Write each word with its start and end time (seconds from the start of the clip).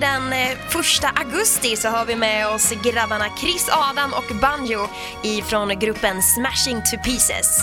Den 0.00 0.32
eh, 0.32 0.56
första 0.68 1.08
augusti 1.08 1.76
så 1.76 1.88
har 1.88 2.06
vi 2.06 2.16
med 2.16 2.48
oss 2.48 2.72
grabbarna 2.84 3.24
Chris 3.40 3.66
Adam 3.70 4.12
och 4.12 4.36
Banjo 4.40 4.88
ifrån 5.22 5.78
gruppen 5.78 6.22
Smashing 6.22 6.76
to 6.82 6.96
Pieces. 7.04 7.60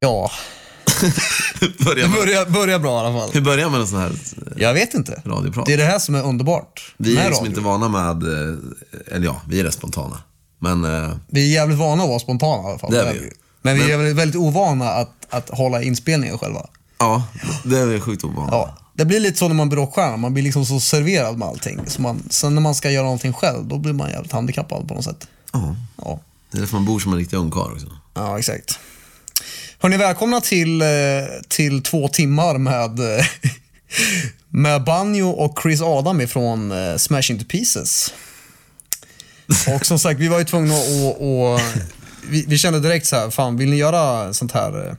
Ja, 0.00 0.30
Börja 1.84 2.08
börjar, 2.08 2.46
börjar 2.46 2.78
bra 2.78 3.02
i 3.02 3.06
alla 3.06 3.20
fall. 3.20 3.30
hur 3.32 3.40
börjar 3.40 3.68
man 3.70 3.80
en 3.80 3.86
sån 3.86 3.98
här 4.00 4.12
Jag 4.56 4.74
vet 4.74 4.94
inte. 4.94 5.22
radioprat? 5.24 5.66
Det 5.66 5.72
är 5.72 5.76
det 5.78 5.84
här 5.84 5.98
som 5.98 6.14
är 6.14 6.22
underbart. 6.22 6.94
Vi 6.96 7.14
med 7.14 7.24
är 7.24 7.28
liksom 7.28 7.44
radio. 7.44 7.50
inte 7.50 7.60
vana 7.60 7.88
med, 7.88 8.22
eh, 8.22 8.56
eller 9.16 9.26
ja, 9.26 9.42
vi 9.48 9.60
är 9.60 9.64
rätt 9.64 9.74
spontana. 9.74 10.18
Men 10.60 10.84
eh, 10.84 11.10
Vi 11.30 11.50
är 11.50 11.54
jävligt 11.54 11.78
vana 11.78 12.02
att 12.02 12.08
vara 12.08 12.18
spontana 12.18 12.62
i 12.62 12.66
alla 12.70 12.78
fall. 12.78 12.90
Det 12.92 13.00
är 13.00 13.12
vi 13.12 13.18
ju. 13.18 13.30
Men 13.62 13.76
vi 13.76 13.92
är 13.92 13.96
väldigt, 13.96 14.16
väldigt 14.16 14.36
ovana 14.40 14.88
att, 14.90 15.10
att 15.30 15.50
hålla 15.50 15.82
inspelningen 15.82 16.38
själva. 16.38 16.66
Ja, 16.98 17.22
det 17.64 17.78
är 17.78 18.00
sjukt 18.00 18.24
ovanligt. 18.24 18.52
Ja. 18.52 18.78
Det 18.94 19.04
blir 19.04 19.20
lite 19.20 19.38
så 19.38 19.48
när 19.48 19.54
man 19.54 19.68
blir 19.68 19.76
rockstjärna, 19.78 20.16
man 20.16 20.34
blir 20.34 20.42
liksom 20.44 20.66
så 20.66 20.80
serverad 20.80 21.38
med 21.38 21.48
allting. 21.48 21.80
Så 21.86 22.02
man, 22.02 22.22
sen 22.30 22.54
när 22.54 22.62
man 22.62 22.74
ska 22.74 22.90
göra 22.90 23.04
någonting 23.04 23.32
själv, 23.32 23.66
då 23.68 23.78
blir 23.78 23.92
man 23.92 24.10
jävligt 24.10 24.32
handikappad 24.32 24.88
på 24.88 24.94
något 24.94 25.04
sätt. 25.04 25.28
Ja. 25.52 25.76
Ja, 25.96 26.20
Det 26.50 26.58
är 26.58 26.60
därför 26.60 26.74
man 26.74 26.84
bor 26.84 26.98
som 27.00 27.12
en 27.12 27.18
riktig 27.18 27.36
ungkarl 27.36 27.72
också. 27.72 27.86
ja 28.14 28.38
exakt. 28.38 28.78
Hörni, 29.78 29.96
välkomna 29.96 30.40
till, 30.40 30.82
eh, 30.82 30.88
till 31.48 31.82
två 31.82 32.08
timmar 32.08 32.58
med, 32.58 33.00
eh, 33.18 33.24
med 34.48 34.84
Banjo 34.84 35.28
och 35.30 35.58
Chris 35.62 35.80
Adam 35.82 36.20
ifrån 36.20 36.72
eh, 36.72 36.96
Smash 36.96 37.30
Into 37.30 37.44
Pieces. 37.44 38.12
Och 39.76 39.86
som 39.86 39.98
sagt, 39.98 40.20
vi 40.20 40.28
var 40.28 40.38
ju 40.38 40.44
tvungna 40.44 40.74
att... 40.74 41.22
att- 41.22 41.82
vi, 42.30 42.44
vi 42.48 42.58
kände 42.58 42.80
direkt 42.80 43.06
så 43.06 43.16
här, 43.16 43.30
fan 43.30 43.56
vill 43.56 43.70
ni 43.70 43.76
göra 43.76 44.34
sånt 44.34 44.52
här, 44.52 44.96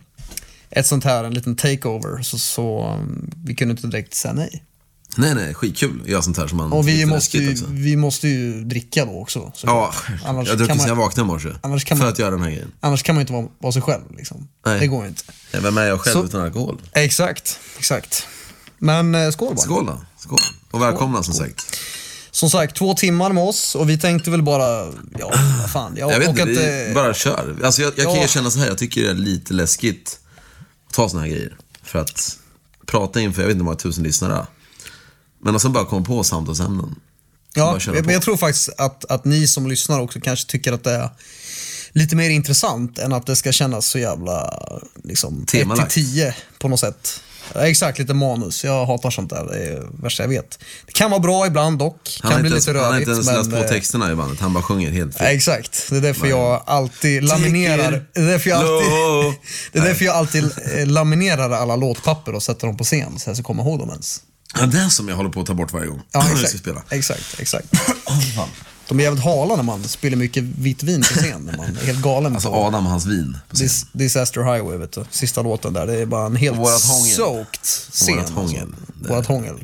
ett 0.72 0.88
sånt 0.88 1.04
här, 1.04 1.24
en 1.24 1.34
liten 1.34 1.56
takeover, 1.56 2.22
så, 2.24 2.38
så 2.40 2.94
um, 3.00 3.30
vi 3.46 3.56
kunde 3.56 3.72
inte 3.72 3.88
direkt 3.88 4.14
säga 4.14 4.34
nej. 4.34 4.64
Nej, 5.18 5.36
nej, 5.36 5.54
skitkul 5.54 6.02
att 6.04 6.08
göra 6.08 6.22
sånt 6.22 6.38
här 6.38 6.48
som 6.48 6.58
man 6.58 6.72
Och 6.74 6.88
vi 6.88 7.06
måste, 7.06 7.38
ju, 7.38 7.52
också. 7.52 7.66
vi 7.70 7.96
måste 7.96 8.28
ju 8.28 8.64
dricka 8.64 9.06
då 9.06 9.12
också. 9.22 9.52
Så 9.56 9.68
Ja, 9.68 9.94
annars, 10.26 10.48
jag 10.48 10.58
kan 10.58 10.58
druckit 10.58 10.82
sen 10.82 10.88
jag 10.90 10.96
vaknade 10.96 11.28
i 11.28 11.32
morse. 11.34 11.50
annars 11.62 11.86
kan 11.86 11.98
för 11.98 12.06
man- 12.06 12.14
att 12.14 12.20
göra 12.20 12.32
den 12.32 12.42
här 12.42 12.50
grejen. 12.50 12.72
annars 12.80 13.04
kan 13.04 13.16
man 13.16 13.20
ju 13.20 13.24
inte 13.24 13.34
vara, 13.34 13.48
vara 13.60 13.72
sig 13.74 13.82
själv. 13.82 14.02
Liksom. 14.18 14.48
Nej. 14.66 14.80
Det 14.80 14.88
går 14.88 15.04
ju 15.04 15.10
inte. 15.10 15.24
Nej, 15.54 15.62
Vem 15.62 15.78
är 15.78 15.86
jag 15.86 16.02
själv 16.02 16.14
Så- 16.14 16.26
utan 16.26 16.42
alkohol? 16.42 16.82
Exakt, 16.94 17.60
exakt. 17.78 18.28
Men 18.78 19.16
eh, 19.16 19.32
skål 19.32 19.56
bara. 19.56 19.62
Skål 19.62 19.86
då. 19.86 20.02
Skål. 20.20 20.40
Och 20.72 20.82
välkomna 20.82 21.24
som 21.24 21.34
sagt. 21.34 21.78
Som 22.32 22.50
sagt, 22.50 22.76
två 22.76 22.94
timmar 22.94 23.34
med 23.34 23.44
oss 23.44 23.76
och 23.76 23.90
vi 23.90 23.98
tänkte 23.98 24.32
väl 24.32 24.44
bara, 24.44 24.86
ja, 25.20 25.32
vad 25.62 25.70
fan. 25.72 25.94
Jag, 25.98 26.12
Jag 26.12 26.20
vet 26.20 26.30
inte, 26.30 26.44
att, 26.44 26.50
vi 26.50 26.88
eh, 26.88 26.94
bara 26.94 27.14
kör. 27.14 27.56
Alltså 27.64 27.82
jag, 27.82 27.94
jag 27.98 28.06
kan 28.06 28.16
ja. 28.16 28.24
erkänna 28.24 28.52
så 28.52 28.60
här, 28.60 28.68
jag 28.68 28.78
tycker 28.78 29.04
det 29.04 29.10
är 29.10 29.14
lite 29.14 29.54
läskigt 29.54 30.20
ta 30.92 31.10
såna 31.10 31.22
här 31.22 31.30
grejer. 31.30 31.58
För 31.84 32.00
att 32.00 32.38
prata 32.86 33.22
inför, 33.22 33.42
jag 33.42 33.48
vet 33.48 33.54
inte 33.54 33.60
hur 33.60 33.66
många 33.66 33.78
tusen 33.78 34.04
lyssnare. 34.04 34.48
Men 35.42 35.56
och 35.56 35.62
sen 35.62 35.74
bara 35.74 35.86
komma 35.86 36.06
på 36.06 36.24
samtalsämnen. 36.24 36.96
Ja, 37.54 37.80
men 37.88 38.10
jag 38.10 38.22
tror 38.22 38.38
faktiskt 38.38 38.70
att, 38.78 39.06
att 39.06 39.26
ni 39.26 39.48
som 39.48 39.68
lyssnar 39.68 40.00
också 40.00 40.20
kanske 40.20 40.52
tycker 40.52 40.74
att 40.74 40.84
det 40.84 40.92
är 40.92 41.10
lite 41.92 42.16
mer 42.16 42.30
intressant 42.30 43.00
än 43.00 43.14
att 43.14 43.26
det 43.26 43.36
ska 43.36 43.52
kännas 43.52 43.86
så 43.86 44.00
jävla 44.00 44.54
liksom, 45.04 45.42
1 45.42 45.48
Temalagt. 45.48 45.92
till 45.92 46.14
10 46.14 46.36
på 46.60 46.68
något 46.68 46.80
sätt. 46.80 47.22
Exakt, 47.56 48.00
lite 48.00 48.14
manus. 48.14 48.64
Jag 48.64 48.86
hatar 48.86 49.10
sånt 49.10 49.30
där. 49.30 49.46
Det 49.46 49.66
är 49.66 50.02
värsta 50.04 50.24
jag 50.24 50.30
vet. 50.30 50.60
Det 50.86 50.92
kan 50.92 51.12
vara 51.12 51.20
bra 51.20 51.48
ibland 51.48 51.80
dock. 51.80 52.20
Han 52.22 52.32
kan 52.32 52.42
bli 52.42 52.50
lite 52.50 52.56
ens, 52.56 52.68
han 52.68 52.76
har 52.76 52.92
rörigt. 52.92 53.00
inte 53.00 53.12
ens 53.12 53.28
läst 53.28 53.50
på 53.50 53.58
eh, 53.58 53.64
texterna 53.64 54.12
i 54.12 54.16
bandet, 54.16 54.40
han 54.40 54.54
bara 54.54 54.64
sjunger 54.64 54.92
helt 54.92 55.18
fritt. 55.18 55.28
Exakt, 55.28 55.90
det 55.90 55.98
är 55.98 56.02
därför 56.02 56.28
jag 56.28 56.64
alltid 56.66 57.24
laminerar 57.24 58.06
det 58.14 58.20
är 58.20 58.26
därför 58.26 58.50
jag 58.50 58.60
alltid, 58.60 59.40
det 59.72 59.80
är 59.80 59.84
därför 59.84 60.06
jag 60.06 60.16
alltid 60.16 60.44
eh, 60.44 60.88
laminerar 60.88 61.52
alla 61.52 61.76
låtpapper 61.76 62.36
och 62.36 62.44
sätter 62.44 62.68
dem 62.68 62.78
på 62.78 62.84
scen 62.84 63.20
så 63.20 63.30
jag 63.30 63.38
ska 63.38 63.44
komma 63.44 63.64
ihåg 63.64 63.80
dem 63.80 63.90
ens. 63.90 64.22
Ja, 64.60 64.66
det 64.66 64.80
är 64.80 64.90
som 64.90 65.10
jag 65.10 65.16
håller 65.16 65.30
på 65.30 65.40
att 65.40 65.46
ta 65.46 65.54
bort 65.54 65.74
varje 65.74 65.88
gång. 65.88 66.02
Ja, 66.12 66.26
exakt. 66.34 66.60
spela. 66.60 66.82
Exakt, 66.90 67.40
exakt. 67.40 67.68
De 68.90 69.00
är 69.00 69.04
jävligt 69.04 69.24
hala 69.24 69.56
när 69.56 69.64
man 69.64 69.84
spiller 69.84 70.18
mycket 70.18 70.44
vitt 70.44 70.84
vin 70.84 71.02
på 71.02 71.08
scen. 71.08 71.52
Man 71.58 71.66
är 71.82 71.86
helt 71.86 72.02
galen 72.02 72.34
Alltså 72.34 72.50
Adam 72.50 72.86
och 72.86 72.92
hans 72.92 73.06
vin. 73.06 73.38
Dis 73.52 73.86
Disaster 73.92 74.54
Highway, 74.54 74.78
vet 74.78 74.92
du. 74.92 75.06
Sista 75.12 75.42
låten 75.42 75.74
där. 75.74 75.88
Det 75.88 75.96
är 75.96 76.06
bara 76.06 76.26
en 76.26 76.36
helt 76.36 76.58
soaked 77.16 77.60
scen. 77.64 78.16
Vårat 78.16 78.30
hångel. 78.30 78.62
Alltså. 78.62 79.10
Vårat 79.14 79.26
hångel. 79.26 79.56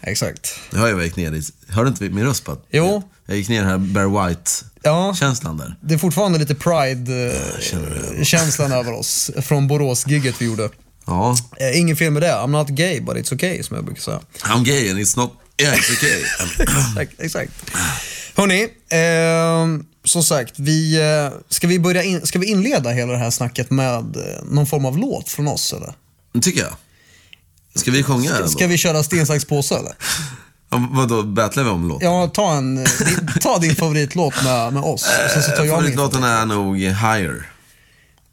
Exakt. 0.00 0.54
Det 0.70 0.78
hör 0.78 0.88
jag, 0.88 1.04
gick 1.04 1.16
ner 1.16 1.32
i, 1.32 1.42
hörde 1.68 1.88
inte 1.88 2.04
min 2.08 2.24
röst 2.24 2.44
på 2.44 2.52
att 2.52 2.66
Jo. 2.70 3.02
Jag 3.26 3.36
gick 3.36 3.48
ner 3.48 3.64
här 3.64 3.78
Bear 3.78 4.04
Ja. 4.82 5.08
White-känslan 5.08 5.56
där. 5.56 5.76
Det 5.80 5.94
är 5.94 5.98
fortfarande 5.98 6.38
lite 6.38 6.54
Pride-känslan 6.54 8.72
över 8.72 8.92
oss 8.92 9.30
från 9.42 9.68
Borås-gigget 9.68 10.34
vi 10.38 10.44
gjorde. 10.46 10.68
Ja, 11.06 11.36
Eh, 11.60 11.78
Ingen 11.80 11.96
fel 11.96 12.12
med 12.12 12.22
det. 12.22 12.32
I'm 12.32 12.46
not 12.50 12.68
gay, 12.68 13.00
but 13.00 13.16
it's 13.16 13.34
okay, 13.34 13.62
som 13.62 13.76
jag 13.76 13.84
brukar 13.84 14.02
säga. 14.02 14.20
I'm 14.42 14.64
gay 14.64 14.90
and 14.90 14.98
it's 14.98 15.16
not, 15.16 15.32
yeah 15.62 15.74
it's 15.74 15.92
okay. 15.92 16.22
Exakt. 17.02 17.20
exakt. 17.20 17.52
Hörni, 18.38 18.62
eh, 18.90 19.82
som 20.04 20.24
sagt, 20.24 20.54
vi, 20.58 21.00
eh, 21.00 21.38
ska, 21.48 21.66
vi 21.66 21.78
börja 21.78 22.02
in, 22.02 22.26
ska 22.26 22.38
vi 22.38 22.46
inleda 22.46 22.90
hela 22.90 23.12
det 23.12 23.18
här 23.18 23.30
snacket 23.30 23.70
med 23.70 24.16
eh, 24.16 24.44
någon 24.50 24.66
form 24.66 24.84
av 24.84 24.98
låt 24.98 25.28
från 25.28 25.48
oss 25.48 25.72
eller? 25.72 25.94
Det 26.34 26.40
tycker 26.40 26.60
jag. 26.60 26.72
Ska 27.74 27.90
vi 27.90 28.02
sjunga 28.02 28.30
Ska 28.30 28.44
ändå? 28.44 28.66
vi 28.66 28.78
köra 28.78 29.02
sten, 29.02 29.26
sax, 29.26 29.44
påse 29.44 29.74
eller? 29.76 29.92
Ja, 30.70 30.88
Vadå, 30.90 31.22
battlar 31.22 31.64
vi 31.64 31.70
om 31.70 31.88
låt? 31.88 32.02
Ja, 32.02 32.30
ta, 32.34 32.52
en, 32.52 32.78
eh, 32.78 32.84
ta 33.40 33.58
din 33.58 33.76
favoritlåt 33.76 34.44
med, 34.44 34.72
med 34.72 34.82
oss. 34.82 35.06
Sen 35.34 35.42
så 35.42 35.50
tar 35.50 35.56
jag 35.56 35.64
min. 35.64 35.70
Favoritlåten 35.70 36.22
är 36.24 36.46
nog 36.46 36.76
Higher. 36.78 37.50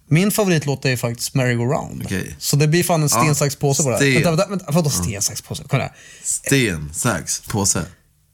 Min 0.07 0.31
favoritlåt 0.31 0.85
är 0.85 0.97
faktiskt 0.97 1.33
Merry 1.35 1.55
Go 1.55 1.63
Round. 1.63 2.01
Okej. 2.05 2.35
Så 2.39 2.55
det 2.55 2.67
blir 2.67 2.83
fan 2.83 3.03
en 3.03 3.09
sten, 3.09 3.35
sax, 3.35 3.55
påse 3.55 3.83
på 3.83 3.89
det 3.89 3.95
här. 3.95 4.01
sten. 4.01 4.13
Vänta, 4.13 4.29
vänta, 4.29 4.47
vänta, 4.49 4.65
vadå 4.71 4.89
sten, 4.89 5.21
sax, 5.21 5.41
påse? 5.41 5.63
Kolla 5.69 5.83
här. 5.83 5.93
Sten, 6.23 6.91
sax, 6.93 7.39
påse. 7.39 7.85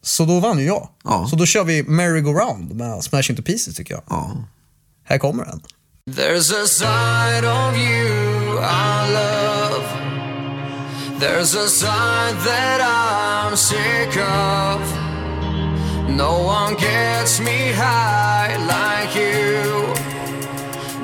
Så 0.04 0.26
då 0.26 0.40
vann 0.40 0.60
ju 0.60 0.66
jag. 0.66 0.90
Ja. 1.04 1.28
Så 1.30 1.36
då 1.36 1.46
kör 1.46 1.64
vi 1.64 1.84
Merry 1.84 2.22
Go 2.22 2.34
Round 2.34 2.76
med 2.76 3.04
Smash 3.04 3.30
Into 3.30 3.44
Pieces 3.44 3.76
tycker 3.76 3.94
jag. 3.94 4.04
Ja. 4.10 4.36
Här 5.04 5.18
kommer 5.18 5.46
den. 5.46 5.62
There's 6.12 6.64
a 6.64 6.68
side 6.68 7.46
of 7.46 7.78
you 7.78 8.60
I 8.60 9.14
love. 9.14 9.86
There's 11.20 11.56
a 11.56 11.68
side 11.68 12.36
that 12.46 12.82
I'm 12.82 13.56
sick 13.56 14.18
of. 14.18 14.82
No 16.10 16.44
one 16.44 16.76
gets 16.76 17.40
me 17.40 17.72
high 17.72 18.58
like 18.58 19.16
you. 19.16 19.94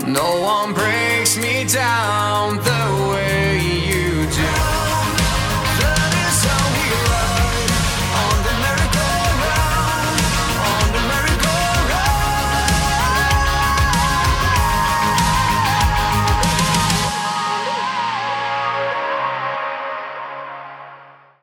No 0.08 0.42
one 0.42 0.74
breaks 0.74 1.38
me 1.38 1.66
down 1.66 2.58
the 2.64 3.12
way 3.12 3.27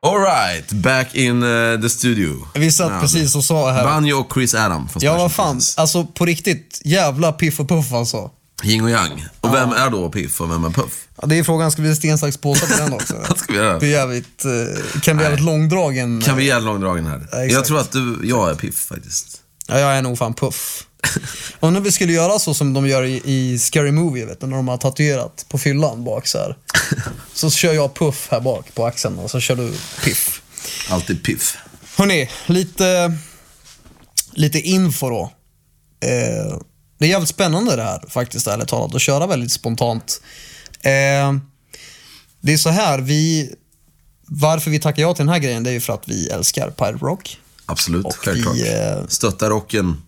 Alright, 0.05 0.71
back 0.71 1.15
in 1.15 1.43
uh, 1.43 1.81
the 1.81 1.89
studio. 1.89 2.47
Vi 2.53 2.71
satt 2.71 2.91
Ja, 2.91 2.99
precis 3.01 3.35
och 3.35 3.43
sa 3.43 3.71
här. 3.71 3.83
Banjo 3.83 4.17
och 4.17 4.33
Chris 4.33 4.53
Adam 4.55 4.89
från 4.89 5.03
Ja, 5.03 5.17
vad 5.17 5.31
fan. 5.31 5.61
Alltså 5.77 6.05
på 6.05 6.25
riktigt, 6.25 6.81
jävla 6.83 7.31
piff 7.31 7.59
och 7.59 7.69
puff 7.69 7.93
alltså. 7.93 8.31
Yin 8.63 8.83
och 8.83 8.89
yang. 8.89 9.25
Och 9.41 9.53
vem 9.53 9.69
är 9.71 9.89
då 9.89 10.09
Piff 10.09 10.41
och 10.41 10.51
vem 10.51 10.63
är 10.65 10.69
Puff? 10.69 11.07
Ja, 11.21 11.27
det 11.27 11.39
är 11.39 11.43
frågan, 11.43 11.71
ska 11.71 11.81
vi 11.81 11.95
sten, 11.95 12.17
sax, 12.17 12.37
påse 12.37 12.67
på 12.67 12.77
den 12.77 12.93
också? 12.93 13.13
Ska 13.35 13.53
vi 13.53 13.59
göra? 13.59 13.79
Det 13.79 13.85
är 13.85 13.89
jävligt, 13.89 14.45
eh, 14.45 15.01
kan 15.01 15.17
bli 15.17 15.25
jävligt 15.25 15.45
långdragen. 15.45 16.21
Kan 16.21 16.37
vi 16.37 16.49
en 16.49 16.65
långdragen 16.65 17.05
här? 17.05 17.27
Ja, 17.31 17.43
jag 17.43 17.65
tror 17.65 17.79
att 17.79 17.91
du, 17.91 18.19
jag 18.23 18.49
är 18.49 18.55
Piff 18.55 18.75
faktiskt. 18.75 19.41
Ja, 19.67 19.79
jag 19.79 19.97
är 19.97 20.01
nog 20.01 20.17
fan 20.17 20.33
puff. 20.33 20.83
Och 21.59 21.73
när 21.73 21.79
vi 21.79 21.91
skulle 21.91 22.13
göra 22.13 22.39
så 22.39 22.53
som 22.53 22.73
de 22.73 22.87
gör 22.87 23.03
i, 23.03 23.21
i 23.25 23.59
Scary 23.59 23.91
Movie, 23.91 24.25
vet 24.25 24.41
du, 24.41 24.47
när 24.47 24.55
de 24.55 24.67
har 24.67 24.77
tatuerat 24.77 25.45
på 25.49 25.57
fyllan 25.57 26.03
bak 26.03 26.27
så 26.27 26.37
här. 26.37 26.57
Så 27.33 27.49
kör 27.49 27.73
jag 27.73 27.93
puff 27.93 28.27
här 28.31 28.39
bak 28.41 28.73
på 28.73 28.85
axeln 28.85 29.19
och 29.19 29.31
så 29.31 29.39
kör 29.39 29.55
du 29.55 29.73
piff. 30.03 30.41
Alltid 30.89 31.23
Piff. 31.23 31.57
Hörni, 31.97 32.29
lite, 32.45 33.17
lite 34.31 34.59
info 34.59 35.09
då. 35.09 35.31
Eh, 35.99 36.59
det 36.97 37.05
är 37.05 37.09
jävligt 37.09 37.29
spännande 37.29 37.75
det 37.75 37.83
här 37.83 38.03
faktiskt, 38.09 38.47
ärligt 38.47 38.67
talat, 38.67 38.95
att 38.95 39.01
köra 39.01 39.27
väldigt 39.27 39.51
spontant. 39.51 40.21
Eh, 40.81 41.33
det 42.41 42.53
är 42.53 42.57
så 42.57 42.69
här, 42.69 42.99
vi, 42.99 43.53
varför 44.27 44.71
vi 44.71 44.79
tackar 44.79 45.01
ja 45.01 45.13
till 45.13 45.25
den 45.25 45.33
här 45.33 45.39
grejen, 45.39 45.63
det 45.63 45.69
är 45.69 45.73
ju 45.73 45.81
för 45.81 45.93
att 45.93 46.07
vi 46.07 46.27
älskar 46.27 46.69
Pirate 46.69 47.05
Rock. 47.05 47.39
Absolut, 47.65 48.05
Och 48.05 48.15
självklart. 48.15 48.55
vi, 48.55 48.73
eh, 48.73 49.07
Stöttar 49.07 49.49
rocken. 49.49 50.01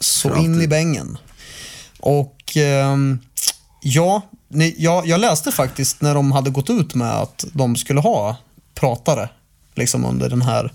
Så 0.00 0.36
in 0.36 0.60
i 0.60 0.68
bängen. 0.68 1.18
Och 2.00 2.56
ehm, 2.56 3.18
ja, 3.82 4.22
ni, 4.48 4.74
jag, 4.78 5.06
jag 5.06 5.20
läste 5.20 5.52
faktiskt 5.52 6.00
när 6.00 6.14
de 6.14 6.32
hade 6.32 6.50
gått 6.50 6.70
ut 6.70 6.94
med 6.94 7.12
att 7.12 7.44
de 7.52 7.76
skulle 7.76 8.00
ha 8.00 8.36
pratare 8.74 9.28
liksom 9.74 10.04
under 10.04 10.30
den 10.30 10.42
här 10.42 10.72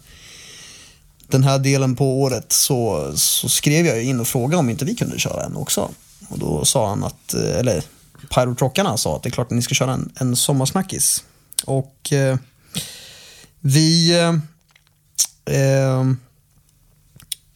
den 1.27 1.43
här 1.43 1.59
delen 1.59 1.95
på 1.95 2.21
året 2.21 2.51
så, 2.51 3.11
så 3.15 3.49
skrev 3.49 3.85
jag 3.85 4.03
in 4.03 4.19
och 4.19 4.27
frågade 4.27 4.57
om 4.57 4.69
inte 4.69 4.85
vi 4.85 4.95
kunde 4.95 5.19
köra 5.19 5.45
en 5.45 5.55
också. 5.55 5.89
Och 6.29 6.39
då 6.39 6.65
sa 6.65 6.89
han 6.89 7.03
att, 7.03 7.33
eh, 7.33 7.59
eller 7.59 7.83
Pyrotrockarna 8.35 8.97
sa 8.97 9.15
att 9.15 9.23
det 9.23 9.29
är 9.29 9.31
klart 9.31 9.47
att 9.47 9.55
ni 9.55 9.61
ska 9.61 9.75
köra 9.75 9.93
en, 9.93 10.11
en 10.15 10.35
sommarsnackis. 10.35 11.23
Och 11.65 12.13
eh, 12.13 12.37
vi... 13.59 14.13
Eh, 15.47 16.13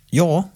ja, 0.09 0.49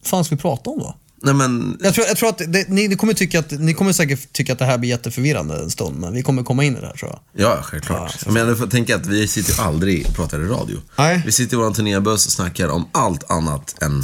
vad 0.00 0.08
fan 0.08 0.24
ska 0.24 0.34
vi 0.34 0.40
prata 0.40 0.70
om 0.70 0.78
då? 0.78 0.94
Nej 1.22 1.34
men, 1.34 1.78
Jag 1.82 1.94
tror, 1.94 2.06
jag 2.06 2.16
tror 2.16 2.28
att 2.28 2.38
det, 2.38 2.68
ni, 2.68 2.88
ni, 2.88 2.96
kommer 2.96 3.14
tycka 3.14 3.38
att, 3.38 3.50
ni 3.50 3.74
kommer 3.74 3.92
säkert 3.92 4.32
tycka 4.32 4.52
att 4.52 4.58
det 4.58 4.64
här 4.64 4.78
blir 4.78 4.90
jätteförvirrande 4.90 5.56
en 5.56 5.70
stund, 5.70 5.98
men 5.98 6.12
vi 6.12 6.22
kommer 6.22 6.42
komma 6.42 6.64
in 6.64 6.76
i 6.76 6.80
det 6.80 6.86
här 6.86 6.94
tror 6.94 7.10
jag. 7.10 7.46
ja 7.46 7.62
självklart. 7.62 8.26
men 8.26 8.46
du 8.46 8.56
får 8.56 8.66
tänka 8.66 8.96
att 8.96 9.06
vi 9.06 9.28
sitter 9.28 9.52
ju 9.52 9.62
aldrig 9.62 10.06
och 10.08 10.14
pratar 10.14 10.40
i 10.40 10.44
radio. 10.44 10.78
Nej. 10.98 11.22
Vi 11.26 11.32
sitter 11.32 11.54
i 11.54 11.58
våran 11.58 11.74
turnébuss 11.74 12.26
och 12.26 12.32
snackar 12.32 12.68
om 12.68 12.88
allt 12.92 13.30
annat 13.30 13.82
än... 13.82 14.02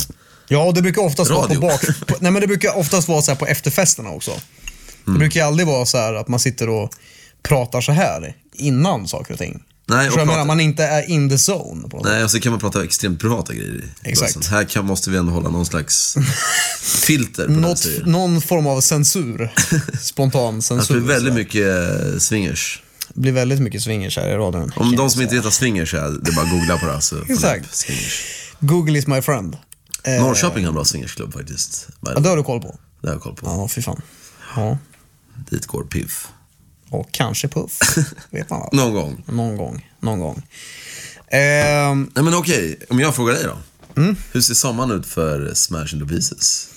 Ja, 0.48 0.64
och 0.64 0.74
det 0.74 0.82
brukar 0.82 1.02
oftast 1.02 1.30
vara 1.30 1.40
på 1.40 1.54
Radio. 1.54 1.60
bak... 1.60 1.80
På, 2.06 2.14
nej, 2.20 2.32
men 2.32 2.40
det 2.40 2.46
brukar 2.46 2.78
oftast 2.78 3.08
vara 3.08 3.22
så 3.22 3.36
på 3.36 3.46
efterfesterna 3.46 4.10
också. 4.10 4.30
Mm. 4.30 4.42
Det 5.04 5.18
brukar 5.18 5.40
ju 5.40 5.46
aldrig 5.46 5.66
vara 5.66 5.86
så 5.86 5.98
här 5.98 6.14
att 6.14 6.28
man 6.28 6.40
sitter 6.40 6.68
och 6.68 6.94
pratar 7.42 7.80
så 7.80 7.92
här 7.92 8.36
innan 8.52 9.08
saker 9.08 9.32
och 9.32 9.38
ting. 9.38 9.62
Nej, 9.86 10.06
Förstår 10.06 10.26
prata- 10.26 10.44
Man 10.44 10.60
inte 10.60 10.84
är 10.84 11.10
in 11.10 11.28
the 11.28 11.34
zone. 11.52 11.88
På. 11.88 12.00
Nej, 12.04 12.24
och 12.24 12.30
så 12.30 12.40
kan 12.40 12.52
man 12.52 12.60
prata 12.60 12.84
extremt 12.84 13.20
privata 13.20 13.54
grejer 13.54 13.84
Exakt. 14.02 14.46
Här 14.46 14.64
kan, 14.64 14.86
måste 14.86 15.10
vi 15.10 15.16
ändå 15.16 15.32
hålla 15.32 15.48
någon 15.50 15.66
slags 15.66 16.16
filter 16.80 17.46
på 17.46 17.52
det 17.52 17.58
Något, 17.60 17.86
någon 18.06 18.40
form 18.42 18.66
av 18.66 18.80
censur. 18.80 19.52
Spontan 20.00 20.56
Det 20.56 20.62
censur. 20.62 20.94
blir 21.00 21.14
väldigt 21.14 21.34
mycket 21.34 21.66
eh, 21.66 22.18
swingers. 22.18 22.82
Det 23.14 23.20
blir 23.20 23.32
väldigt 23.32 23.60
mycket 23.60 23.82
swingers 23.82 24.16
här 24.16 24.28
i 24.28 24.34
radion. 24.34 24.72
Om 24.76 24.96
de 24.96 25.10
som 25.10 25.22
inte 25.22 25.34
vet 25.34 25.44
vad 25.44 25.52
swingers 25.52 25.94
är, 25.94 26.10
det 26.22 26.30
är 26.30 26.34
bara 26.36 26.44
att 26.44 26.50
googla 26.50 26.78
på 26.78 26.86
det. 26.86 26.92
här, 26.92 27.00
Så 27.00 27.16
får 27.16 27.24
ni 27.28 27.32
Exakt. 27.34 27.74
swingers. 27.76 28.24
Google 28.60 28.98
is 28.98 29.06
my 29.06 29.22
friend. 29.22 29.56
Eh, 30.04 30.12
Norrköping 30.22 30.64
har 30.64 30.68
en 30.68 30.74
bra 30.74 30.84
swingersklubb 30.84 31.32
faktiskt. 31.32 31.88
Ja, 32.00 32.18
det 32.20 32.28
har 32.28 32.36
du 32.36 32.42
koll 32.42 32.60
på. 32.60 32.78
Det 33.02 33.08
har 33.08 33.14
jag 33.14 33.22
koll 33.22 33.34
på. 33.34 33.46
Ja, 33.46 33.68
fy 33.68 33.82
fan. 33.82 34.02
Ja. 34.56 34.78
Dit 35.50 35.66
går 35.66 35.82
Piff. 35.84 36.28
Och 36.92 37.08
kanske 37.12 37.48
Puff. 37.48 37.78
Vet 38.30 38.50
man. 38.50 38.68
Någon 38.72 38.94
gång. 38.94 39.24
Någon 39.26 39.56
gång. 39.56 39.88
Någon 40.00 40.20
gång. 40.20 40.42
Ehm, 41.30 42.10
Nej 42.14 42.24
men 42.24 42.34
okej, 42.34 42.78
om 42.88 43.00
jag 43.00 43.14
frågar 43.14 43.34
dig 43.34 43.44
då. 43.44 43.56
Mm. 44.00 44.16
Hur 44.32 44.40
ser 44.40 44.54
sommaren 44.54 44.90
ut 44.90 45.06
för 45.06 45.54
Smash 45.54 45.94
into 45.94 46.06
Pieces? 46.06 46.68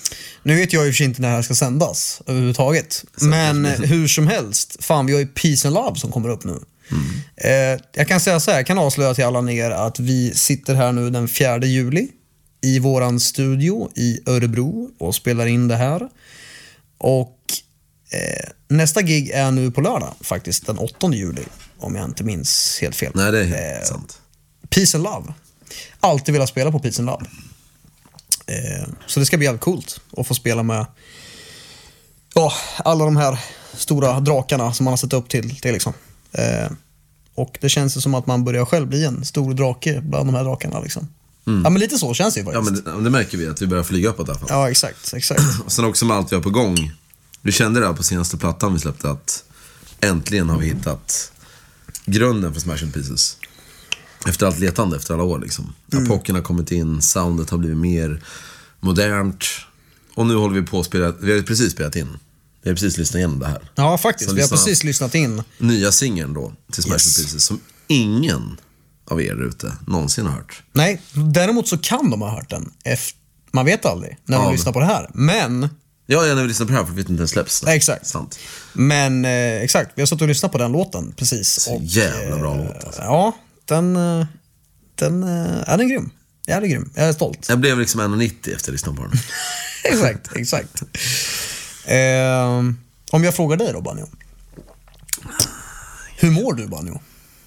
nu 0.46 0.56
vet 0.56 0.74
jag 0.74 0.88
i 0.88 0.90
och 0.90 0.94
för 0.94 0.98
sig 0.98 1.06
inte 1.06 1.22
när 1.22 1.30
det 1.30 1.36
här 1.36 1.42
ska 1.42 1.56
sändas 1.56 2.22
överhuvudtaget. 2.28 3.06
Men 3.22 3.66
eh, 3.66 3.72
hur 3.80 4.08
som 4.08 4.28
helst, 4.28 4.78
fan 4.80 5.06
vi 5.06 5.14
har 5.14 5.20
ju 5.20 5.28
Peace 5.28 5.68
and 5.68 5.76
Love 5.76 6.00
som 6.00 6.12
kommer 6.12 6.30
upp 6.30 6.44
nu. 6.44 6.60
Eh, 7.38 7.82
jag 7.94 8.08
kan 8.08 8.20
säga 8.20 8.40
så 8.40 8.52
här, 8.52 8.58
jag 8.58 8.68
kan 8.68 8.78
avslöja 8.78 9.14
till 9.14 9.24
alla 9.24 9.52
er 9.52 9.72
att 9.72 10.00
vi 10.00 10.34
sitter 10.34 10.76
här 10.76 10.92
nu 10.92 11.10
den 11.10 11.28
4 11.28 11.58
juli 11.66 12.08
i 12.62 12.80
våran 12.80 13.20
studio 13.20 13.90
i 13.96 14.20
Örebro 14.26 14.90
och 15.00 15.16
spelar 15.16 15.46
in 15.46 15.68
det 15.68 15.76
här. 15.76 16.10
Och 16.98 17.35
nästa 18.68 19.02
gig 19.02 19.30
är 19.30 19.52
nu 19.52 19.72
på 19.72 19.82
lördag 19.82 20.14
faktiskt, 20.22 20.66
den 20.66 20.78
8 20.78 21.14
juli. 21.14 21.44
Om 21.80 21.96
jag 21.96 22.06
inte 22.06 22.24
minns 22.24 22.78
helt 22.82 22.96
fel. 22.96 23.12
Nej 23.16 23.32
det 23.32 23.40
är 23.40 23.44
helt 23.46 23.84
Eh, 23.84 23.88
sant. 23.90 24.20
Peace 24.70 24.98
and 24.98 25.04
Love. 25.04 25.34
Alltid 26.00 26.34
velat 26.34 26.50
spela 26.50 26.72
på 26.72 26.80
Peace 26.80 27.02
and 27.02 27.06
Love. 27.06 27.26
Eh, 28.48 28.88
så 29.08 29.20
det 29.20 29.26
ska 29.26 29.38
bli 29.38 29.46
jävligt 29.46 29.62
coolt 29.62 30.02
att 30.18 30.28
få 30.28 30.34
spela 30.34 30.64
med 30.64 30.86
ja, 32.34 32.54
alla 32.78 33.06
de 33.06 33.18
här 33.18 33.40
stora 33.74 34.20
drakarna 34.20 34.74
som 34.74 34.84
man 34.84 34.92
har 34.92 34.98
sett 34.98 35.14
upp 35.14 35.30
till. 35.30 35.60
till 35.60 35.74
liksom. 35.74 35.94
eh, 36.32 36.72
och 37.36 37.58
det 37.62 37.70
känns 37.70 38.04
som 38.04 38.14
att 38.16 38.26
man 38.28 38.44
börjar 38.44 38.66
själv 38.66 38.88
bli 38.88 39.06
en 39.06 39.26
stor 39.26 39.54
drake 39.54 40.02
bland 40.02 40.28
de 40.28 40.36
här 40.36 40.44
drakarna. 40.44 40.80
Liksom. 40.80 41.08
Ja 41.46 41.70
men 41.70 41.74
lite 41.80 41.98
så 41.98 42.14
känns 42.14 42.34
det 42.34 42.40
ju 42.40 42.46
Ja 42.52 42.64
faktiskt. 42.64 42.86
men 42.86 42.98
det, 42.98 43.04
det 43.04 43.10
märker 43.10 43.38
vi 43.38 43.48
att 43.48 43.62
vi 43.62 43.68
börjar 43.68 43.84
flyga 43.84 44.10
uppåt 44.10 44.28
i 44.28 44.32
alla 44.32 44.40
fall. 44.40 44.48
Ja, 44.52 44.70
exakt. 44.72 45.14
exakt. 45.14 45.42
Och 45.66 45.72
sen 45.72 45.86
också 45.86 46.06
med 46.06 46.18
allt 46.18 46.32
vi 46.32 46.36
har 46.36 46.44
på 46.44 46.50
gång. 46.50 46.92
Vi 47.46 47.52
kände 47.52 47.80
det 47.80 47.86
här 47.88 47.94
på 47.94 48.04
senaste 48.04 48.38
plattan 48.38 48.74
vi 48.74 48.80
släppte 48.80 49.10
att 49.10 49.44
äntligen 50.02 50.50
har 50.50 50.60
vi 50.60 50.66
hittat 50.68 51.32
grunden 52.06 52.54
för 52.54 52.62
Smash 52.62 52.92
Pieces. 52.94 53.38
Efter 54.28 54.46
allt 54.46 54.60
letande 54.60 54.98
efter 54.98 55.14
alla 55.14 55.24
år 55.24 55.40
liksom. 55.40 55.74
Mm. 55.94 56.04
Apocken 56.04 56.36
har 56.36 56.42
kommit 56.42 56.72
in, 56.72 57.02
soundet 57.02 57.50
har 57.50 57.58
blivit 57.58 57.78
mer 57.78 58.24
modernt. 58.80 59.46
Och 60.16 60.26
nu 60.28 60.36
håller 60.36 60.60
vi 60.62 60.68
på 60.68 60.80
att 60.80 60.86
spela, 60.86 61.12
vi 61.12 61.36
har 61.36 61.42
precis 61.42 61.72
spelat 61.72 61.96
in. 61.96 62.08
Vi 62.62 62.70
har 62.70 62.76
precis 62.76 62.98
lyssnat 62.98 63.16
igenom 63.16 63.40
det 63.40 63.48
här. 63.48 63.72
Ja, 63.76 63.98
faktiskt. 63.98 64.30
Så 64.30 64.36
Vi 64.36 64.42
har 64.42 64.50
precis 64.50 64.84
lyssnat 64.84 65.16
in. 65.16 65.44
Nya 65.58 65.92
singeln 65.92 66.34
då 66.34 66.54
till 66.72 66.84
Smash 66.84 66.94
Yes. 66.94 67.18
Pieces 67.18 67.44
som 67.44 67.60
ingen 67.88 68.58
av 69.08 69.22
er 69.22 69.44
ute 69.44 69.74
någonsin 69.88 70.26
har 70.26 70.34
hört. 70.34 70.64
Nej, 70.74 71.02
däremot 71.14 71.68
så 71.68 71.78
kan 71.78 72.10
de 72.10 72.22
ha 72.22 72.30
hört 72.30 72.50
den. 72.50 72.72
Man 73.52 73.66
vet 73.66 73.86
aldrig 73.86 74.18
när 74.26 74.38
man 74.38 74.46
Ja. 74.46 74.52
lyssnar 74.52 74.74
på 74.74 74.80
det 74.80 74.86
här. 74.86 75.10
Men 75.14 75.70
Ja, 76.06 76.26
ja, 76.26 76.36
när 76.36 76.42
vi 76.42 76.48
lyssnar 76.48 76.66
på 76.66 76.72
det 76.72 76.78
här 76.78 76.86
för 76.86 76.94
vi 76.94 77.02
vet 77.02 77.10
inte 77.10 77.22
den 77.22 77.28
släpps. 77.28 77.64
Nej, 77.64 77.78
exakt. 77.78 78.08
Sant. 78.08 78.40
Men 78.74 79.26
eh, 79.26 79.62
exakt, 79.62 79.92
vi 79.96 80.02
har 80.02 80.08
suttit 80.08 80.22
och 80.22 80.28
lyssnat 80.28 80.52
på 80.52 80.58
den 80.58 80.72
låten 80.72 81.14
precis. 81.18 81.68
Och, 81.68 81.82
jävla 81.84 82.38
bra 82.38 82.56
eh, 82.56 82.66
låt 82.66 82.84
alltså. 82.84 83.02
Ja, 83.02 83.38
den, 83.66 83.96
eh, 83.96 84.26
den, 84.96 85.24
eh, 85.24 85.70
är 85.70 85.78
den 85.78 85.82
är 85.82 85.90
grym. 85.90 86.10
Jävligt 86.48 86.72
grym. 86.72 86.92
Jag 86.96 87.06
är 87.06 87.14
stolt. 87.14 87.50
Jag 87.50 87.60
blev 87.60 87.80
liksom 87.80 88.02
1,90 88.02 88.32
efter 88.36 88.56
att 88.56 88.66
ha 88.66 88.72
lyssnat 88.72 88.96
på 88.96 89.02
den. 89.02 89.12
exakt, 89.84 90.36
exakt. 90.36 90.84
Eh, 91.86 92.46
om 93.12 93.24
jag 93.24 93.36
frågar 93.36 93.58
dig 93.58 93.74
då, 93.74 93.82
Banjo. 93.82 94.08
Hur 96.18 96.32
mår 96.32 96.54
du, 96.54 96.68
Banjo? 96.68 97.02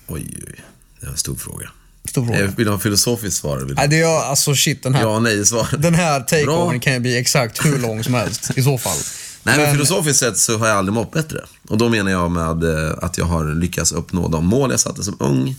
Oj, 0.06 0.34
oj. 0.46 0.64
Det 1.00 1.06
var 1.06 1.12
en 1.12 1.19
stor 1.19 1.37
fråga. 1.37 1.70
Stor 2.08 2.26
fråga. 2.26 2.40
Jag 2.40 2.46
vill 2.46 2.64
du 2.64 2.70
ha 2.70 2.75
en 2.75 2.81
filosofiskt 2.81 3.40
svar? 3.40 3.56
Vill 3.58 3.69
du... 3.69 3.75
Nej, 3.75 3.88
det 3.88 4.00
är 4.00 4.20
alltså 4.31 4.55
shit, 4.55 4.82
den 4.82 4.94
här, 4.94 5.02
Ja, 5.02 5.19
nej, 5.20 5.46
svar. 5.46 5.69
den 5.78 5.94
här 5.94 6.20
takeovern 6.20 6.69
Bra. 6.69 6.78
kan 6.81 6.93
ju 6.93 7.00
bli 7.00 7.19
exakt 7.19 7.64
hur 7.66 7.78
lång 7.78 8.05
som 8.05 8.14
helst 8.14 8.50
i 8.58 8.62
så 8.62 8.78
fall. 8.78 8.96
Nej, 9.43 9.56
men 9.56 9.64
Men- 9.66 9.75
filosofiskt 9.75 10.19
sett 10.20 10.38
så 10.38 10.58
har 10.58 10.66
jag 10.69 10.76
aldrig 10.76 10.93
mått 10.94 11.12
bättre. 11.12 11.44
Och 11.69 11.78
då 11.78 11.88
menar 11.88 12.10
jag 12.10 12.31
med 12.31 12.64
eh, 12.64 12.94
att 13.02 13.19
jag 13.19 13.25
har 13.25 13.55
lyckats 13.55 13.93
uppnå 13.93 14.28
de 14.28 14.46
mål 14.46 14.70
jag 14.70 14.81
satte 14.81 15.02
som 15.05 15.16
ung, 15.20 15.56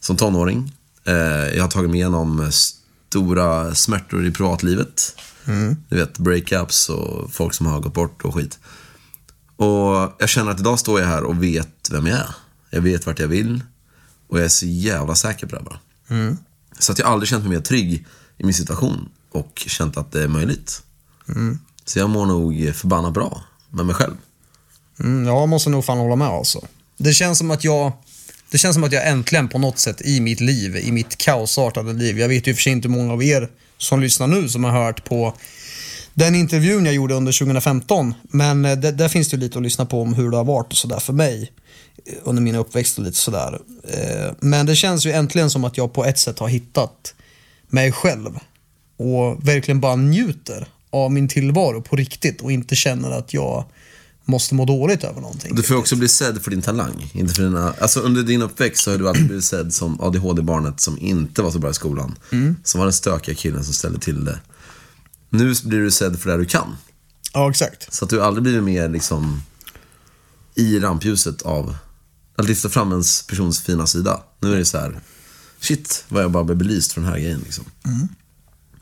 som 0.00 0.16
tonåring. 0.16 0.72
Eh, 1.04 1.14
Jag 1.56 1.62
har 1.62 1.68
tagit 1.70 1.90
mig 1.90 1.98
igenom 2.00 2.50
stora 2.52 3.74
smärtor 3.74 4.26
i 4.26 4.30
privatlivet. 4.30 5.14
Du 5.88 5.96
vet, 5.96 6.18
breakups 6.18 6.88
och 6.88 7.32
folk 7.32 7.54
som 7.54 7.66
har 7.66 7.80
gått 7.80 7.94
bort 7.94 8.22
och 8.24 8.34
skit. 8.34 8.58
Och 9.56 10.12
jag 10.18 10.28
känner 10.28 10.50
att 10.50 10.60
idag 10.60 10.78
står 10.78 11.00
jag 11.00 11.06
här 11.06 11.22
och 11.24 11.42
vet 11.42 11.68
vem 11.90 12.06
jag 12.06 12.18
är. 12.18 12.34
Jag 12.70 12.80
vet 12.80 13.06
vart 13.06 13.18
jag 13.18 13.28
vill. 13.28 13.60
Och 14.30 14.38
jag 14.38 14.44
är 14.44 14.48
så 14.48 14.66
jävla 14.66 15.14
säker 15.14 15.46
på 15.46 15.56
det 15.56 15.62
bara. 15.62 15.80
Så 16.78 16.92
att 16.92 16.98
jag 16.98 17.08
aldrig 17.08 17.28
känt 17.28 17.44
mig 17.44 17.52
mer 17.52 17.60
trygg 17.60 18.06
i 18.38 18.44
min 18.44 18.54
situation 18.54 19.08
och 19.32 19.62
känt 19.66 19.96
att 19.96 20.12
det 20.12 20.22
är 20.22 20.28
möjligt. 20.28 20.82
Så 21.84 21.98
jag 21.98 22.10
mår 22.10 22.26
nog 22.26 22.74
förbannat 22.74 23.14
bra 23.14 23.42
med 23.70 23.86
mig 23.86 23.94
själv. 23.94 24.14
Mm, 25.00 25.26
jag 25.26 25.48
måste 25.48 25.70
nog 25.70 25.84
fan 25.84 25.98
hålla 25.98 26.16
med 26.16 26.28
alltså. 26.28 26.66
Det 26.96 27.12
känns 27.12 27.38
som 27.38 27.50
att 27.50 27.64
jag 27.64 27.92
det 28.50 28.58
känns 28.58 28.74
som 28.74 28.84
att 28.84 28.92
jag 28.92 29.08
äntligen 29.08 29.48
på 29.48 29.58
något 29.58 29.78
sätt 29.78 30.00
i 30.00 30.20
mitt 30.20 30.40
liv, 30.40 30.76
i 30.76 30.92
mitt 30.92 31.16
kaosartade 31.16 31.92
liv. 31.92 32.18
Jag 32.18 32.28
vet 32.28 32.46
ju 32.46 32.54
för 32.54 32.62
sig 32.62 32.72
inte 32.72 32.88
hur 32.88 32.96
många 32.96 33.12
av 33.12 33.22
er 33.22 33.50
som 33.78 34.00
lyssnar 34.00 34.26
nu 34.26 34.48
som 34.48 34.64
har 34.64 34.84
hört 34.84 35.04
på 35.04 35.34
den 36.14 36.34
intervjun 36.34 36.84
jag 36.84 36.94
gjorde 36.94 37.14
under 37.14 37.32
2015. 37.32 38.14
Men 38.22 38.64
eh, 38.64 38.76
det, 38.76 38.92
där 38.92 39.08
finns 39.08 39.28
det 39.28 39.36
lite 39.36 39.58
att 39.58 39.64
lyssna 39.64 39.86
på 39.86 40.02
om 40.02 40.14
hur 40.14 40.30
det 40.30 40.36
har 40.36 40.44
varit 40.44 40.72
och 40.72 40.78
sådär 40.78 41.00
för 41.00 41.12
mig 41.12 41.52
under 42.22 42.42
min 42.42 42.54
uppväxt 42.54 42.98
och 42.98 43.04
lite 43.04 43.16
sådär. 43.18 43.58
Eh, 43.88 44.32
Men 44.40 44.66
det 44.66 44.76
känns 44.76 45.06
ju 45.06 45.12
äntligen 45.12 45.50
som 45.50 45.64
att 45.64 45.76
jag 45.76 45.92
på 45.92 46.04
ett 46.04 46.18
sätt 46.18 46.38
har 46.38 46.48
hittat 46.48 47.14
mig 47.68 47.92
själv 47.92 48.38
och 48.96 49.48
verkligen 49.48 49.80
bara 49.80 49.96
njuter 49.96 50.68
av 50.90 51.12
min 51.12 51.28
tillvaro 51.28 51.82
på 51.82 51.96
riktigt 51.96 52.40
och 52.40 52.52
inte 52.52 52.76
känner 52.76 53.10
att 53.10 53.34
jag 53.34 53.64
måste 54.24 54.54
må 54.54 54.64
dåligt 54.64 55.04
över 55.04 55.20
någonting. 55.20 55.54
Du 55.54 55.62
får 55.62 55.74
också 55.76 55.96
bli 55.96 56.08
sedd 56.08 56.42
för 56.42 56.50
din 56.50 56.62
talang. 56.62 57.10
Inte 57.14 57.34
för 57.34 57.42
dina, 57.42 57.74
alltså 57.80 58.00
under 58.00 58.22
din 58.22 58.42
uppväxt 58.42 58.84
så 58.84 58.90
har 58.90 58.98
du 58.98 59.08
alltid 59.08 59.26
blivit 59.26 59.44
sedd 59.44 59.72
som 59.72 60.00
ADHD-barnet 60.00 60.80
som 60.80 60.98
inte 60.98 61.42
var 61.42 61.50
så 61.50 61.58
bra 61.58 61.70
i 61.70 61.74
skolan. 61.74 62.14
Som 62.64 62.78
var 62.78 62.86
den 62.86 62.92
stökiga 62.92 63.34
killen 63.34 63.64
som 63.64 63.74
ställde 63.74 63.98
till 63.98 64.24
det. 64.24 64.38
Nu 65.30 65.54
blir 65.64 65.78
du 65.78 65.90
sedd 65.90 66.20
för 66.20 66.30
det 66.30 66.36
du 66.36 66.44
kan. 66.44 66.76
Ja, 67.34 67.50
exakt. 67.50 67.94
Så 67.94 68.04
att 68.04 68.10
du 68.10 68.22
aldrig 68.22 68.42
blivit 68.42 68.62
mer 68.62 68.88
liksom 68.88 69.42
i 70.60 70.80
rampljuset 70.80 71.42
av 71.42 71.76
att 72.36 72.48
lyfta 72.48 72.68
fram 72.68 72.90
ens 72.92 73.22
persons 73.26 73.60
fina 73.60 73.86
sida. 73.86 74.20
Nu 74.40 74.52
är 74.54 74.56
det 74.58 74.64
så 74.64 74.78
här, 74.78 75.00
shit 75.60 76.04
vad 76.08 76.22
jag 76.22 76.30
bara 76.30 76.44
blev 76.44 76.58
belyst 76.58 76.92
för 76.92 77.00
den 77.00 77.10
här 77.10 77.18
grejen 77.18 77.40
liksom. 77.44 77.64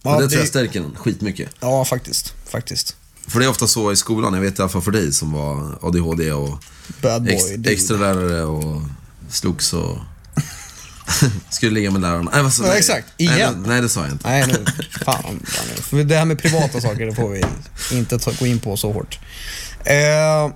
Ja, 0.02 0.14
och 0.14 0.20
det, 0.20 0.26
det- 0.26 0.30
tror 0.30 0.40
jag 0.40 0.48
stärker 0.48 0.80
en 0.80 0.94
skitmycket. 0.96 1.50
Ja, 1.60 1.84
faktiskt. 1.84 2.34
Faktiskt. 2.50 2.96
För 3.26 3.38
det 3.40 3.44
är 3.46 3.50
ofta 3.50 3.66
så 3.66 3.92
i 3.92 3.96
skolan, 3.96 4.34
jag 4.34 4.40
vet 4.40 4.58
i 4.58 4.62
alla 4.62 4.68
fall 4.68 4.82
för 4.82 4.90
dig 4.90 5.12
som 5.12 5.32
var 5.32 5.78
ADHD 5.82 6.32
och 6.32 6.64
Bad 7.02 7.28
ex, 7.28 7.46
dude. 7.50 7.70
extra 7.70 7.96
lärare 7.96 8.42
och 8.44 8.82
slogs 9.30 9.72
och 9.72 9.98
skulle 11.50 11.72
ligga 11.72 11.90
med 11.90 12.00
lärarna. 12.00 12.30
Nej, 12.34 12.42
vad 12.42 12.52
så, 12.52 12.62
Ja, 12.62 12.68
nej. 12.68 12.78
exakt. 12.78 13.06
Nej, 13.18 13.28
Igen. 13.36 13.62
det, 13.62 13.68
nej, 13.68 13.80
det 13.82 13.88
sa 13.88 14.02
jag 14.02 14.10
inte. 14.12 14.28
Nej, 14.28 14.46
nu. 14.46 14.64
Fan. 15.04 15.40
För 15.80 16.04
det 16.04 16.16
här 16.16 16.24
med 16.24 16.38
privata 16.38 16.80
saker, 16.80 17.06
det 17.06 17.14
får 17.14 17.28
vi 17.28 17.44
inte 17.98 18.18
ta, 18.18 18.32
gå 18.38 18.46
in 18.46 18.58
på 18.60 18.76
så 18.76 18.92
hårt. 18.92 19.18
Eh, 19.84 20.50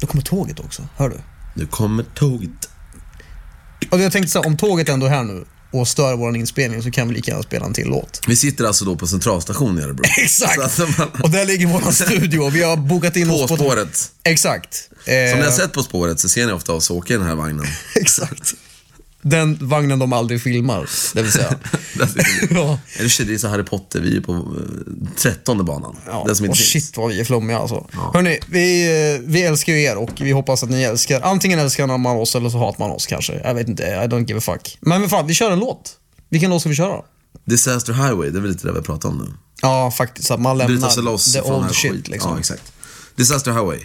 nu 0.00 0.06
kommer 0.06 0.22
tåget 0.22 0.60
också, 0.60 0.88
hör 0.96 1.08
du? 1.08 1.16
Nu 1.54 1.66
kommer 1.66 2.02
tåget. 2.14 2.68
Och 3.90 4.00
jag 4.00 4.12
tänkte 4.12 4.32
så 4.32 4.38
här, 4.42 4.46
om 4.46 4.56
tåget 4.56 4.88
ändå 4.88 5.06
är 5.06 5.10
här 5.10 5.22
nu. 5.24 5.44
och 5.72 5.88
stör 5.88 6.16
vår 6.16 6.36
inspelning 6.36 6.82
så 6.82 6.90
kan 6.90 7.08
vi 7.08 7.14
lika 7.14 7.30
gärna 7.30 7.42
spela 7.42 7.66
en 7.66 7.72
till 7.74 7.86
låt. 7.88 8.20
Vi 8.28 8.36
sitter 8.36 8.64
alltså 8.64 8.84
då 8.84 8.96
på 8.96 9.06
Centralstationen 9.06 9.78
i 9.78 9.82
Örebro. 9.82 10.04
Exakt! 10.22 10.78
Man, 10.98 11.08
Och 11.22 11.30
där 11.30 11.46
ligger 11.46 11.66
vår 11.66 11.90
studio 11.90 12.38
och 12.40 12.54
vi 12.56 12.62
har 12.62 12.76
bokat 12.76 13.16
in 13.16 13.28
på 13.28 13.34
oss 13.34 13.48
på... 13.50 13.56
spåret. 13.56 14.12
Exakt. 14.24 14.74
Som 15.04 15.12
ni 15.14 15.30
har 15.30 15.44
Eh, 15.44 15.50
sett 15.50 15.72
På 15.72 15.82
spåret 15.82 16.20
så 16.20 16.28
ser 16.28 16.46
ni 16.46 16.52
ofta 16.52 16.72
oss 16.72 16.90
åka 16.90 17.14
i 17.14 17.16
den 17.16 17.26
här 17.26 17.34
vagnen. 17.34 17.66
Exakt. 17.96 18.54
Den 19.22 19.58
vagnen 19.60 19.98
de 19.98 20.12
aldrig 20.12 20.42
filmar, 20.42 20.88
det 21.14 21.22
vill 21.22 21.32
säga. 21.32 21.54
Ja. 22.50 22.78
Eller 22.98 23.08
shit, 23.08 23.26
det 23.26 23.34
är 23.34 23.38
så 23.38 23.48
Harry 23.48 23.64
Potter, 23.64 24.00
vi 24.00 24.16
är 24.16 24.20
på 24.20 24.32
eh, 24.32 25.10
trettonde 25.16 25.64
banan. 25.64 25.96
Ja, 26.06 26.24
Den 26.26 26.36
som 26.36 26.44
inte 26.44 26.52
och 26.52 26.56
finns. 26.56 26.68
shit 26.86 26.96
vad 26.96 27.08
vi 27.08 27.20
är 27.20 27.24
flummiga 27.24 27.58
alltså. 27.58 27.86
Hörni, 28.14 28.38
vi, 28.46 28.86
eh, 29.14 29.20
vi 29.30 29.42
älskar 29.42 29.72
ju 29.72 29.82
er 29.82 29.96
och 29.96 30.10
vi 30.20 30.30
hoppas 30.32 30.62
att 30.62 30.70
ni 30.70 30.82
älskar, 30.82 31.20
antingen 31.20 31.58
älskar 31.58 31.86
man 31.86 32.16
oss 32.16 32.34
eller 32.34 32.50
så 32.50 32.58
hatar 32.58 32.78
man 32.78 32.90
oss 32.90 33.06
kanske. 33.06 33.40
Jag 33.44 33.54
vet 33.54 33.68
inte, 33.68 33.82
I 33.82 33.86
don't 34.08 34.28
give 34.28 34.38
a 34.38 34.40
fuck. 34.40 34.78
Men 34.80 35.08
fan, 35.08 35.26
vi 35.26 35.34
kör 35.34 35.50
en 35.50 35.58
låt. 35.58 35.92
Vilken 36.28 36.50
låt 36.50 36.60
ska 36.60 36.68
vi 36.68 36.76
köra? 36.76 37.02
Disaster 37.44 37.92
Highway, 37.92 38.30
det 38.30 38.38
är 38.38 38.42
väl 38.42 38.50
lite 38.50 38.66
det 38.66 38.72
vi 38.72 38.82
pratar 38.82 39.08
om 39.08 39.18
nu. 39.18 39.34
Ja, 39.62 39.90
faktiskt. 39.90 40.30
Att 40.30 40.40
man 40.40 40.58
lämnar 40.58 40.88
the 41.32 41.40
old 41.40 41.74
shit 41.74 42.08
liksom. 42.08 42.32
Ja, 42.32 42.38
exakt. 42.38 42.72
Disaster 43.16 43.52
Highway. 43.52 43.78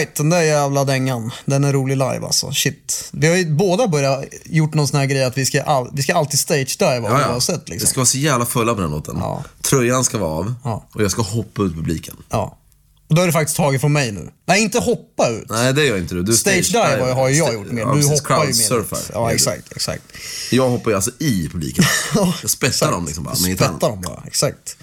Alright, 0.00 0.14
den 0.16 0.30
där 0.30 0.42
jävla 0.42 0.84
dängan. 0.84 1.30
Den 1.44 1.64
är 1.64 1.72
rolig 1.72 1.96
live 1.96 2.20
alltså. 2.26 2.52
Shit. 2.52 3.08
Vi 3.12 3.26
har 3.28 3.36
ju 3.36 3.50
båda 3.54 3.88
börjat 3.88 4.24
gjort 4.44 4.74
någon 4.74 4.88
sån 4.88 4.98
här 4.98 5.06
grej 5.06 5.24
att 5.24 5.38
vi 5.38 5.46
ska, 5.46 5.62
all, 5.62 5.88
vi 5.92 6.02
ska 6.02 6.14
alltid 6.14 6.38
stage 6.38 6.76
dive 6.78 6.94
Ja, 7.08 7.20
ja. 7.20 7.32
oavsett 7.32 7.68
liksom. 7.68 7.88
ska 7.88 8.00
vara 8.00 8.06
så 8.06 8.18
jävla 8.18 8.46
fulla 8.46 8.74
på 8.74 8.80
den 8.80 8.90
låten. 8.90 9.16
Ja. 9.20 9.44
Tröjan 9.62 10.04
ska 10.04 10.18
vara 10.18 10.30
av 10.30 10.54
Ja. 10.64 10.84
och 10.94 11.02
jag 11.02 11.10
ska 11.10 11.22
hoppa 11.22 11.62
ut 11.62 11.74
publiken. 11.74 12.16
Ja. 12.30 12.56
Och 13.10 13.16
då 13.16 13.22
är 13.22 13.26
det 13.26 13.32
faktiskt 13.32 13.56
taget 13.56 13.80
från 13.80 13.92
mig 13.92 14.12
nu. 14.12 14.28
Nej, 14.46 14.62
inte 14.62 14.78
hoppa 14.78 15.28
ut. 15.28 15.46
Nej, 15.50 15.72
det 15.72 15.84
gör 15.84 15.98
inte 15.98 16.14
du. 16.14 16.22
du 16.22 16.32
Stage 16.32 16.72
dive 16.72 17.12
har 17.12 17.28
ju 17.28 17.36
jag 17.36 17.54
gjort 17.54 17.70
mer. 17.70 17.82
Ja, 17.82 17.94
Du 17.94 18.06
hoppar 18.06 18.44
ju 18.46 18.54
mer. 18.80 18.86
Ja, 19.12 19.32
exakt, 19.32 19.72
exakt. 19.72 20.02
Jag 20.50 20.68
hoppar 20.68 20.90
ju 20.90 20.94
alltså 20.94 21.10
i 21.18 21.48
publiken. 21.52 21.84
Jag 22.42 22.50
spettar 22.50 22.90
dem 22.90 23.06
liksom 23.06 23.24
bara. 23.24 23.34
Spettar 23.34 23.88
dem 23.88 24.00
bara, 24.00 24.22
exakt. 24.26 24.76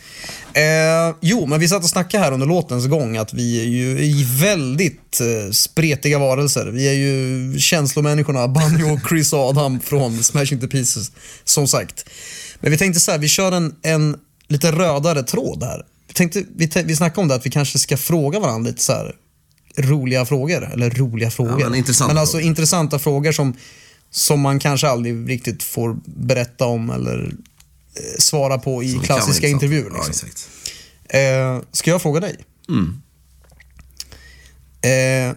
Eh, 0.54 1.16
jo, 1.22 1.46
men 1.46 1.60
vi 1.60 1.68
satt 1.68 1.84
och 1.84 1.90
snackade 1.90 2.24
här 2.24 2.32
under 2.32 2.48
låtens 2.48 2.88
gång 2.88 3.18
att 3.18 3.34
vi 3.34 3.62
är 3.62 3.66
ju 3.66 4.00
i 4.00 4.28
väldigt 4.42 5.22
eh, 5.22 5.52
spretiga 5.52 6.20
varelser. 6.20 6.66
Vi 6.66 6.88
är 6.88 6.94
ju 6.94 7.60
känslomänniskorna 7.60 8.48
Banjo 8.48 8.94
och 8.94 9.00
Chris 9.10 9.34
Adam 9.34 9.80
från 9.80 10.24
Smashing 10.24 10.60
the 10.60 10.68
Pieces, 10.68 11.12
som 11.44 11.68
sagt. 11.68 12.06
Men 12.60 12.72
vi 12.72 12.78
tänkte 12.78 13.00
så 13.00 13.12
här, 13.12 13.18
vi 13.18 13.28
kör 13.28 13.52
en, 13.52 13.76
en 13.82 14.18
lite 14.48 14.72
rödare 14.72 15.24
tråd 15.24 15.64
här. 15.64 15.84
Tänkte, 16.18 16.44
vi, 16.56 16.70
vi 16.86 16.96
snackade 16.96 17.22
om 17.22 17.28
det 17.28 17.36
att 17.36 17.46
vi 17.46 17.50
kanske 17.50 17.80
ska 17.80 17.98
fråga 17.98 18.40
varandra 18.40 18.70
lite 18.70 18.84
så 18.84 18.92
här 18.94 19.16
roliga 19.78 20.26
frågor. 20.26 20.70
Eller 20.74 20.90
roliga 20.90 21.32
frågor. 21.32 21.64
men 21.70 21.76
intressanta 21.76 22.14
men 22.14 22.22
alltså 22.22 22.38
frågor. 22.38 22.48
intressanta 22.48 23.00
frågor 23.00 23.32
som, 23.32 23.54
som 24.12 24.40
man 24.42 24.60
kanske 24.60 24.88
aldrig 24.88 25.30
riktigt 25.30 25.64
får 25.64 25.98
berätta 26.06 26.66
om 26.66 26.90
eller 26.90 27.24
eh, 27.96 28.02
svara 28.20 28.58
på 28.58 28.84
i 28.84 28.94
vara 28.94 29.06
klassiska 29.06 29.48
intervjuer. 29.48 29.92
Ja, 29.96 30.04
Liksom. 30.08 30.28
exakt. 30.28 30.50
eh, 31.10 31.60
ska 31.72 31.90
jag 31.92 32.02
fråga 32.02 32.20
dig? 32.20 32.36
Mm. 32.70 33.02
Eh, 34.82 35.36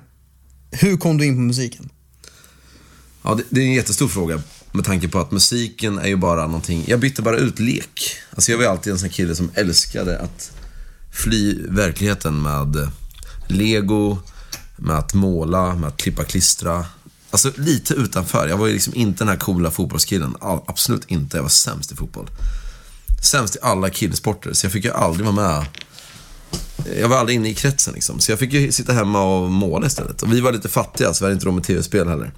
hur 0.70 0.96
kom 0.96 1.18
du 1.18 1.26
in 1.26 1.34
på 1.34 1.40
musiken? 1.40 1.88
Ja, 3.22 3.34
det, 3.34 3.42
det 3.50 3.60
är 3.60 3.64
en 3.64 3.72
jättestor 3.72 4.08
fråga 4.08 4.42
med 4.72 4.84
tanke 4.84 5.08
på 5.08 5.18
att 5.18 5.30
musiken 5.30 5.98
är 5.98 6.08
ju 6.08 6.16
bara 6.16 6.46
någonting, 6.46 6.84
jag 6.86 7.00
bytte 7.00 7.22
bara 7.22 7.36
ut 7.38 7.58
lek. 7.58 8.12
Alltså 8.30 8.50
jag 8.52 8.58
var 8.58 8.64
alltid 8.64 8.92
en 8.92 8.98
sån 8.98 9.08
kille 9.08 9.34
som 9.34 9.50
älskade 9.54 10.18
att 10.18 10.52
fly 11.12 11.66
verkligheten 11.68 12.42
med 12.42 12.90
lego, 13.48 14.18
med 14.76 14.96
att 14.96 15.14
måla, 15.14 15.74
med 15.74 15.88
att 15.88 15.96
klippa 15.96 16.24
klistra. 16.24 16.86
Alltså 17.30 17.52
lite 17.56 17.94
utanför. 17.94 18.48
Jag 18.48 18.56
var 18.56 18.66
ju 18.66 18.72
liksom 18.72 18.94
inte 18.94 19.18
den 19.18 19.28
här 19.28 19.36
coola 19.36 19.70
fotbollskillen. 19.70 20.36
All, 20.40 20.60
absolut 20.66 21.04
inte. 21.06 21.36
Jag 21.36 21.42
var 21.42 21.50
sämst 21.50 21.92
i 21.92 21.96
fotboll. 21.96 22.30
Sämst 23.22 23.56
i 23.56 23.58
alla 23.62 23.90
killsporter, 23.90 24.52
så 24.52 24.66
jag 24.66 24.72
fick 24.72 24.84
ju 24.84 24.92
aldrig 24.92 25.26
vara 25.26 25.36
med. 25.36 25.66
Jag 27.00 27.08
var 27.08 27.16
aldrig 27.16 27.36
inne 27.36 27.48
i 27.48 27.54
kretsen 27.54 27.94
liksom. 27.94 28.20
Så 28.20 28.32
jag 28.32 28.38
fick 28.38 28.52
ju 28.52 28.72
sitta 28.72 28.92
hemma 28.92 29.22
och 29.22 29.50
måla 29.50 29.86
istället. 29.86 30.22
Och 30.22 30.32
vi 30.32 30.40
var 30.40 30.52
lite 30.52 30.68
fattiga, 30.68 31.14
så 31.14 31.24
vi 31.24 31.26
hade 31.26 31.34
inte 31.34 31.46
råd 31.46 31.54
med 31.54 31.64
tv-spel 31.64 32.08
heller. 32.08 32.32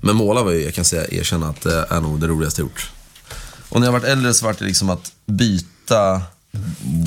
Men 0.00 0.16
måla 0.16 0.42
var 0.42 0.52
ju, 0.52 0.64
jag 0.64 0.74
kan 0.74 0.84
säga, 0.84 1.06
erkänna 1.10 1.48
att 1.48 1.60
det 1.60 1.86
är 1.90 2.00
nog 2.00 2.20
det 2.20 2.26
roligaste 2.26 2.60
jag 2.60 2.66
gjort. 2.66 2.90
Och 3.68 3.80
när 3.80 3.86
jag 3.86 3.92
varit 3.92 4.04
äldre 4.04 4.34
så 4.34 4.44
var 4.44 4.56
det 4.58 4.64
liksom 4.64 4.90
att 4.90 5.12
byta, 5.26 6.22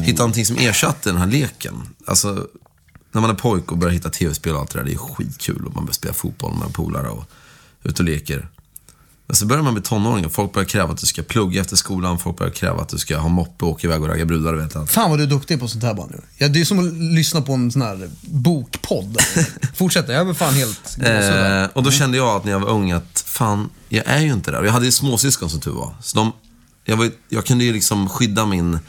hitta 0.04 0.22
någonting 0.22 0.46
som 0.46 0.58
ersatte 0.58 1.10
den 1.10 1.20
här 1.20 1.27
leken. 1.27 1.89
Alltså, 2.06 2.48
när 3.12 3.22
man 3.22 3.30
är 3.30 3.34
pojk 3.34 3.72
och 3.72 3.77
börjar 3.77 3.94
hitta 3.94 4.10
tv-spel 4.10 4.54
och 4.54 4.60
allt 4.60 4.72
det 4.72 4.80
där, 4.80 4.86
det 4.86 4.94
är 4.94 4.98
skitkul. 4.98 5.66
Och 5.66 5.75
man 5.75 5.86
börjar 5.86 5.94
spela 5.94 6.13
fotboll 6.13 6.54
med 6.54 6.74
polare 6.74 7.10
och 7.10 7.24
ut 7.84 8.00
och 8.00 8.06
leker. 8.06 8.50
Men 9.27 9.36
så 9.36 9.46
börjar 9.46 9.63
man 9.63 9.74
bli 9.74 9.84
tonåring 9.84 10.25
och 10.25 10.32
folk 10.32 10.54
börjar 10.54 10.66
kräva 10.66 10.94
att 10.94 10.98
du 10.98 11.06
ska 11.06 11.24
plugga 11.24 11.62
efter 11.62 11.75
skolan. 11.75 12.20
Folk 12.20 12.38
börjar 12.38 12.51
kräva 12.51 12.82
att 12.82 12.89
du 12.89 12.98
ska 12.98 13.18
ha 13.18 13.30
moppe 13.30 13.66
och 13.66 13.72
åka 13.72 13.88
iväg 13.88 14.01
och 14.01 14.08
ragga 14.08 14.25
brudar. 14.25 14.54
Vet 14.54 14.75
jag. 14.75 14.89
Fan 14.89 15.10
vad 15.10 15.20
du 15.20 15.24
är 15.24 15.27
duktig 15.27 15.60
på 15.60 15.68
sånt 15.68 15.84
här 15.84 15.94
bara 15.94 16.08
nu. 16.08 16.22
Ja, 16.38 16.48
det 16.48 16.62
är 16.62 16.66
som 16.66 16.80
att 16.80 16.94
lyssna 16.94 17.42
på 17.42 17.54
en 17.54 17.72
sån 17.72 17.82
här 17.82 18.10
bokpodd. 18.22 19.18
Fortsätt, 19.75 20.10
jag 20.10 20.30
är 20.30 20.34
fan 20.34 20.54
helt. 20.54 20.98
Eh, 21.08 21.70
och 21.74 21.84
då 21.84 21.92
kände 21.92 22.18
jag 22.18 22.27
att 22.27 22.46
när 22.46 22.51
jag 22.51 22.60
var 22.60 22.70
ung 22.70 22.92
att 22.92 23.24
fan, 23.25 23.70
jag 23.89 24.04
är 24.08 24.20
ju 24.20 24.34
inte 24.34 24.51
där. 24.51 24.60
Och 24.60 24.68
jag 24.68 24.72
hade 24.72 24.86
ju 24.86 24.92
småsyskon 24.92 25.50
som 25.50 25.60
tur 25.60 25.72
var. 25.72 25.96
Så 26.01 26.18
de, 26.18 26.32
jag, 26.86 26.98
var, 26.98 27.12
jag 27.30 27.46
kunde 27.46 27.63
ju 27.63 27.74
liksom 27.74 28.10
skydda 28.10 28.46
min 28.46 28.80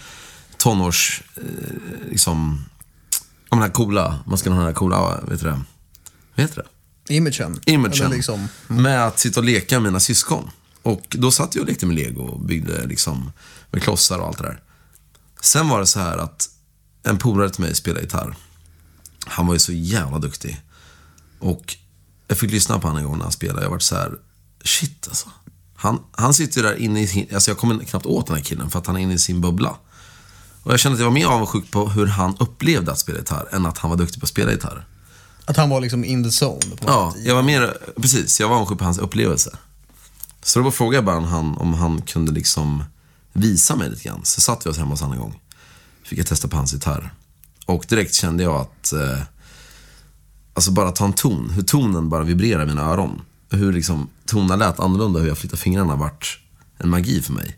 tonårs, 0.68 1.22
eh, 1.36 1.42
liksom, 2.10 2.64
om 3.48 3.58
den 3.58 3.62
här 3.62 3.70
coola, 3.70 4.18
man 4.26 4.38
ska 4.38 4.50
ha 4.50 4.56
den 4.56 4.66
här 4.66 4.72
coola, 4.72 5.20
vet 5.20 5.40
du 5.40 5.46
det? 5.46 5.60
Vad 6.34 6.46
heter 6.46 6.62
det? 6.62 7.14
Imagen. 7.14 7.60
Imagen. 7.66 8.10
Liksom, 8.10 8.48
Med 8.66 9.06
att 9.06 9.18
sitta 9.18 9.40
och 9.40 9.46
leka 9.46 9.74
med 9.74 9.82
mina 9.82 10.00
syskon. 10.00 10.50
Och 10.82 11.16
då 11.18 11.30
satt 11.30 11.54
jag 11.54 11.62
och 11.62 11.68
lekte 11.68 11.86
med 11.86 11.96
lego 11.96 12.22
och 12.22 12.40
byggde 12.40 12.86
liksom 12.86 13.32
med 13.70 13.82
klossar 13.82 14.18
och 14.18 14.26
allt 14.26 14.38
det 14.38 14.44
där. 14.44 14.60
Sen 15.40 15.68
var 15.68 15.80
det 15.80 15.86
så 15.86 16.00
här 16.00 16.18
att 16.18 16.48
en 17.02 17.18
polare 17.18 17.50
till 17.50 17.64
mig 17.64 17.74
spelade 17.74 18.02
gitarr. 18.02 18.36
Han 19.26 19.46
var 19.46 19.54
ju 19.54 19.58
så 19.58 19.72
jävla 19.72 20.18
duktig. 20.18 20.60
Och 21.38 21.76
jag 22.28 22.38
fick 22.38 22.50
lyssna 22.50 22.78
på 22.78 22.88
honom 22.88 23.02
en 23.02 23.08
gång 23.08 23.16
när 23.16 23.24
han 23.24 23.32
spelade. 23.32 23.62
Jag 23.62 23.70
var 23.70 23.78
så 23.78 23.94
här, 23.94 24.12
shit 24.64 25.08
alltså. 25.08 25.28
Han, 25.76 26.00
han 26.12 26.34
sitter 26.34 26.60
ju 26.60 26.66
där 26.66 26.74
inne 26.74 27.00
i 27.00 27.06
sin, 27.06 27.34
alltså 27.34 27.50
jag 27.50 27.58
kommer 27.58 27.84
knappt 27.84 28.06
åt 28.06 28.26
den 28.26 28.36
här 28.36 28.42
killen 28.42 28.70
för 28.70 28.78
att 28.78 28.86
han 28.86 28.96
är 28.96 29.00
inne 29.00 29.14
i 29.14 29.18
sin 29.18 29.40
bubbla. 29.40 29.76
Och 30.68 30.74
jag 30.74 30.80
kände 30.80 30.94
att 30.94 31.00
jag 31.00 31.06
var 31.06 31.14
mer 31.14 31.26
avundsjuk 31.26 31.70
på 31.70 31.88
hur 31.88 32.06
han 32.06 32.36
upplevde 32.38 32.92
att 32.92 32.98
spela 32.98 33.18
gitarr 33.18 33.48
än 33.52 33.66
att 33.66 33.78
han 33.78 33.90
var 33.90 33.96
duktig 33.96 34.20
på 34.20 34.24
att 34.24 34.30
spela 34.30 34.52
gitarr. 34.52 34.86
att 35.44 35.56
han 35.56 35.70
var 35.70 35.80
liksom 35.80 36.04
in 36.04 36.24
the 36.24 36.44
zone. 36.44 36.76
Ja, 36.86 37.12
sätt. 37.14 37.24
jag 37.26 37.34
var 37.34 37.42
mer, 37.42 37.76
precis, 37.96 38.40
jag 38.40 38.48
var 38.48 38.56
avundsjuk 38.56 38.78
på 38.78 38.84
hans 38.84 38.98
upplevelse. 38.98 39.56
Så 40.42 40.60
då 40.60 40.70
frågade 40.70 40.96
jag 40.96 41.04
bara 41.04 41.20
han 41.20 41.58
om 41.58 41.74
han 41.74 42.02
kunde 42.02 42.32
liksom 42.32 42.84
visa 43.32 43.76
mig 43.76 43.90
lite 43.90 44.08
grann. 44.08 44.20
Så 44.24 44.40
satt 44.40 44.66
vi 44.66 44.70
oss 44.70 44.78
hemma 44.78 44.90
hos 44.90 45.00
honom 45.00 45.14
en 45.16 45.20
gång. 45.20 45.40
Fick 46.04 46.18
jag 46.18 46.26
testa 46.26 46.48
på 46.48 46.56
hans 46.56 46.72
gitarr. 46.72 47.14
Och 47.66 47.84
direkt 47.88 48.14
kände 48.14 48.42
jag 48.42 48.54
att, 48.54 48.92
eh, 48.92 49.18
alltså 50.54 50.70
bara 50.70 50.90
ta 50.90 51.04
en 51.04 51.12
ton, 51.12 51.50
hur 51.50 51.62
tonen 51.62 52.08
bara 52.08 52.22
vibrerar 52.22 52.62
i 52.62 52.66
mina 52.66 52.82
öron. 52.82 53.20
Hur 53.50 53.72
liksom 53.72 54.08
tonerna 54.26 54.56
lät 54.56 54.80
annorlunda, 54.80 55.20
hur 55.20 55.28
jag 55.28 55.38
flyttade 55.38 55.62
fingrarna 55.62 55.96
vart 55.96 56.40
en 56.78 56.88
magi 56.88 57.22
för 57.22 57.32
mig. 57.32 57.56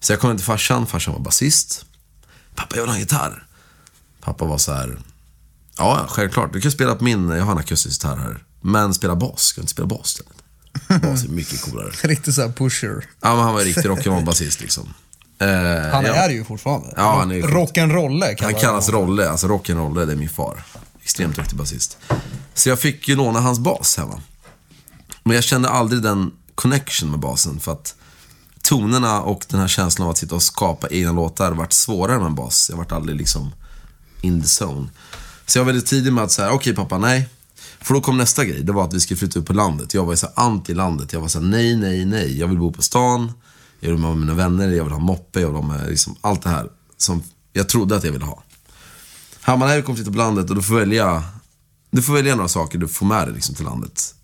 Så 0.00 0.12
jag 0.12 0.20
kom 0.20 0.36
till 0.36 0.46
farsan, 0.46 0.86
farsan 0.86 1.14
var 1.14 1.20
basist. 1.20 1.84
Pappa, 2.54 2.76
jag 2.76 2.82
vill 2.82 2.88
ha 2.90 2.94
en 2.94 3.00
gitarr. 3.00 3.46
Pappa 4.20 4.44
var 4.44 4.58
så 4.58 4.72
här, 4.72 4.98
Ja, 5.78 5.98
ja, 6.00 6.06
självklart. 6.08 6.52
Du 6.52 6.60
kan 6.60 6.70
spela 6.72 6.94
på 6.94 7.04
min, 7.04 7.28
jag 7.28 7.44
har 7.44 7.52
en 7.52 7.58
akustisk 7.58 8.02
gitarr 8.02 8.16
här. 8.16 8.44
Men 8.60 8.94
spela 8.94 9.16
bas, 9.16 9.42
ska 9.42 9.60
du 9.60 9.62
inte 9.62 9.72
spela 9.72 9.86
bas? 9.88 10.22
Bas 11.02 11.24
är 11.24 11.28
mycket 11.28 11.62
coolare. 11.62 11.90
Riktigt 12.02 12.34
såhär 12.34 12.52
pusher. 12.52 13.04
Ja, 13.20 13.34
men 13.34 13.44
han 13.44 13.52
var 13.54 13.60
en 13.60 13.66
riktig 13.66 13.88
rock'n'roll-basist 13.88 14.60
liksom. 14.60 14.94
Eh, 15.38 15.48
Han 15.48 16.04
ja. 16.04 16.14
är 16.14 16.28
det 16.28 16.34
ju 16.34 16.44
fortfarande. 16.44 16.92
Ja, 16.96 17.18
han 17.18 17.30
är 17.30 17.34
ju. 17.34 17.42
Rock'n'rolle 17.42 18.42
Han 18.42 18.54
kallas 18.54 18.88
Rolle, 18.88 19.30
alltså 19.30 19.46
rock'n'rolle, 19.48 20.06
det 20.06 20.12
är 20.12 20.16
min 20.16 20.28
far. 20.28 20.64
Extremt 21.02 21.36
duktig 21.36 21.58
basist. 21.58 21.98
Så 22.54 22.68
jag 22.68 22.78
fick 22.78 23.08
ju 23.08 23.16
låna 23.16 23.40
hans 23.40 23.58
bas 23.58 23.96
hemma. 23.96 24.20
Men 25.22 25.34
jag 25.34 25.44
kände 25.44 25.68
aldrig 25.68 26.02
den 26.02 26.30
connection 26.54 27.10
med 27.10 27.20
basen 27.20 27.60
för 27.60 27.72
att 27.72 27.94
tonerna 28.64 29.22
och 29.22 29.44
den 29.48 29.60
här 29.60 29.68
känslan 29.68 30.06
av 30.06 30.10
att 30.10 30.18
sitta 30.18 30.34
och 30.34 30.42
skapa 30.42 30.88
egna 30.88 31.12
låtar 31.12 31.52
vart 31.52 31.72
svårare 31.72 32.18
med 32.18 32.26
en 32.26 32.34
bas. 32.34 32.66
Jag 32.70 32.76
vart 32.76 32.92
aldrig 32.92 33.18
liksom 33.18 33.52
in 34.20 34.42
the 34.42 34.64
zone. 34.64 34.88
Så 35.46 35.58
jag 35.58 35.64
var 35.64 35.72
väldigt 35.72 35.86
tidig 35.86 36.12
med 36.12 36.24
att 36.24 36.32
säga, 36.32 36.52
okej 36.52 36.74
pappa, 36.74 36.98
nej. 36.98 37.28
För 37.80 37.94
då 37.94 38.00
kom 38.00 38.16
nästa 38.16 38.44
grej, 38.44 38.62
det 38.62 38.72
var 38.72 38.84
att 38.84 38.94
vi 38.94 39.00
skulle 39.00 39.18
flytta 39.18 39.38
ut 39.38 39.46
på 39.46 39.52
landet. 39.52 39.94
Jag 39.94 40.04
var 40.04 40.12
ju 40.12 40.16
så 40.16 40.26
anti-landet. 40.26 41.12
Jag 41.12 41.20
var 41.20 41.28
så 41.28 41.40
här, 41.40 41.46
nej, 41.46 41.76
nej, 41.76 42.04
nej. 42.04 42.38
Jag 42.38 42.48
vill 42.48 42.58
bo 42.58 42.72
på 42.72 42.82
stan, 42.82 43.32
jag 43.80 43.90
vill 43.90 44.02
vara 44.02 44.14
med 44.14 44.20
mina 44.20 44.34
vänner, 44.34 44.68
jag 44.68 44.84
vill 44.84 44.92
ha 44.92 45.00
moppe, 45.00 45.40
jag 45.40 45.48
vill 45.48 45.56
ha 45.56 45.62
med 45.62 45.88
liksom 45.88 46.16
allt 46.20 46.42
det 46.42 46.50
här 46.50 46.68
som 46.96 47.22
jag 47.52 47.68
trodde 47.68 47.96
att 47.96 48.04
jag 48.04 48.12
ville 48.12 48.24
ha. 48.24 48.42
Hammar, 49.40 49.66
nej, 49.66 49.76
vi 49.76 49.82
kommer 49.82 49.96
flytta 49.96 50.10
på 50.10 50.18
landet 50.18 50.50
och 50.50 50.56
du 50.56 50.62
får 50.62 50.74
välja, 50.74 51.22
du 51.90 52.02
får 52.02 52.12
välja 52.12 52.36
några 52.36 52.48
saker 52.48 52.78
du 52.78 52.88
får 52.88 53.06
med 53.06 53.26
dig 53.26 53.34
liksom, 53.34 53.54
till 53.54 53.64
landet. 53.64 54.14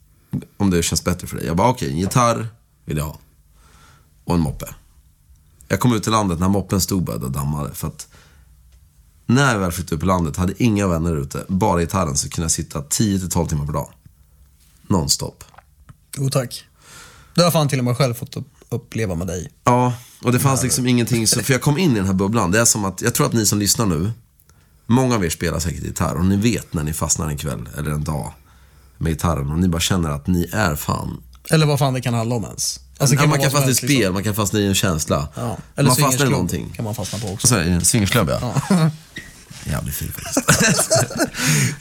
Om 0.56 0.70
det 0.70 0.82
känns 0.82 1.04
bättre 1.04 1.26
för 1.26 1.36
dig. 1.36 1.46
Jag 1.46 1.56
bara, 1.56 1.68
okej, 1.68 1.90
en 1.90 1.98
gitarr 1.98 2.48
vill 2.84 2.96
jag 2.96 3.04
ha. 3.04 3.18
Och 4.30 4.36
en 4.36 4.42
moppe. 4.42 4.66
Jag 5.68 5.80
kom 5.80 5.92
ut 5.92 6.02
till 6.02 6.12
landet 6.12 6.40
när 6.40 6.48
moppen 6.48 6.80
stod 6.80 7.04
började 7.04 7.26
och 7.26 7.32
dammade. 7.32 7.74
För 7.74 7.88
att 7.88 8.08
när 9.26 9.52
jag 9.52 9.58
väl 9.58 9.72
flyttade 9.72 9.94
upp 9.94 10.00
på 10.00 10.06
landet 10.06 10.36
hade 10.36 10.62
inga 10.62 10.86
vänner 10.86 11.16
ute. 11.16 11.44
Bara 11.48 11.80
gitarren 11.80 12.16
så 12.16 12.28
kunde 12.28 12.44
jag 12.44 12.50
sitta 12.50 12.80
10-12 12.80 13.48
timmar 13.48 13.66
per 13.66 13.72
dag. 13.72 13.90
Nonstop. 14.82 15.44
Jo 16.16 16.30
tack. 16.30 16.64
Det 17.34 17.42
har 17.42 17.50
fan 17.50 17.68
till 17.68 17.78
och 17.78 17.84
med 17.84 17.96
själv 17.96 18.14
fått 18.14 18.36
upp, 18.36 18.48
uppleva 18.68 19.14
med 19.14 19.26
dig. 19.26 19.50
Ja, 19.64 19.94
och 20.22 20.32
det 20.32 20.38
fanns 20.38 20.62
liksom 20.62 20.86
ingenting. 20.86 21.26
Så, 21.26 21.40
för 21.40 21.52
jag 21.52 21.62
kom 21.62 21.78
in 21.78 21.92
i 21.92 21.94
den 21.94 22.06
här 22.06 22.12
bubblan. 22.12 22.50
Det 22.50 22.60
är 22.60 22.64
som 22.64 22.84
att, 22.84 23.02
jag 23.02 23.14
tror 23.14 23.26
att 23.26 23.32
ni 23.32 23.46
som 23.46 23.58
lyssnar 23.58 23.86
nu, 23.86 24.12
många 24.86 25.14
av 25.14 25.24
er 25.24 25.30
spelar 25.30 25.58
säkert 25.58 25.84
gitarr 25.84 26.14
och 26.14 26.26
ni 26.26 26.36
vet 26.36 26.74
när 26.74 26.82
ni 26.82 26.92
fastnar 26.92 27.28
en 27.28 27.38
kväll 27.38 27.68
eller 27.78 27.90
en 27.90 28.04
dag 28.04 28.32
med 28.98 29.12
gitarren 29.12 29.50
och 29.50 29.58
ni 29.58 29.68
bara 29.68 29.80
känner 29.80 30.10
att 30.10 30.26
ni 30.26 30.50
är 30.52 30.76
fan 30.76 31.22
Eller 31.50 31.66
vad 31.66 31.78
fan 31.78 31.94
det 31.94 32.00
kan 32.00 32.14
handla 32.14 32.34
om 32.34 32.44
ens. 32.44 32.80
Alltså, 33.00 33.16
ja, 33.16 33.20
man 33.20 33.30
vara 33.30 33.40
kan 33.40 33.50
fastna 33.50 33.70
i 33.70 33.74
som 33.74 33.88
spel, 33.88 33.96
helst, 33.96 34.12
man 34.12 34.24
kan 34.24 34.34
fastna 34.34 34.60
i 34.60 34.66
en 34.66 34.74
känsla. 34.74 35.20
Liksom. 35.20 35.42
Ja. 35.42 35.58
Eller 35.76 35.88
man 35.88 35.96
fastnar 35.96 36.26
i 36.26 36.30
någonting. 36.30 36.72
kan 36.76 36.84
man 36.84 36.94
fastna 36.94 37.18
på 37.18 37.28
också. 37.28 37.46
Så 37.46 37.54
är 37.54 37.64
det, 37.64 37.84
swingersklubb 37.84 38.28
ja. 38.28 38.54
Jävligt 39.64 39.94
fin 39.94 40.12
faktiskt. 40.12 40.92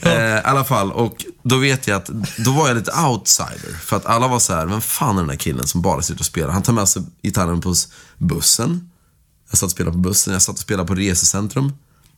eh, 0.00 0.12
I 0.12 0.40
alla 0.44 0.64
fall, 0.64 0.92
och 0.92 1.24
då 1.42 1.56
vet 1.56 1.86
jag 1.86 1.96
att 1.96 2.10
då 2.38 2.52
var 2.52 2.68
jag 2.68 2.76
lite 2.76 2.92
outsider. 2.92 3.78
För 3.80 3.96
att 3.96 4.06
alla 4.06 4.28
var 4.28 4.38
så 4.38 4.54
här, 4.54 4.66
vem 4.66 4.80
fan 4.80 5.16
är 5.16 5.20
den 5.20 5.28
där 5.28 5.36
killen 5.36 5.66
som 5.66 5.82
bara 5.82 6.02
sitter 6.02 6.20
och 6.20 6.26
spelar? 6.26 6.50
Han 6.50 6.62
tar 6.62 6.72
med 6.72 6.88
sig 6.88 7.02
gitarren 7.22 7.60
på 7.60 7.74
bussen. 8.18 8.90
Jag 9.50 9.58
satt 9.58 9.66
och 9.66 9.70
spelade 9.70 9.92
på 9.92 9.98
bussen, 9.98 10.32
jag 10.32 10.42
satt 10.42 10.54
och 10.54 10.60
spelade 10.60 10.88
på 10.88 10.94
resecentrum. 10.94 11.72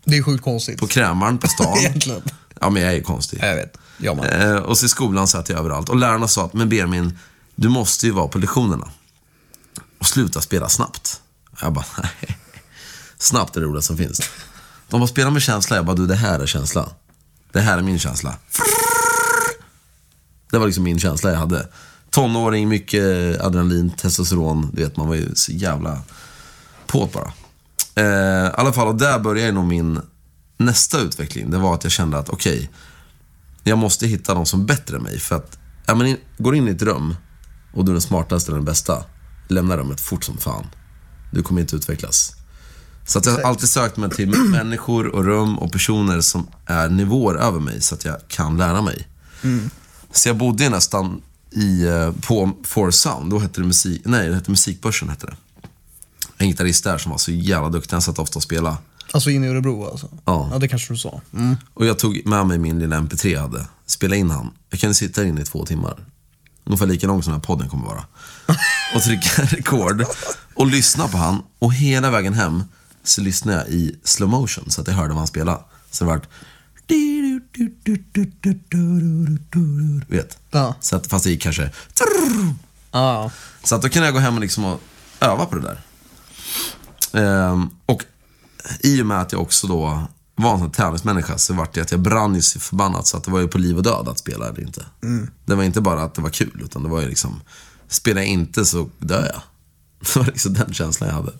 Det 0.05 0.17
är 0.17 0.23
sjukt 0.23 0.45
konstigt. 0.45 0.81
På 0.81 0.87
Krämaren 0.87 1.39
på 1.39 1.49
stan. 1.49 1.79
Egentligen. 1.79 2.23
Ja, 2.61 2.71
men 2.71 2.83
jag 2.83 2.93
är 2.93 2.97
ju 2.97 3.03
konstig. 3.03 3.39
Jag 3.43 3.55
vet. 3.55 3.79
Jag 3.99 4.17
med. 4.17 4.51
Eh, 4.51 4.57
och 4.57 4.79
så 4.79 4.87
i 4.87 4.89
skolan 4.89 5.29
satt 5.29 5.49
jag 5.49 5.59
överallt. 5.59 5.89
Och 5.89 5.97
lärarna 5.97 6.29
sa 6.29 6.45
att, 6.45 6.53
men 6.53 6.69
Benjamin, 6.69 7.19
du 7.55 7.69
måste 7.69 8.07
ju 8.07 8.13
vara 8.13 8.29
på 8.29 8.39
lektionerna. 8.39 8.91
Och 9.99 10.07
sluta 10.07 10.41
spela 10.41 10.69
snabbt. 10.69 11.21
Jag 11.61 11.73
bara, 11.73 11.85
nej. 12.03 12.39
Snabbt 13.19 13.57
är 13.57 13.61
det 13.61 13.67
roligaste 13.67 13.87
som 13.87 13.97
finns. 13.97 14.21
De 14.89 15.01
bara, 15.01 15.07
spela 15.07 15.31
med 15.31 15.43
känsla. 15.43 15.77
Jag 15.77 15.87
bara, 15.87 15.97
du 15.97 16.07
det 16.07 16.15
här 16.15 16.41
är 16.41 16.47
känsla. 16.47 16.89
Det 17.53 17.61
här 17.61 17.79
är 17.79 17.83
min 17.83 17.99
känsla. 17.99 18.37
Det 20.51 20.59
var 20.59 20.67
liksom 20.67 20.85
min 20.85 20.99
känsla 20.99 21.31
jag 21.31 21.39
hade. 21.39 21.69
Tonåring, 22.11 22.69
mycket 22.69 23.41
adrenalin, 23.41 23.91
testosteron. 23.91 24.71
Du 24.73 24.83
vet, 24.83 24.97
man 24.97 25.09
var 25.09 25.15
ju 25.15 25.35
så 25.35 25.53
jävla 25.53 26.03
påt 26.87 27.13
bara. 27.13 27.33
Eh, 27.95 28.47
I 28.47 28.51
alla 28.55 28.73
fall, 28.73 28.89
och 28.89 28.95
där 28.95 29.19
började 29.19 29.53
nog 29.53 29.65
min 29.65 30.01
nästa 30.57 31.01
utveckling. 31.01 31.51
Det 31.51 31.59
var 31.59 31.75
att 31.75 31.85
jag 31.85 31.93
kände 31.93 32.19
att, 32.19 32.29
okej, 32.29 32.71
jag 33.63 33.79
måste 33.79 34.07
hitta 34.07 34.35
någon 34.35 34.47
som 34.47 34.61
är 34.61 34.65
bättre 34.65 34.97
än 34.97 35.03
mig. 35.03 35.19
För 35.19 35.37
att, 35.37 35.59
ja, 35.87 35.95
men 35.95 36.17
går 36.39 36.57
in 36.57 36.69
i 36.69 36.71
ett 36.71 36.83
rum 36.83 37.17
och 37.73 37.85
du 37.85 37.91
är 37.91 37.95
den 37.95 38.03
smartaste 38.03 38.51
eller 38.51 38.59
den 38.59 38.65
bästa, 38.65 39.05
lämna 39.49 39.77
rummet 39.77 40.01
fort 40.01 40.25
som 40.25 40.39
fan. 40.39 40.67
Du 41.31 41.43
kommer 41.43 41.61
inte 41.61 41.77
utvecklas. 41.77 42.37
Så 43.07 43.19
att 43.19 43.27
jag 43.27 43.33
har 43.33 43.43
alltid 43.43 43.69
sökt 43.69 43.97
mig 43.97 44.11
till 44.11 44.31
människor 44.51 45.07
och 45.07 45.25
rum 45.25 45.59
och 45.59 45.73
personer 45.73 46.21
som 46.21 46.47
är 46.67 46.89
nivåer 46.89 47.35
över 47.35 47.61
mig 47.61 47.83
så 47.83 47.95
att 47.95 48.05
jag 48.05 48.17
kan 48.29 48.57
lära 48.57 48.83
mig. 48.83 49.09
Så 50.13 50.29
jag 50.29 50.37
bodde 50.37 50.69
nästan 50.69 51.23
i, 51.51 51.87
eh, 51.87 52.13
på 52.13 52.51
For 52.65 52.91
Sound, 52.91 53.31
då 53.31 53.39
hette 53.39 53.61
det 53.61 53.67
musik, 53.67 54.03
nej 54.05 54.29
det 54.29 54.35
hette 54.35 54.51
Musikbörsen 54.51 55.09
hette 55.09 55.27
det. 55.27 55.37
En 56.37 56.49
gitarrist 56.49 56.85
där 56.85 56.99
som 56.99 57.11
var 57.11 57.19
så 57.19 57.31
jävla 57.31 57.69
duktig, 57.69 57.93
han 57.93 58.03
satt 58.03 58.19
ofta 58.19 58.39
och 58.39 58.43
spelade. 58.43 58.77
Alltså 59.13 59.31
inne 59.31 59.47
i 59.47 59.49
Örebro 59.49 59.91
alltså? 59.91 60.09
Ja. 60.25 60.49
Ja, 60.53 60.59
det 60.59 60.69
kanske 60.69 60.93
du 60.93 60.99
sa. 60.99 61.21
Mm. 61.35 61.57
Och 61.75 61.87
jag 61.87 61.99
tog 61.99 62.27
med 62.27 62.47
mig 62.47 62.59
min 62.59 62.79
lilla 62.79 62.97
MP3 62.97 63.27
jag 63.27 63.41
hade, 63.41 63.67
spelade 63.87 64.17
in 64.17 64.31
han. 64.31 64.51
Jag 64.71 64.81
kunde 64.81 64.95
sitta 64.95 65.25
inne 65.25 65.41
i 65.41 65.45
två 65.45 65.67
timmar. 65.67 65.97
Ungefär 66.65 66.87
lika 66.87 67.07
lång 67.07 67.23
som 67.23 67.33
den 67.33 67.41
här 67.41 67.47
podden 67.47 67.69
kommer 67.69 67.87
vara. 67.87 68.05
Och 68.95 69.03
trycka 69.03 69.43
rekord. 69.57 70.05
Och 70.55 70.67
lyssna 70.67 71.09
på 71.09 71.17
han. 71.17 71.43
Och 71.59 71.75
hela 71.75 72.11
vägen 72.11 72.35
hem 72.35 72.65
så 73.05 73.21
lyssnade 73.21 73.59
jag 73.59 73.69
i 73.69 73.97
slow 74.05 74.29
motion 74.29 74.71
så 74.71 74.81
att 74.81 74.87
jag 74.87 74.95
hörde 74.95 75.09
vad 75.09 75.19
han 75.19 75.27
spelade. 75.27 75.59
Så 75.91 76.05
det 76.05 76.11
vart... 76.11 76.29
Vet? 80.09 80.39
Ja. 80.51 80.75
Så 80.81 80.97
att, 80.97 81.07
fast 81.07 81.25
det 81.25 81.31
gick 81.31 81.43
kanske... 81.43 81.71
Ja. 82.91 83.31
Så 83.65 83.75
att 83.75 83.83
då 83.83 83.89
kunde 83.89 84.07
jag 84.07 84.15
gå 84.15 84.21
hem 84.21 84.35
och, 84.35 84.41
liksom 84.41 84.65
och 84.65 84.81
öva 85.21 85.47
på 85.47 85.57
det 85.57 85.63
där. 85.63 85.81
Ehm, 87.13 87.71
och 87.87 88.05
i 88.81 89.03
och 89.03 89.07
med 89.07 89.21
att 89.21 89.33
jag 89.33 89.43
också 89.43 89.67
då 89.67 90.03
var 90.43 90.53
en 90.55 90.59
sån 90.59 90.71
tävlingsmänniska 90.71 91.39
så 91.39 91.55
vart 91.55 91.75
det 91.75 91.81
att 91.81 91.91
jag 91.91 92.01
brann 92.01 92.35
ju 92.35 92.43
så 92.43 92.61
förbannat 92.61 93.07
så 93.07 93.17
att 93.17 93.25
det 93.25 93.31
var 93.31 93.41
ju 93.41 93.49
på 93.49 93.59
liv 93.59 93.77
och 93.77 93.83
död 93.83 94.09
att 94.09 94.19
spela 94.19 94.49
eller 94.49 94.61
inte. 94.61 94.87
Det 95.45 95.55
var 95.55 95.65
inte 95.65 95.81
bara 95.81 96.03
att 96.03 96.15
det 96.15 96.23
var 96.23 96.31
kul 96.31 96.61
utan 96.65 96.83
det 96.83 96.89
var 96.89 97.01
ju 97.01 97.09
liksom, 97.09 97.41
spelar 97.89 98.23
jag 98.23 98.29
inte 98.29 98.65
så 98.65 98.91
dör 98.99 99.31
jag. 99.33 99.43
Det 100.15 100.17
var 100.17 100.27
liksom 100.27 100.55
den 100.55 100.75
känslan 100.75 101.09
jag 101.09 101.17
hade. 101.17 101.33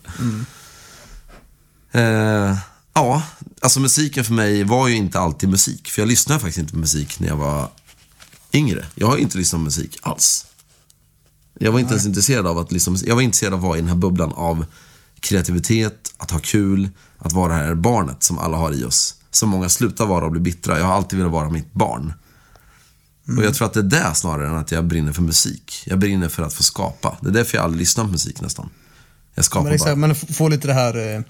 Eh, 1.91 2.57
ja, 2.93 3.23
alltså 3.61 3.79
musiken 3.79 4.23
för 4.23 4.33
mig 4.33 4.63
var 4.63 4.87
ju 4.87 4.95
inte 4.95 5.19
alltid 5.19 5.49
musik. 5.49 5.87
För 5.87 6.01
jag 6.01 6.09
lyssnade 6.09 6.39
faktiskt 6.39 6.59
inte 6.59 6.73
på 6.73 6.79
musik 6.79 7.19
när 7.19 7.27
jag 7.27 7.35
var 7.35 7.69
yngre. 8.53 8.85
Jag 8.95 9.07
har 9.07 9.17
inte 9.17 9.37
lyssnat 9.37 9.59
på 9.59 9.63
musik 9.63 9.97
alls. 10.01 10.45
Jag 11.59 11.71
var 11.71 11.79
inte 11.79 11.93
ens 11.93 12.05
intresserad 12.05 12.47
av 12.47 12.57
att 12.57 12.71
liksom, 12.71 12.97
jag 13.05 13.15
var 13.15 13.21
intresserad 13.21 13.53
av 13.53 13.59
att 13.59 13.65
vara 13.65 13.77
i 13.77 13.81
den 13.81 13.89
här 13.89 13.95
bubblan 13.95 14.31
av 14.31 14.65
kreativitet, 15.19 16.13
att 16.17 16.31
ha 16.31 16.39
kul, 16.39 16.89
att 17.23 17.31
vara 17.33 17.53
det 17.53 17.59
här 17.59 17.75
barnet 17.75 18.23
som 18.23 18.37
alla 18.39 18.57
har 18.57 18.71
i 18.71 18.83
oss. 18.83 19.15
Som 19.31 19.49
många 19.49 19.69
slutar 19.69 20.05
vara 20.05 20.25
och 20.25 20.31
blir 20.31 20.41
bittra. 20.41 20.79
Jag 20.79 20.85
har 20.85 20.93
alltid 20.93 21.19
velat 21.19 21.33
vara 21.33 21.49
mitt 21.49 21.73
barn. 21.73 22.13
Och 23.37 23.43
jag 23.43 23.53
tror 23.53 23.67
att 23.67 23.73
det 23.73 23.79
är 23.79 23.83
det 23.83 24.15
snarare 24.15 24.47
än 24.47 24.55
att 24.55 24.71
jag 24.71 24.85
brinner 24.85 25.13
för 25.13 25.21
musik. 25.21 25.83
Jag 25.85 25.99
brinner 25.99 26.29
för 26.29 26.43
att 26.43 26.53
få 26.53 26.63
skapa. 26.63 27.17
Det 27.21 27.29
är 27.29 27.33
därför 27.33 27.57
jag 27.57 27.63
aldrig 27.63 27.79
lyssnar 27.79 28.03
på 28.03 28.11
musik 28.11 28.41
nästan. 28.41 28.69
Jag 29.35 29.45
skapar 29.45 29.69
Men, 29.69 29.79
här, 29.79 29.85
bara. 29.85 29.95
men 29.95 30.15
få 30.15 30.47
lite 30.49 30.67
det 30.67 30.73
här 30.73 31.15
eh, 31.15 31.21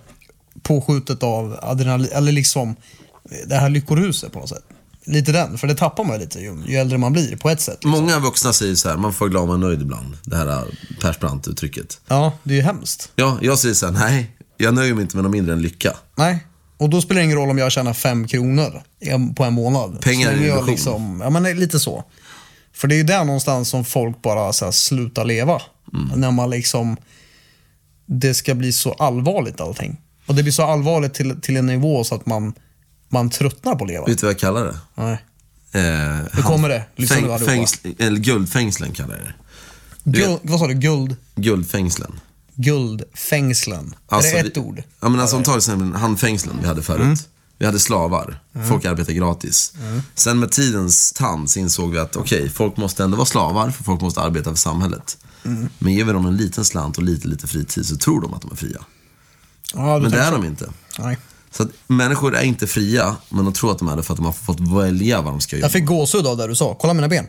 påskjutet 0.62 1.24
av 1.24 1.60
adrenalin, 1.62 2.10
eller 2.12 2.32
liksom 2.32 2.70
eh, 2.70 3.38
det 3.48 3.56
här 3.56 3.70
lyckoruset 3.70 4.34
på 4.34 4.40
något 4.40 4.50
sätt. 4.50 4.64
Lite 5.06 5.32
den, 5.32 5.58
för 5.58 5.68
det 5.68 5.76
tappar 5.76 6.04
man 6.04 6.20
lite 6.20 6.40
ju, 6.40 6.64
ju 6.68 6.76
äldre 6.76 6.98
man 6.98 7.14
blir 7.14 7.36
på 7.36 7.50
ett 7.50 7.62
sätt. 7.62 7.74
Liksom. 7.74 7.92
Många 7.92 8.20
vuxna 8.20 8.54
säger 8.54 8.76
så 8.76 8.90
här, 8.90 8.98
man 8.98 9.14
får 9.14 9.30
glad 9.30 9.48
man 9.48 9.64
är 9.64 9.68
nöjd 9.68 9.82
ibland. 9.82 10.18
Det 10.24 10.36
här 10.36 10.48
äh, 10.48 10.64
Persbrandt-uttrycket. 11.02 12.00
Ja, 12.08 12.34
det 12.44 12.54
är 12.54 12.56
ju 12.56 12.62
hemskt. 12.62 13.12
Ja, 13.16 13.38
jag 13.42 13.60
säger 13.60 13.76
så 13.76 13.86
här, 13.86 13.94
nej, 13.94 14.33
jag 14.58 14.74
nöjer 14.74 14.94
mig 14.94 15.02
inte 15.02 15.16
med 15.16 15.24
något 15.24 15.32
mindre 15.32 15.54
än 15.54 15.62
lycka. 15.62 15.94
Nej. 16.16 16.48
Och 16.78 16.90
då 16.90 17.02
spelar 17.02 17.22
det 17.22 17.26
ingen 17.26 17.38
roll 17.38 17.50
om 17.50 17.58
jag 17.58 17.72
tjänar 17.72 17.94
fem 17.94 18.28
kronor 18.28 18.82
på 19.36 19.44
en 19.44 19.54
månad. 19.54 20.02
Pengar 20.02 20.30
är 20.32 20.34
jag 20.36 20.42
illusion. 20.44 20.66
liksom, 20.66 21.22
Ja, 21.24 21.30
men 21.30 21.44
lite 21.44 21.80
så. 21.80 22.04
För 22.74 22.88
det 22.88 22.96
är 22.96 22.98
ju 22.98 23.04
där 23.04 23.24
någonstans 23.24 23.70
som 23.70 23.86
folk 23.86 24.22
bara 24.22 24.54
så 24.54 24.66
här, 24.66 24.72
slutar 24.72 25.26
leva. 25.26 25.62
Mm. 25.94 26.20
När 26.20 26.32
man 26.32 26.50
liksom, 26.50 26.98
det 28.06 28.34
ska 28.34 28.56
bli 28.56 28.72
så 28.72 28.92
allvarligt 28.94 29.62
allting. 29.62 30.02
Och 30.26 30.36
det 30.36 30.44
blir 30.44 30.54
så 30.54 30.64
allvarligt 30.64 31.14
till, 31.14 31.42
till 31.42 31.58
en 31.58 31.66
nivå 31.66 32.04
så 32.04 32.16
att 32.16 32.26
man, 32.26 32.54
man 33.10 33.30
tröttnar 33.30 33.76
på 33.76 33.84
att 33.84 33.90
leva. 33.90 34.06
Vet 34.06 34.18
du 34.20 34.26
vad 34.26 34.34
jag 34.34 34.40
kallar 34.40 34.66
det? 34.66 34.78
Nej. 34.96 35.18
Eh, 35.72 36.22
Nu 36.36 36.42
kommer 36.42 36.70
det. 36.70 36.84
Lyssna 36.96 37.16
allihopa. 37.18 37.40
fängsl, 37.46 37.88
eller 38.00 38.20
guldfängslen 38.20 38.92
kallar 38.92 39.16
jag 39.16 39.26
det. 39.26 39.34
Guld, 40.20 40.40
vad 40.42 40.60
sa 40.60 40.68
du? 40.68 40.74
Guld, 40.74 41.16
Guldfängslen. 41.36 42.20
Guldfängslen. 42.56 43.96
Alltså, 44.08 44.36
är 44.36 44.44
det 44.44 44.50
ett 44.50 44.58
vi, 44.58 44.62
ord? 44.62 44.84
Ja, 45.00 45.10
men 45.10 45.20
alltså, 45.20 45.36
om 45.36 45.44
tar 45.44 45.58
exempel 45.58 45.94
handfängslen 45.94 46.58
vi 46.62 46.68
hade 46.68 46.82
förut. 46.82 47.02
Mm. 47.02 47.18
Vi 47.58 47.66
hade 47.66 47.80
slavar. 47.80 48.40
Folk 48.70 48.86
arbetade 48.86 49.14
gratis. 49.14 49.74
Sen 50.16 50.40
med 50.40 50.52
tidens 50.52 51.14
tand 51.14 51.50
så 51.50 51.60
insåg 51.60 51.92
vi 51.92 52.00
att 52.00 52.16
okej, 52.16 52.50
folk 52.50 52.78
måste 52.78 53.04
ändå 53.04 53.18
vara 53.18 53.26
slavar 53.26 53.72
för 53.72 53.84
folk 53.84 54.02
måste 54.02 54.22
arbeta 54.22 54.50
för 54.50 54.58
samhället. 54.58 55.18
Mm. 55.46 55.70
Men 55.80 55.94
ger 55.94 56.04
vi 56.04 56.12
dem 56.14 56.26
en 56.26 56.38
liten 56.38 56.66
slant 56.66 56.98
och 56.98 57.04
lite, 57.04 57.28
lite 57.28 57.48
fritid 57.48 57.86
så 57.86 57.96
tror 57.96 58.22
de 58.22 58.34
att 58.34 58.42
de 58.42 58.52
är 58.52 58.56
fria. 58.56 58.82
Ja, 59.74 59.96
du 59.96 60.02
Men 60.02 60.12
det 60.12 60.20
är 60.20 60.32
så. 60.32 60.38
de 60.38 60.46
inte. 60.46 60.70
Nej. 61.00 61.18
Så 61.52 61.64
att 61.64 61.70
människor 61.88 62.36
är 62.36 62.42
inte 62.42 62.68
fria, 62.68 63.16
men 63.30 63.46
de 63.46 63.54
tror 63.54 63.72
att 63.72 63.80
de 63.80 63.88
är 63.88 63.96
det 63.96 64.04
för 64.04 64.14
att 64.14 64.18
de 64.18 64.26
har 64.26 64.34
fått 64.34 64.60
välja 64.60 65.22
vad 65.22 65.34
de 65.34 65.42
ska 65.42 65.56
göra. 65.56 65.66
Jag 65.66 65.72
fick 65.72 65.86
gåshud 65.86 66.28
av 66.28 66.38
det 66.38 66.48
du 66.48 66.56
sa. 66.56 66.78
Kolla 66.82 66.94
mina 66.94 67.08
ben. 67.08 67.28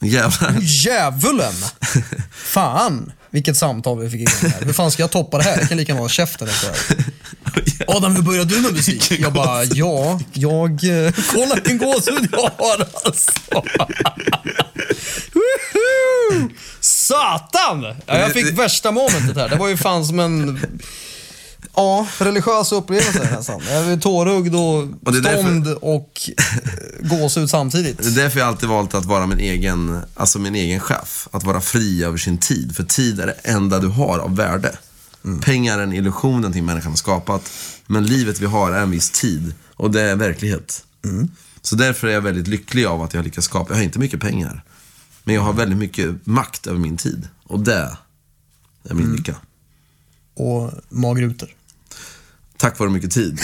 Jävlar. 0.00 0.58
Djävulen! 0.60 1.52
Fan, 2.32 3.12
vilket 3.32 3.56
samtal 3.56 4.00
vi 4.00 4.10
fick 4.10 4.20
igång 4.20 4.50
här. 4.52 4.66
Hur 4.66 4.72
fan 4.72 4.90
ska 4.90 5.02
jag 5.02 5.10
toppa 5.10 5.38
det 5.38 5.44
här? 5.44 5.58
Jag 5.60 5.68
kan 5.68 5.78
lika 5.78 5.90
gärna 5.92 6.00
hålla 6.00 6.08
käften 6.08 6.48
efter 6.48 6.68
det 6.70 6.74
här. 6.76 7.96
Adam, 7.96 8.16
hur 8.16 8.22
började 8.22 8.54
du 8.54 8.60
med 8.60 8.72
musik? 8.72 9.12
Jag 9.20 9.32
bara, 9.32 9.64
ja, 9.64 10.20
jag... 10.32 10.70
eh, 11.06 11.12
Kolla 11.32 11.54
vilken 11.54 11.78
gåshud 11.78 12.28
jag 12.32 12.38
har 12.58 12.86
alltså. 13.04 13.32
Satan! 16.80 17.82
Ja, 18.06 18.18
jag 18.18 18.32
fick 18.32 18.58
värsta 18.58 18.90
momentet 18.90 19.36
här. 19.36 19.48
Det 19.48 19.56
var 19.56 19.68
ju 19.68 19.76
fan 19.76 20.06
som 20.06 20.20
en... 20.20 20.60
Ja, 21.76 22.06
religiösa 22.18 22.74
upplevelser 22.76 23.30
nästan. 23.36 23.60
Jag 23.68 23.84
är 23.92 23.96
tårögd 23.96 24.54
och, 24.54 24.76
Och 25.08 25.16
är 25.16 25.20
därför- 25.20 25.38
stånd 25.42 25.66
och 25.68 26.30
gåshud 27.00 27.50
samtidigt. 27.50 27.98
Det 27.98 28.06
är 28.08 28.10
därför 28.24 28.38
jag 28.38 28.48
alltid 28.48 28.68
valt 28.68 28.94
att 28.94 29.04
vara 29.04 29.26
min 29.26 29.38
egen, 29.38 30.00
alltså 30.14 30.38
min 30.38 30.54
egen 30.54 30.80
chef. 30.80 31.28
Att 31.30 31.44
vara 31.44 31.60
fri 31.60 32.04
över 32.04 32.18
sin 32.18 32.38
tid. 32.38 32.76
För 32.76 32.82
tid 32.84 33.20
är 33.20 33.26
det 33.26 33.32
enda 33.32 33.78
du 33.78 33.88
har 33.88 34.18
av 34.18 34.36
värde. 34.36 34.76
Pengar 35.42 35.78
är 35.78 35.82
en 35.82 35.92
illusion, 35.92 36.34
någonting 36.40 36.64
människan 36.64 36.92
har 36.92 36.96
skapat. 36.96 37.50
Men 37.86 38.06
livet 38.06 38.40
vi 38.40 38.46
har 38.46 38.72
är 38.72 38.82
en 38.82 38.90
viss 38.90 39.10
tid. 39.10 39.54
Och 39.74 39.90
det 39.90 40.00
är 40.02 40.16
verklighet. 40.16 40.84
Så 41.62 41.76
därför 41.76 42.06
är 42.08 42.12
jag 42.12 42.20
väldigt 42.20 42.48
lycklig 42.48 42.84
av 42.84 43.02
att 43.02 43.14
jag 43.14 43.24
lyckas 43.24 43.44
skapa. 43.44 43.70
Jag 43.72 43.76
har 43.76 43.84
inte 43.84 43.98
mycket 43.98 44.20
pengar. 44.20 44.64
Men 45.24 45.34
jag 45.34 45.42
har 45.42 45.52
väldigt 45.52 45.78
mycket 45.78 46.26
makt 46.26 46.66
över 46.66 46.78
min 46.78 46.96
tid. 46.96 47.28
Och 47.44 47.60
det 47.60 47.96
är 48.88 48.94
min 48.94 49.12
lycka. 49.12 49.36
Och 50.34 50.70
magrutor. 50.88 51.48
Tack 52.62 52.78
vare 52.78 52.90
mycket 52.90 53.10
tid. 53.10 53.38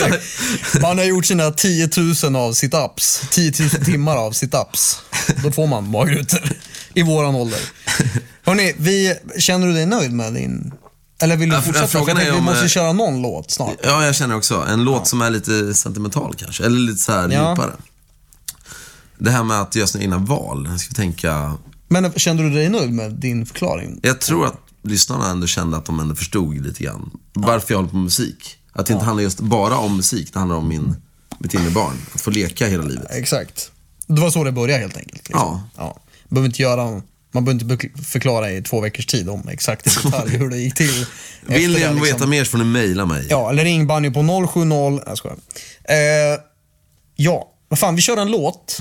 Man 0.82 0.98
har 0.98 1.04
gjort 1.04 1.26
sina 1.26 1.50
10 1.50 1.88
000 2.24 2.36
av 2.36 2.52
sit-ups. 2.52 3.24
10 3.30 3.52
000 3.60 3.70
timmar 3.70 4.16
av 4.16 4.32
sit-ups. 4.32 4.96
Då 5.42 5.52
får 5.52 5.66
man 5.66 5.90
magrutor. 5.90 6.40
I 6.94 7.02
våran 7.02 7.34
ålder. 7.34 7.58
Hörrni, 8.42 8.74
vi, 8.78 9.14
känner 9.38 9.66
du 9.66 9.72
dig 9.72 9.86
nöjd 9.86 10.12
med 10.12 10.32
din... 10.34 10.72
Eller 11.22 11.36
vill 11.36 11.48
du 11.48 11.54
Ja, 11.54 11.62
fortsätta? 11.62 11.86
frågan 11.86 12.16
är 12.16 12.24
vi 12.24 12.30
om, 12.30 12.44
måste 12.44 12.62
eh, 12.64 12.68
köra 12.68 12.92
någon 12.92 13.22
låt 13.22 13.50
snart. 13.50 13.74
Ja, 13.82 14.04
jag 14.06 14.14
känner 14.14 14.36
också. 14.36 14.64
En 14.68 14.84
låt 14.84 15.06
som 15.08 15.22
är 15.22 15.30
lite 15.30 15.74
sentimental 15.74 16.34
kanske. 16.38 16.64
Eller 16.64 16.78
lite 16.78 17.00
så 17.00 17.12
här 17.12 17.28
Ja. 17.28 17.50
djupare. 17.50 17.72
Det 19.18 19.30
här 19.30 19.44
med 19.44 19.60
att 19.60 19.74
göra 19.76 19.86
sina 19.86 20.04
egna 20.04 20.18
val. 20.18 20.68
Jag 20.70 20.80
ska 20.80 20.94
tänka... 20.94 21.54
Men 21.88 22.12
kände 22.12 22.42
du 22.42 22.50
dig 22.50 22.68
nöjd 22.68 22.90
med 22.92 23.12
din 23.12 23.46
förklaring? 23.46 24.00
Jag 24.02 24.20
tror 24.20 24.46
att 24.46 24.60
lyssnarna 24.84 25.30
ändå 25.30 25.46
kände 25.46 25.76
att 25.76 25.84
de 25.84 26.00
ändå 26.00 26.14
förstod 26.14 26.66
lite 26.66 26.84
grann 26.84 27.10
varför 27.32 27.74
jag 27.74 27.78
håller 27.78 27.90
på 27.90 27.96
med 27.96 28.04
musik. 28.04 28.56
Att 28.72 28.86
det 28.86 28.92
inte 28.92 29.04
handlar 29.04 29.22
just 29.22 29.40
bara 29.40 29.76
om 29.76 29.96
musik, 29.96 30.32
det 30.32 30.38
handlar 30.38 30.56
om 30.56 30.68
min, 30.68 30.96
mitt 31.38 31.54
inre 31.54 31.70
barn. 31.70 31.96
Att 32.14 32.20
få 32.20 32.30
leka 32.30 32.66
hela 32.66 32.84
livet. 32.84 33.06
Exakt. 33.10 33.70
Det 34.06 34.20
var 34.20 34.30
så 34.30 34.44
det 34.44 34.52
började 34.52 34.80
helt 34.80 34.96
enkelt. 34.96 35.28
Liksom. 35.28 35.40
Ja. 35.40 35.62
ja. 35.76 36.00
Man 36.24 36.34
behöver 36.34 36.48
inte 36.48 36.62
göra... 36.62 37.02
Man 37.32 37.44
behöver 37.44 37.74
inte 37.74 38.02
förklara 38.02 38.50
i 38.50 38.62
två 38.62 38.80
veckors 38.80 39.06
tid 39.06 39.28
om 39.28 39.48
exakt 39.48 39.86
i 39.86 39.90
detalj 40.04 40.36
hur 40.36 40.50
det 40.50 40.56
gick 40.56 40.74
till. 40.74 41.06
Vill 41.46 41.72
ni 41.72 41.78
liksom. 41.78 42.00
veta 42.00 42.26
mer 42.26 42.44
så 42.44 42.50
får 42.50 42.58
ni 42.58 42.64
mejla 42.64 43.06
mig. 43.06 43.26
Ja, 43.30 43.50
eller 43.50 43.64
ring 43.64 43.86
Banjo 43.86 44.12
på 44.12 44.46
070... 44.46 44.64
Nej, 44.64 45.00
jag 45.06 45.18
skojar. 45.18 45.36
Eh, 45.84 46.40
ja, 47.16 47.52
vad 47.68 47.78
fan, 47.78 47.96
vi 47.96 48.02
kör 48.02 48.16
en 48.16 48.30
låt. 48.30 48.80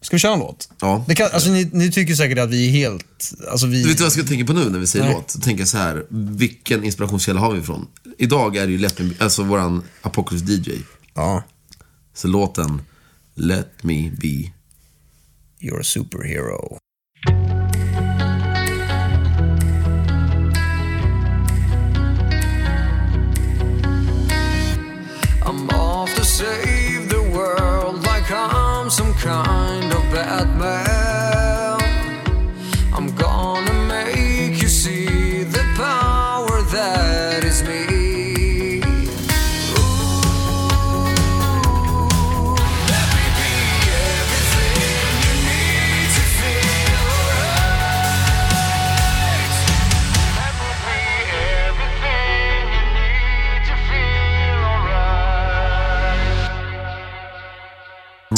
Ska 0.00 0.16
vi 0.16 0.20
köra 0.20 0.32
en 0.32 0.38
låt? 0.38 0.68
Ja. 0.80 1.04
Det 1.08 1.14
kan, 1.14 1.28
alltså, 1.32 1.50
ni, 1.50 1.70
ni 1.72 1.90
tycker 1.92 2.14
säkert 2.14 2.38
att 2.38 2.50
vi 2.50 2.66
är 2.68 2.70
helt... 2.70 3.32
Alltså, 3.50 3.66
vi, 3.66 3.82
Du 3.82 3.88
vet 3.88 4.00
vad 4.00 4.04
jag 4.06 4.12
ska 4.12 4.22
tänka 4.22 4.44
på 4.44 4.52
nu 4.52 4.70
när 4.70 4.78
vi 4.78 4.86
säger 4.86 5.04
Nej. 5.04 5.14
låt? 5.14 5.42
Tänka 5.42 5.66
så 5.66 5.78
här, 5.78 6.06
vilken 6.10 6.84
inspirationskälla 6.84 7.40
har 7.40 7.52
vi 7.52 7.60
ifrån? 7.60 7.86
Idag 8.18 8.56
är 8.56 8.66
det 8.66 8.72
ju 8.72 8.78
Let 8.78 8.98
Me, 8.98 9.10
alltså 9.18 9.42
våran 9.42 9.82
Apocalypse 10.02 10.52
DJ. 10.52 10.82
Ja. 11.14 11.42
Så 12.14 12.28
låten 12.28 12.82
Let 13.34 13.82
Me 13.82 14.10
Be. 14.20 14.52
You're 15.60 15.80
a 15.80 15.84
superhero. 15.84 16.78
I'm 25.42 25.70
off 25.70 26.14
to 26.14 26.24
save 26.24 27.08
the 27.08 27.22
world 27.34 28.02
like 28.02 28.30
I'm 28.30 28.90
some 28.90 29.14
kind 29.14 29.77
of 30.38 30.58
Batman. 30.58 30.87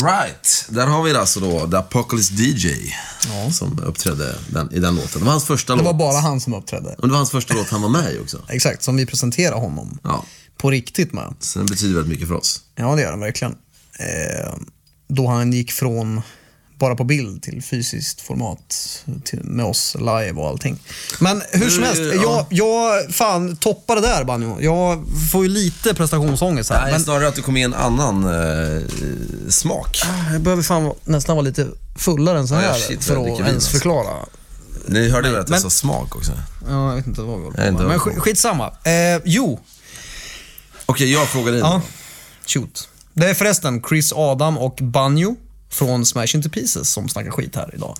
Right, 0.05 0.67
där 0.69 0.87
har 0.87 1.03
vi 1.03 1.13
det 1.13 1.21
alltså 1.21 1.41
då, 1.41 1.71
The 1.71 1.77
Apocalypse 1.77 2.35
DJ. 2.35 2.75
Som 3.53 3.79
uppträdde 3.87 4.39
den, 4.49 4.73
i 4.73 4.79
den 4.79 4.97
låten. 4.97 5.19
Det 5.21 5.25
var 5.25 5.33
hans 5.33 5.45
första 5.45 5.73
Det 5.73 5.77
låt. 5.83 5.87
var 5.87 5.99
bara 5.99 6.19
han 6.19 6.41
som 6.41 6.55
uppträdde. 6.55 6.95
Och 6.99 7.03
det 7.07 7.11
var 7.11 7.17
hans 7.17 7.31
första 7.31 7.55
låt 7.55 7.69
han 7.69 7.83
var 7.83 7.89
med 7.89 8.13
i 8.15 8.19
också. 8.19 8.43
Exakt, 8.49 8.83
som 8.83 8.97
vi 8.97 9.07
presenterar 9.07 9.57
honom. 9.61 9.99
Ja, 10.03 10.25
På 10.59 10.71
riktigt 10.71 11.13
med. 11.13 11.35
så 11.41 11.59
den 11.59 11.67
betyder 11.67 11.95
väldigt 11.95 12.11
mycket 12.13 12.29
för 12.29 12.35
oss. 12.35 12.61
Ja, 12.75 12.95
det 12.97 13.03
gör 13.03 13.11
han 13.11 13.21
verkligen. 13.21 13.53
Eh, 13.99 14.53
då 15.09 15.27
han 15.29 15.53
gick 15.53 15.73
från 15.73 16.23
bara 16.81 16.97
på 16.97 17.05
bild 17.05 17.43
till 17.43 17.63
fysiskt 17.63 18.21
format 18.21 18.59
till, 19.25 19.41
med 19.45 19.67
oss 19.67 19.97
live 19.99 20.33
och 20.33 20.49
allting. 20.49 20.79
Men 21.19 21.43
hur 21.53 21.71
som 21.71 21.83
Eh, 21.83 21.89
helst, 21.89 22.03
ja. 22.15 22.23
jag, 22.23 22.47
jag 22.51 23.15
fan 23.15 23.57
toppade 23.57 24.01
där 24.01 24.25
Banjo. 24.25 24.57
Jag 24.61 25.05
får 25.33 25.43
ju 25.43 25.49
lite 25.49 25.95
prestationsångest 25.95 26.71
här. 26.71 26.83
Nej, 26.83 26.93
men 26.93 27.01
snarare 27.01 27.29
att 27.29 27.35
du 27.35 27.43
kom 27.43 27.57
i 27.57 27.63
en 27.63 27.75
annan 27.75 28.25
eh, 28.25 28.83
smak. 29.49 30.01
jag 30.33 30.41
behöver 30.41 30.63
fan 30.63 30.85
vara- 30.85 30.95
nästan 31.05 31.37
vara 31.37 31.45
lite 31.45 31.67
fullare 31.99 32.39
än 32.39 32.49
så 32.49 32.55
Ja, 32.55 32.61
här 32.61 32.75
shit, 32.79 33.05
för 33.05 33.17
att 33.17 33.27
vin, 33.27 33.35
ens 33.35 33.49
alltså. 33.55 33.71
förklara. 33.71 34.17
Ni 34.87 35.09
hörde 35.11 35.31
väl 35.31 35.41
att 35.41 35.49
jag 35.49 35.51
men- 35.51 35.61
sa 35.61 35.71
smak 35.71 36.17
också? 36.17 36.33
Ja, 36.69 36.89
jag 36.89 36.97
vet 36.97 37.07
inte 37.07 37.21
vad 37.23 37.39
vi 37.39 37.45
håller 37.45 37.57
Nej, 37.59 37.67
på 37.67 37.73
inte 37.73 37.83
med. 37.83 37.91
Men 37.91 37.99
sk- 38.01 38.21
skitsamma. 38.21 38.67
Eh, 38.85 39.23
jo, 39.25 39.61
Okej, 40.87 41.13
jag 41.13 41.29
frågar 41.29 41.53
dig. 41.53 41.61
Ja, 41.61 41.83
shoot. 42.47 42.89
Det 43.15 43.27
är 43.31 43.35
förresten 43.35 43.83
Chris 43.89 44.13
Adam 44.13 44.59
och 44.59 44.79
Banjo 44.83 45.37
från 45.71 46.07
Smash 46.07 46.35
Into 46.35 46.49
Pieces 46.51 46.91
som 46.91 47.09
snackar 47.09 47.31
skit 47.31 47.57
här 47.57 47.71
idag. 47.75 47.97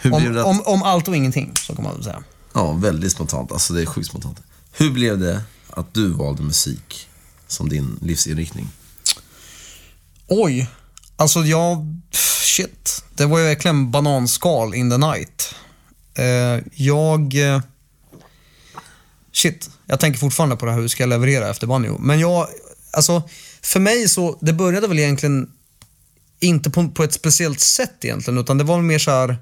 Hur 0.00 0.10
blev 0.10 0.26
Om, 0.28 0.34
det 0.34 0.40
att... 0.40 0.46
om, 0.46 0.62
om 0.66 0.82
allt 0.82 1.08
och 1.08 1.16
ingenting, 1.16 1.52
så 1.56 1.74
kan 1.74 1.84
man 1.84 1.94
väl 1.94 2.04
säga. 2.04 2.22
Ja, 2.52 2.72
väldigt 2.72 3.12
spontant. 3.12 3.52
Alltså 3.52 3.72
det 3.72 3.82
är 3.82 3.86
sjukt 3.86 4.08
spontant. 4.08 4.38
Hur 4.72 4.90
blev 4.90 5.18
det 5.18 5.42
att 5.70 5.94
du 5.94 6.08
valde 6.08 6.42
musik 6.42 7.08
som 7.48 7.68
din 7.68 7.98
livsinriktning? 8.02 8.68
Oj, 10.28 10.70
alltså 11.16 11.40
jag... 11.40 12.00
Shit. 12.42 13.04
Det 13.14 13.26
var 13.26 13.38
ju 13.38 13.44
verkligen 13.44 13.90
bananskal 13.90 14.74
in 14.74 14.90
the 14.90 14.96
night. 14.96 15.54
Eh, 16.14 16.64
jag... 16.74 17.54
eh, 17.54 17.60
Shit, 19.32 19.70
jag 19.86 20.00
tänker 20.00 20.18
fortfarande 20.18 20.56
på 20.56 20.66
det 20.66 20.72
här 20.72 20.80
hur 20.80 20.88
ska 20.88 21.02
jag 21.02 21.08
leverera 21.08 21.50
efter 21.50 21.66
Banjo. 21.66 21.98
Men 21.98 22.20
jag, 22.20 22.46
alltså 22.92 23.22
för 23.62 23.80
mig 23.80 24.08
så, 24.08 24.38
det 24.40 24.52
började 24.52 24.86
väl 24.88 24.98
egentligen 24.98 25.50
inte 26.40 26.70
på, 26.70 26.88
på 26.88 27.04
ett 27.04 27.12
speciellt 27.12 27.60
sätt 27.60 28.04
egentligen, 28.04 28.38
utan 28.38 28.58
det 28.58 28.64
var 28.64 28.82
mer 28.82 28.98
så 28.98 29.10
här, 29.10 29.36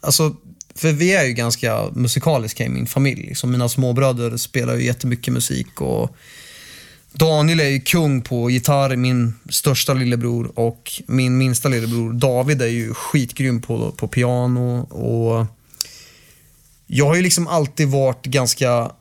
alltså 0.00 0.36
för 0.74 0.92
vi 0.92 1.14
är 1.14 1.24
ju 1.24 1.32
ganska 1.32 1.90
musikaliska 1.92 2.64
i 2.64 2.68
min 2.68 2.86
familj. 2.86 3.22
Liksom 3.22 3.50
mina 3.50 3.68
småbröder 3.68 4.36
spelar 4.36 4.74
ju 4.74 4.84
jättemycket 4.84 5.34
musik 5.34 5.80
och 5.80 6.16
Daniel 7.12 7.60
är 7.60 7.68
ju 7.68 7.80
kung 7.80 8.22
på 8.22 8.50
gitarr, 8.50 8.96
min 8.96 9.34
största 9.50 9.94
lillebror 9.94 10.52
och 10.54 11.02
min 11.06 11.38
minsta 11.38 11.68
lillebror 11.68 12.12
David 12.12 12.62
är 12.62 12.66
ju 12.66 12.94
skitgrym 12.94 13.62
på, 13.62 13.90
på 13.90 14.08
piano 14.08 14.80
och 14.80 15.46
jag 16.86 17.06
har 17.06 17.14
ju 17.14 17.22
liksom 17.22 17.46
alltid 17.46 17.88
varit 17.88 18.26
ganska 18.26 18.92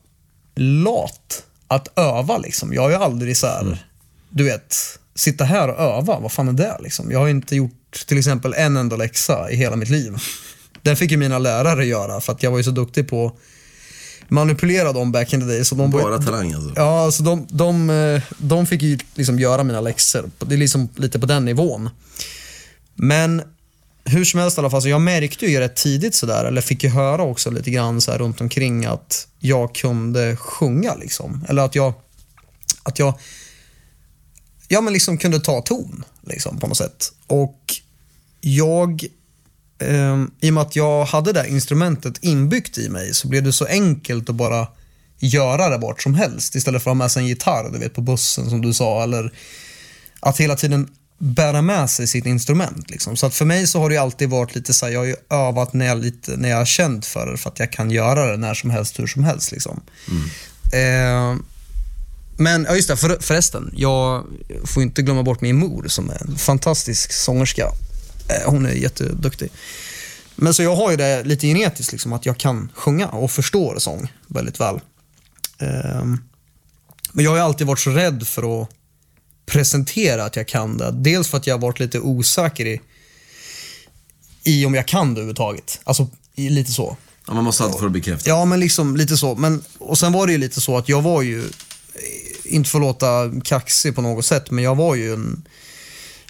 lat 0.55 1.43
att 1.67 1.97
öva 1.97 2.37
liksom. 2.37 2.73
Jag 2.73 2.81
har 2.81 2.89
ju 2.89 2.95
aldrig 2.95 3.37
så 3.37 3.47
här, 3.47 3.85
du 4.29 4.43
vet, 4.43 4.75
sitta 5.17 5.43
här 5.43 5.67
och 5.67 5.79
öva, 5.79 6.19
vad 6.19 6.31
fan 6.31 6.47
är 6.47 6.53
det 6.53 6.77
liksom? 6.79 7.11
Jag 7.11 7.19
har 7.19 7.27
inte 7.27 7.55
gjort 7.55 8.05
till 8.07 8.17
exempel 8.17 8.53
en 8.57 8.77
enda 8.77 8.95
läxa 8.95 9.51
i 9.51 9.55
hela 9.55 9.75
mitt 9.75 9.89
liv. 9.89 10.15
Den 10.81 10.95
fick 10.95 11.11
ju 11.11 11.17
mina 11.17 11.39
lärare 11.39 11.85
göra 11.85 12.21
för 12.21 12.33
att 12.33 12.43
jag 12.43 12.51
var 12.51 12.57
ju 12.57 12.63
så 12.63 12.71
duktig 12.71 13.09
på 13.09 13.37
manipulera 14.27 14.93
dem 14.93 15.11
back 15.11 15.33
in 15.33 15.39
the 15.39 15.45
day. 15.45 15.65
Så 15.65 15.75
de 15.75 15.91
var 15.91 16.01
Bara 16.01 16.17
talang 16.17 16.53
alltså? 16.53 16.73
Ja, 16.75 17.05
alltså 17.05 17.23
de, 17.23 17.47
de, 17.49 17.89
eh, 17.89 18.21
de 18.37 18.65
fick 18.65 18.81
ju 18.81 18.97
liksom 19.15 19.39
göra 19.39 19.63
mina 19.63 19.81
läxor. 19.81 20.29
Det 20.37 20.55
är 20.55 20.59
liksom 20.59 20.89
lite 20.95 21.19
på 21.19 21.25
den 21.25 21.45
nivån. 21.45 21.89
Men 22.95 23.41
hur 24.05 24.25
som 24.25 24.39
helst 24.39 24.57
i 24.57 24.61
alla 24.61 24.69
fall, 24.69 24.81
så 24.81 24.89
jag 24.89 25.01
märkte 25.01 25.45
ju 25.45 25.59
rätt 25.59 25.75
tidigt 25.75 26.15
sådär, 26.15 26.45
eller 26.45 26.61
fick 26.61 26.83
ju 26.83 26.89
höra 26.89 27.23
också 27.23 27.51
lite 27.51 27.71
grann 27.71 28.01
så 28.01 28.11
här 28.11 28.17
runt 28.17 28.41
omkring 28.41 28.85
att 28.85 29.27
jag 29.39 29.75
kunde 29.75 30.35
sjunga 30.35 30.95
liksom. 30.95 31.45
Eller 31.49 31.61
att 31.61 31.75
jag, 31.75 31.93
att 32.83 32.99
jag, 32.99 33.19
ja 34.67 34.81
men 34.81 34.93
liksom 34.93 35.17
kunde 35.17 35.39
ta 35.39 35.61
ton 35.61 36.03
liksom 36.21 36.57
på 36.59 36.67
något 36.67 36.77
sätt. 36.77 37.11
Och 37.27 37.59
jag, 38.41 39.03
eh, 39.79 40.23
i 40.41 40.49
och 40.49 40.53
med 40.53 40.61
att 40.61 40.75
jag 40.75 41.05
hade 41.05 41.33
det 41.33 41.39
här 41.39 41.47
instrumentet 41.47 42.17
inbyggt 42.21 42.77
i 42.77 42.89
mig 42.89 43.13
så 43.13 43.27
blev 43.27 43.43
det 43.43 43.53
så 43.53 43.65
enkelt 43.65 44.29
att 44.29 44.35
bara 44.35 44.67
göra 45.19 45.69
det 45.69 45.77
vart 45.77 46.01
som 46.01 46.13
helst 46.13 46.55
istället 46.55 46.83
för 46.83 46.91
att 46.91 46.97
ha 46.97 47.03
med 47.03 47.11
sig 47.11 47.21
en 47.21 47.27
gitarr 47.27 47.69
du 47.73 47.79
vet, 47.79 47.93
på 47.93 48.01
bussen 48.01 48.49
som 48.49 48.61
du 48.61 48.73
sa. 48.73 49.03
Eller 49.03 49.33
att 50.19 50.39
hela 50.39 50.55
tiden 50.55 50.89
bära 51.17 51.61
med 51.61 51.89
sig 51.89 52.07
sitt 52.07 52.25
instrument. 52.25 52.89
Liksom. 52.89 53.17
Så 53.17 53.25
att 53.25 53.33
för 53.33 53.45
mig 53.45 53.67
så 53.67 53.79
har 53.79 53.89
det 53.89 53.97
alltid 53.97 54.29
varit 54.29 54.55
lite 54.55 54.73
så 54.73 54.85
här, 54.85 54.93
jag 54.93 54.99
har 54.99 55.05
ju 55.05 55.15
övat 55.29 55.73
när 55.73 55.85
jag, 55.85 55.97
lite, 55.97 56.37
när 56.37 56.49
jag 56.49 56.57
har 56.57 56.65
känt 56.65 57.05
för 57.05 57.31
det 57.31 57.37
för 57.37 57.49
att 57.49 57.59
jag 57.59 57.71
kan 57.71 57.91
göra 57.91 58.31
det 58.31 58.37
när 58.37 58.53
som 58.53 58.69
helst, 58.69 58.99
hur 58.99 59.07
som 59.07 59.23
helst. 59.23 59.51
Liksom. 59.51 59.81
Eh, 60.73 61.35
men, 62.37 62.65
ja 62.69 62.75
just 62.75 62.87
det, 62.87 62.97
för, 62.97 63.17
förresten. 63.19 63.73
Jag 63.75 64.25
får 64.65 64.83
inte 64.83 65.01
glömma 65.01 65.23
bort 65.23 65.41
min 65.41 65.55
mor 65.55 65.87
som 65.87 66.09
är 66.09 66.21
en 66.21 66.35
fantastisk 66.35 67.11
sångerska. 67.11 67.71
Eh, 68.29 68.51
hon 68.51 68.65
är 68.65 68.71
jätteduktig. 68.71 69.51
Men 70.35 70.53
så 70.53 70.63
jag 70.63 70.75
har 70.75 70.91
ju 70.91 70.97
det 70.97 71.23
lite 71.23 71.47
genetiskt, 71.47 71.91
liksom, 71.91 72.13
att 72.13 72.25
jag 72.25 72.37
kan 72.37 72.69
sjunga 72.73 73.07
och 73.07 73.31
förstår 73.31 73.79
sång 73.79 74.13
väldigt 74.27 74.59
väl. 74.59 74.75
Eh, 75.57 76.05
men 77.11 77.25
jag 77.25 77.31
har 77.31 77.37
ju 77.37 77.43
alltid 77.43 77.67
varit 77.67 77.79
så 77.79 77.89
rädd 77.89 78.27
för 78.27 78.61
att 78.61 78.69
presentera 79.45 80.25
att 80.25 80.35
jag 80.35 80.47
kan 80.47 80.77
det. 80.77 80.91
Dels 80.91 81.27
för 81.27 81.37
att 81.37 81.47
jag 81.47 81.55
har 81.55 81.61
varit 81.61 81.79
lite 81.79 81.99
osäker 81.99 82.65
i, 82.65 82.81
i 84.43 84.65
om 84.65 84.73
jag 84.73 84.87
kan 84.87 85.13
det 85.13 85.19
överhuvudtaget. 85.19 85.79
Alltså 85.83 86.09
i, 86.35 86.49
lite 86.49 86.71
så. 86.71 86.97
Ja, 87.27 87.33
man 87.33 87.43
måste 87.43 87.63
alltid 87.63 87.79
få 87.79 87.85
det 87.85 87.91
bekräftat. 87.91 88.27
Ja, 88.27 88.45
men 88.45 88.59
liksom 88.59 88.97
lite 88.97 89.17
så. 89.17 89.35
Men, 89.35 89.63
och 89.77 89.97
sen 89.97 90.13
var 90.13 90.27
det 90.27 90.31
ju 90.31 90.37
lite 90.37 90.61
så 90.61 90.77
att 90.77 90.89
jag 90.89 91.01
var 91.01 91.21
ju, 91.21 91.43
inte 92.47 92.69
för 92.69 92.77
att 92.77 92.81
låta 92.81 93.31
kaxig 93.43 93.95
på 93.95 94.01
något 94.01 94.25
sätt, 94.25 94.51
men 94.51 94.63
jag 94.63 94.75
var 94.75 94.95
ju 94.95 95.13
en 95.13 95.47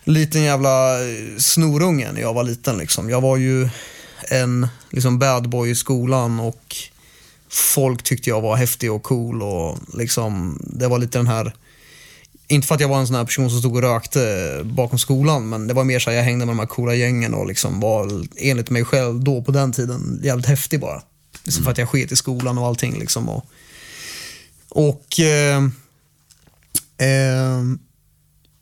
liten 0.04 0.42
jävla 0.42 1.02
eh, 1.02 1.38
snorunge 1.38 2.12
när 2.12 2.22
jag 2.22 2.34
var 2.34 2.44
liten. 2.44 2.78
Liksom. 2.78 3.10
Jag 3.10 3.22
var 3.22 3.38
ju 3.38 3.70
en 4.30 4.68
liksom 4.90 5.20
bad 5.20 5.50
boy 5.50 5.70
i 5.70 5.76
skolan 5.76 6.40
och 6.40 6.76
folk 7.50 8.04
tyckte 8.04 8.30
jag 8.30 8.42
var 8.42 8.56
häftig 8.56 8.92
och 8.92 9.04
cool 9.04 9.44
och 9.44 9.78
liksom, 9.94 10.60
det 10.74 10.88
var 10.88 11.00
lite 11.00 11.18
den 11.18 11.28
här 11.28 11.54
inte 12.50 12.68
för 12.68 12.76
att 12.76 12.82
jag 12.82 12.88
var 12.88 13.00
en 13.00 13.08
sån 13.08 13.16
här 13.16 13.26
person 13.26 13.50
som 13.50 13.60
stod 13.60 13.76
och 13.76 13.82
rökte 13.82 14.62
bakom 14.64 15.00
skolan, 15.00 15.50
men 15.50 15.68
det 15.68 15.74
var 15.74 15.84
mer 15.84 16.00
så 16.00 16.10
att 16.10 16.16
jag 16.16 16.24
hängde 16.24 16.46
med 16.46 16.56
de 16.56 16.60
här 16.60 16.66
coola 16.66 16.96
gängen 16.96 17.34
och 17.34 17.48
liksom 17.48 17.80
var 17.80 18.26
enligt 18.38 18.70
mig 18.70 18.86
själv 18.86 19.20
då 19.20 19.44
på 19.44 19.52
den 19.52 19.72
tiden 19.72 20.22
jävligt 20.24 20.46
häftig 20.46 20.80
bara. 20.80 21.02
Liksom 21.44 21.64
för 21.64 21.72
att 21.72 21.78
jag 21.78 21.90
sket 21.90 22.12
i 22.12 22.16
skolan 22.16 22.58
och 22.58 22.68
allting. 22.68 23.00
Liksom 23.00 23.30
och 23.30 23.46
och 24.70 25.20
eh, 25.20 25.68
eh, 26.98 27.64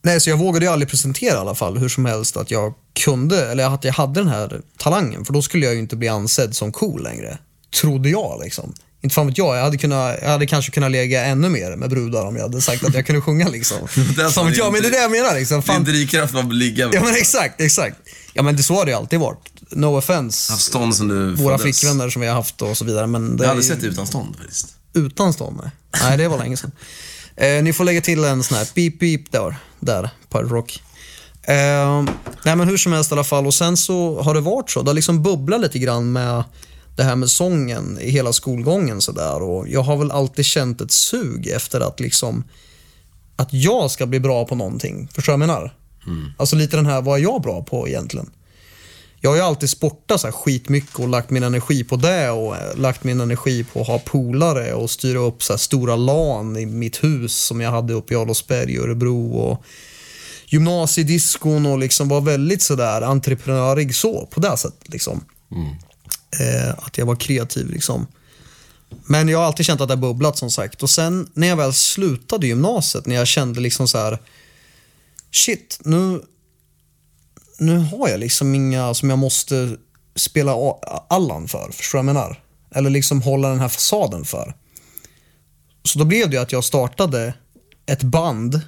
Nej, 0.04 0.22
så 0.22 0.30
jag 0.30 0.38
vågade 0.38 0.66
ju 0.66 0.72
aldrig 0.72 0.90
presentera 0.90 1.34
i 1.36 1.38
alla 1.38 1.56
fall 1.56 1.78
hur 1.78 1.90
som 1.90 2.06
helst 2.06 2.38
att 2.38 2.52
jag 2.52 2.74
kunde, 3.06 3.52
eller 3.52 3.66
att 3.66 3.84
jag 3.84 3.94
hade 3.94 4.20
den 4.20 4.28
här 4.30 4.62
talangen. 4.78 5.26
För 5.26 5.34
då 5.34 5.42
skulle 5.42 5.66
jag 5.66 5.74
ju 5.74 5.80
inte 5.80 5.96
bli 5.96 6.08
ansedd 6.08 6.56
som 6.56 6.72
cool 6.72 7.04
längre. 7.04 7.38
Trodde 7.82 8.10
jag 8.10 8.40
liksom. 8.44 8.74
Inte 9.02 9.16
fan 9.16 9.28
vet 9.28 9.38
jag, 9.38 9.58
jag 9.58 9.64
hade, 9.64 9.78
kunnat, 9.78 10.18
jag 10.22 10.30
hade 10.30 10.48
kanske 10.48 10.72
kunnat 10.72 10.92
lägga 10.92 11.26
ännu 11.26 11.50
mer 11.50 11.76
med 11.76 11.90
brudar 11.90 12.26
om 12.26 12.36
jag 12.36 12.44
hade 12.44 12.62
sagt 12.62 12.84
att 12.84 12.94
jag 12.94 13.06
kunde 13.06 13.22
sjunga 13.22 13.48
liksom. 13.48 13.88
Fan 13.88 14.46
vet 14.46 14.54
din 14.56 14.64
jag, 14.64 14.74
men 14.74 14.82
det 14.82 14.88
är 14.88 14.92
det 14.92 14.98
jag 15.02 15.12
menar 15.12 15.36
liksom. 15.36 15.56
Din 15.56 15.64
Fan, 15.64 15.84
drivkraft 15.84 16.34
var 16.34 16.44
att 16.44 16.54
ligga 16.56 16.86
med 16.86 16.96
ja 16.96 17.04
men 17.04 17.14
exakt, 17.16 17.62
exakt. 17.62 17.98
Ja 18.34 18.44
men 18.44 18.56
det 18.56 18.64
så 18.64 18.74
har 18.74 18.86
det 18.86 18.92
ju 18.92 18.98
alltid 18.98 19.20
varit. 19.20 19.52
No 19.72 19.98
offense. 19.98 20.52
Haft 20.54 20.64
stånd 20.64 20.96
sen 20.96 21.08
du 21.08 21.34
Våra 21.36 21.58
föddes. 21.58 21.80
flickvänner 21.80 22.10
som 22.10 22.22
vi 22.22 22.28
har 22.28 22.36
haft 22.36 22.62
och 22.62 22.78
så 22.78 22.86
vidare. 22.86 23.08
Men 23.08 23.38
det 23.38 23.44
Jag 23.44 23.44
har 23.44 23.46
är 23.46 23.50
aldrig 23.50 23.66
sett 23.66 23.82
dig 23.82 23.90
utan 23.90 24.08
stånd 24.08 24.36
faktiskt. 24.38 24.68
utan 24.94 25.34
stånd? 25.34 25.60
Nej. 25.64 25.72
nej, 26.04 26.18
det 26.18 26.28
var 26.28 26.38
länge 26.38 26.58
sedan. 26.58 26.72
Eh, 27.38 27.64
ni 27.64 27.74
får 27.74 27.84
lägga 27.84 28.02
till 28.02 28.24
en 28.24 28.44
sån 28.44 28.58
här 28.58 28.68
beep 28.76 29.00
beep 29.00 29.32
där, 29.32 29.56
där 29.80 30.10
Pirate 30.30 30.54
Rock. 30.54 30.82
Eh, 31.42 32.04
nej 32.46 32.56
men 32.56 32.68
hur 32.68 32.78
som 32.78 32.94
helst 32.94 33.12
i 33.12 33.14
alla 33.14 33.24
fall. 33.24 33.48
Och 33.48 33.54
sen 33.54 33.78
så 33.78 34.22
har 34.22 34.34
det 34.34 34.42
varit 34.42 34.70
så. 34.70 34.82
Det 34.82 34.90
har 34.90 34.96
liksom 34.96 35.24
bubblat 35.24 35.62
lite 35.62 35.80
grann 35.80 36.12
med 36.12 36.44
det 36.96 37.04
här 37.04 37.16
med 37.16 37.30
sången 37.30 38.00
i 38.02 38.10
hela 38.12 38.34
skolgången 38.34 39.02
sådär. 39.02 39.42
Och 39.42 39.68
jag 39.68 39.82
har 39.82 39.98
väl 39.98 40.12
alltid 40.12 40.46
känt 40.46 40.82
ett 40.82 40.92
sug 40.92 41.48
efter 41.48 41.82
att 41.82 42.00
liksom 42.00 42.44
att 43.36 43.54
jag 43.54 43.92
ska 43.92 44.06
bli 44.06 44.20
bra 44.20 44.46
på 44.46 44.56
någonting. 44.56 45.08
Förstår 45.14 45.34
du 45.34 45.40
vad 45.40 45.50
jag 45.50 45.56
menar? 45.56 45.74
Alltså 46.38 46.56
lite 46.56 46.76
den 46.76 46.86
här, 46.86 47.02
vad 47.02 47.20
är 47.20 47.24
jag 47.24 47.42
bra 47.42 47.64
på 47.64 47.88
egentligen? 47.88 48.30
Jag 49.26 49.32
har 49.32 49.36
ju 49.36 49.42
alltid 49.42 49.70
sportat 49.70 50.22
så 50.22 50.28
här 50.28 50.32
skitmycket 50.32 51.00
och 51.00 51.08
lagt 51.08 51.30
min 51.30 51.44
energi 51.44 51.84
på 51.84 51.96
det 51.96 52.30
och 52.30 52.56
eh, 52.56 52.76
lagt 52.78 53.04
min 53.04 53.22
energi 53.22 53.64
på 53.64 53.82
att 53.82 53.88
ha 53.88 54.00
polare 54.00 54.74
och 54.74 54.90
styra 54.90 55.20
upp 55.20 55.44
så 55.44 55.54
här 55.54 55.58
stora 55.58 55.96
LAN 55.96 56.58
i 56.58 56.66
mitt 56.66 57.04
hus 57.04 57.36
som 57.36 57.62
jag 57.62 57.72
hade 57.72 57.94
uppe 57.94 58.14
i 58.14 58.18
Adolfsberg 58.18 58.78
Örebro 58.78 59.32
och 59.32 59.64
gymnasiediskon 60.46 61.66
och 61.66 61.80
liksom 61.80 62.10
var 62.10 62.22
väldigt 62.22 62.62
sådär 62.62 63.02
entreprenörig 63.02 63.96
så 63.96 64.26
på 64.26 64.40
det 64.40 64.58
sättet 64.58 64.90
liksom. 64.90 65.26
Eh, 66.40 66.70
att 66.78 66.98
jag 66.98 67.06
var 67.06 67.16
kreativ 67.16 67.70
liksom. 67.70 68.08
Men 69.06 69.30
jag 69.30 69.40
har 69.40 69.46
alltid 69.46 69.66
känt 69.66 69.82
att 69.82 69.88
det 69.88 69.96
har 69.96 70.02
bubblat 70.02 70.38
som 70.38 70.52
sagt. 70.52 70.84
Och 70.84 70.90
sen 70.90 71.30
när 71.34 71.48
jag 71.48 71.56
väl 71.56 71.74
slutade 71.74 72.48
gymnasiet, 72.48 73.06
när 73.06 73.16
jag 73.16 73.28
kände 73.28 73.60
liksom 73.60 73.88
så 73.88 73.98
här 73.98 74.18
shit, 75.32 75.80
nu, 75.84 76.22
nu 77.58 77.78
har 77.78 78.10
jag 78.10 78.20
liksom 78.20 78.56
inga 78.56 78.94
som 78.94 79.10
jag 79.10 79.20
måste 79.20 79.78
spela 80.16 80.56
Allan 81.08 81.48
för. 81.48 81.72
Förstår 81.72 82.00
du 82.00 82.06
vad 82.06 82.10
jag 82.10 82.16
menar? 82.16 82.42
Eller 82.76 82.90
liksom 82.90 83.22
hålla 83.22 83.50
den 83.50 83.60
här 83.60 83.70
fasaden 83.70 84.26
för. 84.26 84.54
Så 85.84 86.00
då 86.00 86.06
blev 86.06 86.30
det 86.30 86.36
ju 86.36 86.42
att 86.42 86.52
jag 86.52 86.64
startade 86.64 87.34
ett 87.86 88.04
band 88.04 88.62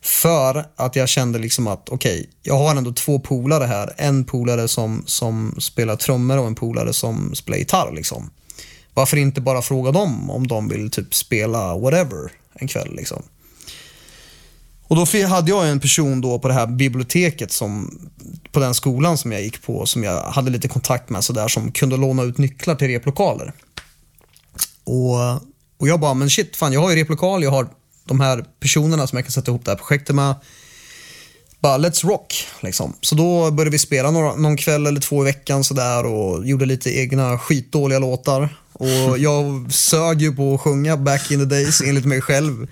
för 0.00 0.66
att 0.76 0.96
jag 0.96 1.08
kände 1.08 1.38
liksom 1.38 1.66
att 1.66 1.88
okej, 1.88 2.30
jag 2.42 2.58
har 2.58 2.76
ändå 2.76 2.92
två 2.92 3.18
polare 3.18 3.64
här. 3.64 3.94
En 3.96 4.24
polare 4.24 4.68
som, 4.68 5.02
som 5.06 5.54
spelar 5.58 5.96
trummor 5.96 6.38
och 6.38 6.46
en 6.46 6.54
polare 6.54 6.92
som 6.92 7.34
spelar 7.34 7.58
gitarr. 7.58 7.92
Liksom. 7.92 8.30
Varför 8.94 9.16
inte 9.16 9.40
bara 9.40 9.62
fråga 9.62 9.92
dem 9.92 10.30
om 10.30 10.46
de 10.46 10.68
vill 10.68 10.90
typ 10.90 11.14
spela 11.14 11.76
whatever 11.76 12.32
en 12.52 12.68
kväll. 12.68 12.94
Liksom. 12.94 13.22
Och 14.88 14.96
då 14.96 15.26
hade 15.26 15.50
jag 15.50 15.68
en 15.68 15.80
person 15.80 16.20
då 16.20 16.38
på 16.38 16.48
det 16.48 16.54
här 16.54 16.66
biblioteket 16.66 17.52
som, 17.52 18.00
på 18.52 18.60
den 18.60 18.74
skolan 18.74 19.18
som 19.18 19.32
jag 19.32 19.42
gick 19.42 19.62
på, 19.62 19.86
som 19.86 20.04
jag 20.04 20.22
hade 20.22 20.50
lite 20.50 20.68
kontakt 20.68 21.10
med 21.10 21.24
sådär, 21.24 21.48
som 21.48 21.72
kunde 21.72 21.96
låna 21.96 22.22
ut 22.22 22.38
nycklar 22.38 22.74
till 22.74 22.88
replokaler. 22.88 23.52
Och, 24.84 25.32
och 25.78 25.88
jag 25.88 26.00
bara, 26.00 26.14
men 26.14 26.30
shit, 26.30 26.56
fan 26.56 26.72
jag 26.72 26.80
har 26.80 26.90
ju 26.90 26.96
replokal, 26.96 27.42
jag 27.42 27.50
har 27.50 27.68
de 28.04 28.20
här 28.20 28.44
personerna 28.60 29.06
som 29.06 29.16
jag 29.16 29.24
kan 29.24 29.32
sätta 29.32 29.50
ihop 29.50 29.64
det 29.64 29.70
här 29.70 29.78
projektet 29.78 30.14
med. 30.14 30.34
Bara 31.60 31.78
let's 31.78 32.06
rock 32.06 32.46
liksom. 32.60 32.92
Så 33.00 33.14
då 33.14 33.50
började 33.50 33.70
vi 33.70 33.78
spela 33.78 34.10
några, 34.10 34.34
någon 34.34 34.56
kväll 34.56 34.86
eller 34.86 35.00
två 35.00 35.22
i 35.22 35.24
veckan 35.24 35.64
sådär 35.64 36.06
och 36.06 36.46
gjorde 36.46 36.66
lite 36.66 36.98
egna 36.98 37.38
skitdåliga 37.38 37.98
låtar. 37.98 38.56
Och 38.72 39.18
jag 39.18 39.72
sög 39.72 40.22
ju 40.22 40.36
på 40.36 40.54
att 40.54 40.60
sjunga 40.60 40.96
back 40.96 41.30
in 41.30 41.38
the 41.38 41.44
days 41.44 41.80
enligt 41.80 42.04
mig 42.04 42.20
själv. 42.20 42.68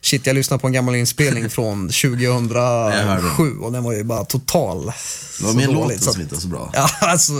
Shit, 0.00 0.26
jag 0.26 0.34
lyssnade 0.34 0.60
på 0.60 0.66
en 0.66 0.72
gammal 0.72 0.94
inspelning 0.94 1.50
från 1.56 1.88
2007 1.88 3.58
och 3.60 3.72
den 3.72 3.84
var 3.84 3.92
ju 3.92 4.04
bara 4.04 4.24
total. 4.24 4.92
Det 5.38 5.44
var 5.44 5.52
dålig, 5.52 5.74
låten 5.74 5.98
så 6.00 6.12
som 6.12 6.22
inte 6.22 6.34
var 6.34 6.42
så 6.42 6.48
bra. 6.48 6.70
Ja, 6.74 6.90
alltså, 7.00 7.32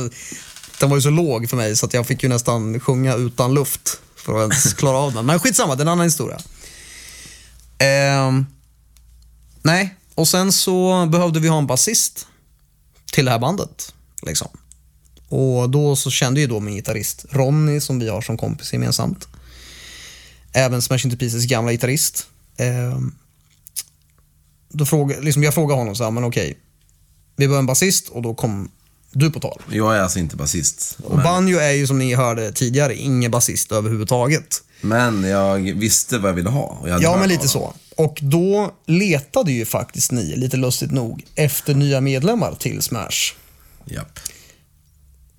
den 0.81 0.90
var 0.90 0.97
ju 0.97 1.03
så 1.03 1.11
låg 1.11 1.51
för 1.51 1.57
mig 1.57 1.77
så 1.77 1.87
att 1.87 1.94
jag 1.94 2.07
fick 2.07 2.23
ju 2.23 2.29
nästan 2.29 2.81
sjunga 2.81 3.14
utan 3.14 3.55
luft 3.55 4.01
för 4.16 4.37
att 4.37 4.40
ens 4.40 4.75
klara 4.75 4.97
av 4.97 5.12
den. 5.12 5.27
Men 5.27 5.40
skitsamma, 5.40 5.75
det 5.75 5.81
är 5.81 5.85
en 5.85 5.88
annan 5.88 6.05
historia. 6.05 6.38
Ehm, 7.79 8.47
nej, 9.62 9.94
och 10.14 10.29
sen 10.29 10.53
så 10.53 11.07
behövde 11.07 11.40
vi 11.40 11.49
ha 11.49 11.59
en 11.59 11.66
basist 11.66 12.27
till 13.12 13.25
det 13.25 13.31
här 13.31 13.38
bandet. 13.38 13.94
Liksom. 14.23 14.49
Och 15.29 15.71
då 15.71 15.97
så 15.97 16.11
kände 16.11 16.40
ju 16.40 16.47
då 16.47 16.61
min 16.61 16.75
gitarrist 16.75 17.25
Ronny, 17.31 17.81
som 17.81 17.99
vi 17.99 18.09
har 18.09 18.21
som 18.21 18.37
kompis 18.37 18.73
gemensamt. 18.73 19.29
Även 20.53 20.83
Smash 20.83 21.05
Into 21.05 21.16
Pieces 21.16 21.44
gamla 21.44 21.73
gitarrist. 21.73 22.27
Ehm, 22.59 23.14
då 24.68 24.87
fråga, 24.87 25.21
liksom 25.21 25.42
jag 25.42 25.55
frågade 25.55 25.81
honom 25.81 25.97
så 25.97 26.05
här, 26.05 26.11
men 26.11 26.25
okej, 26.25 26.59
vi 27.37 27.47
behöver 27.47 27.59
en 27.59 27.66
basist 27.66 28.09
och 28.09 28.23
då 28.23 28.35
kom 28.35 28.71
du 29.12 29.31
på 29.31 29.40
tal. 29.40 29.62
Jag 29.71 29.97
är 29.97 30.01
alltså 30.01 30.18
inte 30.18 30.37
basist. 30.37 30.99
Och 31.05 31.14
Men, 31.14 31.25
Banjo 31.25 31.59
är 31.59 31.73
ju 31.73 31.87
som 31.87 31.99
ni 31.99 32.14
hörde 32.14 32.53
tidigare 32.53 32.97
ingen 32.97 33.31
basist 33.31 33.73
överhuvudtaget. 33.73 34.62
men 34.81 35.25
jag 35.25 35.59
visste 35.59 36.18
vad 36.18 36.29
jag 36.31 36.35
ville 36.35 36.51
ha. 36.51 36.85
jag 36.87 37.03
Ja, 37.03 37.16
men 37.16 37.29
lite 37.29 37.49
så. 37.49 37.75
Och 37.97 38.18
då 38.23 38.75
letade 38.87 39.53
ju 39.53 39.64
faktiskt 39.64 40.12
ni, 40.12 40.37
lite 40.37 40.57
lustigt 40.57 40.90
nog, 40.90 41.25
efter 41.35 41.75
nya 41.75 42.01
medlemmar 42.01 42.55
till 42.55 42.83
Smash. 42.83 43.35
Japp. 43.85 44.18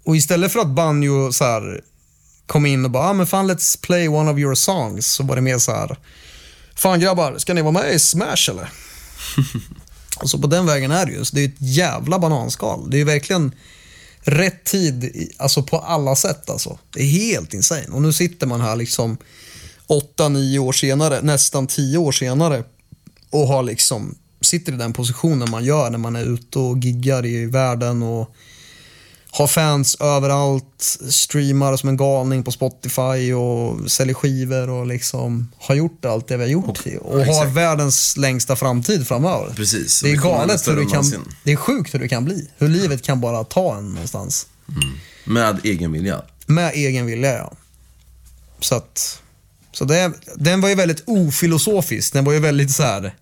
Och 0.04 0.16
istället 0.16 0.52
för 0.52 0.60
att 0.60 0.68
Banjo 0.68 1.32
så 1.32 1.44
här 1.44 1.82
kom 2.48 2.66
in 2.66 2.86
och 2.86 2.92
bara, 2.92 3.10
ah, 3.10 3.14
men 3.14 3.28
fan 3.28 3.52
let's 3.52 3.82
play 3.82 4.08
one 4.08 4.32
of 4.32 4.38
your 4.40 4.56
songs, 4.56 5.08
så 5.08 5.24
var 5.24 5.36
det 5.36 5.42
mer 5.42 5.58
så 5.58 5.72
här, 5.72 5.98
fan 6.80 7.00
grabbar, 7.00 7.38
ska 7.38 7.54
ni 7.54 7.62
vara 7.62 7.72
med 7.72 7.94
i 7.94 8.00
Smash 8.00 8.50
eller? 8.50 8.70
så 10.24 10.40
på 10.40 10.48
den 10.48 10.66
vägen 10.66 10.92
är 10.92 11.06
det 11.06 11.12
ju. 11.12 11.26
Så 11.26 11.36
det 11.36 11.42
är 11.42 11.48
ett 11.48 11.56
jävla 11.58 12.20
bananskal. 12.20 12.90
Det 12.90 13.02
är 13.02 13.06
verkligen 13.06 13.56
rätt 14.22 14.64
tid, 14.64 15.30
alltså 15.38 15.64
på 15.64 15.78
alla 15.78 16.16
sätt 16.16 16.50
alltså. 16.50 16.80
Det 16.94 17.02
är 17.02 17.06
helt 17.06 17.54
insane. 17.54 17.88
Och 17.92 18.02
nu 18.02 18.14
sitter 18.14 18.48
man 18.48 18.62
här 18.62 18.76
liksom 18.76 19.18
åtta, 19.88 20.30
nio 20.30 20.60
år 20.60 20.72
senare, 20.72 21.22
nästan 21.22 21.68
tio 21.68 21.98
år 21.98 22.12
senare 22.12 22.64
och 23.30 23.48
har 23.48 23.64
liksom, 23.64 24.16
sitter 24.42 24.74
i 24.74 24.76
den 24.76 24.94
positionen 24.94 25.50
man 25.50 25.64
gör 25.64 25.90
när 25.90 25.98
man 25.98 26.16
är 26.16 26.34
ute 26.34 26.60
och 26.60 26.78
giggar 26.78 27.26
i 27.26 27.46
världen 27.46 28.04
och 28.04 28.36
har 29.32 29.48
fans 29.48 29.98
överallt, 30.00 30.98
streamar 31.10 31.78
som 31.78 31.90
en 31.90 31.98
galning 31.98 32.44
på 32.44 32.52
Spotify 32.52 33.34
och 33.34 33.92
säljer 33.92 34.14
skivor 34.14 34.70
och 34.70 34.88
liksom 34.88 35.52
har 35.58 35.76
gjort 35.76 36.06
allt 36.06 36.28
det 36.28 36.38
vi 36.38 36.44
har 36.44 36.50
gjort 36.50 36.68
och, 36.68 37.12
och 37.12 37.14
har 37.14 37.22
exakt. 37.22 37.52
världens 37.52 38.18
längsta 38.18 38.56
framtid 38.56 39.08
framöver. 39.08 39.54
Precis. 39.56 40.02
Det 40.02 40.12
är 40.12 40.16
galet 40.16 40.68
hur 40.68 40.80
än 40.80 40.88
kan, 40.88 41.26
det 41.44 41.52
är 41.52 41.56
sjukt 41.56 41.94
hur 41.94 42.00
det 42.00 42.08
kan 42.08 42.26
bli. 42.26 42.50
Hur 42.58 42.68
livet 42.68 43.04
kan 43.04 43.22
bara 43.22 43.44
ta 43.44 43.78
en 43.78 43.92
någonstans. 43.94 44.48
Med 45.24 45.60
egen 45.64 45.92
vilja. 45.92 46.22
Med 46.46 46.72
egen 46.74 47.06
vilja 47.06 47.34
ja. 47.34 47.54
Så 48.60 48.76
att, 48.76 49.22
Så 49.72 49.86
det, 49.86 50.12
den 50.36 50.62
var 50.62 50.70
ju 50.70 50.76
väldigt 50.76 51.04
ofilosofisk. 51.06 52.14
Den 52.14 52.26
var 52.26 52.34
ju 52.34 52.40
väldigt 52.40 52.72
så 52.72 52.84
här, 52.84 53.16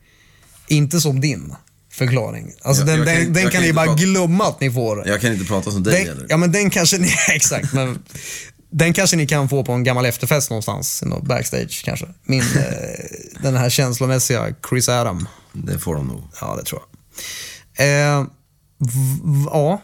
inte 0.67 1.01
som 1.01 1.21
din 1.21 1.55
förklaring. 1.97 2.53
Alltså 2.61 2.81
Jag- 2.83 2.87
den, 2.87 2.97
jag 2.97 3.07
kan- 3.15 3.23
den, 3.23 3.33
den 3.33 3.49
kan 3.51 3.61
ni 3.61 3.73
bara 3.73 3.85
prata- 3.85 4.01
glömma 4.03 4.47
att 4.47 4.61
ni 4.61 4.71
får. 4.71 5.07
Jag 5.07 5.21
kan 5.21 5.33
inte 5.33 5.45
prata 5.45 5.71
som 5.71 5.83
dig 5.83 6.05
Den, 6.05 6.13
eller? 6.17 6.25
ja 6.29 6.37
men 6.37 6.51
den 6.51 6.69
kanske 6.69 6.97
ni, 6.97 7.11
exakt. 7.35 7.73
Men 7.73 7.99
den 8.69 8.93
kanske 8.93 9.17
ni 9.17 9.27
kan 9.27 9.49
få 9.49 9.63
på 9.63 9.71
en 9.71 9.83
gammal 9.83 10.05
efterfest 10.05 10.49
någonstans, 10.49 11.03
backstage 11.23 11.81
kanske. 11.85 12.05
Min, 12.23 12.41
eh, 12.55 13.43
den 13.43 13.55
här 13.55 13.69
känslomässiga 13.69 14.47
Chris 14.69 14.89
Adam. 14.89 15.27
Det 15.53 15.79
får 15.79 15.95
de 15.95 16.07
nog. 16.07 16.23
Ja, 16.41 16.55
det 16.55 16.63
tror 16.63 16.81
jag. 17.77 17.87
Eh, 17.87 18.25
ja. 19.53 19.81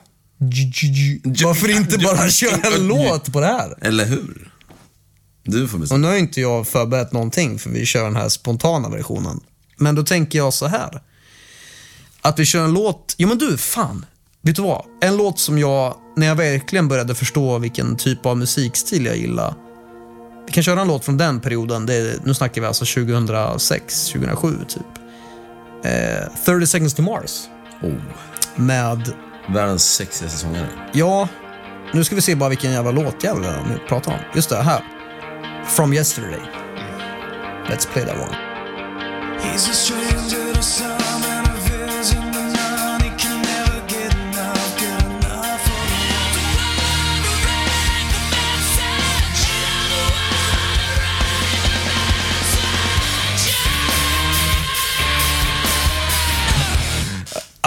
Varför 1.43 1.69
inte 1.77 1.97
bara 1.97 2.29
köra 2.29 2.75
en 2.75 2.87
låt 2.87 3.33
på 3.33 3.39
det 3.39 3.45
här? 3.45 3.77
Eller 3.81 4.05
hur? 4.05 4.51
Du 5.43 5.67
får 5.67 5.75
Och 5.77 5.81
bestämma. 5.81 5.97
nu 6.01 6.07
har 6.07 6.15
inte 6.17 6.41
jag 6.41 6.67
förberett 6.67 7.11
någonting 7.11 7.59
för 7.59 7.69
vi 7.69 7.85
kör 7.85 8.03
den 8.03 8.15
här 8.15 8.29
spontana 8.29 8.89
versionen. 8.89 9.39
Men 9.77 9.95
då 9.95 10.03
tänker 10.03 10.37
jag 10.39 10.53
så 10.53 10.67
här. 10.67 11.01
Att 12.23 12.39
vi 12.39 12.45
kör 12.45 12.63
en 12.63 12.73
låt, 12.73 13.15
jo 13.17 13.27
men 13.27 13.37
du, 13.37 13.57
fan. 13.57 14.05
Vet 14.41 14.55
du 14.55 14.61
vad? 14.61 14.85
En 15.01 15.17
låt 15.17 15.39
som 15.39 15.59
jag, 15.59 15.95
när 16.17 16.27
jag 16.27 16.35
verkligen 16.35 16.87
började 16.87 17.15
förstå 17.15 17.57
vilken 17.57 17.95
typ 17.95 18.25
av 18.25 18.37
musikstil 18.37 19.05
jag 19.05 19.17
gillar. 19.17 19.53
Vi 20.45 20.51
kan 20.51 20.63
köra 20.63 20.81
en 20.81 20.87
låt 20.87 21.05
från 21.05 21.17
den 21.17 21.39
perioden, 21.39 21.85
det 21.85 21.93
är, 21.93 22.17
nu 22.23 22.33
snackar 22.33 22.61
vi 22.61 22.67
alltså 22.67 22.85
2006, 22.85 24.07
2007 24.07 24.57
typ. 24.67 24.81
Eh, 25.83 26.43
30 26.45 26.67
seconds 26.67 26.93
to 26.93 27.01
Mars. 27.01 27.41
Oh. 27.81 27.93
Med, 28.55 29.13
Världens 29.49 29.93
sexigaste 29.93 30.37
sångare. 30.37 30.67
ja, 30.93 31.27
nu 31.93 32.03
ska 32.03 32.15
vi 32.15 32.21
se 32.21 32.35
bara 32.35 32.49
vilken 32.49 32.71
jävla 32.71 32.91
låt 32.91 33.23
jag 33.23 33.41
nu 33.41 33.79
pratar 33.87 34.11
om. 34.11 34.19
Just 34.35 34.49
det, 34.49 34.55
här. 34.55 34.81
From 35.67 35.93
yesterday. 35.93 36.41
Let's 37.69 37.87
play 37.93 38.05
that 38.05 38.15
one. 38.15 38.37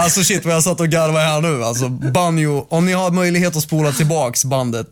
Alltså 0.07 0.23
shit 0.25 0.45
vad 0.45 0.55
jag 0.55 0.63
satt 0.63 0.81
och 0.81 0.89
garvade 0.89 1.25
här 1.25 1.41
nu. 1.41 1.65
Alltså 1.65 1.89
Banjo, 1.89 2.67
om 2.71 2.87
ni 2.87 2.93
har 2.93 3.11
möjlighet 3.11 3.57
att 3.57 3.63
spola 3.63 3.93
tillbaks 3.93 4.45
bandet 4.45 4.87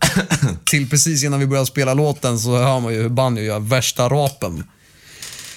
till 0.65 0.91
precis 0.91 1.25
innan 1.25 1.41
vi 1.41 1.47
börjar 1.47 1.65
spela 1.65 1.95
låten 1.95 2.39
så 2.39 2.57
hör 2.57 2.81
man 2.81 2.93
ju 2.93 3.03
hur 3.03 3.09
Banjo 3.09 3.43
gör 3.43 3.59
värsta 3.59 4.09
rapen. 4.09 4.65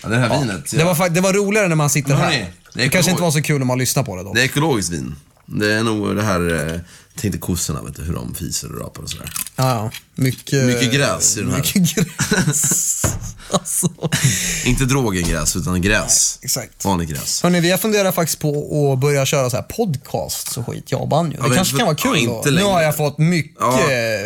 Ja, 0.04 0.10
det 0.10 0.18
här 0.18 0.40
vinet. 0.40 0.72
Det 0.72 0.84
var, 0.84 1.10
det 1.10 1.22
var 1.22 1.34
roligare 1.34 1.68
när 1.68 1.76
man 1.76 1.90
sitter 1.90 2.10
Men 2.10 2.18
här. 2.18 2.32
hörni, 2.32 2.46
Det, 2.74 2.84
det 2.84 2.90
kanske 2.90 3.12
inte 3.12 3.24
var 3.24 3.32
så 3.32 3.42
kul 3.42 3.60
när 3.60 3.66
man 3.66 3.78
lyssnar 3.78 4.04
på 4.04 4.16
det 4.16 4.24
då. 4.24 4.34
Det 4.34 4.42
är 4.42 4.46
ekologiskt 4.46 4.94
vin. 4.94 5.16
Det 5.46 5.74
är 5.74 5.84
nog 5.84 6.16
det 6.16 6.24
här, 6.24 6.82
tänk 7.18 7.34
dig 7.34 7.42
kossorna, 7.42 7.82
vet 7.82 7.96
du, 7.96 8.02
hur 8.04 8.14
de 8.14 8.36
fiser 8.36 8.72
och 8.76 8.82
rapar 8.82 9.04
och 9.04 9.10
sådär. 9.10 9.30
Ja, 9.56 9.70
ja. 9.70 9.92
Mycket, 10.16 10.66
Mycket 10.66 10.94
gräs 10.94 11.38
i 11.38 11.42
den 11.42 11.52
här. 11.52 11.58
Mycket 11.58 11.96
gräs. 11.96 13.04
alltså. 13.52 13.92
Inte 14.66 14.86
drogengräs, 14.86 15.56
utan 15.56 15.82
gräs. 15.82 16.40
Exakt. 16.42 16.86
Vanligt 16.86 17.10
gräs. 17.10 17.44
Hörni, 17.44 17.60
vi 17.60 17.72
har 17.72 17.78
funderat 17.78 18.16
faktiskt 18.16 18.40
på 18.40 18.94
att 18.94 19.00
börja 19.00 19.26
köra 19.26 19.50
så 19.50 19.56
här 19.56 19.64
podcast 19.64 20.58
och 20.58 20.66
skit, 20.68 20.92
jag 20.92 21.02
och 21.02 21.08
Banjo. 21.08 21.42
Det 21.42 21.48
men 21.48 21.56
kanske 21.58 21.72
för- 21.72 21.78
kan 21.78 21.88
vara 21.88 21.98
ja, 22.04 22.12
kul 22.14 22.18
inte 22.18 22.50
då. 22.52 22.56
Nu 22.58 22.64
har 22.64 22.82
jag 22.82 22.98
fått 22.98 23.18
mycket 23.18 23.58
Ja. 23.60 23.80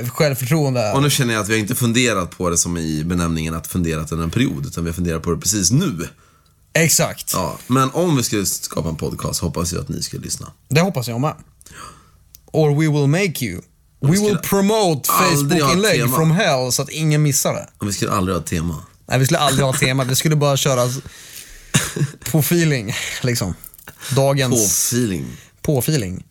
självförtroende. 0.09 0.91
Och 0.91 1.01
nu 1.03 1.09
känner 1.09 1.33
jag 1.33 1.41
att 1.41 1.49
vi 1.49 1.53
har 1.53 1.59
inte 1.59 1.75
funderat 1.75 2.37
på 2.37 2.49
det 2.49 2.57
som 2.57 2.77
i 2.77 3.03
benämningen 3.03 3.53
att 3.55 3.67
funderat 3.67 4.11
under 4.11 4.23
en 4.25 4.31
period, 4.31 4.65
utan 4.65 4.83
vi 4.83 4.89
har 4.89 4.95
funderat 4.95 5.23
på 5.23 5.31
det 5.31 5.37
precis 5.37 5.71
nu. 5.71 6.07
Exakt. 6.73 7.31
Ja, 7.33 7.57
men 7.67 7.89
om 7.93 8.17
vi 8.17 8.23
skulle 8.23 8.45
skapa 8.45 8.89
en 8.89 8.95
podcast 8.95 9.41
hoppas 9.41 9.73
jag 9.73 9.81
att 9.81 9.89
ni 9.89 10.01
skulle 10.01 10.21
lyssna. 10.23 10.51
Det 10.69 10.81
hoppas 10.81 11.07
jag 11.07 11.21
med. 11.21 11.33
Or 12.51 12.69
we 12.69 12.87
will 12.87 13.07
make 13.07 13.45
you. 13.45 13.61
We 14.01 14.11
will 14.11 14.37
promote 14.37 15.11
ha 15.11 15.25
ett 15.25 15.31
Facebook-inlägg 15.31 16.15
from 16.15 16.31
hell 16.31 16.71
så 16.71 16.81
att 16.81 16.89
ingen 16.89 17.21
missar 17.21 17.53
det. 17.53 17.69
Och 17.77 17.87
vi 17.87 17.93
skulle 17.93 18.11
aldrig 18.11 18.35
ha 18.35 18.43
ett 18.43 18.49
tema. 18.49 18.83
Nej, 19.05 19.19
vi 19.19 19.25
skulle 19.25 19.39
aldrig 19.39 19.65
ha 19.65 19.73
tema. 19.73 20.03
Vi 20.03 20.15
skulle 20.15 20.35
bara 20.35 20.57
köra 20.57 20.81
på 22.31 22.39
feeling, 22.39 22.93
liksom. 23.21 23.53
Dagens... 24.15 24.51
På 24.53 24.95
feeling. 24.95 25.25
På 25.61 25.79
feeling. 25.79 26.23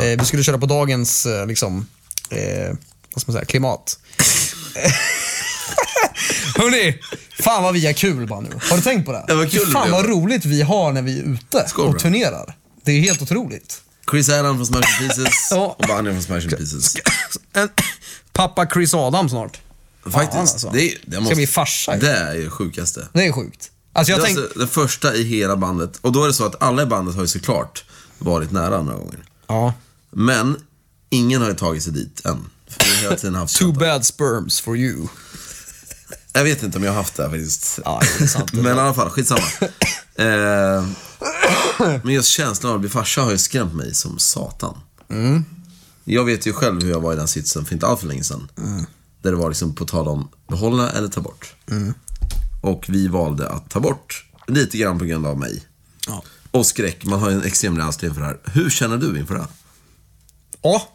Eh, 0.00 0.18
vi 0.18 0.24
skulle 0.24 0.42
köra 0.42 0.58
på 0.58 0.66
dagens, 0.66 1.26
eh, 1.26 1.46
liksom, 1.46 1.86
eh, 2.30 2.76
vad 3.14 3.22
ska 3.22 3.32
man 3.32 3.34
säga, 3.34 3.44
klimat. 3.44 3.98
Hörni, 6.56 6.98
fan 7.40 7.62
vad 7.62 7.74
vi 7.74 7.86
har 7.86 7.92
kul 7.92 8.26
bara 8.26 8.40
nu. 8.40 8.50
Har 8.70 8.76
du 8.76 8.82
tänkt 8.82 9.06
på 9.06 9.12
det? 9.12 9.24
Ja, 9.28 9.34
vad 9.34 9.50
kul 9.50 9.66
fan 9.66 9.86
det 9.86 9.92
vad 9.92 10.06
roligt 10.06 10.44
vi 10.44 10.62
har 10.62 10.92
när 10.92 11.02
vi 11.02 11.18
är 11.18 11.22
ute 11.22 11.68
Skål, 11.68 11.88
och 11.88 11.98
turnerar. 11.98 12.56
Det 12.84 12.92
är 12.92 13.00
helt 13.00 13.22
otroligt. 13.22 13.82
Chris 14.10 14.28
Adam 14.28 14.56
från 14.56 14.66
Smash 14.66 14.98
Pieces 15.00 15.34
Ja. 15.50 15.76
och 15.78 15.84
Banjo 15.88 16.12
från 16.12 16.22
Smash 16.22 16.56
Pieces. 16.56 16.94
En, 17.52 17.68
pappa 18.32 18.66
Chris 18.66 18.94
Adam 18.94 19.28
snart. 19.28 19.60
Faktiskt. 20.04 20.32
Fan, 20.32 20.40
alltså. 20.40 20.70
det, 20.70 20.92
är- 20.92 20.98
det 21.04 21.12
Ska 21.12 21.20
måste, 21.20 21.34
bli 21.36 21.46
farsa 21.46 21.94
ju. 21.94 22.00
Det 22.00 22.10
är 22.16 22.34
ju 22.34 22.44
det 22.44 22.50
sjukaste. 22.50 23.08
Det 23.12 23.26
är 23.26 23.32
sjukt. 23.32 23.70
Alltså 23.92 24.12
jag 24.12 24.20
det 24.20 24.24
är 24.24 24.26
tänk... 24.26 24.38
alltså 24.38 24.58
den 24.58 24.68
första 24.68 25.14
i 25.14 25.22
hela 25.22 25.56
bandet. 25.56 25.98
Och 26.00 26.12
då 26.12 26.22
är 26.24 26.26
det 26.28 26.34
så 26.34 26.44
att 26.46 26.62
alla 26.62 26.82
i 26.82 26.86
bandet 26.86 27.14
har 27.14 27.22
ju 27.22 27.28
såklart 27.28 27.84
varit 28.18 28.50
nära 28.50 28.82
några 28.82 28.98
gånger. 28.98 29.24
Ja. 29.46 29.74
Men 30.10 30.56
ingen 31.10 31.42
har 31.42 31.48
ju 31.48 31.54
tagit 31.54 31.82
sig 31.82 31.92
dit 31.92 32.26
än. 32.26 32.50
För 32.68 32.84
vi 32.84 32.94
har 32.94 33.02
hela 33.02 33.16
tiden 33.16 33.34
haft 33.34 33.56
Too 33.58 33.72
bad 33.72 34.06
sperms 34.06 34.60
for 34.60 34.76
you. 34.76 35.06
Jag 36.32 36.44
vet 36.44 36.62
inte 36.62 36.78
om 36.78 36.84
jag 36.84 36.90
har 36.90 36.96
haft 36.96 37.14
det 37.16 37.22
här 37.22 37.30
faktiskt. 37.30 37.78
Ja, 37.84 38.02
det 38.18 38.24
är 38.24 38.28
sant. 38.28 38.52
Men 38.52 38.66
i 38.66 38.80
alla 38.80 38.94
fall, 38.94 39.10
skitsamma. 39.10 39.40
eh, 40.14 40.84
men 42.02 42.14
just 42.14 42.28
känslan 42.28 42.70
av 42.70 42.74
att 42.74 42.80
bli 42.80 42.90
farsa 42.90 43.22
har 43.22 43.30
ju 43.30 43.38
skrämt 43.38 43.74
mig 43.74 43.94
som 43.94 44.18
satan. 44.18 44.78
Mm. 45.10 45.44
Jag 46.04 46.24
vet 46.24 46.46
ju 46.46 46.52
själv 46.52 46.82
hur 46.82 46.90
jag 46.90 47.00
var 47.00 47.12
i 47.12 47.16
den 47.16 47.28
sitsen 47.28 47.64
för 47.64 47.74
inte 47.74 47.86
allt 47.86 48.00
för 48.00 48.06
länge 48.06 48.24
sedan. 48.24 48.48
Mm. 48.58 48.84
Där 49.22 49.30
det 49.30 49.36
var 49.36 49.48
liksom 49.48 49.74
på 49.74 49.84
tal 49.84 50.08
om 50.08 50.28
behålla 50.48 50.90
eller 50.90 51.08
ta 51.08 51.20
bort. 51.20 51.54
Och 52.62 52.86
vi 52.88 53.08
valde 53.08 53.48
att 53.48 53.70
ta 53.70 53.80
bort, 53.80 54.26
lite 54.46 54.78
grann 54.78 54.98
på 54.98 55.04
grund 55.04 55.26
av 55.26 55.38
mig. 55.38 55.62
Ja. 56.06 56.22
Och 56.50 56.66
skräck, 56.66 57.04
man 57.04 57.20
har 57.20 57.30
ju 57.30 57.36
en 57.36 57.44
extrem 57.44 57.78
rädsla 57.78 58.08
inför 58.08 58.20
det 58.20 58.26
här. 58.26 58.38
Hur 58.44 58.70
känner 58.70 58.96
du 58.96 59.18
inför 59.18 59.34
det? 59.34 59.46
Ja. 60.62 60.88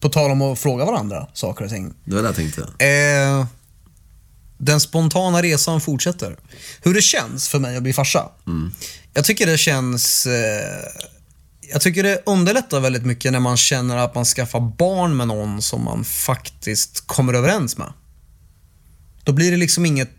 På 0.00 0.08
tal 0.08 0.30
om 0.30 0.42
att 0.42 0.58
fråga 0.58 0.84
varandra 0.84 1.26
saker 1.32 1.64
och 1.64 1.70
ting. 1.70 1.94
Det 2.04 2.14
var 2.14 2.22
det 2.22 2.28
jag 2.28 2.36
tänkte. 2.36 2.62
Eh, 2.62 3.46
den 4.60 4.80
spontana 4.80 5.42
resan 5.42 5.80
fortsätter. 5.80 6.36
Hur 6.82 6.94
det 6.94 7.02
känns 7.02 7.48
för 7.48 7.58
mig 7.58 7.76
att 7.76 7.82
bli 7.82 7.92
farsa. 7.92 8.28
Jag 9.14 9.24
tycker 9.24 9.46
det 9.46 9.58
känns... 9.58 10.26
Eh, 10.26 10.84
jag 11.72 11.80
tycker 11.80 12.02
det 12.02 12.22
underlättar 12.26 12.80
väldigt 12.80 13.06
mycket 13.06 13.32
när 13.32 13.40
man 13.40 13.56
känner 13.56 13.96
att 13.96 14.14
man 14.14 14.24
skaffar 14.24 14.60
barn 14.60 15.16
med 15.16 15.28
någon 15.28 15.62
som 15.62 15.84
man 15.84 16.04
faktiskt 16.04 17.06
kommer 17.06 17.34
överens 17.34 17.78
med. 17.78 17.92
Då 19.24 19.32
blir 19.32 19.50
det 19.50 19.56
liksom 19.56 19.86
inget... 19.86 20.10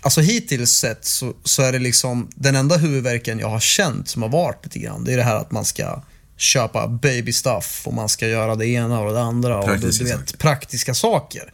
Alltså 0.00 0.20
hittills 0.20 0.70
sett 0.70 1.04
så, 1.04 1.34
så 1.44 1.62
är 1.62 1.72
det 1.72 1.78
liksom 1.78 2.28
den 2.34 2.56
enda 2.56 2.76
huvudvärken 2.76 3.38
jag 3.38 3.48
har 3.48 3.60
känt 3.60 4.08
som 4.08 4.22
har 4.22 4.28
varit 4.28 4.64
lite 4.64 4.78
grann. 4.78 5.04
Det 5.04 5.12
är 5.12 5.16
det 5.16 5.22
här 5.22 5.36
att 5.36 5.50
man 5.50 5.64
ska 5.64 6.02
köpa 6.36 6.88
baby 6.88 7.32
stuff 7.32 7.82
och 7.84 7.94
man 7.94 8.08
ska 8.08 8.28
göra 8.28 8.56
det 8.56 8.66
ena 8.66 9.00
och 9.00 9.12
det 9.12 9.20
andra. 9.20 9.58
Och 9.58 9.64
du, 9.64 9.72
Praktiska 9.72 10.04
du 10.04 10.10
vet, 10.10 10.18
saker. 10.18 10.38
praktiska 10.38 10.94
saker. 10.94 11.52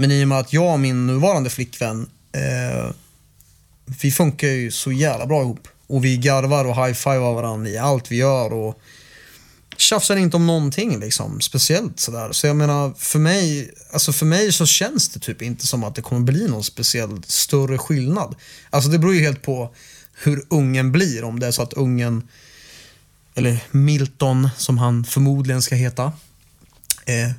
Men 0.00 0.10
i 0.10 0.24
och 0.24 0.28
med 0.28 0.38
att 0.38 0.52
jag 0.52 0.72
och 0.72 0.80
min 0.80 1.06
nuvarande 1.06 1.50
flickvän, 1.50 2.10
eh, 2.32 2.90
vi 4.02 4.10
funkar 4.10 4.48
ju 4.48 4.70
så 4.70 4.92
jävla 4.92 5.26
bra 5.26 5.42
ihop. 5.42 5.68
Och 5.86 6.04
vi 6.04 6.16
garvar 6.16 6.64
och 6.64 6.76
high-fivar 6.76 7.34
varandra 7.34 7.70
i 7.70 7.78
allt 7.78 8.10
vi 8.10 8.16
gör 8.16 8.52
och 8.52 8.80
tjafsar 9.76 10.16
inte 10.16 10.36
om 10.36 10.46
någonting 10.46 11.00
liksom, 11.00 11.40
speciellt 11.40 12.00
sådär. 12.00 12.32
Så 12.32 12.46
jag 12.46 12.56
menar, 12.56 12.94
för 12.98 13.18
mig, 13.18 13.70
alltså 13.92 14.12
för 14.12 14.26
mig 14.26 14.52
så 14.52 14.66
känns 14.66 15.08
det 15.08 15.20
typ 15.20 15.42
inte 15.42 15.66
som 15.66 15.84
att 15.84 15.94
det 15.94 16.02
kommer 16.02 16.20
bli 16.20 16.48
någon 16.48 16.64
speciell 16.64 17.22
större 17.26 17.78
skillnad. 17.78 18.34
Alltså 18.70 18.90
det 18.90 18.98
beror 18.98 19.14
ju 19.14 19.20
helt 19.20 19.42
på 19.42 19.74
hur 20.22 20.44
ungen 20.48 20.92
blir. 20.92 21.24
Om 21.24 21.40
det 21.40 21.46
är 21.46 21.50
så 21.50 21.62
att 21.62 21.72
ungen, 21.72 22.28
eller 23.34 23.58
Milton 23.70 24.48
som 24.56 24.78
han 24.78 25.04
förmodligen 25.04 25.62
ska 25.62 25.74
heta, 25.74 26.12
eh, 27.06 27.32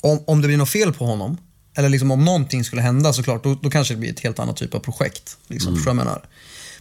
om, 0.00 0.24
om 0.26 0.42
det 0.42 0.48
blir 0.48 0.58
något 0.58 0.70
fel 0.70 0.92
på 0.92 1.06
honom, 1.06 1.36
eller 1.76 1.88
liksom 1.88 2.10
om 2.10 2.24
någonting 2.24 2.64
skulle 2.64 2.82
hända 2.82 3.12
såklart, 3.12 3.44
då, 3.44 3.54
då 3.54 3.70
kanske 3.70 3.94
det 3.94 4.00
blir 4.00 4.10
ett 4.10 4.20
helt 4.20 4.38
annat 4.38 4.56
typ 4.56 4.74
av 4.74 4.80
projekt. 4.80 5.36
Liksom, 5.46 5.74
vad 5.74 5.86
jag 5.86 5.96
menar? 5.96 6.24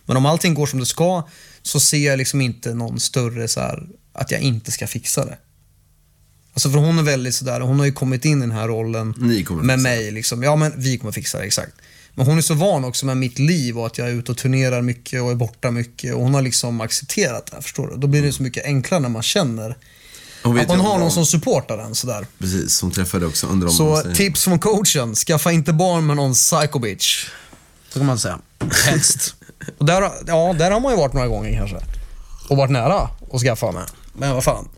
Men 0.06 0.18
om 0.18 0.26
allting 0.26 0.54
går 0.54 0.66
som 0.66 0.80
det 0.80 0.86
ska, 0.86 1.28
så 1.62 1.80
ser 1.80 2.06
jag 2.06 2.18
liksom 2.18 2.42
inte 2.42 2.74
någon 2.74 3.00
större 3.00 3.48
så 3.48 3.60
här, 3.60 3.88
att 4.14 4.32
jag 4.32 4.42
inte 4.42 4.72
ska 4.72 4.88
fixa 4.88 5.26
det. 5.26 5.38
Alltså 6.54 6.70
för 6.70 6.78
hon 6.78 7.00
är 7.00 7.04
väldigt 7.04 7.36
sådär, 7.36 7.62
hon 7.62 7.80
har 7.80 7.86
ju 7.86 7.92
kommit 7.92 8.26
in 8.26 8.38
i 8.38 8.42
den 8.42 8.52
här 8.52 8.68
rollen 8.68 9.14
med 9.64 9.80
mig. 9.80 10.12
Liksom. 10.12 10.44
Ja, 10.44 10.56
men 10.56 10.74
vi 10.78 10.98
kommer 10.98 11.12
fixa 11.12 11.38
det, 11.38 11.44
exakt. 11.44 11.74
Men 12.16 12.26
hon 12.26 12.38
är 12.38 12.42
så 12.42 12.54
van 12.54 12.86
också 12.86 13.06
med 13.06 13.18
mitt 13.18 13.40
liv 13.40 13.80
och 13.80 13.86
att 13.86 13.98
jag 13.98 14.10
är 14.10 14.14
ute 14.14 14.32
och 14.32 14.38
turnerar 14.38 14.82
mycket 14.82 15.22
och 15.22 15.32
är 15.32 15.36
borta 15.36 15.72
mycket. 15.72 16.14
Och 16.14 16.22
hon 16.22 16.34
har 16.34 16.42
liksom 16.42 16.82
accepterat 16.82 17.46
det 17.46 17.56
här, 17.56 17.62
förstår 17.62 17.88
du? 17.88 17.98
Då 17.98 18.08
blir 18.08 18.22
det 18.22 18.34
så 18.34 18.44
mycket 18.44 18.66
enklare 18.66 19.02
när 19.02 19.10
man 19.10 19.24
känner 19.24 19.78
Hon 20.48 20.60
att 20.60 20.68
man 20.68 20.80
om 20.80 20.86
har 20.86 21.00
någon 21.00 21.12
som 21.12 21.26
supportar 21.26 21.78
en 21.78 21.96
sådär. 21.96 22.28
Precis, 22.40 22.76
som 22.76 22.92
träffade 22.92 23.26
också 23.26 23.48
under 23.48 23.68
Så 23.68 23.90
omställningen. 23.90 24.18
tips 24.18 24.44
från 24.44 24.60
coachen, 24.60 25.16
skaffa 25.16 25.52
inte 25.52 25.74
barn 25.74 26.06
med 26.06 26.16
någon 26.16 26.34
psycho 26.34 26.80
bitch. 26.80 27.28
Så 27.90 28.00
kan 28.00 28.06
man 28.06 28.20
säga. 28.20 28.40
Helst. 28.86 29.36
Och 29.78 29.86
där, 29.86 30.02
ja, 30.28 30.56
där 30.60 30.72
har 30.72 30.80
man 30.80 30.92
ju 30.92 30.98
varit 30.98 31.14
några 31.14 31.28
gånger 31.28 31.58
kanske. 31.58 31.78
Och 32.50 32.58
varit 32.58 32.72
nära 32.72 33.10
att 33.34 33.42
skaffa 33.42 33.72
med. 33.72 33.86
Men 34.14 34.34
vad 34.34 34.44
fan. 34.44 34.70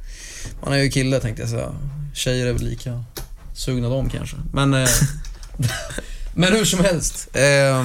Man 0.63 0.73
är 0.73 0.77
ju 0.77 0.89
kille 0.89 1.19
tänkte 1.19 1.41
jag 1.41 1.49
säga. 1.49 1.71
Tjejer 2.13 2.47
är 2.47 2.53
väl 2.53 2.63
lika 2.63 3.03
sugna 3.55 3.89
de 3.89 4.09
kanske. 4.09 4.35
Men, 4.53 4.73
eh, 4.73 4.89
men 6.33 6.53
hur 6.53 6.65
som 6.65 6.79
helst. 6.79 7.27
Eh, 7.33 7.79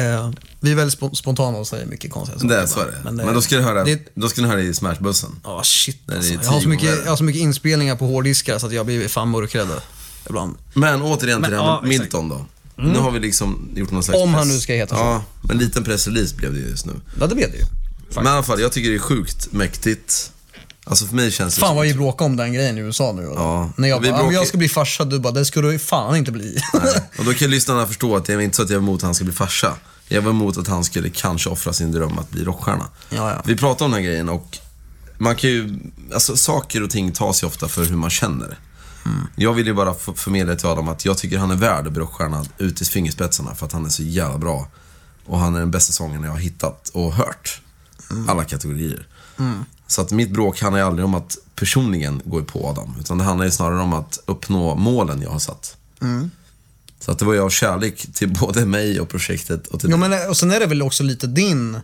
eh, 0.00 0.30
vi 0.64 0.70
är 0.70 0.74
väldigt 0.74 0.98
spo- 1.00 1.14
spontana 1.14 1.58
och 1.58 1.66
säger 1.66 1.86
mycket 1.86 2.12
konstiga 2.12 2.38
saker. 2.38 2.48
Det 2.54 2.60
är 2.62 2.66
så 2.66 2.80
är 2.80 2.86
det. 2.86 3.00
Men, 3.04 3.20
eh, 3.20 3.32
då 3.34 3.42
ska 3.42 3.56
du 3.56 3.62
höra, 3.62 3.84
det- 3.84 4.08
då 4.14 4.28
ska 4.28 4.40
du 4.42 4.46
höra 4.48 4.60
i 4.60 4.74
Smashbussen. 4.74 5.30
Ja, 5.44 5.62
shit 5.64 5.98
Det 6.06 6.12
är 6.12 6.16
alltså. 6.16 6.34
jag, 6.34 6.40
har 6.50 6.60
så 6.60 6.68
mycket, 6.68 6.98
jag 7.04 7.10
har 7.12 7.16
så 7.16 7.24
mycket 7.24 7.42
inspelningar 7.42 7.96
på 7.96 8.06
hårddiskar 8.06 8.58
så 8.58 8.66
att 8.66 8.72
jag 8.72 8.86
blir 8.86 9.08
fan 9.08 9.28
mörkrädd 9.30 9.68
ibland. 10.28 10.56
Men 10.74 11.02
återigen 11.02 11.42
till 11.42 11.50
Men, 11.50 11.50
det 11.50 11.56
här 11.56 11.64
med. 11.72 11.78
Mm. 11.78 11.88
Milton 11.88 12.28
då. 12.28 12.46
Nu 12.76 12.98
har 12.98 13.10
vi 13.10 13.20
liksom 13.20 13.68
gjort 13.74 13.90
någon 13.90 14.02
slags 14.02 14.20
Om 14.22 14.34
han 14.34 14.48
nu 14.48 14.58
ska 14.58 14.72
heta 14.72 14.96
så. 14.96 15.02
Ja, 15.02 15.24
men 15.42 15.50
en 15.50 15.58
liten 15.64 15.84
pressrelease 15.84 16.34
blev 16.36 16.52
det 16.54 16.58
ju 16.60 16.66
just 16.68 16.86
nu. 16.86 16.92
Ja, 17.20 17.26
det 17.26 17.34
vet 17.34 17.52
du 17.52 17.58
ju. 17.58 17.64
Men 18.14 18.26
i 18.26 18.28
alla 18.28 18.42
fall, 18.42 18.60
jag 18.60 18.72
tycker 18.72 18.90
det 18.90 18.96
är 18.96 18.98
sjukt 18.98 19.52
mäktigt. 19.52 20.30
Alltså 20.86 21.06
för 21.06 21.14
mig 21.14 21.30
känns 21.30 21.54
det 21.54 21.60
Fan 21.60 21.76
vad 21.76 21.86
vi 21.86 21.94
bråkade 21.94 22.30
om 22.30 22.36
den 22.36 22.52
grejen 22.52 22.78
i 22.78 22.80
USA 22.80 23.12
nu. 23.12 23.32
Ja. 23.34 23.70
När 23.76 23.88
jag 23.88 24.00
Vi 24.00 24.08
bara, 24.08 24.10
"Ja, 24.10 24.16
men 24.16 24.24
bråkar- 24.26 24.38
jag 24.38 24.46
ska 24.46 24.58
bli 24.58 24.68
farsa, 24.68 25.04
du 25.04 25.18
bara, 25.18 25.32
det 25.32 25.44
ska 25.44 25.60
du 25.60 25.78
fan 25.78 26.16
inte 26.16 26.32
bli. 26.32 26.58
Och 27.18 27.24
då 27.24 27.32
kan 27.34 27.50
lyssnarna 27.50 27.86
förstå 27.86 28.16
att 28.16 28.24
det 28.24 28.32
är 28.32 28.40
inte 28.40 28.56
så 28.56 28.62
att 28.62 28.70
jag 28.70 28.76
är 28.76 28.82
emot 28.82 28.98
att 28.98 29.02
han 29.02 29.14
ska 29.14 29.24
bli 29.24 29.34
farsa. 29.34 29.74
Jag 30.08 30.22
var 30.22 30.30
emot 30.30 30.56
att 30.56 30.68
han 30.68 30.84
skulle 30.84 31.10
kanske 31.10 31.50
offra 31.50 31.72
sin 31.72 31.92
dröm 31.92 32.18
att 32.18 32.30
bli 32.30 32.44
rockstjärna. 32.44 32.86
Ja, 33.10 33.30
ja. 33.30 33.42
Vi 33.44 33.56
pratade 33.56 33.84
om 33.84 33.90
den 33.90 34.00
här 34.00 34.08
grejen 34.08 34.28
och 34.28 34.58
man 35.18 35.36
kan 35.36 35.50
ju, 35.50 35.78
alltså 36.14 36.36
saker 36.36 36.82
och 36.82 36.90
ting 36.90 37.12
tas 37.12 37.42
ju 37.42 37.46
ofta 37.46 37.68
för 37.68 37.84
hur 37.84 37.96
man 37.96 38.10
känner. 38.10 38.58
Mm. 39.06 39.26
Jag 39.36 39.52
vill 39.52 39.66
ju 39.66 39.74
bara 39.74 39.94
förmedla 39.94 40.54
till 40.54 40.66
Adam 40.66 40.88
att 40.88 41.04
jag 41.04 41.18
tycker 41.18 41.38
han 41.38 41.50
är 41.50 41.56
värd 41.56 41.86
att 41.86 41.92
bli 41.92 42.02
rockstjärna 42.02 42.44
ut 42.58 42.82
i 42.82 42.84
fingerspetsarna 42.84 43.54
för 43.54 43.66
att 43.66 43.72
han 43.72 43.84
är 43.84 43.88
så 43.88 44.02
jävla 44.02 44.38
bra. 44.38 44.68
Och 45.26 45.38
han 45.38 45.54
är 45.54 45.60
den 45.60 45.70
bästa 45.70 45.92
sången 45.92 46.22
jag 46.22 46.30
har 46.30 46.38
hittat 46.38 46.88
och 46.88 47.12
hört. 47.12 47.60
Mm. 48.10 48.28
Alla 48.28 48.44
kategorier. 48.44 49.06
Så 49.86 50.00
att 50.00 50.10
mitt 50.10 50.30
bråk 50.30 50.60
handlar 50.60 50.80
ju 50.80 50.86
aldrig 50.86 51.04
om 51.04 51.14
att 51.14 51.36
personligen 51.54 52.22
gå 52.24 52.42
på 52.42 52.68
Adam. 52.68 52.96
Utan 53.00 53.18
det 53.18 53.24
handlar 53.24 53.44
ju 53.44 53.50
snarare 53.50 53.80
om 53.80 53.92
att 53.92 54.18
uppnå 54.26 54.74
målen 54.74 55.22
jag 55.22 55.30
har 55.30 55.38
satt. 55.38 55.76
Mm. 56.02 56.30
Så 57.04 57.10
att 57.10 57.18
det 57.18 57.24
var 57.24 57.32
ju 57.34 57.40
av 57.40 57.50
kärlek 57.50 58.06
till 58.14 58.28
både 58.32 58.66
mig 58.66 59.00
och 59.00 59.08
projektet 59.08 59.66
och 59.66 59.80
till 59.80 59.90
ja, 59.90 59.96
men, 59.96 60.28
och 60.28 60.36
sen 60.36 60.50
är 60.50 60.60
det 60.60 60.66
väl 60.66 60.82
också 60.82 61.02
lite 61.02 61.26
din 61.26 61.78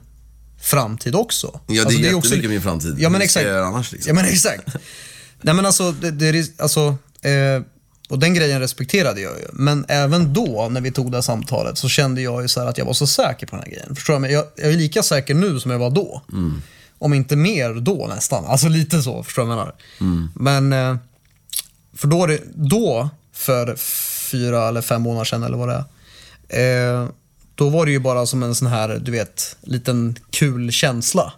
framtid 0.63 1.15
också. 1.15 1.61
Ja, 1.67 1.75
det 1.75 1.81
Alltså, 1.81 2.01
är 2.01 2.15
också- 2.15 2.29
jättemycket 2.29 2.51
min 2.51 2.63
framtid. 2.63 2.95
Ja, 2.99 3.09
men 3.09 3.21
exakt. 3.23 3.47
jag 3.47 3.67
annars 3.67 3.93
liksom? 3.93 4.09
Ja, 4.09 4.15
men 4.23 4.33
exakt. 4.33 4.63
Nej, 5.43 5.55
men 5.55 5.67
alltså, 5.67 5.93
det, 5.93 6.11
det 6.11 6.29
är, 6.29 6.45
alltså 6.59 6.97
eh, 7.23 7.63
och 8.09 8.19
den 8.19 8.35
grejen 8.35 8.61
respekterade 8.61 9.21
jag 9.21 9.33
ju. 9.39 9.47
Men 9.53 9.85
även 9.89 10.33
då, 10.33 10.69
när 10.71 10.81
vi 10.81 10.91
tog 10.93 11.11
det 11.11 11.17
här 11.17 11.23
samtalet, 11.23 11.79
så 11.79 11.89
kände 11.89 12.23
jag 12.23 12.43
ju 12.43 12.49
så 12.49 12.61
här 12.61 12.67
att 12.67 12.79
jag 12.79 12.85
var 12.85 12.93
så 12.95 13.07
säker 13.07 13.47
på 13.47 13.57
den 13.57 13.65
här 13.65 13.71
grejen. 13.73 13.95
Förstår 13.97 14.15
du? 14.15 14.21
Men 14.21 14.33
jag, 14.33 14.45
jag 14.57 14.69
är 14.73 14.77
lika 14.77 15.03
säker 15.03 15.35
nu 15.35 15.61
som 15.61 15.71
jag 15.71 15.79
var 15.79 15.91
då. 15.91 16.23
Om 16.99 17.15
inte 17.15 17.37
mer 17.37 17.75
då 17.75 18.07
nästan. 18.15 18.45
Alltså 18.45 18.69
lite 18.69 19.03
så, 19.03 19.23
förstår 19.23 19.43
du 19.43 19.49
vad 19.49 19.59
jag 19.59 19.67
menar? 20.01 20.29
Men, 20.35 20.73
eh, 20.93 20.97
för 21.97 22.09
då, 22.09 22.25
är 22.25 22.29
det, 22.29 22.41
då, 22.55 23.11
för 23.35 23.77
fyra 24.31 24.69
eller 24.69 24.83
fem 24.83 25.03
månader 25.03 25.25
sedan 25.25 25.43
eller 25.43 25.57
vad 25.59 25.69
det 25.69 25.85
är, 26.49 27.03
eh, 27.03 27.09
då 27.55 27.69
var 27.69 27.87
det 27.87 27.93
ju 27.93 27.99
bara 27.99 28.27
som 28.27 28.43
en 28.43 28.55
sån 28.55 28.69
här, 28.69 28.99
du 29.05 29.13
vet, 29.13 29.57
liten 29.61 30.17
kul 30.31 30.73
känsla. 30.73 31.33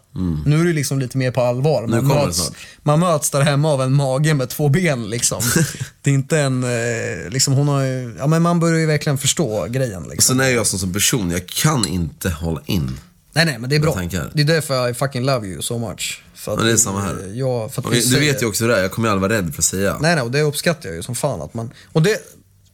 Nu 0.47 0.61
är 0.61 0.65
det 0.65 0.73
liksom 0.73 0.99
lite 0.99 1.19
mer 1.19 1.31
på 1.31 1.41
allvar. 1.41 1.87
Man, 1.87 2.07
möts, 2.07 2.53
man 2.83 3.01
möts 3.01 3.31
där 3.31 3.41
hemma 3.41 3.73
av 3.73 3.83
en 3.83 3.93
mage 3.93 4.35
med 4.35 4.49
två 4.49 4.69
ben 4.69 5.11
liksom. 5.11 5.43
det 6.03 6.11
är 6.11 6.15
inte 6.15 6.39
en, 6.39 6.65
eh, 6.65 7.31
liksom 7.31 7.55
hon 7.55 7.69
har 7.69 7.83
ju, 7.83 8.17
ja 8.19 8.27
men 8.27 8.43
man 8.43 8.61
börjar 8.61 8.79
ju 8.79 8.87
verkligen 8.87 9.19
förstå 9.19 9.67
grejen 9.67 10.03
liksom. 10.03 10.37
Sen 10.37 10.47
är 10.47 10.51
jag 10.51 10.67
som, 10.67 10.79
som 10.79 10.93
person, 10.93 11.31
jag 11.31 11.47
kan 11.47 11.87
inte 11.87 12.31
hålla 12.31 12.61
in. 12.67 12.99
Nej 13.33 13.45
nej 13.45 13.59
men 13.59 13.71
det 13.71 13.77
är 13.77 13.81
bra. 13.81 13.95
Det 14.35 14.43
är 14.43 14.45
därför 14.45 14.89
I 14.89 14.95
fucking 14.95 15.25
love 15.25 15.47
you 15.47 15.63
so 15.63 15.79
much. 15.79 16.23
För 16.35 16.53
att, 16.53 16.59
Ja, 16.59 16.65
det 16.65 16.73
är 16.73 16.77
samma 16.77 17.01
här. 17.01 17.33
Ja, 17.35 17.69
för 17.69 17.83
att 17.83 17.91
du 17.93 18.03
säger- 18.03 18.21
vet 18.33 18.43
ju 18.43 18.47
också 18.47 18.67
det 18.67 18.75
här, 18.75 18.83
jag 18.83 18.93
kommer 18.93 19.09
ju 19.09 19.13
aldrig 19.13 19.31
vara 19.31 19.39
rädd 19.41 19.55
för 19.55 19.61
att 19.61 19.65
säga. 19.65 19.97
Nej, 20.01 20.15
nej, 20.15 20.25
och 20.25 20.31
det 20.31 20.43
uppskattar 20.43 20.89
jag 20.89 20.97
ju 20.97 21.03
som 21.03 21.15
fan 21.15 21.43
att 21.43 21.55
man... 21.55 21.71
Och 21.93 22.03
det, 22.03 22.19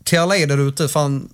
till 0.09 0.19
alla 0.19 0.37
er 0.37 0.47
där 0.47 0.59
ute, 0.59 0.89
fan, 0.89 1.29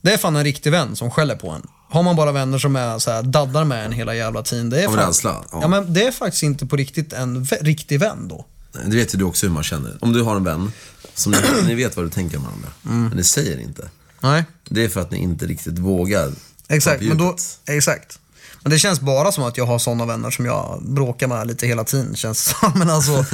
det 0.00 0.12
är 0.12 0.16
fan 0.18 0.36
en 0.36 0.44
riktig 0.44 0.70
vän 0.72 0.96
som 0.96 1.10
skäller 1.10 1.36
på 1.36 1.50
en. 1.50 1.66
Har 1.90 2.02
man 2.02 2.16
bara 2.16 2.32
vänner 2.32 2.58
som 2.58 2.76
är 2.76 2.98
så 2.98 3.10
här, 3.10 3.22
daddar 3.22 3.64
med 3.64 3.86
en 3.86 3.92
hela 3.92 4.14
jävla 4.14 4.42
tiden, 4.42 4.70
det 4.70 4.82
är 4.82 4.86
Av 4.88 4.96
rädsla, 4.96 5.44
ja. 5.52 5.58
Ja. 5.62 5.68
men 5.68 5.92
det 5.94 6.06
är 6.06 6.10
faktiskt 6.12 6.42
inte 6.42 6.66
på 6.66 6.76
riktigt 6.76 7.12
en 7.12 7.44
riktig 7.60 8.00
vän 8.00 8.28
då. 8.28 8.46
Det 8.86 8.96
vet 8.96 9.14
ju 9.14 9.18
du 9.18 9.24
också 9.24 9.46
hur 9.46 9.54
man 9.54 9.62
känner. 9.62 9.98
Om 10.00 10.12
du 10.12 10.22
har 10.22 10.36
en 10.36 10.44
vän, 10.44 10.72
som 11.14 11.32
ni, 11.32 11.38
ni 11.66 11.74
vet 11.74 11.96
vad 11.96 12.04
du 12.04 12.10
tänker 12.10 12.36
om 12.36 12.42
varandra, 12.44 12.68
Mm. 12.86 13.08
men 13.08 13.16
ni 13.16 13.24
säger 13.24 13.58
inte. 13.58 13.88
Nej. 14.20 14.44
Det 14.68 14.84
är 14.84 14.88
för 14.88 15.00
att 15.00 15.10
ni 15.10 15.18
inte 15.18 15.46
riktigt 15.46 15.78
vågar. 15.78 16.32
Exakt, 16.68 17.02
men 17.02 17.18
då, 17.18 17.36
exakt. 17.66 18.18
Men 18.62 18.70
det 18.70 18.78
känns 18.78 19.00
bara 19.00 19.32
som 19.32 19.44
att 19.44 19.56
jag 19.56 19.66
har 19.66 19.78
sådana 19.78 20.06
vänner 20.06 20.30
som 20.30 20.46
jag 20.46 20.82
bråkar 20.82 21.26
med 21.26 21.46
lite 21.46 21.66
hela 21.66 21.84
tiden, 21.84 22.16
känns 22.16 22.44
som. 22.44 22.72
Men 22.78 22.90
alltså, 22.90 23.24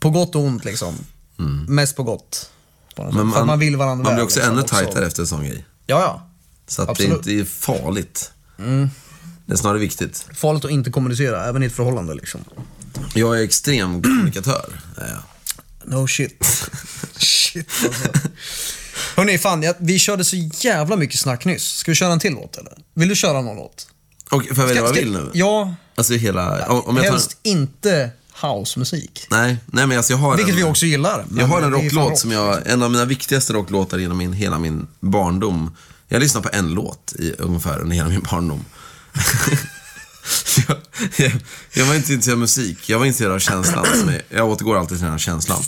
på 0.00 0.10
gott 0.10 0.34
och 0.34 0.42
ont 0.42 0.64
liksom. 0.64 0.94
Mest 1.68 1.96
på 1.96 2.02
gott. 2.02 2.50
Bara. 2.96 3.10
Men 3.10 3.32
för 3.32 3.40
att 3.40 3.46
man 3.46 3.58
vill 3.58 3.76
varandra 3.76 4.04
man 4.04 4.14
blir 4.14 4.24
också 4.24 4.38
liksom, 4.38 4.58
ännu 4.58 4.68
tajtare 4.68 5.06
efter 5.06 5.20
en 5.20 5.26
sån 5.26 5.44
grej. 5.44 5.66
Ja, 5.86 6.00
ja. 6.00 6.28
Så 6.66 6.82
att 6.82 6.88
Absolut. 6.88 7.24
det 7.24 7.32
inte 7.32 7.42
är 7.42 7.54
farligt. 7.54 8.32
Mm. 8.58 8.90
Det 9.46 9.52
är 9.52 9.56
snarare 9.56 9.78
viktigt. 9.78 10.26
Farligt 10.34 10.64
att 10.64 10.70
inte 10.70 10.90
kommunicera, 10.90 11.44
även 11.44 11.62
i 11.62 11.66
ett 11.66 11.72
förhållande 11.72 12.14
liksom. 12.14 12.44
Jag 13.14 13.38
är 13.38 13.44
extrem 13.44 14.02
kommunikatör. 14.02 14.80
No 15.84 16.06
shit. 16.06 16.44
shit 17.16 17.68
alltså. 17.86 18.10
Hörni, 19.16 19.38
fan, 19.38 19.62
jag, 19.62 19.74
vi 19.78 19.98
körde 19.98 20.24
så 20.24 20.36
jävla 20.36 20.96
mycket 20.96 21.20
snack 21.20 21.44
nyss. 21.44 21.64
Ska 21.64 21.90
vi 21.90 21.94
köra 21.94 22.12
en 22.12 22.20
till 22.20 22.32
låt 22.32 22.56
eller? 22.56 22.72
Vill 22.94 23.08
du 23.08 23.14
köra 23.16 23.40
någon 23.40 23.56
låt? 23.56 23.88
Och 24.30 24.42
får 24.44 24.58
jag 24.58 24.66
välja 24.66 24.82
vad 24.82 24.90
jag 24.90 24.94
vill 24.94 25.12
nu? 25.12 25.30
Ja, 25.32 25.74
Alltså 25.94 26.14
hela... 26.14 26.66
Om 26.66 26.80
om 26.80 26.96
jag 26.96 27.04
tar, 27.04 27.12
helst 27.12 27.36
inte 27.42 28.10
housemusik. 28.42 29.26
nej, 29.30 29.56
nej 29.66 29.86
men 29.86 29.96
alltså 29.96 30.12
jag 30.12 30.18
har 30.18 30.36
Vilket 30.36 30.52
en, 30.54 30.56
vi 30.56 30.64
också 30.64 30.86
gillar. 30.86 31.24
Jag 31.36 31.46
har 31.46 31.62
en 31.62 31.70
rocklåt 31.70 32.08
rock. 32.10 32.18
som 32.18 32.30
jag, 32.30 32.66
en 32.66 32.82
av 32.82 32.90
mina 32.90 33.04
viktigaste 33.04 33.52
rocklåtar 33.52 33.98
genom 33.98 34.18
min, 34.18 34.32
hela 34.32 34.58
min 34.58 34.86
barndom. 35.00 35.76
Jag 36.08 36.20
lyssnar 36.20 36.40
på 36.40 36.48
en 36.52 36.68
låt 36.74 37.12
i 37.18 37.34
ungefär 37.38 37.78
under 37.80 37.96
hela 37.96 38.08
min 38.08 38.20
barndom. 38.30 38.64
jag, 40.68 40.76
jag, 41.16 41.32
jag 41.72 41.86
var 41.86 41.94
inte 41.94 42.12
intresserad 42.12 42.34
av 42.34 42.38
musik, 42.40 42.88
jag 42.88 42.98
var 42.98 43.06
intresserad 43.06 43.32
av 43.32 43.38
känslan. 43.38 43.86
Jag 44.28 44.48
återgår 44.48 44.78
alltid 44.78 44.96
till 44.98 45.04
den 45.04 45.10
här 45.12 45.18
känslan. 45.18 45.62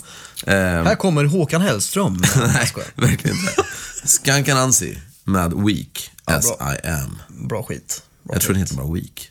Ehm, 0.47 0.85
Här 0.85 0.95
kommer 0.95 1.23
Håkan 1.25 1.61
Hellström. 1.61 2.13
Nej, 2.37 2.71
verkligen 2.95 3.37
inte. 3.37 3.63
Skank 4.05 4.49
Anansi 4.49 4.97
med 5.23 5.53
Weak 5.53 6.11
as 6.25 6.57
bra. 6.57 6.73
I 6.75 6.87
am. 6.87 7.17
Bra 7.47 7.63
skit. 7.63 8.01
Bra 8.23 8.35
Jag 8.35 8.41
tror 8.41 8.53
den 8.53 8.63
skit. 8.63 8.71
heter 8.71 8.83
bara 8.83 8.93
Weak. 8.93 9.29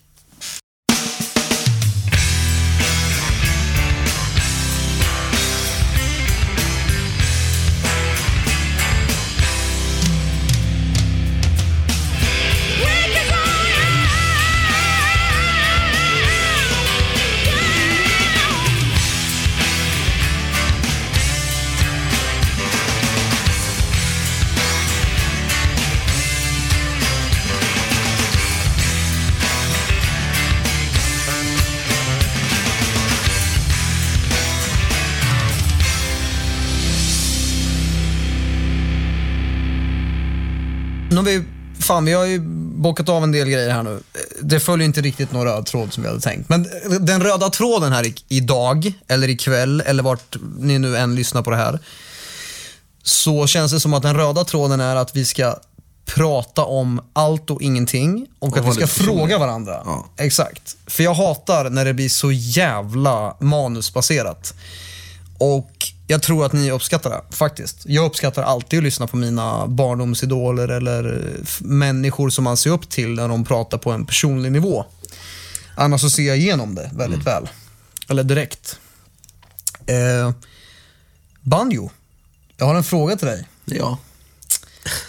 Fan, 41.85 42.05
vi 42.05 42.13
har 42.13 42.25
ju 42.25 42.39
bockat 42.77 43.09
av 43.09 43.23
en 43.25 43.33
del 43.33 43.49
grejer 43.49 43.71
här 43.71 43.83
nu. 43.83 44.01
Det 44.43 44.61
följer 44.61 44.87
inte 44.87 45.01
riktigt 45.01 45.33
någon 45.33 45.45
röd 45.45 45.67
tråd 45.67 45.93
som 45.93 46.03
vi 46.03 46.09
hade 46.09 46.21
tänkt. 46.21 46.49
Men 46.49 46.67
den 47.01 47.23
röda 47.23 47.51
tråden 47.51 47.93
här 47.93 48.07
i- 48.07 48.15
idag, 48.29 48.93
eller 49.09 49.29
ikväll, 49.29 49.81
eller 49.87 50.03
vart 50.03 50.37
ni 50.59 50.79
nu 50.79 50.97
än 50.97 51.15
lyssnar 51.15 51.43
på 51.43 51.51
det 51.51 51.57
här. 51.57 51.79
Så 53.03 53.47
känns 53.47 53.73
det 53.73 53.81
som 53.81 53.95
att 53.95 54.03
den 54.03 54.15
röda 54.17 54.45
tråden 54.45 54.81
är 54.81 54.97
att 54.97 55.17
vi 55.17 55.25
ska 55.25 55.57
prata 56.05 56.65
om 56.65 57.01
allt 57.13 57.51
och 57.51 57.63
ingenting 57.63 58.27
och 58.39 58.57
att 58.59 58.67
vi 58.67 58.73
ska 58.73 58.87
fråga 58.87 59.39
varandra. 59.39 59.83
Ja. 59.85 60.07
Exakt. 60.17 60.77
För 60.87 61.03
jag 61.05 61.15
hatar 61.15 61.71
när 61.71 61.85
det 61.85 61.95
blir 61.95 62.09
så 62.09 62.33
jävla 62.33 63.37
manusbaserat. 63.41 64.55
Och 65.39 65.71
jag 66.07 66.23
tror 66.23 66.47
att 66.47 66.53
ni 66.53 66.71
uppskattar 66.71 67.11
det, 67.11 67.37
faktiskt. 67.37 67.83
Jag 67.87 68.07
uppskattar 68.07 68.43
alltid 68.43 68.79
att 68.79 68.85
lyssna 68.85 69.07
på 69.07 69.17
mina 69.17 69.67
barndomsidoler 69.67 70.69
eller 70.69 71.05
eh, 71.05 71.45
människor 71.61 72.31
som 72.31 72.45
man 72.45 72.57
ser 72.57 72.71
upp 72.71 72.91
till 72.91 73.15
när 73.15 73.29
de 73.29 73.45
pratar 73.45 73.79
på 73.79 73.91
en 73.91 74.07
personlig 74.07 74.53
nivå. 74.53 74.85
Annars 75.77 76.01
så 76.01 76.11
ser 76.11 76.23
jag 76.23 76.39
igenom 76.39 76.75
det 76.75 76.91
väldigt 76.95 77.27
väl. 77.27 77.49
Eller 78.09 78.25
direkt. 78.25 78.79
Eh, 79.87 80.33
Banjo, 81.41 81.91
jag 82.57 82.67
har 82.67 82.75
en 82.75 82.85
fråga 82.85 83.17
till 83.17 83.27
dig. 83.27 83.49
Ja. 83.65 83.99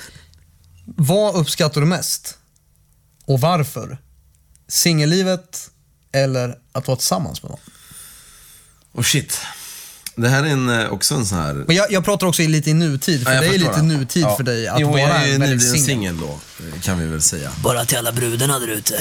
Vad 0.85 1.35
uppskattar 1.35 1.81
du 1.81 1.87
mest? 1.87 2.37
Och 3.25 3.39
varför? 3.39 3.97
Singellivet 4.67 5.69
eller 6.11 6.57
att 6.71 6.87
vara 6.87 6.97
tillsammans 6.97 7.43
med 7.43 7.49
någon? 7.49 7.59
Och 8.91 9.05
shit. 9.05 9.41
Det 10.15 10.29
här 10.29 10.43
är 10.43 10.47
en, 10.47 10.69
eh, 10.69 10.89
också 10.89 11.15
en 11.15 11.25
sån 11.25 11.37
här... 11.37 11.53
Men 11.53 11.75
jag, 11.75 11.91
jag 11.91 12.05
pratar 12.05 12.27
också 12.27 12.41
lite 12.41 12.69
i 12.69 12.73
nutid, 12.73 13.23
för 13.23 13.33
Ja, 13.33 13.41
det 13.41 13.47
är 13.47 13.51
lite 13.59 13.71
det. 13.75 13.81
nutid 13.81 14.23
Ja. 14.23 14.35
för 14.35 14.43
dig 14.43 14.67
att 14.67 14.79
jo, 14.79 14.87
vara 14.89 14.99
jag 14.99 15.09
är 15.23 15.27
ju 15.27 15.37
nybliven 15.37 15.59
singel. 15.79 16.17
då, 16.19 16.39
kan 16.81 16.99
vi 16.99 17.05
väl 17.05 17.21
säga. 17.21 17.51
Bara 17.63 17.85
till 17.85 17.97
alla 17.97 18.11
brudarna 18.11 18.59
där 18.59 18.67
ute. 18.67 18.99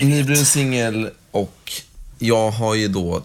Nybliven 0.00 0.44
singel 0.46 1.10
och 1.30 1.72
jag 2.18 2.50
har 2.50 2.74
ju 2.74 2.88
då... 2.88 3.22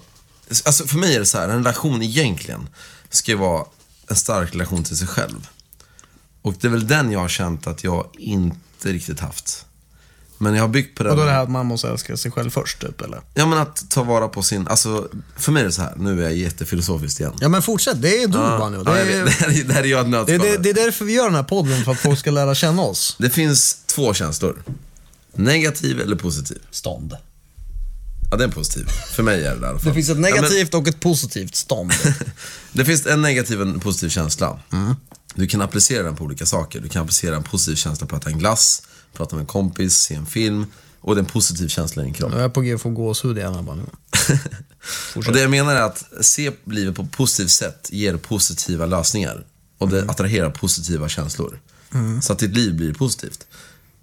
Alltså 0.65 0.87
för 0.87 0.97
mig 0.97 1.15
är 1.15 1.19
det 1.19 1.25
så 1.25 1.37
här, 1.37 1.49
en 1.49 1.55
relation 1.57 2.03
egentligen 2.03 2.67
ska 3.09 3.31
ju 3.31 3.37
vara 3.37 3.65
en 4.09 4.15
stark 4.15 4.53
relation 4.53 4.83
till 4.83 4.97
sig 4.97 5.07
själv. 5.07 5.47
Och 6.41 6.53
det 6.61 6.67
är 6.67 6.71
väl 6.71 6.87
den 6.87 7.11
jag 7.11 7.19
har 7.19 7.29
känt 7.29 7.67
att 7.67 7.83
jag 7.83 8.07
inte 8.19 8.89
riktigt 8.89 9.19
haft. 9.19 9.65
Men 10.43 10.55
jag 10.55 10.63
har 10.63 10.67
byggt 10.67 10.97
på 10.97 11.03
den. 11.03 11.11
Och 11.11 11.17
då 11.17 11.23
är 11.23 11.27
det 11.27 11.31
här 11.33 11.43
att 11.43 11.49
man 11.51 11.65
måste 11.65 11.89
älska 11.89 12.17
sig 12.17 12.31
själv 12.31 12.49
först, 12.49 12.79
typ, 12.81 13.01
eller? 13.01 13.21
Ja 13.33 13.45
men 13.45 13.59
att 13.59 13.89
ta 13.89 14.03
vara 14.03 14.27
på 14.27 14.41
sin, 14.43 14.67
alltså 14.67 15.07
för 15.37 15.51
mig 15.51 15.61
är 15.61 15.65
det 15.65 15.71
så 15.71 15.81
här, 15.81 15.93
nu 15.97 16.19
är 16.19 16.23
jag 16.23 16.35
jättefilosofisk 16.35 17.19
igen. 17.19 17.33
Ja, 17.39 17.49
men 17.49 17.61
fortsätt. 17.61 18.01
Det 18.01 18.23
är 18.23 18.27
du, 18.27 18.37
Ja, 18.37 18.57
Banjo. 18.59 18.83
ja, 18.85 18.91
Det, 18.93 18.99
jag 18.99 19.05
vet. 19.25 19.41
är, 19.41 19.47
det, 19.47 19.53
här 19.53 19.59
är, 19.59 19.63
det 19.63 19.73
här 19.73 19.83
är 19.83 19.87
jag 19.87 20.13
ett 20.21 20.27
det, 20.27 20.37
det, 20.37 20.57
det 20.57 20.69
är 20.69 20.73
därför 20.73 21.05
vi 21.05 21.13
gör 21.13 21.25
den 21.25 21.35
här 21.35 21.43
podden, 21.43 21.83
för 21.83 21.91
att 21.91 21.99
folk 21.99 22.19
ska 22.19 22.31
lära 22.31 22.55
känna 22.55 22.81
oss. 22.81 23.15
Det 23.19 23.29
finns 23.29 23.77
två 23.85 24.13
känslor. 24.13 24.63
Negativ 25.35 26.01
eller 26.01 26.15
positiv. 26.15 26.57
Stånd. 26.71 27.13
Ja, 28.31 28.37
det 28.37 28.43
är 28.43 28.47
positiv. 28.47 28.85
För 29.15 29.23
mig 29.23 29.45
är 29.45 29.55
det 29.55 29.61
i 29.61 29.69
alla 29.69 29.79
fall. 29.79 29.87
Det 29.89 29.93
finns 29.93 30.09
ett 30.09 30.15
Ja, 30.15 30.21
men- 30.21 30.31
negativt 30.33 30.73
och 30.73 30.87
ett 30.87 30.99
positivt 30.99 31.55
stånd. 31.55 31.91
Det 32.71 32.85
finns 32.85 33.05
en 33.05 33.21
negativ 33.21 33.61
och 33.61 33.67
en 33.67 33.79
positiv 33.79 34.09
känsla. 34.09 34.59
Du 35.35 35.47
kan 35.47 35.61
applicera 35.61 36.03
den 36.03 36.15
på 36.15 36.23
olika 36.23 36.45
saker. 36.45 36.79
Du 36.79 36.89
kan 36.89 37.01
applicera 37.01 37.35
en 37.35 37.43
positiv 37.43 37.75
känsla 37.75 38.07
på 38.07 38.15
att 38.15 38.21
äta 38.21 38.29
en 38.29 38.39
glass, 38.39 38.83
prata 39.13 39.35
med 39.35 39.41
en 39.41 39.47
kompis, 39.47 39.93
se 39.93 40.15
en 40.15 40.25
film. 40.25 40.65
Och 40.99 41.15
det 41.15 41.19
är 41.19 41.23
en 41.23 41.29
positiv 41.29 41.67
känsla 41.67 42.01
i 42.01 42.05
din 42.05 42.13
kropp. 42.13 42.31
Nu 42.31 42.37
är 42.37 42.41
jag 42.41 42.53
på 42.53 42.61
G 42.61 42.73
att 42.73 42.81
få 42.81 42.89
gåshud 42.89 43.37
igen 43.37 43.55
här, 43.55 43.61
Banjo. 43.61 43.85
och 45.15 45.33
det 45.33 45.41
jag 45.41 45.51
menar 45.51 45.75
är 45.75 45.81
att 45.81 46.03
se 46.21 46.51
livet 46.63 46.95
på 46.95 47.01
ett 47.01 47.11
positivt 47.11 47.51
sätt 47.51 47.89
ger 47.91 48.17
positiva 48.17 48.85
lösningar. 48.85 49.45
Och 49.77 49.89
det 49.89 50.09
attraherar 50.09 50.49
positiva 50.49 51.09
känslor. 51.09 51.59
Så 52.21 52.33
att 52.33 52.39
ditt 52.39 52.55
liv 52.55 52.75
blir 52.75 52.93
positivt. 52.93 53.47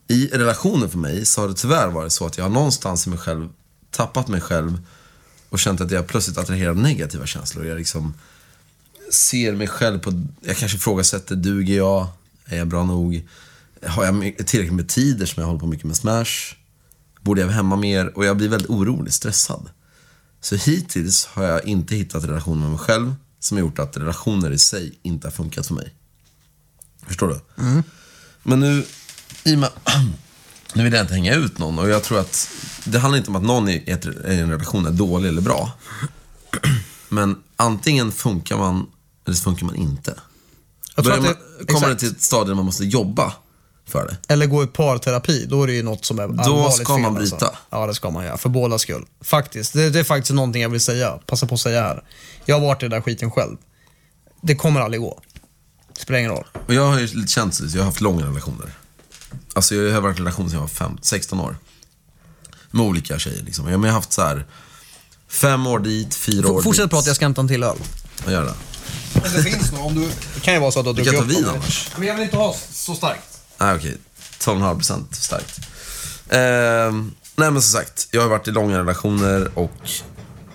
I 0.09 0.27
relationen 0.27 0.91
för 0.91 0.99
mig 0.99 1.27
så 1.27 1.41
har 1.41 1.49
det 1.49 1.55
tyvärr 1.55 1.89
varit 1.89 2.13
så 2.13 2.27
att 2.27 2.39
jag 2.39 2.45
har 2.45 2.51
någonstans 2.51 3.07
i 3.07 3.11
mig 3.11 3.19
själv 3.19 3.49
tappat 3.91 4.29
mig 4.29 4.41
själv 4.41 4.79
och 5.49 5.59
känt 5.59 5.81
att 5.81 5.91
jag 5.91 6.07
plötsligt 6.07 6.39
attraherar 6.39 6.75
negativa 6.75 7.27
känslor. 7.27 7.67
Jag 7.67 7.79
liksom 7.79 8.15
ser 9.11 9.53
mig 9.53 9.67
själv 9.67 9.99
på, 9.99 10.23
jag 10.41 10.57
kanske 10.57 10.77
ifrågasätter, 10.77 11.37
duger 11.37 11.77
jag? 11.77 12.09
Är 12.45 12.59
jag 12.59 12.69
bra 12.69 12.85
nog? 12.85 13.29
Har 13.87 14.05
jag 14.05 14.47
tillräckligt 14.47 14.73
med 14.73 14.89
tid 14.89 15.29
som 15.29 15.41
jag 15.41 15.47
håller 15.47 15.61
på 15.61 15.67
mycket 15.67 15.87
med 15.87 15.97
Smash? 15.97 16.55
Borde 17.21 17.41
jag 17.41 17.47
vara 17.47 17.57
hemma 17.57 17.77
mer? 17.77 18.19
Och 18.19 18.25
jag 18.25 18.37
blir 18.37 18.49
väldigt 18.49 18.71
orolig, 18.71 19.13
stressad. 19.13 19.71
Så 20.41 20.57
hittills 20.57 21.27
har 21.27 21.45
jag 21.45 21.65
inte 21.65 21.95
hittat 21.95 22.25
relationer 22.25 22.61
med 22.61 22.71
mig 22.71 22.79
själv 22.79 23.15
som 23.41 23.57
har 23.57 23.65
gjort 23.65 23.79
att 23.79 23.97
relationer 23.97 24.51
i 24.51 24.59
sig 24.59 24.99
inte 25.03 25.27
har 25.27 25.33
funkat 25.33 25.67
för 25.67 25.75
mig. 25.75 25.95
Förstår 27.07 27.29
du? 27.29 27.41
Men 28.43 28.61
nu, 28.61 28.85
i 29.45 29.55
och 29.55 29.59
med, 29.59 29.71
nu 30.75 30.85
vill 30.85 30.93
jag 30.93 31.03
inte 31.03 31.15
hänga 31.15 31.35
ut 31.35 31.59
någon 31.59 31.79
och 31.79 31.89
jag 31.89 32.03
tror 32.03 32.21
att 32.21 32.51
det 32.85 32.99
handlar 32.99 33.19
inte 33.19 33.31
om 33.31 33.37
att 33.37 33.43
någon 33.43 33.69
i 33.69 33.99
en 34.25 34.51
relation 34.51 34.87
är 34.87 34.91
dålig 34.91 35.29
eller 35.29 35.43
bra. 35.43 35.73
Men 37.09 37.37
antingen 37.57 38.13
funkar 38.13 38.59
man 38.59 38.87
eller 39.31 39.37
så 39.37 39.43
funkar 39.43 39.67
man 39.67 39.77
inte. 39.77 40.15
Jag 40.97 41.05
tror 41.05 41.17
man, 41.17 41.35
det, 41.61 41.73
kommer 41.73 41.89
det 41.89 41.97
till 41.97 42.11
ett 42.11 42.23
stadie 42.23 42.49
där 42.51 42.55
man 42.55 42.65
måste 42.65 42.85
jobba 42.85 43.33
för 43.87 44.07
det. 44.09 44.33
Eller 44.33 44.47
gå 44.47 44.63
i 44.65 44.67
parterapi, 44.67 45.47
då 45.47 45.63
är 45.63 45.67
det 45.67 45.73
ju 45.73 45.83
något 45.83 46.05
som 46.05 46.19
är 46.19 46.23
allvarligt 46.23 46.75
ska 46.85 46.99
man 46.99 47.15
fel, 47.15 47.21
bryta. 47.23 47.47
Alltså. 47.47 47.61
Ja, 47.71 47.87
det 47.87 47.95
ska 47.95 48.11
man 48.11 48.25
göra. 48.25 48.37
För 48.39 48.49
båda 48.49 48.79
skull. 48.79 49.05
Faktiskt. 49.21 49.73
Det, 49.73 49.91
det 49.91 49.99
är 50.01 50.05
faktiskt 50.05 50.33
någonting 50.35 50.63
jag 50.63 50.69
vill 50.69 50.81
säga. 50.81 51.19
Passa 51.27 51.47
på 51.47 51.55
att 51.55 51.61
säga 51.61 51.83
här. 51.83 52.03
Jag 52.45 52.57
har 52.61 52.67
varit 52.67 52.83
i 52.83 52.85
den 52.85 52.91
där 52.91 53.01
skiten 53.01 53.31
själv. 53.31 53.57
Det 54.43 54.55
kommer 54.55 54.81
aldrig 54.81 55.01
gå. 55.01 55.21
Det 55.95 56.01
spelar 56.01 56.19
ingen 56.19 56.31
roll. 56.31 56.47
Och 56.67 56.75
jag 56.75 56.87
har 56.91 56.99
ju 56.99 57.07
lite 57.07 57.33
känt 57.33 57.55
så, 57.55 57.65
jag 57.65 57.79
har 57.79 57.85
haft 57.85 58.01
långa 58.01 58.27
relationer. 58.27 58.73
Alltså 59.55 59.75
jag 59.75 59.95
har 59.95 60.01
varit 60.01 60.17
i 60.17 60.21
relation 60.21 60.47
sedan 60.51 60.55
jag 60.55 60.61
var 60.61 60.69
fem, 60.69 60.99
16 61.03 61.41
år. 61.41 61.57
Med 62.71 62.87
olika 62.87 63.19
tjejer 63.19 63.43
liksom. 63.43 63.69
Jag 63.69 63.79
har 63.79 63.89
haft 63.89 64.13
så 64.13 64.23
här 64.23 64.47
fem 65.29 65.67
år 65.67 65.79
dit, 65.79 66.15
fyra 66.15 66.49
år 66.49 66.59
F- 66.59 66.65
Fortsätt 66.65 66.85
dit. 66.85 66.91
prata, 66.91 67.07
jag 67.07 67.17
ska 67.17 67.25
hämta 67.25 67.41
en 67.41 67.49
till 67.49 67.63
öl. 67.63 67.77
Vad 68.25 68.33
gör 68.35 68.45
det? 68.45 68.55
Men 69.15 69.33
det 69.33 69.43
finns 69.43 69.73
nog, 69.73 69.87
om 69.87 69.95
du... 69.95 70.11
Det 70.35 70.41
kan 70.41 70.55
ju 70.55 70.61
vara 70.61 70.71
så 70.71 70.79
att 70.79 70.85
du 70.85 70.89
har 70.91 70.95
Vi 70.95 71.05
kan 71.05 71.15
druckit 71.15 71.29
ta 71.29 71.33
upp 71.33 71.39
vin 71.39 71.47
dem. 71.47 71.55
annars. 71.63 71.89
Men 71.97 72.09
jag 72.09 72.15
vill 72.15 72.25
inte 72.25 72.37
ha 72.37 72.57
så 72.73 72.95
starkt. 72.95 73.41
Nej 73.59 73.75
okej, 73.75 73.97
12,5% 74.41 75.05
starkt. 75.13 75.61
Ehm, 76.29 77.15
nej 77.37 77.51
men 77.51 77.63
som 77.63 77.81
sagt, 77.81 78.09
jag 78.11 78.23
har 78.23 78.29
varit 78.29 78.49
i 78.49 78.51
långa 78.51 78.79
relationer 78.79 79.59
och 79.59 79.91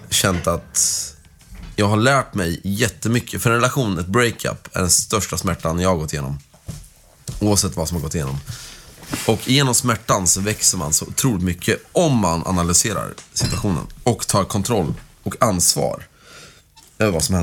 känt 0.10 0.48
att 0.48 1.12
jag 1.76 1.88
har 1.88 1.98
lärt 1.98 2.34
mig 2.34 2.62
jättemycket. 2.64 3.42
För 3.42 3.50
en 3.50 3.56
relation, 3.56 4.00
ett 4.00 4.08
breakup, 4.08 4.76
är 4.76 4.80
den 4.80 4.90
största 4.92 5.38
smärtan 5.38 5.80
jag 5.80 5.90
har 5.90 5.96
gått 5.96 6.14
igenom. 6.14 6.40
Oavsett 7.40 7.76
vad 7.76 7.88
som 7.88 7.98
har 7.98 8.02
gått 8.02 8.16
igenom. 8.16 8.40
Och 9.28 9.50
genom 9.50 9.76
smärtan 9.76 10.28
så 10.28 10.42
växer 10.42 10.78
man 10.78 10.94
så 10.94 11.06
otroligt 11.06 11.44
mycket 11.44 11.80
om 11.92 12.18
man 12.18 12.44
analyserar 12.48 13.14
situationen. 13.34 13.88
Och 14.04 14.28
tar 14.28 14.44
kontroll 14.44 14.94
och 15.24 15.36
ansvar 15.40 16.04
över 17.00 17.12
vad 17.12 17.24
som 17.24 17.36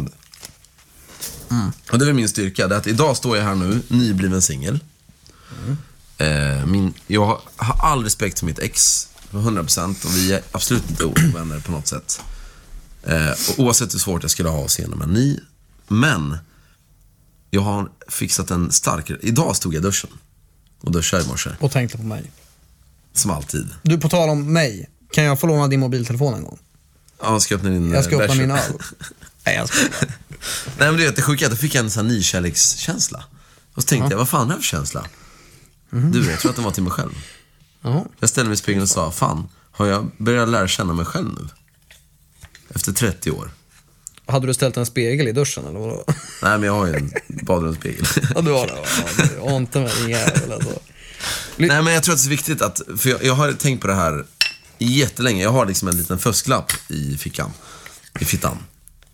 hände. 1.53 1.73
Och 1.93 1.99
det 1.99 2.05
är 2.05 2.07
väl 2.07 2.15
min 2.15 2.29
styrka. 2.29 2.69
Det 2.69 2.75
är 2.75 2.79
att 2.79 2.87
idag 2.87 3.17
står 3.17 3.37
jag 3.37 3.45
här 3.45 3.55
nu, 3.55 3.83
nybliven 3.89 4.43
singel. 4.43 4.81
Eh, 6.19 6.67
min, 6.67 6.95
jag 7.07 7.27
har, 7.27 7.41
har 7.57 7.91
all 7.91 8.05
respekt 8.05 8.39
för 8.39 8.47
mitt 8.47 8.59
ex, 8.59 9.09
för 9.31 9.39
100% 9.39 10.07
och 10.07 10.17
vi 10.17 10.33
är 10.33 10.41
absolut 10.53 10.91
inte 10.91 11.05
ovänner 11.05 11.61
på 11.61 11.73
något 11.73 11.87
sätt. 11.87 12.21
Eh, 13.03 13.31
och 13.31 13.59
oavsett 13.59 13.95
hur 13.95 13.99
svårt 13.99 14.23
jag 14.23 14.31
skulle 14.31 14.49
ha 14.49 14.65
att 14.65 14.71
se 14.71 14.87
med 14.89 15.09
ni. 15.09 15.41
Men, 15.89 16.39
jag 17.51 17.61
har 17.63 17.91
fixat 18.09 18.51
en 18.51 18.73
starkare... 18.73 19.19
Idag 19.23 19.57
stod 19.57 19.75
jag 19.75 19.81
i 19.81 19.83
duschen 19.83 20.11
och 20.81 20.93
duschade 20.93 21.25
i 21.25 21.27
morse, 21.27 21.51
Och 21.61 21.73
tänkte 21.73 21.97
på 21.99 22.05
mig. 22.05 22.31
som 23.13 23.31
alltid. 23.31 23.69
Du, 23.83 23.99
på 23.99 24.09
tal 24.09 24.29
om 24.29 24.53
mig. 24.53 24.91
Kan 25.13 25.25
jag 25.25 25.41
få 25.41 25.47
låna 25.47 25.69
din 25.69 25.81
mobiltelefon 25.81 26.35
en 26.35 26.43
gång? 26.45 26.59
Ja, 27.23 27.33
jag 27.33 27.43
ska 27.43 27.55
öppna 27.55 27.71
din 27.71 27.93
Jag 27.93 28.05
ska 28.05 28.15
eh, 28.15 28.21
öppna 28.21 28.35
min 28.35 28.51
öl. 28.51 28.73
Nej, 29.45 29.55
jag 29.55 29.69
ska 29.69 29.79
Nej 30.79 30.89
men 30.89 30.97
du 30.97 31.05
vet, 31.05 31.17
det 31.17 31.23
sjuka 31.23 31.45
är 31.45 31.47
att 31.47 31.53
då 31.53 31.57
fick 31.57 31.75
jag 31.75 31.85
en 31.85 31.91
sån 31.91 32.07
här 32.07 32.15
nykärlekskänsla. 32.15 33.25
Och 33.75 33.83
så 33.83 33.87
tänkte 33.89 34.13
jag, 34.13 34.19
vad 34.19 34.29
fan 34.29 34.51
är 34.51 34.55
det 34.55 34.61
för 34.61 34.67
känsla? 34.67 35.07
Du, 35.91 36.31
jag 36.31 36.41
tror 36.41 36.51
att 36.51 36.57
den 36.57 36.65
var 36.65 36.73
till 36.73 36.83
mig 36.83 36.93
själv. 36.93 37.11
Jaha. 37.83 38.05
Jag 38.21 38.29
ställde 38.29 38.49
mig 38.49 38.55
i 38.55 38.57
spegeln 38.57 38.83
och 38.83 38.89
sa, 38.89 39.11
fan, 39.11 39.49
har 39.71 39.87
jag 39.87 40.11
börjat 40.19 40.49
lära 40.49 40.69
känna 40.69 40.93
mig 40.93 41.05
själv 41.05 41.29
nu? 41.29 41.49
Efter 42.75 42.93
30 42.93 43.31
år. 43.31 43.51
Hade 44.27 44.47
du 44.47 44.55
ställt 44.55 44.77
en 44.77 44.87
spegel 44.87 45.29
i 45.29 45.33
duschen 45.33 45.67
eller 45.67 45.79
vadå? 45.79 46.05
Nej, 46.43 46.59
men 46.59 46.63
jag 46.63 46.73
har 46.73 46.87
ju 46.87 46.95
en 46.95 47.13
badrumsspegel. 47.29 48.07
Ja, 48.35 48.41
du 48.41 48.51
har 48.51 48.67
det. 48.67 48.75
Ja, 49.19 49.25
du 49.35 49.51
har 49.51 49.57
inte 49.57 49.81
med 49.81 49.91
din 50.01 50.09
jävel 50.09 50.53
alltså. 50.53 50.79
Nej, 51.57 51.83
men 51.83 51.95
jag 51.95 52.03
tror 52.03 52.15
att 52.15 52.23
det 52.23 52.27
är 52.27 52.31
viktigt 52.31 52.63
att, 52.63 52.81
för 52.99 53.09
jag, 53.11 53.25
jag 53.25 53.35
har 53.35 53.53
tänkt 53.53 53.81
på 53.81 53.87
det 53.87 53.95
här 53.95 54.25
jättelänge. 54.85 55.43
Jag 55.43 55.53
har 55.53 55.67
liksom 55.67 55.89
en 55.89 55.97
liten 55.97 56.19
fusklapp 56.19 56.73
i 56.89 57.17
fickan. 57.19 57.53
I 58.21 58.25
fittan. 58.25 58.59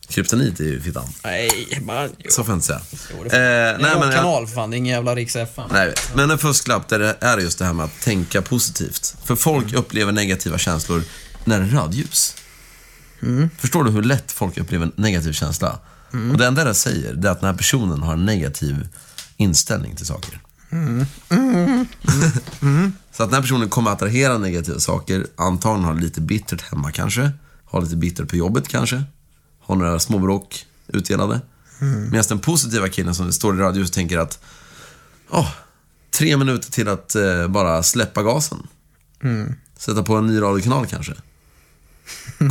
Kryptonit 0.09 0.61
i 0.61 0.81
fittan. 0.81 1.05
Nej, 1.25 1.79
man. 1.83 2.11
Så 2.29 2.45
får 2.45 2.53
jag 2.53 2.57
inte 2.57 2.67
säga. 2.67 2.81
Jo, 3.11 3.25
det 3.25 3.29
Eh, 3.29 3.31
får- 3.31 3.37
är 3.39 3.79
nej, 3.79 3.93
en 3.93 3.99
men 3.99 4.09
jag, 4.09 4.17
kanal 4.17 4.47
för 4.47 4.55
fan, 4.55 4.71
det 4.71 4.77
är 4.77 4.79
ingen 4.79 4.95
jävla 4.95 5.15
riks 5.15 5.37
FM. 5.37 5.69
Nej. 5.73 5.95
Men 6.15 6.31
en 6.31 6.39
fusklapp 6.39 6.89
där 6.89 6.99
det 6.99 7.17
är 7.21 7.39
just 7.39 7.59
det 7.59 7.65
här 7.65 7.73
med 7.73 7.85
att 7.85 8.01
tänka 8.01 8.43
positivt. 8.43 9.15
För 9.25 9.37
folk 9.37 9.65
Mm. 9.69 9.77
upplever 9.81 10.13
negativa 10.13 10.59
känslor 10.59 11.03
när 11.45 11.59
det 11.61 11.65
är 11.67 11.69
rödljus. 11.69 12.35
Förstår 13.59 13.85
du 13.85 13.91
hur 13.91 14.03
lätt 14.03 14.33
folk 14.33 14.59
upplever 14.59 14.87
en 14.87 14.93
negativ 14.97 15.33
känsla? 15.33 15.79
Mm. 16.13 16.31
Och 16.31 16.39
det 16.39 16.47
enda 16.47 16.65
det 16.65 16.75
säger, 16.75 17.15
det 17.15 17.29
är 17.29 17.33
att 17.33 17.41
den 17.41 17.51
här 17.51 17.57
personen 17.57 18.03
har 18.03 18.13
en 18.13 18.25
negativ 18.27 18.89
inställning 19.37 19.97
till 19.97 20.07
saker. 20.07 20.41
Mm. 20.71 21.07
Så 23.13 23.23
att 23.23 23.29
den 23.29 23.35
här 23.35 23.41
personen 23.41 23.69
kommer 23.69 23.91
attrahera 23.91 24.39
negativa 24.39 24.79
saker, 24.79 25.27
antagligen 25.37 25.85
har 25.85 25.95
lite 25.95 26.21
bittert 26.21 26.63
hemma 26.63 26.93
kanske, 26.93 27.31
har 27.65 27.83
lite 27.83 27.97
bittert 27.97 28.29
på 28.29 28.37
jobbet 28.37 28.69
kanske, 28.69 29.05
har 29.61 29.77
några 29.77 30.01
småbråk 30.01 30.67
utdelade. 30.87 31.41
Mm. 31.81 32.11
Medan 32.11 32.25
den 32.29 32.39
positiva 32.39 32.89
killen 32.89 33.15
som 33.15 33.33
står 33.33 33.57
i 33.57 33.59
radios 33.59 33.91
tänker 33.91 34.19
att 34.19 34.45
Åh, 35.31 35.51
tre 36.11 36.37
minuter 36.37 36.71
till 36.71 36.89
att 36.89 37.15
eh, 37.15 37.49
bara 37.49 37.83
släppa 37.83 38.23
gasen. 38.23 38.67
Mm. 39.23 39.55
Sätta 39.79 40.03
på 40.03 40.17
en 40.17 40.27
ny 40.27 40.41
radiokanal 40.41 40.87
kanske. 40.87 41.15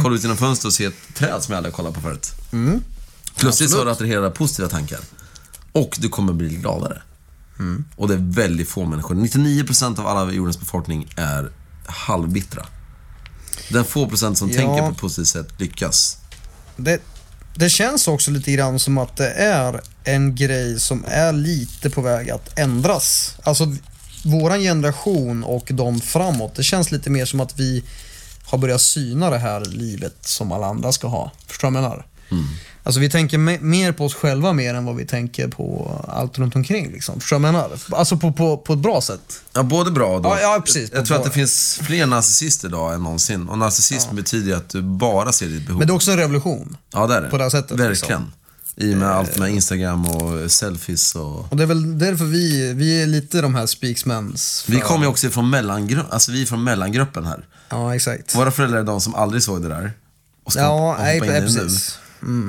Kolla 0.04 0.16
ut 0.16 0.22
genom 0.22 0.38
fönstret 0.38 0.66
och 0.66 0.74
se 0.74 0.86
ett 0.86 1.14
träd 1.14 1.44
som 1.44 1.52
jag 1.52 1.58
aldrig 1.58 1.74
kollat 1.74 1.94
på 1.94 2.02
förut. 2.02 2.32
Mm. 2.52 2.82
Plötsligt 3.36 3.70
så 3.70 3.90
attraherar 3.90 4.22
det 4.22 4.32
positiva 4.32 4.70
tankar. 4.70 5.00
Och 5.72 5.98
du 6.00 6.10
kommer 6.10 6.34
bli 6.34 6.56
gladare. 6.56 7.02
Mm. 7.60 7.86
Och 7.96 8.08
det 8.08 8.14
är 8.14 8.32
väldigt 8.34 8.70
få 8.70 8.86
människor. 8.86 9.16
99% 9.16 10.00
av 10.00 10.08
alla 10.08 10.32
jordens 10.32 10.60
befolkning 10.60 11.14
är 11.16 11.52
halvbittra. 11.86 12.66
Den 13.70 13.86
få 13.86 14.10
procent 14.10 14.38
som 14.38 14.50
Ja. 14.50 14.56
tänker 14.56 14.82
på 14.82 14.92
ett 14.92 14.98
positivt 14.98 15.28
sätt 15.28 15.48
lyckas. 15.62 16.18
Det, 16.78 17.02
det 17.56 17.70
känns 17.70 18.08
också 18.08 18.32
lite 18.32 18.52
grann 18.52 18.80
som 18.80 18.98
att 18.98 19.18
det 19.18 19.30
är 19.32 19.82
en 20.04 20.36
grej 20.36 20.80
som 20.80 21.04
är 21.08 21.34
lite 21.34 21.90
på 21.90 22.02
väg 22.02 22.30
att 22.30 22.60
ändras. 22.60 23.36
Alltså 23.44 23.76
våran 24.26 24.60
generation 24.60 25.44
och 25.44 25.68
de 25.74 26.02
framåt, 26.02 26.56
det 26.56 26.64
känns 26.64 26.92
lite 26.92 27.10
mer 27.10 27.26
som 27.26 27.40
att 27.40 27.60
vi 27.60 27.84
har 28.46 28.58
börjat 28.58 28.82
syna 28.82 29.30
det 29.30 29.38
här 29.38 29.66
livet 29.66 30.16
som 30.22 30.52
alla 30.52 30.68
andra 30.68 30.92
ska 30.92 31.08
ha. 31.08 31.32
Förstår 31.48 31.68
du 31.68 31.74
vad 31.74 31.84
jag 31.84 31.90
menar? 31.90 32.06
Alltså 32.88 33.00
vi 33.00 33.10
tänker 33.10 33.38
me- 33.38 33.62
mer 33.62 33.92
på 33.92 34.06
oss 34.06 34.14
själva 34.16 34.54
mer 34.54 34.74
än 34.74 34.86
vad 34.86 34.96
vi 34.96 35.06
tänker 35.06 35.48
på 35.48 35.92
allt 36.08 36.38
runt 36.38 36.56
omkring. 36.56 36.92
Liksom. 36.92 37.20
Förstår 37.20 37.36
du 37.36 37.42
vad 37.44 37.48
jag 37.50 37.54
menar? 37.54 37.78
Alltså 37.92 38.18
på, 38.18 38.32
på, 38.32 38.58
på 38.58 38.74
ett 38.74 38.80
bra 38.80 39.02
sätt. 39.02 39.42
Ja, 39.54 39.64
både 39.64 39.92
bra 39.92 40.16
och 40.16 40.22
dåligt. 40.22 40.40
Ja, 40.42 40.54
ja, 40.56 40.62
precis. 40.66 40.92
Jag 40.94 41.06
tror 41.06 41.18
att 41.18 41.24
det 41.24 41.32
finns 41.32 41.80
fler 41.84 42.06
narcissister 42.06 42.68
idag 42.68 42.94
än 42.94 43.04
någonsin. 43.04 43.48
Och 43.50 43.58
narcissism 43.58 44.16
betyder 44.16 44.48
ju 44.48 44.54
att 44.58 44.70
du 44.70 44.82
bara 44.82 45.32
ser 45.32 45.46
ditt 45.48 45.66
behov. 45.68 45.80
Men 45.80 45.88
det 45.88 45.92
är 45.92 45.96
också 45.96 46.12
en 46.12 46.18
revolution. 46.18 46.78
ja, 46.94 47.08
det 47.08 47.16
är 47.16 47.22
det. 47.22 47.30
på 47.30 47.38
det 47.38 47.44
här 47.44 47.50
sättet, 47.50 47.72
Verkligen. 47.72 47.90
liksom. 47.90 48.32
I 48.76 48.94
och 48.94 48.98
med 48.98 49.10
allt 49.10 49.38
med 49.38 49.50
Instagram 49.52 50.06
och 50.08 50.52
selfies 50.52 51.16
och... 51.16 51.52
Och 51.52 51.58
det 51.58 51.64
är 51.64 51.68
väl 51.68 52.00
därför 52.00 52.26
vi, 52.26 52.74
vi 52.74 53.02
är 53.02 53.08
lite 53.08 53.42
de 53.42 53.56
här 53.56 53.66
speaksmans. 53.66 54.64
Vi 54.68 54.80
för- 54.80 54.88
kommer 54.88 55.06
ju 55.06 55.10
också 55.10 55.28
ifrån 55.28 55.50
mellangruppen, 55.50 56.12
alltså 56.12 56.32
vi 56.32 56.42
är 56.42 56.46
från 56.46 56.64
mellangruppen 56.64 57.26
här. 57.26 57.46
Ja, 57.70 57.96
exakt. 57.96 58.36
Våra 58.36 58.52
föräldrar 58.52 58.80
är 58.80 58.84
de 58.84 59.02
som 59.02 59.16
aldrig 59.16 59.44
såg 59.44 59.62
det 59.62 59.68
där. 59.70 59.92
Och 60.44 60.52
ska 60.52 60.62
Ja, 60.62 60.96
nej, 61.00 61.20
precis. 61.22 61.56
nu. 61.58 61.70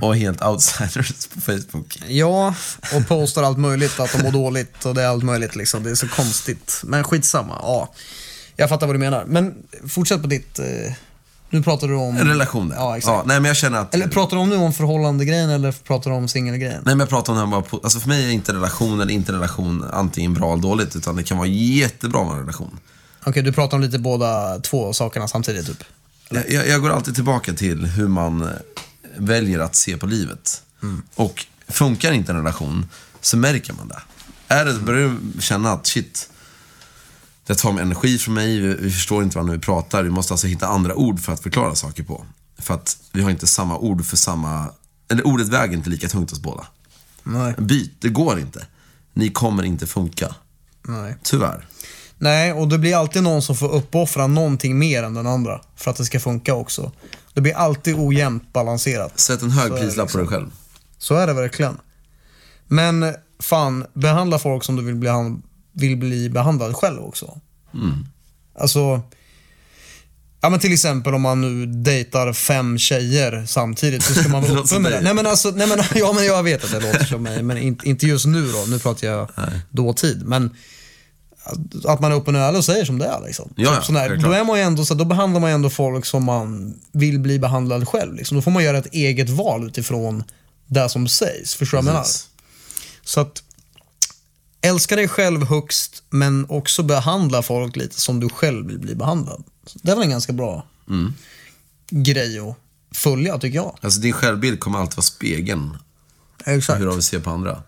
Och 0.03 0.14
är 0.14 0.19
helt 0.19 0.45
outsiders 0.45 1.27
på 1.27 1.41
Facebook. 1.41 1.99
Ja, 2.07 2.55
och 2.95 3.09
postar 3.09 3.43
allt 3.43 3.59
möjligt, 3.59 4.01
att 4.01 4.12
de 4.12 4.23
mår 4.23 4.33
dåligt 4.33 4.85
och 4.85 4.95
det 4.95 5.03
är 5.03 5.07
allt 5.09 5.25
möjligt 5.25 5.57
liksom. 5.57 5.83
Det 5.83 5.91
är 5.91 5.95
så 5.95 6.09
konstigt. 6.09 6.81
Men 6.85 7.05
skitsamma, 7.05 7.59
ja. 7.62 7.95
Jag 8.57 8.69
fattar 8.69 8.87
vad 8.87 8.95
du 8.95 9.01
menar. 9.01 9.25
Men 9.27 9.55
fortsätt 9.89 10.23
på 10.23 10.29
ditt... 10.29 10.59
Eh, 10.59 10.93
nu 11.51 11.62
pratar 11.62 11.89
du 11.89 11.95
om... 11.95 12.16
En 12.16 12.29
relation 12.29 12.69
där. 12.69 12.77
Ja, 12.77 12.97
exakt. 12.97 13.27
nej, 13.27 13.41
men 13.41 13.49
jag 13.49 13.57
känner 13.57 13.79
att... 13.79 13.95
Eller 13.95 14.09
pratar 14.09 14.37
du 14.37 14.43
om 14.43 14.49
nu 14.49 14.57
om 14.57 14.73
förhållande-grejen 14.73 15.51
eller 15.51 15.73
pratar 15.73 16.11
du 16.11 16.16
om 16.16 16.29
singelgrejen? 16.29 16.83
Nej 16.85 16.95
men 16.95 17.01
jag 17.01 17.09
pratar 17.09 17.33
om 17.33 17.39
det 17.39 17.45
här 17.45 17.51
bara 17.51 17.81
alltså 17.83 18.01
för 18.01 18.09
mig 18.09 18.25
är 18.25 18.31
inte 18.31 18.53
relation 18.53 19.01
eller 19.01 19.12
inte 19.12 19.33
relation 19.33 19.85
antingen 19.93 20.35
bra 20.35 20.53
eller 20.53 20.62
dåligt 20.62 20.97
utan 20.97 21.16
det 21.16 21.23
kan 21.23 21.39
vara 21.39 21.49
jättebra 21.49 22.25
med 22.25 22.33
en 22.33 22.39
relation. 22.39 22.79
Okej, 23.25 23.43
du 23.43 23.53
pratar 23.53 23.77
om 23.77 23.83
lite 23.83 23.99
båda 23.99 24.59
två 24.59 24.93
sakerna 24.93 25.29
samtidigt 25.29 25.66
typ. 25.66 25.85
Jag, 26.29 26.51
jag, 26.51 26.69
jag 26.69 26.81
går 26.81 26.91
alltid 26.91 27.14
tillbaka 27.14 27.53
till 27.53 27.87
hur 27.87 28.09
man 28.09 28.43
eh, 28.43 28.49
väljer 29.19 29.59
att 29.59 29.77
se 29.77 29.97
på 29.97 30.07
livet. 30.07 30.62
Och 31.14 31.47
funkar 31.69 32.12
inte 32.12 32.33
en 32.33 32.39
relation 32.39 32.89
så 33.21 33.37
märker 33.37 33.73
man 33.73 33.89
det. 33.89 34.03
Är 34.49 34.64
det, 34.64 34.75
börjar 34.75 35.16
du 35.35 35.43
känna 35.43 35.73
att 35.73 35.87
shit, 35.87 36.31
det 37.47 37.55
tar 37.55 37.73
med 37.73 37.83
energi 37.83 38.19
från 38.19 38.35
mig, 38.35 38.61
vi, 38.61 38.75
vi 38.75 38.91
förstår 38.91 39.23
inte 39.23 39.37
varandra 39.37 39.55
vi 39.55 39.61
pratar. 39.61 40.03
Vi 40.03 40.11
måste 40.11 40.35
alltså 40.35 40.47
hitta 40.47 40.66
andra 40.66 40.95
ord 40.95 41.21
för 41.21 41.33
att 41.33 41.41
förklara 41.41 41.75
saker 41.75 42.03
på. 42.03 42.27
För 42.59 42.75
att 42.75 42.97
vi 43.12 43.23
har 43.23 43.31
inte 43.31 43.47
samma 43.47 43.79
ord 43.79 44.05
för 44.05 44.16
samma, 44.16 44.71
eller 45.11 45.27
ordet 45.27 45.49
väger 45.49 45.77
inte 45.77 45.91
lika 45.91 46.09
tungt 46.09 46.31
hos 46.31 46.41
båda. 46.41 46.66
Nej. 47.23 47.55
Byt, 47.59 47.93
det 48.01 48.09
går 48.09 48.39
inte. 48.39 48.66
Ni 49.12 49.29
kommer 49.29 49.62
inte 49.62 49.87
funka. 49.87 50.35
Nej. 50.83 51.16
Tyvärr. 51.23 51.66
Nej, 52.19 52.53
och 52.53 52.69
det 52.69 52.79
blir 52.79 52.97
alltid 52.97 53.23
någon 53.23 53.43
som 53.43 53.57
får 53.57 53.69
uppoffra 53.69 54.27
någonting 54.27 54.79
mer 54.79 55.03
än 55.03 55.14
den 55.14 55.27
andra 55.27 55.61
för 55.77 55.91
att 55.91 55.97
det 55.97 56.05
ska 56.05 56.21
funka 56.21 56.55
också. 56.55 56.93
Det 57.39 57.43
blir 57.43 57.57
alltid 57.57 57.95
ojämnt 57.99 58.53
balanserat. 58.53 59.20
Sätt 59.20 59.43
en 59.43 59.51
hög 59.51 59.72
prislapp 59.72 60.12
på 60.12 60.18
dig 60.18 60.26
själv. 60.26 60.51
Så 60.99 61.14
är 61.14 61.26
det 61.26 61.32
verkligen. 61.32 61.76
Men 62.66 63.14
fan, 63.39 63.86
behandla 63.95 64.39
folk 64.39 64.64
som 64.64 64.76
du 64.76 64.82
vill 64.82 64.95
bli, 64.95 65.11
vill 65.72 65.97
bli 65.97 66.30
behandlad 66.30 66.76
själv 66.76 67.01
också. 67.01 67.41
Alltså, 68.59 69.03
ja 70.41 70.49
men 70.49 70.61
till 70.61 70.72
exempel 70.72 71.14
om 71.14 71.22
man 71.22 71.41
nu 71.41 71.66
dejtar 71.66 72.32
fem 72.32 72.78
tjejer 72.78 73.45
samtidigt 73.47 74.03
så 74.03 74.14
ska 74.14 74.28
man 74.28 74.43
vara 74.49 74.61
öppen 74.61 74.82
med 74.82 74.93
det. 74.93 75.01
Nej 75.01 75.14
men 75.14 75.26
alltså, 75.26 75.51
nej 75.51 75.68
men, 75.68 75.78
ja 75.95 76.12
men 76.12 76.26
jag 76.26 76.43
vet 76.43 76.64
att 76.64 76.70
det 76.70 76.80
låter 76.80 77.05
som 77.05 77.22
mig, 77.22 77.43
men 77.43 77.59
inte, 77.59 77.89
inte 77.89 78.07
just 78.07 78.26
nu 78.26 78.53
då. 78.53 78.64
Nu 78.68 78.78
pratar 78.78 79.07
jag 79.07 79.28
dåtid. 79.70 80.22
Men 80.26 80.57
att- 81.84 82.01
man 82.01 82.12
är 82.12 82.16
öppen 82.16 82.34
och 82.36 82.40
ärlig 82.40 82.59
och 82.59 82.64
säger 82.64 82.84
som 82.84 82.99
det 82.99 83.07
är. 83.07 83.20
Liksom. 83.26 83.53
Ja, 83.57 83.74
Typ 83.76 83.84
sådär. 83.84 84.16
då, 84.16 84.30
är 84.32 84.44
man 84.44 84.59
ändå, 84.59 84.84
så, 84.84 84.94
då 84.94 85.05
behandlar 85.05 85.40
man 85.40 85.51
ändå 85.51 85.70
folk 85.70 86.07
som 86.07 86.24
man 86.24 86.80
vill 86.92 87.18
bli 87.18 87.38
behandlad 87.38 87.88
själv. 87.88 88.14
Liksom. 88.14 88.34
Då 88.36 88.42
får 88.42 88.51
man 88.51 88.64
göra 88.64 88.78
ett 88.78 88.92
eget 88.94 89.28
val 89.30 89.66
utifrån 89.66 90.24
det 90.66 90.88
som 90.88 91.09
sägs. 91.09 91.55
Förstår 91.55 91.78
du 91.78 91.82
vad 91.84 91.88
jag 91.88 91.92
menar? 91.94 92.03
Precis. 92.03 92.28
Så 93.05 93.20
att 93.20 93.42
älska 94.61 94.96
dig 94.96 95.09
själv 95.09 95.44
högst, 95.44 96.03
men 96.11 96.46
också 96.49 96.82
behandla 96.82 97.42
folk 97.42 97.76
lite 97.76 98.01
som 98.01 98.20
du 98.20 98.28
själv 98.28 98.66
vill 98.66 98.78
bli 98.78 98.94
behandlad. 98.94 99.44
Det 99.82 99.90
är 99.90 99.94
väl 99.96 100.05
en 100.05 100.11
ganska 100.11 100.32
bra 100.32 100.66
Mm. 100.88 101.14
grej 101.90 102.38
att 102.38 102.57
följa, 102.96 103.38
tycker 103.38 103.57
jag. 103.57 103.78
Alltså 103.80 104.01
din 104.01 104.12
självbild 104.12 104.61
kommer 104.61 104.78
alltid 104.78 104.96
vara 104.96 105.03
spegeln 105.03 105.76
Exakt. 106.44 106.80
hur 106.80 106.90
vi 106.92 107.03
ser 107.03 107.20
på 107.20 107.30
andra. 107.30 107.62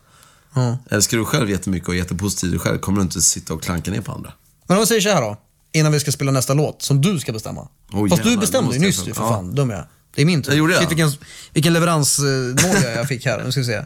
Ja. 0.55 0.79
Älskar 0.91 1.19
du 1.19 1.25
själv 1.25 1.51
jättemycket 1.51 1.89
och 1.89 1.95
är 1.95 1.99
jättepositiv 1.99 2.41
till 2.41 2.51
dig 2.51 2.59
själv 2.61 2.79
kommer 2.79 2.99
du 2.99 3.03
inte 3.03 3.21
sitta 3.23 3.55
och 3.55 3.63
klanka 3.63 3.91
ner 3.91 4.01
på 4.01 4.13
andra. 4.13 4.33
Men 4.67 4.77
om 4.77 4.81
vi 4.81 4.87
säger 4.87 5.01
så 5.01 5.09
här 5.09 5.21
då, 5.21 5.37
innan 5.73 5.93
vi 5.93 6.01
ska 6.01 6.13
spela 6.13 6.33
nästa 6.33 6.55
låt, 6.55 6.83
som 6.83 7.01
du 7.01 7.19
ska 7.19 7.33
bestämma. 7.33 7.69
Oj, 7.93 8.11
Fast 8.11 8.23
du 8.23 8.29
jävlar, 8.29 8.41
bestämde 8.41 8.71
det 8.71 8.77
ju 8.79 8.87
nyss 8.87 9.05
för 9.05 9.13
få- 9.15 9.23
ja. 9.23 9.29
fan. 9.29 9.55
Dum 9.55 9.71
jag. 9.71 9.85
Det 10.15 10.23
är 10.23 10.27
min 10.27 10.43
tur. 10.43 10.51
Det 10.51 10.57
gjorde 10.59 10.73
jag. 10.73 10.81
Shit, 10.83 10.91
vilken, 10.91 11.11
vilken 11.53 11.73
leveransnoja 11.73 12.91
jag 12.97 13.09
fick 13.09 13.27
här. 13.27 13.45
Nu 13.45 13.51
ska 13.53 13.61
vi 13.61 13.67
se. 13.67 13.85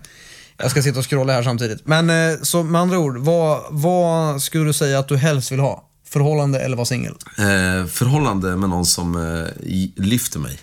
Jag 0.57 0.71
ska 0.71 0.83
sitta 0.83 0.99
och 0.99 1.11
scrolla 1.11 1.33
här 1.33 1.43
samtidigt. 1.43 1.87
Men 1.87 2.11
eh, 2.11 2.39
så 2.43 2.63
med 2.63 2.81
andra 2.81 2.99
ord, 2.99 3.19
vad, 3.19 3.63
vad 3.71 4.43
skulle 4.43 4.65
du 4.65 4.73
säga 4.73 4.99
att 4.99 5.09
du 5.09 5.17
helst 5.17 5.53
vill 5.53 5.61
ha? 5.61 5.89
Förhållande 6.09 6.61
eller 6.61 6.77
vara 6.77 6.85
singel? 6.87 7.15
Eh, 7.39 7.87
förhållande 7.87 8.57
med 8.57 8.71
någon 8.71 8.87
som 8.87 9.17
eh, 9.17 9.49
lyfter 9.97 10.39
mig. 10.39 10.59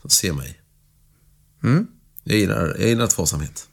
Som 0.00 0.10
ser 0.10 0.32
mig. 0.32 0.60
Mm. 1.64 1.86
Jag, 2.24 2.38
gillar, 2.38 2.76
jag 2.78 2.88
gillar 2.88 3.06
tvåsamhet. 3.06 3.66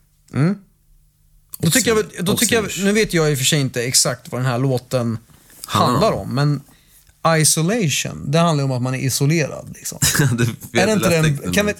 Då 1.64 1.72
tycker 1.72 1.95
jag, 1.95 2.26
då 2.26 2.38
tycker 2.38 2.55
jag, 2.55 2.70
nu 2.78 2.91
vet 2.91 3.14
jag 3.14 3.32
i 3.32 3.34
och 3.34 3.38
för 3.38 3.45
sig 3.45 3.59
inte 3.59 3.84
exakt 3.84 4.32
vad 4.32 4.41
den 4.41 4.45
här 4.45 4.59
låten 4.59 5.18
Handlar 5.66 6.11
om, 6.11 6.36
men 6.36 6.61
isolation, 7.38 8.32
det 8.32 8.39
handlar 8.39 8.64
om 8.64 8.72
att 8.72 8.82
man 8.82 8.95
är 8.95 8.99
isolerad. 8.99 9.74
Liksom. 9.76 9.99
det 10.72 10.82
är 10.82 10.86
det 10.88 10.93
inte 10.93 11.09
den, 11.09 11.53
kan 11.53 11.66
vi, 11.66 11.74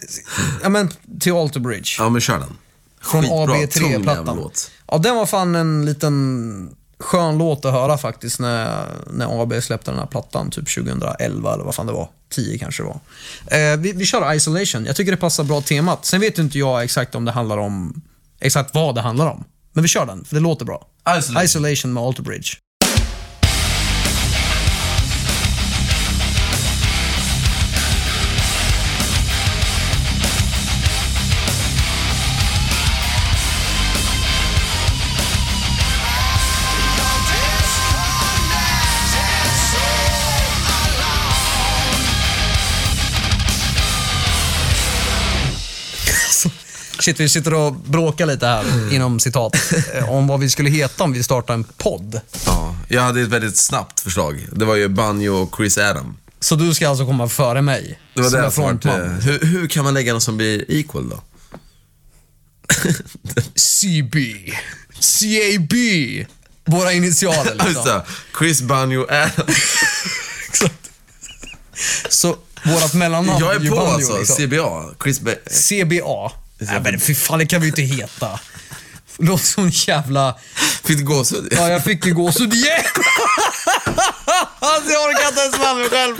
ja 0.64 0.70
men 0.70 0.90
till 1.20 1.34
Alter 1.34 1.60
Bridge. 1.60 1.90
Ja, 1.98 2.10
men 2.10 2.22
kör 2.22 2.40
den. 2.40 2.58
Från 3.02 3.22
Skitbra, 3.22 3.68
tung 3.68 3.92
jävla 3.92 4.12
AB3-plattan. 4.12 4.36
låt. 4.36 4.72
Ja, 4.88 4.98
den 4.98 5.16
var 5.16 5.26
fan 5.26 5.56
en 5.56 5.86
liten 5.86 6.76
skön 7.00 7.38
låt 7.38 7.66
att 7.66 7.74
höra 7.74 7.98
faktiskt 7.98 8.40
när, 8.40 8.86
när 9.12 9.42
AB 9.42 9.64
släppte 9.64 9.92
den 9.92 10.00
här 10.00 10.08
plattan, 10.08 10.52
typ 10.52 10.76
2011 10.76 11.54
eller 11.54 11.64
vad 11.64 11.76
fan 11.76 11.88
det 11.88 11.94
var. 11.94 12.10
10 12.30 12.58
kanske 12.58 12.84
det 12.84 12.88
var. 12.88 13.00
Eh, 13.60 13.78
vi, 13.78 13.92
vi 13.92 14.06
kör 14.06 14.34
Isolation. 14.34 14.86
Jag 14.86 14.96
tycker 14.96 15.12
det 15.12 15.18
passar 15.18 15.44
bra 15.44 15.62
temat. 15.62 16.06
Sen 16.06 16.22
vet 16.22 16.38
inte 16.38 16.60
jag 16.60 16.84
exakt 16.84 17.16
om 17.16 17.26
det 17.26 17.32
handlar 17.32 17.58
om, 17.58 18.02
exakt 18.40 18.76
vad 18.76 18.96
det 18.96 19.02
handlar 19.02 19.28
om. 19.28 19.44
Men 19.74 19.82
vi 19.82 19.88
kör 19.88 20.06
den, 20.06 20.26
för 20.26 20.36
det 20.36 20.42
låter 20.42 20.66
bra. 20.66 20.88
Isolation. 21.18 21.44
Isolation 21.44 21.94
med 21.94 22.04
Alter 22.04 22.24
Bridge. 22.24 22.48
Shit, 47.04 47.20
vi 47.20 47.30
sitter 47.30 47.54
och 47.54 47.74
bråkar 47.74 48.26
lite 48.26 48.48
här, 48.48 48.94
inom 48.94 49.20
citat, 49.20 49.56
eh, 49.94 50.10
om 50.10 50.28
vad 50.28 50.40
vi 50.40 50.50
skulle 50.50 50.70
heta 50.70 51.04
om 51.04 51.14
vi 51.14 51.24
startade 51.24 51.54
en 51.54 51.64
podd. 51.64 52.22
Ja, 52.46 52.76
jag 52.88 53.02
hade 53.02 53.22
ett 53.22 53.28
väldigt 53.28 53.58
snabbt 53.58 54.00
förslag. 54.00 54.48
Det 54.52 54.66
var 54.66 54.76
ju 54.76 54.88
Banjo 54.88 55.34
och 55.36 55.56
Chris 55.58 55.78
Adam. 55.78 56.18
Så 56.40 56.56
du 56.56 56.74
ska 56.74 56.90
alltså 56.90 57.06
komma 57.06 57.30
före 57.30 57.62
mig? 57.62 58.00
Det 58.14 58.22
var 58.22 58.30
som 58.30 58.34
det 58.34 58.40
är 58.40 58.44
jag 58.44 58.54
frontman? 58.54 59.22
Hur, 59.22 59.40
hur 59.40 59.68
kan 59.68 59.84
man 59.84 59.94
lägga 59.94 60.12
någon 60.12 60.22
som 60.22 60.38
blir 60.38 60.66
equal 60.72 61.10
då? 61.10 61.22
CB. 63.56 64.36
CAB. 65.00 65.74
Våra 66.66 66.94
initialer 66.94 67.56
liksom. 67.68 67.86
det. 67.86 68.04
Chris 68.40 68.62
Banjo 68.62 69.04
Adam. 69.10 69.48
Exakt. 70.50 70.90
Så 72.10 72.38
vårat 72.66 72.94
mellannamn 72.94 73.40
Jag 73.40 73.56
är 73.56 73.70
på 73.70 73.76
Banjo, 73.76 73.94
alltså. 73.94 74.18
liksom. 74.18 74.48
CBA. 74.48 75.04
Chris 75.04 75.22
Ba- 75.22 75.50
CBA. 75.50 76.43
Nej 76.72 76.82
men 76.84 77.00
fy 77.00 77.16
fan, 77.16 77.40
det 77.40 77.46
kan 77.46 77.62
vi 77.62 77.68
ju 77.68 77.70
inte 77.70 77.82
heta. 77.82 78.40
Låter 79.18 79.46
som 79.46 79.64
en 79.64 79.70
jävla... 79.70 80.36
Fick 80.84 80.98
du 80.98 81.04
gåshud? 81.04 81.48
Ja, 81.52 81.70
jag 81.70 81.84
fick 81.84 82.06
ju 82.06 82.14
gåshud 82.14 82.54
igen. 82.54 82.84
Alltså 84.60 84.92
jag 84.92 85.02
orkar 85.10 85.28
inte 85.28 85.42
ens 85.42 85.60
med 85.60 85.76
mig 85.76 85.90
själv. 85.90 86.16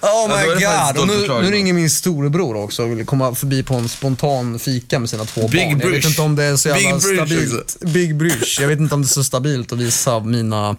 Oh 0.00 0.28
my 0.28 0.52
ett 0.52 0.94
god. 0.94 1.00
Och 1.00 1.06
nu, 1.06 1.42
nu 1.42 1.50
ringer 1.50 1.72
min 1.72 1.90
storebror 1.90 2.56
också 2.56 2.82
och 2.82 2.90
vill 2.90 3.06
komma 3.06 3.34
förbi 3.34 3.62
på 3.62 3.74
en 3.74 3.88
spontan 3.88 4.58
fika 4.58 4.98
med 4.98 5.10
sina 5.10 5.24
två 5.24 5.48
Big 5.48 5.70
barn. 5.70 5.80
Jag 5.80 5.90
vet 5.90 6.04
inte 6.04 6.22
om 6.22 6.36
det 6.36 6.44
är 6.44 6.56
så 6.56 6.68
jävla 6.68 6.92
Big 6.92 7.02
stabilt. 7.02 7.76
Big 7.80 8.16
Bruce. 8.16 8.62
Jag 8.62 8.68
vet 8.68 8.80
inte 8.80 8.94
om 8.94 9.02
det 9.02 9.06
är 9.06 9.08
så 9.08 9.24
stabilt 9.24 9.72
att 9.72 9.78
visa 9.78 10.20
mina 10.20 10.76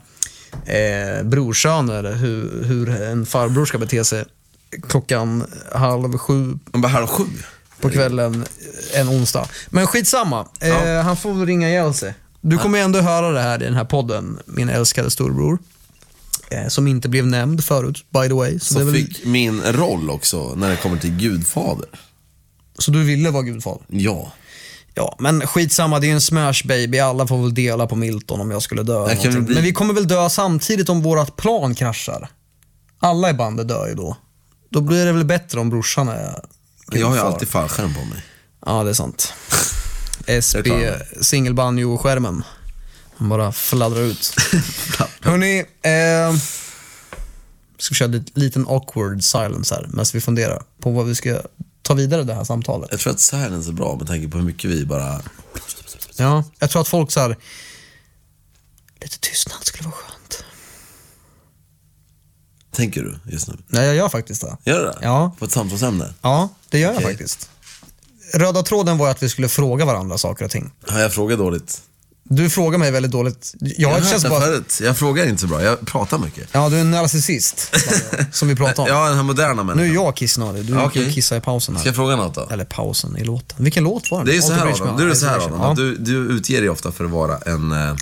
eh, 0.65 1.23
brorsöner 1.23 2.13
hur, 2.13 2.63
hur 2.63 2.89
en 2.89 3.25
farbror 3.25 3.65
ska 3.65 3.77
bete 3.77 4.05
sig 4.05 4.25
klockan 4.89 5.45
halv 5.75 6.17
sju. 6.17 6.59
Man 6.71 6.81
bara, 6.81 6.87
halv 6.87 7.07
sju? 7.07 7.23
På 7.81 7.89
kvällen 7.89 8.45
en 8.93 9.09
onsdag. 9.09 9.47
Men 9.69 9.87
skitsamma. 9.87 10.47
Eh, 10.59 11.01
han 11.01 11.17
får 11.17 11.45
ringa 11.45 11.69
ihjäl 11.69 11.93
sig. 11.93 12.13
Du 12.41 12.57
kommer 12.57 12.79
ändå 12.79 12.99
höra 13.01 13.31
det 13.31 13.41
här 13.41 13.61
i 13.61 13.65
den 13.65 13.73
här 13.75 13.85
podden, 13.85 14.39
min 14.45 14.69
älskade 14.69 15.11
storbror. 15.11 15.57
Eh, 16.51 16.67
som 16.67 16.87
inte 16.87 17.09
blev 17.09 17.27
nämnd 17.27 17.63
förut, 17.63 18.05
by 18.09 18.27
the 18.27 18.33
way. 18.33 18.59
Så, 18.59 18.73
Som 18.73 18.85
väl, 18.85 18.95
fick 18.95 19.25
min 19.25 19.61
roll 19.61 20.09
också 20.09 20.55
när 20.55 20.69
det 20.69 20.75
kommer 20.77 20.97
till 20.97 21.17
Gudfader. 21.17 21.89
så 22.79 22.91
du 22.91 23.03
ville 23.03 23.29
vara 23.31 23.43
gudfader? 23.43 23.85
Ja. 23.87 24.31
Ja, 24.97 25.15
men 25.19 25.47
skitsamma, 25.47 25.99
det 25.99 26.05
är 26.05 26.09
ju 26.09 26.13
en 26.13 26.21
smash 26.21 26.61
baby. 26.65 26.99
Alla 26.99 27.27
får 27.27 27.37
väl 27.41 27.53
dela 27.53 27.87
på 27.87 27.95
Milton 27.95 28.41
om 28.41 28.51
jag 28.51 28.61
skulle 28.61 28.83
dö. 28.83 29.09
Jag 29.13 29.19
bli- 29.45 29.55
Men 29.55 29.63
vi 29.63 29.71
kommer 29.73 29.93
väl 29.93 30.07
dö 30.07 30.29
samtidigt 30.29 30.89
om 30.89 31.01
vårt 31.01 31.35
plan 31.37 31.75
kraschar. 31.75 32.29
Alla 32.99 33.29
i 33.29 33.33
bandet 33.33 33.67
dör 33.67 33.87
ju 33.87 33.93
då. 33.93 34.17
Då 34.69 34.81
blir 34.81 35.05
det 35.05 35.11
väl 35.11 35.25
bättre 35.25 35.59
om 35.59 35.69
brorsan 35.69 36.07
är 36.07 36.35
Jag 36.91 37.07
har 37.07 37.15
ju 37.15 37.21
alltid 37.21 37.47
fallskärm 37.47 37.93
på 37.93 38.05
mig. 38.05 38.25
Ja, 38.65 38.83
det 38.83 38.89
är 38.89 38.93
sant. 38.93 39.33
SB 40.27 40.91
singelbanjo-skärmen. 41.21 42.43
Han 43.17 43.29
bara 43.29 43.51
fladdrar 43.51 44.01
ut. 44.01 44.33
Hörni, 45.21 45.59
eh, 45.59 46.39
ska 47.77 47.91
vi 47.91 47.95
köra 47.95 48.13
en 48.13 48.25
liten 48.33 48.67
awkward 48.67 49.23
silence 49.23 49.75
här 49.75 49.87
medan 49.89 50.05
vi 50.13 50.21
funderar 50.21 50.63
på 50.79 50.91
vad 50.91 51.05
vi 51.05 51.15
ska 51.15 51.41
ta 51.81 51.93
vidare 51.93 52.23
det 52.23 52.33
här 52.33 52.43
samtalet. 52.43 52.87
Jag 52.91 52.99
tror 52.99 53.13
att 53.13 53.19
silence 53.19 53.69
är 53.69 53.73
bra 53.73 53.95
med 53.95 54.07
tanke 54.07 54.27
på 54.27 54.37
hur 54.37 54.45
mycket 54.45 54.71
vi 54.71 54.85
bara... 54.85 55.21
Ja, 56.15 56.43
jag 56.59 56.69
tror 56.69 56.81
att 56.81 56.87
folk 56.87 57.11
så 57.11 57.19
här, 57.19 57.37
lite 59.01 59.19
tystnad 59.19 59.63
skulle 59.63 59.83
vara 59.83 59.95
skönt. 59.95 60.14
Tänker 62.75 63.01
du 63.03 63.15
just 63.31 63.47
nu? 63.47 63.53
Nej, 63.67 63.85
jag 63.85 63.95
gör 63.95 64.09
faktiskt 64.09 64.41
det. 64.41 64.57
Gör 64.71 64.79
du 64.79 64.85
det? 64.85 64.97
Ja. 65.01 65.35
På 65.39 65.45
ett 65.45 65.51
samtalsämne? 65.51 66.13
Ja, 66.21 66.49
det 66.69 66.79
gör 66.79 66.87
jag 66.89 66.95
Okej. 66.97 67.07
faktiskt. 67.09 67.49
Röda 68.33 68.63
tråden 68.63 68.97
var 68.97 69.09
att 69.09 69.23
vi 69.23 69.29
skulle 69.29 69.49
fråga 69.49 69.85
varandra 69.85 70.17
saker 70.17 70.45
och 70.45 70.51
ting. 70.51 70.71
Har 70.87 70.99
jag 70.99 71.13
frågat 71.13 71.37
dåligt? 71.39 71.81
Du 72.29 72.49
frågar 72.49 72.77
mig 72.77 72.91
väldigt 72.91 73.11
dåligt. 73.11 73.53
Jag, 73.59 73.73
Jag 73.77 73.89
har 73.89 73.99
hört 73.99 74.23
det 74.23 74.29
bara... 74.29 74.41
förut. 74.41 74.79
Jag 74.83 74.97
frågar 74.97 75.25
inte 75.25 75.41
så 75.41 75.47
bra. 75.47 75.63
Jag 75.63 75.87
pratar 75.87 76.17
mycket. 76.17 76.47
Ja, 76.51 76.69
du 76.69 76.75
är 76.77 76.81
en 76.81 76.91
narcissist, 76.91 77.75
som 78.31 78.47
vi 78.47 78.55
pratade 78.55 78.91
om. 78.91 78.97
Ja, 78.97 79.07
den 79.07 79.15
här 79.15 79.23
moderna 79.23 79.63
Nu 79.63 79.71
är 79.71 79.75
människan. 79.75 79.93
jag 79.93 80.15
kissnödig. 80.15 80.65
Du 80.65 80.73
Ja, 80.73 80.79
kan 80.79 80.87
okej. 80.87 81.13
kissa 81.13 81.37
i 81.37 81.41
pausen 81.41 81.75
här. 81.75 81.79
Ska 81.79 81.89
jag 81.89 81.95
fråga 81.95 82.15
något 82.15 82.35
då? 82.35 82.47
Eller 82.51 82.65
pausen 82.65 83.17
i 83.17 83.23
låten. 83.23 83.63
Vilken 83.63 83.83
låt 83.83 84.11
var 84.11 84.19
det? 84.19 84.25
Det 84.25 84.31
är 84.31 84.35
ju 84.35 84.41
så 84.41 84.53
här 84.53 84.67
Adam, 84.81 84.97
du 84.97 85.09
är 85.11 85.13
så 85.15 85.25
här. 85.25 85.35
Adam, 85.39 85.59
Ja. 85.61 85.73
du, 85.77 85.95
du 85.97 86.15
utger 86.17 86.61
dig 86.61 86.69
ofta 86.69 86.91
för 86.91 87.05
att 87.05 87.11
vara 87.11 87.37
en 87.37 87.71
eh, 87.71 87.95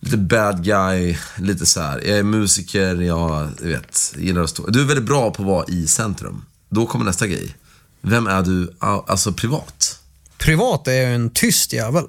lite 0.00 0.16
bad 0.16 0.64
guy, 0.64 1.16
lite 1.38 1.66
så 1.66 1.80
här. 1.80 2.00
Jag 2.06 2.18
är 2.18 2.22
musiker, 2.22 2.94
jag 3.00 3.48
vet, 3.60 4.12
gillar 4.18 4.42
att 4.42 4.50
stå. 4.50 4.66
Du 4.66 4.80
är 4.80 4.84
väldigt 4.84 5.06
bra 5.06 5.30
på 5.30 5.42
att 5.42 5.48
vara 5.48 5.64
i 5.68 5.86
centrum. 5.86 6.44
Då 6.70 6.86
kommer 6.86 7.04
nästa 7.04 7.26
grej. 7.26 7.56
Vem 8.02 8.26
är 8.26 8.42
du, 8.42 8.72
alltså 8.80 9.32
privat? 9.32 9.98
Privat 10.38 10.88
är 10.88 10.92
jag 10.92 11.14
en 11.14 11.30
tyst 11.30 11.72
jävel. 11.72 12.04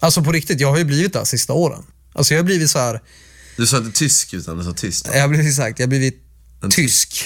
Alltså 0.00 0.22
på 0.24 0.32
riktigt, 0.32 0.60
jag 0.60 0.70
har 0.70 0.78
ju 0.78 0.84
blivit 0.84 1.12
det 1.12 1.18
här 1.18 1.26
sista 1.26 1.52
åren. 1.52 1.82
Alltså 2.12 2.34
jag 2.34 2.38
har 2.38 2.44
blivit 2.44 2.70
så 2.70 2.78
här, 2.78 3.02
Du 3.56 3.66
sa 3.66 3.76
inte 3.76 3.98
tysk 3.98 4.34
utan 4.34 4.58
du 4.58 4.64
sa 4.64 4.72
tyst. 4.72 5.08
jag 5.12 5.20
har 5.20 5.28
blivit 5.28 5.54
sagt, 5.56 5.78
jag 5.78 5.86
har 5.86 5.88
blivit 5.88 6.22
tysk. 6.70 7.24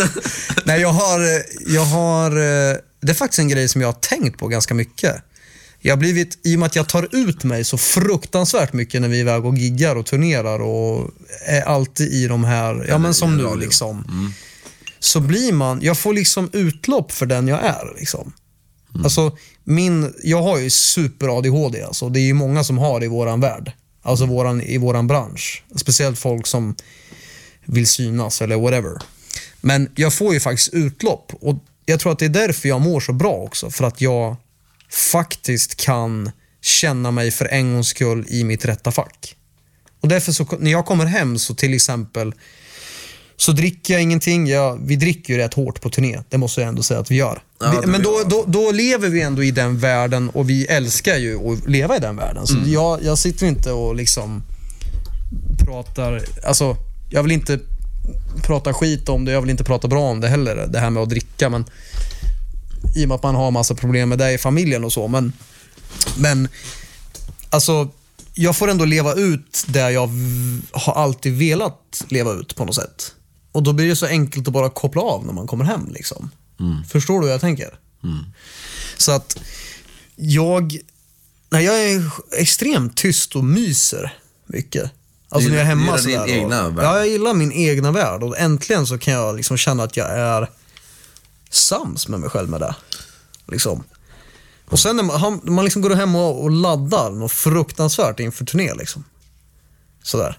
Nej, 0.64 0.80
jag 0.80 0.92
har, 0.92 1.20
jag 1.66 1.84
har, 1.84 2.30
eh, 2.30 2.76
det 3.00 3.10
är 3.10 3.14
faktiskt 3.14 3.38
en 3.38 3.48
grej 3.48 3.68
som 3.68 3.80
jag 3.80 3.88
har 3.88 4.00
tänkt 4.00 4.38
på 4.38 4.48
ganska 4.48 4.74
mycket. 4.74 5.16
Jag 5.80 5.92
har 5.92 5.98
blivit, 5.98 6.38
i 6.46 6.54
och 6.54 6.58
med 6.58 6.66
att 6.66 6.76
jag 6.76 6.88
tar 6.88 7.08
ut 7.12 7.44
mig 7.44 7.64
så 7.64 7.78
fruktansvärt 7.78 8.72
mycket 8.72 9.00
när 9.00 9.08
vi 9.08 9.16
är 9.16 9.20
iväg 9.20 9.44
och 9.44 9.58
giggar 9.58 9.96
och 9.96 10.06
turnerar 10.06 10.60
och 10.60 11.10
är 11.46 11.62
alltid 11.62 12.12
i 12.12 12.26
de 12.26 12.44
här, 12.44 12.86
ja 12.88 12.98
men 12.98 13.14
som 13.14 13.36
nu 13.36 13.56
liksom. 13.56 14.04
Så 14.98 15.20
blir 15.20 15.52
man, 15.52 15.78
jag 15.82 15.98
får 15.98 16.12
liksom 16.12 16.50
utlopp 16.52 17.12
för 17.12 17.26
den 17.26 17.48
jag 17.48 17.64
är 17.64 17.94
liksom. 17.98 18.32
Alltså, 19.04 19.36
min, 19.64 20.14
jag 20.22 20.42
har 20.42 20.58
ju 20.58 20.70
super-ADHD 20.70 21.82
alltså. 21.82 22.08
Det 22.08 22.20
är 22.20 22.26
ju 22.26 22.34
många 22.34 22.64
som 22.64 22.78
har 22.78 23.00
det 23.00 23.06
i 23.06 23.08
våran 23.08 23.40
värld. 23.40 23.72
Alltså 24.02 24.26
våran, 24.26 24.62
i 24.62 24.78
våran 24.78 25.06
bransch. 25.06 25.64
Speciellt 25.76 26.18
folk 26.18 26.46
som 26.46 26.74
vill 27.64 27.86
synas 27.86 28.42
eller 28.42 28.56
whatever. 28.56 28.92
Men 29.60 29.90
jag 29.94 30.14
får 30.14 30.34
ju 30.34 30.40
faktiskt 30.40 30.74
utlopp 30.74 31.32
och 31.40 31.56
jag 31.84 32.00
tror 32.00 32.12
att 32.12 32.18
det 32.18 32.24
är 32.24 32.28
därför 32.28 32.68
jag 32.68 32.80
mår 32.80 33.00
så 33.00 33.12
bra 33.12 33.32
också. 33.32 33.70
För 33.70 33.84
att 33.84 34.00
jag 34.00 34.36
faktiskt 34.90 35.76
kan 35.76 36.30
känna 36.62 37.10
mig 37.10 37.30
för 37.30 37.44
en 37.44 37.72
gångs 37.72 37.88
skull 37.88 38.24
i 38.28 38.44
mitt 38.44 38.64
rätta 38.64 38.90
fack. 38.92 39.36
Och 40.00 40.08
därför 40.08 40.32
så, 40.32 40.46
när 40.60 40.70
jag 40.70 40.86
kommer 40.86 41.06
hem 41.06 41.38
så 41.38 41.54
till 41.54 41.74
exempel 41.74 42.34
så 43.36 43.52
dricker 43.52 43.94
jag 43.94 44.02
ingenting. 44.02 44.46
Jag, 44.46 44.86
vi 44.86 44.96
dricker 44.96 45.32
ju 45.32 45.38
rätt 45.38 45.54
hårt 45.54 45.80
på 45.80 45.90
turné. 45.90 46.20
Det 46.28 46.38
måste 46.38 46.60
jag 46.60 46.68
ändå 46.68 46.82
säga 46.82 47.00
att 47.00 47.10
vi 47.10 47.14
gör. 47.14 47.42
Ja, 47.60 47.80
vi, 47.80 47.86
men 47.86 48.02
då, 48.02 48.22
då, 48.26 48.44
då 48.46 48.70
lever 48.72 49.08
vi 49.08 49.22
ändå 49.22 49.44
i 49.44 49.50
den 49.50 49.78
världen 49.78 50.30
och 50.30 50.50
vi 50.50 50.66
älskar 50.66 51.16
ju 51.16 51.52
att 51.52 51.68
leva 51.68 51.96
i 51.96 51.98
den 52.00 52.16
världen. 52.16 52.46
Så 52.46 52.56
Mm. 52.56 52.72
jag, 52.72 53.02
jag 53.02 53.18
sitter 53.18 53.46
inte 53.46 53.72
och 53.72 53.94
liksom 53.94 54.42
pratar, 55.58 56.22
alltså 56.44 56.76
jag 57.10 57.22
vill 57.22 57.32
inte 57.32 57.58
prata 58.42 58.74
skit 58.74 59.08
om 59.08 59.24
det, 59.24 59.32
jag 59.32 59.40
vill 59.40 59.50
inte 59.50 59.64
prata 59.64 59.88
bra 59.88 60.00
om 60.02 60.20
det 60.20 60.28
heller, 60.28 60.66
det 60.68 60.78
här 60.78 60.90
med 60.90 61.02
att 61.02 61.08
dricka. 61.08 61.48
Men 61.50 61.64
I 62.94 63.04
och 63.04 63.08
med 63.08 63.14
att 63.14 63.22
man 63.22 63.34
har 63.34 63.50
massa 63.50 63.74
problem 63.74 64.08
med 64.08 64.18
det 64.18 64.32
i 64.32 64.38
familjen 64.38 64.84
och 64.84 64.92
så. 64.92 65.08
Men, 65.08 65.32
men 66.18 66.48
alltså, 67.50 67.88
jag 68.34 68.56
får 68.56 68.68
ändå 68.68 68.84
leva 68.84 69.14
ut 69.14 69.64
det 69.66 69.90
jag 69.90 70.10
har 70.72 70.92
alltid 70.92 71.38
velat 71.38 72.04
leva 72.08 72.32
ut 72.32 72.56
på 72.56 72.64
något 72.64 72.74
sätt. 72.74 73.12
Och 73.52 73.62
då 73.62 73.72
blir 73.72 73.88
det 73.88 73.96
så 73.96 74.06
enkelt 74.06 74.46
att 74.48 74.52
bara 74.52 74.70
koppla 74.70 75.02
av 75.02 75.26
när 75.26 75.32
man 75.32 75.46
kommer 75.46 75.64
hem. 75.64 75.88
Liksom. 75.92 76.30
Förstår 76.88 77.20
du 77.20 77.26
hur 77.26 77.32
jag 77.32 77.40
tänker? 77.40 77.78
Så 78.96 79.12
att 79.12 79.38
jag, 80.16 80.78
nej, 81.50 81.64
jag 81.64 81.90
är 81.90 82.10
extremt 82.38 82.96
tyst 82.96 83.36
och 83.36 83.44
myser 83.44 84.18
mycket. 84.46 84.90
Alltså 85.28 85.48
när 85.48 85.56
jag 85.56 85.62
är 85.62 85.68
hemma 85.68 85.98
gillar 85.98 86.26
din 86.26 86.36
egna 86.36 86.68
värld? 86.68 86.84
Ja, 86.84 86.98
jag 86.98 87.08
gillar 87.08 87.34
min 87.34 87.52
egna 87.52 87.92
värld 87.92 88.22
och 88.22 88.38
äntligen 88.38 88.86
så 88.86 88.98
kan 88.98 89.14
jag 89.14 89.36
liksom 89.36 89.56
känna 89.56 89.82
att 89.82 89.96
jag 89.96 90.10
är 90.10 90.50
sams 91.50 92.08
med 92.08 92.20
mig 92.20 92.30
själv 92.30 92.48
med 92.48 92.60
det. 92.60 92.74
Liksom. 93.48 93.84
Och 94.68 94.78
sen 94.78 94.96
när 94.96 95.02
man, 95.02 95.20
han- 95.20 95.40
man 95.44 95.64
liksom 95.64 95.82
går 95.82 95.90
hem 95.94 96.14
och, 96.14 96.42
och 96.42 96.50
laddar 96.50 97.10
något 97.10 97.32
fruktansvärt 97.32 98.20
inför 98.20 98.44
turné. 98.44 98.74
Liksom. 98.74 99.04
Sådär. 100.02 100.38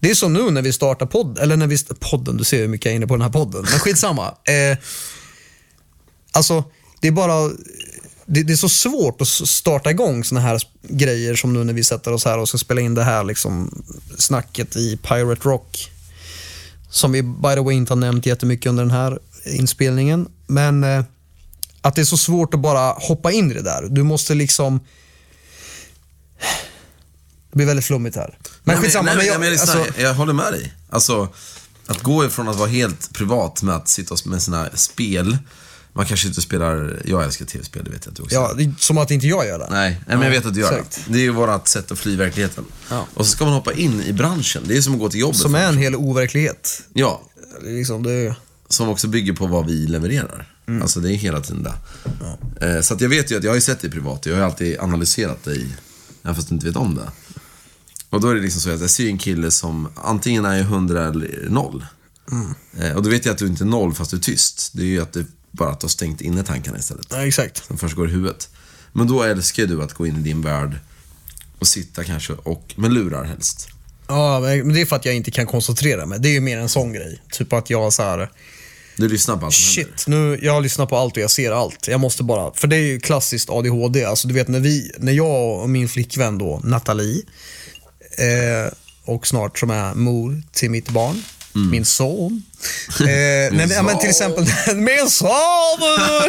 Det 0.00 0.10
är 0.10 0.14
som 0.14 0.32
nu 0.32 0.50
när 0.50 0.62
vi 0.62 0.72
startar 0.72 1.06
podd, 1.06 1.38
eller 1.38 1.56
när 1.56 1.66
vi, 1.66 1.78
podden, 2.00 2.36
du 2.36 2.44
ser 2.44 2.58
hur 2.58 2.68
mycket 2.68 2.84
jag 2.84 2.92
är 2.92 2.96
inne 2.96 3.06
på 3.06 3.14
den 3.14 3.22
här 3.22 3.30
podden. 3.30 3.60
Men 3.70 3.80
skitsamma. 3.80 4.34
Eh, 4.44 4.78
alltså, 6.32 6.64
det 7.00 7.08
är 7.08 7.12
bara, 7.12 7.48
det, 8.26 8.42
det 8.42 8.52
är 8.52 8.56
så 8.56 8.68
svårt 8.68 9.20
att 9.20 9.28
starta 9.28 9.90
igång 9.90 10.24
såna 10.24 10.40
här 10.40 10.62
grejer 10.82 11.34
som 11.36 11.52
nu 11.52 11.64
när 11.64 11.72
vi 11.72 11.84
sätter 11.84 12.12
oss 12.12 12.24
här 12.24 12.38
och 12.38 12.48
ska 12.48 12.58
spela 12.58 12.80
in 12.80 12.94
det 12.94 13.04
här 13.04 13.24
liksom, 13.24 13.82
snacket 14.18 14.76
i 14.76 14.96
Pirate 14.96 15.48
Rock. 15.48 15.90
Som 16.90 17.12
vi 17.12 17.22
by 17.22 17.54
the 17.54 17.60
way 17.60 17.74
inte 17.74 17.92
har 17.92 17.96
nämnt 17.98 18.26
jättemycket 18.26 18.66
under 18.70 18.82
den 18.84 18.90
här 18.90 19.18
inspelningen. 19.44 20.28
Men 20.46 20.84
eh, 20.84 21.04
att 21.80 21.94
det 21.94 22.00
är 22.00 22.04
så 22.04 22.16
svårt 22.16 22.54
att 22.54 22.60
bara 22.60 22.92
hoppa 22.92 23.32
in 23.32 23.50
i 23.50 23.54
det 23.54 23.62
där. 23.62 23.86
Du 23.90 24.02
måste 24.02 24.34
liksom... 24.34 24.80
Det 27.50 27.56
blir 27.56 27.66
väldigt 27.66 27.84
flummigt 27.84 28.16
här. 28.16 28.38
Men 28.64 28.74
Nej, 28.74 28.84
skitsamma. 28.84 29.06
nej, 29.06 29.16
men 29.16 29.26
jag, 29.26 29.40
men 29.40 29.50
lyssna, 29.50 29.72
alltså, 29.72 30.00
jag 30.00 30.14
håller 30.14 30.32
med 30.32 30.52
dig. 30.52 30.74
Alltså, 30.90 31.28
att 31.86 32.02
gå 32.02 32.24
ifrån 32.24 32.48
att 32.48 32.56
vara 32.56 32.68
helt 32.68 33.12
privat 33.12 33.62
med 33.62 33.74
att 33.74 33.88
sitta 33.88 34.16
med 34.24 34.42
sina 34.42 34.70
spel. 34.74 35.38
Man 35.92 36.06
kanske 36.06 36.28
inte 36.28 36.40
spelar, 36.40 37.02
jag 37.04 37.24
älskar 37.24 37.44
tv-spel, 37.44 37.84
det 37.84 37.90
vet 37.90 38.04
jag 38.04 38.10
att 38.12 38.16
du 38.16 38.22
också 38.22 38.34
ja, 38.34 38.72
som 38.78 38.98
att 38.98 39.10
inte 39.10 39.26
jag 39.26 39.46
gör 39.46 39.58
det. 39.58 39.66
Nej, 39.70 39.90
nej, 40.06 40.16
men 40.16 40.22
jag 40.22 40.30
vet 40.30 40.46
att 40.46 40.54
du 40.54 40.60
gör 40.60 40.72
exakt. 40.72 41.00
det. 41.06 41.12
Det 41.12 41.18
är 41.18 41.22
ju 41.22 41.30
vårt 41.30 41.68
sätt 41.68 41.92
att 41.92 41.98
fly 41.98 42.16
verkligheten. 42.16 42.64
Ja. 42.90 43.06
Och 43.14 43.26
så 43.26 43.32
ska 43.32 43.44
man 43.44 43.54
hoppa 43.54 43.72
in 43.72 44.02
i 44.02 44.12
branschen. 44.12 44.62
Det 44.66 44.76
är 44.76 44.82
som 44.82 44.92
att 44.92 44.98
gå 44.98 45.10
till 45.10 45.20
jobbet. 45.20 45.36
Som 45.36 45.54
är 45.54 45.68
en 45.68 45.78
hel 45.78 45.96
overklighet. 45.96 46.82
Ja, 46.92 47.22
Liksom, 47.62 48.02
det 48.02 48.12
är, 48.12 48.34
som 48.68 48.88
också 48.88 49.08
bygger 49.08 49.32
på 49.32 49.46
vad 49.46 49.66
vi 49.66 49.86
levererar. 49.86 50.52
Mm. 50.68 50.82
Alltså 50.82 51.00
det 51.00 51.12
är 51.12 51.16
hela 51.16 51.40
tiden 51.40 51.62
det. 51.62 51.74
Eh, 52.66 52.80
Så 52.82 52.94
att 52.94 53.00
jag 53.00 53.08
vet 53.08 53.30
ju 53.32 53.36
att 53.38 53.44
jag 53.44 53.50
har 53.50 53.54
ju 53.56 53.60
sett 53.60 53.80
dig 53.80 53.90
privat. 53.90 54.26
Jag 54.26 54.32
har 54.32 54.38
ju 54.40 54.44
alltid 54.46 54.78
analyserat 54.80 55.44
dig, 55.44 55.66
även 56.22 56.34
fast 56.34 56.48
du 56.48 56.54
inte 56.54 56.66
vet 56.66 56.76
om 56.76 56.94
det. 56.94 57.10
Och 58.10 58.20
då 58.20 58.28
är 58.28 58.34
det 58.34 58.40
liksom 58.40 58.60
så 58.60 58.70
att 58.70 58.80
jag 58.80 58.90
ser 58.90 59.06
en 59.08 59.18
kille 59.18 59.50
som 59.50 59.88
antingen 59.94 60.44
är 60.44 60.60
100 60.60 61.04
eller 61.08 61.46
0. 61.50 61.84
Mm. 62.32 62.54
Eh, 62.78 62.96
Och 62.96 63.02
då 63.02 63.10
vet 63.10 63.24
jag 63.24 63.32
att 63.32 63.38
du 63.38 63.46
inte 63.46 63.64
är 63.64 63.66
0 63.66 63.94
fast 63.94 64.10
du 64.10 64.16
är 64.16 64.20
tyst. 64.20 64.70
Det 64.74 64.82
är 64.82 64.86
ju 64.86 65.00
att 65.02 65.12
du 65.12 65.26
bara 65.50 65.70
att 65.72 65.80
du 65.80 65.84
har 65.84 65.88
stängt 65.88 66.20
inne 66.20 66.42
tankarna 66.42 66.78
istället. 66.78 67.06
ja, 67.10 67.26
exakt. 67.26 67.66
Som 67.66 67.78
först 67.78 67.94
går 67.96 68.08
i 68.08 68.12
huvudet. 68.12 68.48
Men 68.92 69.06
då 69.06 69.22
älskar 69.22 69.66
du 69.66 69.82
att 69.82 69.92
gå 69.94 70.06
in 70.06 70.16
i 70.16 70.20
din 70.22 70.42
värld 70.42 70.78
och 71.58 71.66
sitta 71.66 72.04
kanske 72.04 72.32
och, 72.32 72.74
med 72.76 72.92
lurar 72.92 73.24
helst. 73.24 73.68
Ja, 74.08 74.40
men 74.40 74.72
det 74.72 74.80
är 74.80 74.86
för 74.86 74.96
att 74.96 75.04
jag 75.04 75.14
inte 75.14 75.30
kan 75.30 75.46
koncentrera 75.46 76.06
mig. 76.06 76.18
Det 76.20 76.28
är 76.28 76.32
ju 76.32 76.40
mer 76.40 76.58
en 76.58 76.68
sån 76.68 76.92
grej. 76.92 77.22
Typ 77.32 77.52
att 77.52 77.70
jag 77.70 77.92
så 77.92 78.02
här. 78.02 78.30
Du 78.96 79.08
lyssnar 79.08 79.36
på 79.36 79.46
allt. 79.46 79.54
Shit, 79.54 80.06
nu, 80.06 80.38
jag 80.42 80.62
lyssnar 80.62 80.86
på 80.86 80.96
allt 80.96 81.16
och 81.16 81.22
jag 81.22 81.30
ser 81.30 81.52
allt. 81.52 81.88
Jag 81.88 82.00
måste 82.00 82.22
bara, 82.22 82.52
för 82.54 82.68
det 82.68 82.76
är 82.76 82.80
ju 82.80 83.00
klassiskt 83.00 83.50
ADHD. 83.50 84.04
Alltså 84.04 84.28
du 84.28 84.34
vet 84.34 84.48
när, 84.48 84.60
vi, 84.60 84.92
när 84.98 85.12
jag 85.12 85.62
och 85.62 85.70
min 85.70 85.88
flickvän 85.88 86.38
då, 86.38 86.60
Nathalie, 86.64 87.22
eh, 88.18 88.72
och 89.04 89.26
snart 89.26 89.58
som 89.58 89.70
är 89.70 89.94
mor 89.94 90.42
till 90.52 90.70
mitt 90.70 90.90
barn, 90.90 91.22
Min 91.70 91.84
son. 91.84 92.42
Eh, 93.00 93.06
nej, 93.06 93.50
men, 93.52 93.70
ja, 93.70 93.82
men 93.82 93.98
till 93.98 94.08
exempel, 94.08 94.44
min 94.74 95.10
son 95.10 95.78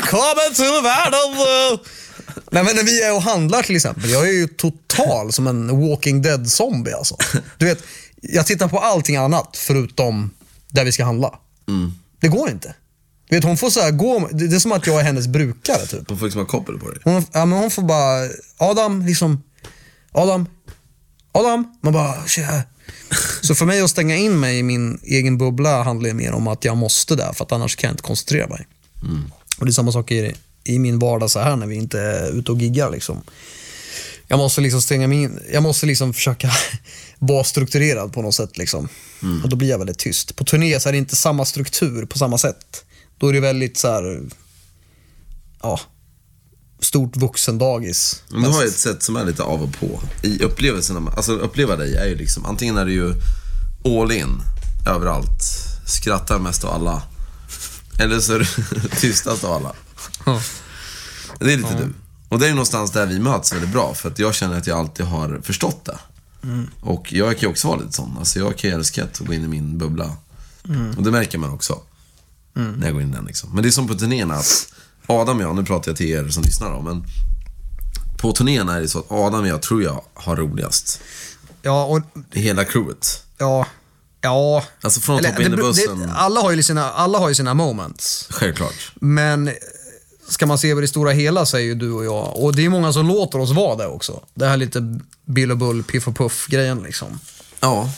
kommer 0.02 0.54
till 0.56 0.84
världen. 0.84 1.80
Nej, 2.52 2.64
men 2.64 2.76
när 2.76 2.84
vi 2.84 3.02
är 3.04 3.16
och 3.16 3.22
handlar 3.22 3.64
till 3.64 3.76
exempel, 3.76 4.10
jag 4.10 4.28
är 4.30 4.34
ju 4.34 4.48
total 4.48 5.34
som 5.34 5.48
en 5.48 5.90
walking 5.90 6.22
dead-zombie 6.22 6.94
alltså. 6.94 7.18
Du 7.58 7.66
vet, 7.66 7.84
jag 8.22 8.46
tittar 8.46 8.68
på 8.68 8.80
allting 8.80 9.16
annat 9.16 9.58
förutom 9.58 10.30
där 10.68 10.86
vi 10.86 10.92
ska 10.92 11.04
handla. 11.06 11.40
Det 12.22 12.28
går 12.28 12.50
inte. 12.50 12.76
Du 13.30 13.36
vet, 13.36 13.44
hon 13.44 13.58
får 13.58 13.70
så 13.70 13.82
här 13.82 13.92
gå, 13.92 14.30
det 14.32 14.56
är 14.56 14.60
som 14.60 14.72
att 14.72 14.88
jag 14.88 15.00
är 15.00 15.04
hennes 15.04 15.28
brukare 15.28 15.86
typ. 15.86 16.08
De 16.08 16.18
får 16.18 16.26
liksom 16.26 16.42
ha 16.42 16.48
koppel 16.48 16.80
på 16.80 16.92
dig. 16.92 17.00
Hon, 17.04 17.26
ja, 17.32 17.46
men 17.46 17.60
hon 17.60 17.72
får 17.72 17.82
bara, 17.82 18.30
Adam, 18.58 19.06
liksom, 19.06 19.44
Adam, 20.12 20.46
Adam. 21.32 21.78
Man 21.82 21.94
bara, 21.94 22.28
tja. 22.28 22.64
Så 23.42 23.56
för 23.56 23.66
mig 23.66 23.82
att 23.82 23.90
stänga 23.90 24.16
in 24.16 24.40
mig 24.40 24.60
i 24.60 24.64
min 24.64 25.00
egen 25.04 25.38
bubbla 25.38 25.84
handlar 25.84 26.14
mer 26.14 26.32
om 26.32 26.48
att 26.48 26.66
jag 26.66 26.78
måste 26.78 27.16
där, 27.16 27.34
för 27.34 27.46
att 27.46 27.52
annars 27.52 27.76
kan 27.76 27.88
jag 27.88 27.94
inte 27.94 28.04
koncentrera 28.04 28.48
mig. 28.48 28.68
Och 29.58 29.66
det 29.66 29.70
är 29.70 29.74
samma 29.74 29.92
sak 29.92 30.12
i, 30.12 30.36
i 30.70 30.80
min 30.80 31.00
vardag 31.00 31.32
så 31.32 31.40
här 31.40 31.56
när 31.56 31.68
vi 31.68 31.76
inte 31.76 32.00
är 32.00 32.32
ute 32.32 32.52
och 32.52 32.62
giggar. 32.62 32.92
Liksom. 32.92 33.22
Jag 34.28 34.38
måste 34.38 34.62
liksom 34.62 34.82
stänga 34.82 35.08
mig 35.08 35.22
in, 35.24 35.40
jag 35.52 35.64
måste 35.64 35.86
liksom 35.86 36.14
försöka 36.14 36.52
vara 37.20 37.44
strukturerad 37.44 38.14
på 38.14 38.22
något 38.22 38.36
sätt. 38.36 38.58
Liksom. 38.58 38.90
Och 39.44 39.50
då 39.50 39.56
blir 39.56 39.70
jag 39.70 39.78
väldigt 39.78 40.00
tyst. 40.00 40.36
På 40.36 40.44
turné 40.44 40.80
så 40.80 40.90
är 40.90 40.94
det 40.94 40.98
inte 40.98 41.16
samma 41.16 41.46
struktur 41.46 42.06
på 42.06 42.18
samma 42.18 42.38
sätt. 42.38 42.86
Då 43.18 43.28
är 43.28 43.34
det 43.34 43.40
väldigt 43.40 43.78
så 43.78 43.88
här, 43.88 44.22
ja, 45.62 45.80
stort 46.80 47.18
vuxendagis. 47.18 48.24
Men 48.30 48.42
du 48.42 48.50
har 48.50 48.62
ju 48.62 48.68
ett 48.68 48.78
sätt 48.78 49.04
som 49.04 49.16
är 49.16 49.26
lite 49.26 49.44
av 49.44 49.62
och 49.62 49.80
på. 49.80 50.02
I 50.24 50.44
upplevelsen, 50.44 51.08
alltså 51.08 51.32
uppleva 51.32 51.76
dig 51.76 51.96
är 51.96 52.06
ju 52.06 52.16
liksom, 52.16 52.46
antingen 52.46 52.78
är 52.78 52.86
du 52.86 52.94
ju 52.94 53.14
all 53.86 54.12
in, 54.12 54.42
överallt, 54.88 55.44
skrattar 55.88 56.40
mest 56.40 56.64
av 56.64 56.74
alla. 56.74 57.04
Eller 58.00 58.20
så 58.20 58.34
är 58.34 58.40
du 58.40 58.90
tystast 59.00 59.44
av 59.44 59.52
alla. 59.52 59.76
Det 61.40 61.54
är 61.54 61.58
lite 61.58 61.76
du. 61.78 61.94
Och 62.30 62.40
det 62.40 62.48
är 62.48 62.52
någonstans 62.52 62.92
där 62.92 63.06
vi 63.06 63.20
möts 63.20 63.54
väldigt 63.54 63.70
bra, 63.70 63.94
för 63.94 64.10
att 64.10 64.20
jag 64.20 64.36
känner 64.36 64.58
att 64.58 64.68
jag 64.68 64.80
alltid 64.80 65.06
har 65.06 65.40
förstått 65.44 65.86
det. 65.86 66.00
Och 66.82 67.14
jag 67.14 67.32
kan 67.32 67.40
ju 67.42 67.48
också 67.48 67.68
vara 67.68 67.80
lite 67.80 67.92
sån. 67.94 68.16
Alltså 68.20 68.40
jag 68.40 68.58
kan 68.58 68.70
ju 68.70 68.76
älska 68.76 69.04
att 69.04 69.20
gå 69.20 69.34
in 69.34 69.44
i 69.44 69.48
min 69.48 69.78
bubbla. 69.78 70.12
Och 70.98 71.04
det 71.04 71.12
märker 71.12 71.38
man 71.38 71.50
också. 71.54 71.80
När 72.54 72.86
jag 72.88 72.94
går 72.94 73.02
in 73.02 73.10
i 73.10 73.16
den 73.16 73.26
liksom. 73.26 73.50
Men 73.54 73.64
det 73.64 73.70
är 73.70 73.72
som 73.72 73.88
på 73.88 73.94
turnéerna 73.96 74.34
att 74.36 74.68
Adam 75.08 75.38
och 75.38 75.44
jag, 75.44 75.56
nu 75.56 75.66
pratar 75.66 75.92
jag 75.92 75.98
till 75.98 76.10
er 76.10 76.28
som 76.30 76.44
lyssnar 76.44 76.72
då, 76.72 76.82
men 76.82 77.04
på 78.18 78.32
turnén 78.32 78.70
är 78.70 78.82
det 78.82 78.88
så 78.90 79.00
att 79.00 79.12
Adam 79.12 79.42
och 79.42 79.48
jag 79.48 79.62
tror 79.62 79.84
jag 79.84 80.02
har 80.14 80.36
roligast. 80.36 81.02
Ja, 81.62 81.86
och 81.86 82.02
hela 82.32 82.66
crewet. 82.66 83.24
ja, 83.38 83.66
ja. 84.22 84.64
Alltså 84.82 85.00
från 85.00 85.16
att 85.20 85.26
hoppa 85.26 85.42
in 85.44 85.54
i 85.54 85.56
bussen. 85.56 86.00
det- 86.00 86.12
alla, 86.14 86.42
har 86.42 86.52
ju 86.52 86.64
sina, 86.64 86.92
alla 86.92 87.18
har 87.20 87.30
ju 87.30 87.36
sina 87.36 87.54
moments. 87.54 88.28
Självklart. 88.30 88.92
Men 88.96 89.50
ska 90.30 90.46
man 90.46 90.58
se 90.58 90.72
över 90.72 90.82
det 90.82 90.88
stora 90.88 91.12
hela 91.12 91.46
så 91.46 91.58
är 91.58 91.62
ju 91.62 91.76
du 91.76 91.92
och 91.92 92.06
jag, 92.06 92.38
och 92.44 92.56
det 92.56 92.66
är 92.66 92.70
många 92.70 92.94
som 92.94 93.08
låter 93.08 93.40
oss 93.40 93.52
vara 93.52 93.76
det 93.76 93.88
också. 93.88 94.24
Det 94.34 94.46
här 94.46 94.58
lite 94.58 95.00
Bill 95.26 95.52
och 95.52 95.58
Bull, 95.58 95.84
Piff 95.84 96.08
och 96.08 96.18
Puff-grejen 96.18 96.84
liksom. 96.84 97.20
Ja. 97.60 97.92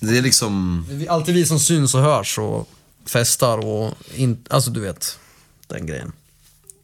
Det 0.00 0.18
är 0.18 0.22
liksom, 0.22 0.86
Det 0.90 1.06
är 1.06 1.10
alltid 1.10 1.34
vi 1.34 1.46
som 1.46 1.60
syns 1.60 1.94
och 1.94 2.00
hörs 2.00 2.38
och 2.38 2.68
festar 3.06 3.58
och 3.58 3.94
in, 4.14 4.44
alltså 4.50 4.70
du 4.70 4.80
vet, 4.80 5.18
den 5.66 5.86
grejen. 5.86 6.12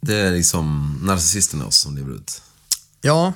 det 0.01 0.16
är 0.16 0.30
liksom 0.30 0.98
narcissisten 1.03 1.61
i 1.61 1.64
oss 1.64 1.76
som 1.76 1.96
lever 1.96 2.14
ut. 2.14 2.42
Ja, 3.01 3.32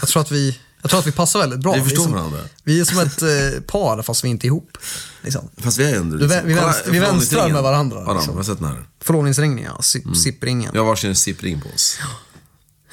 jag 0.00 0.08
tror 0.08 0.22
att 0.22 0.30
vi, 0.30 0.58
jag 0.82 0.90
tror 0.90 1.00
att 1.00 1.06
vi 1.06 1.12
passar 1.12 1.38
väldigt 1.40 1.60
bra. 1.60 1.72
Vi 1.74 1.80
förstår 1.82 2.02
är 2.02 2.04
som, 2.04 2.12
varandra. 2.12 2.38
Vi 2.64 2.80
är 2.80 2.84
som 2.84 2.98
ett 2.98 3.22
eh, 3.22 3.60
par 3.66 4.02
fast 4.02 4.24
vi 4.24 4.28
är 4.28 4.30
inte 4.30 4.46
ihop. 4.46 4.78
Liksom. 5.22 5.48
Fast 5.56 5.78
vi 5.78 5.84
är 5.84 5.96
ändå 5.96 6.16
Du 6.16 6.26
vä- 6.26 6.42
vi 6.44 6.54
vänster- 6.54 6.90
vi 6.90 6.98
vänstrar 6.98 7.48
med 7.48 7.62
varandra, 7.62 7.98
Adam, 7.98 8.16
liksom. 8.16 8.36
har 8.36 8.42
sett 8.42 8.58
den 8.58 8.68
här? 8.68 8.86
Förlovningsringen 9.00 9.64
ja, 9.76 9.82
Si- 9.82 10.04
sippringen. 10.14 10.70
Vi 10.72 10.78
har 10.78 10.86
varsin 10.86 11.16
sippring 11.16 11.60
på 11.60 11.68
oss. 11.68 11.98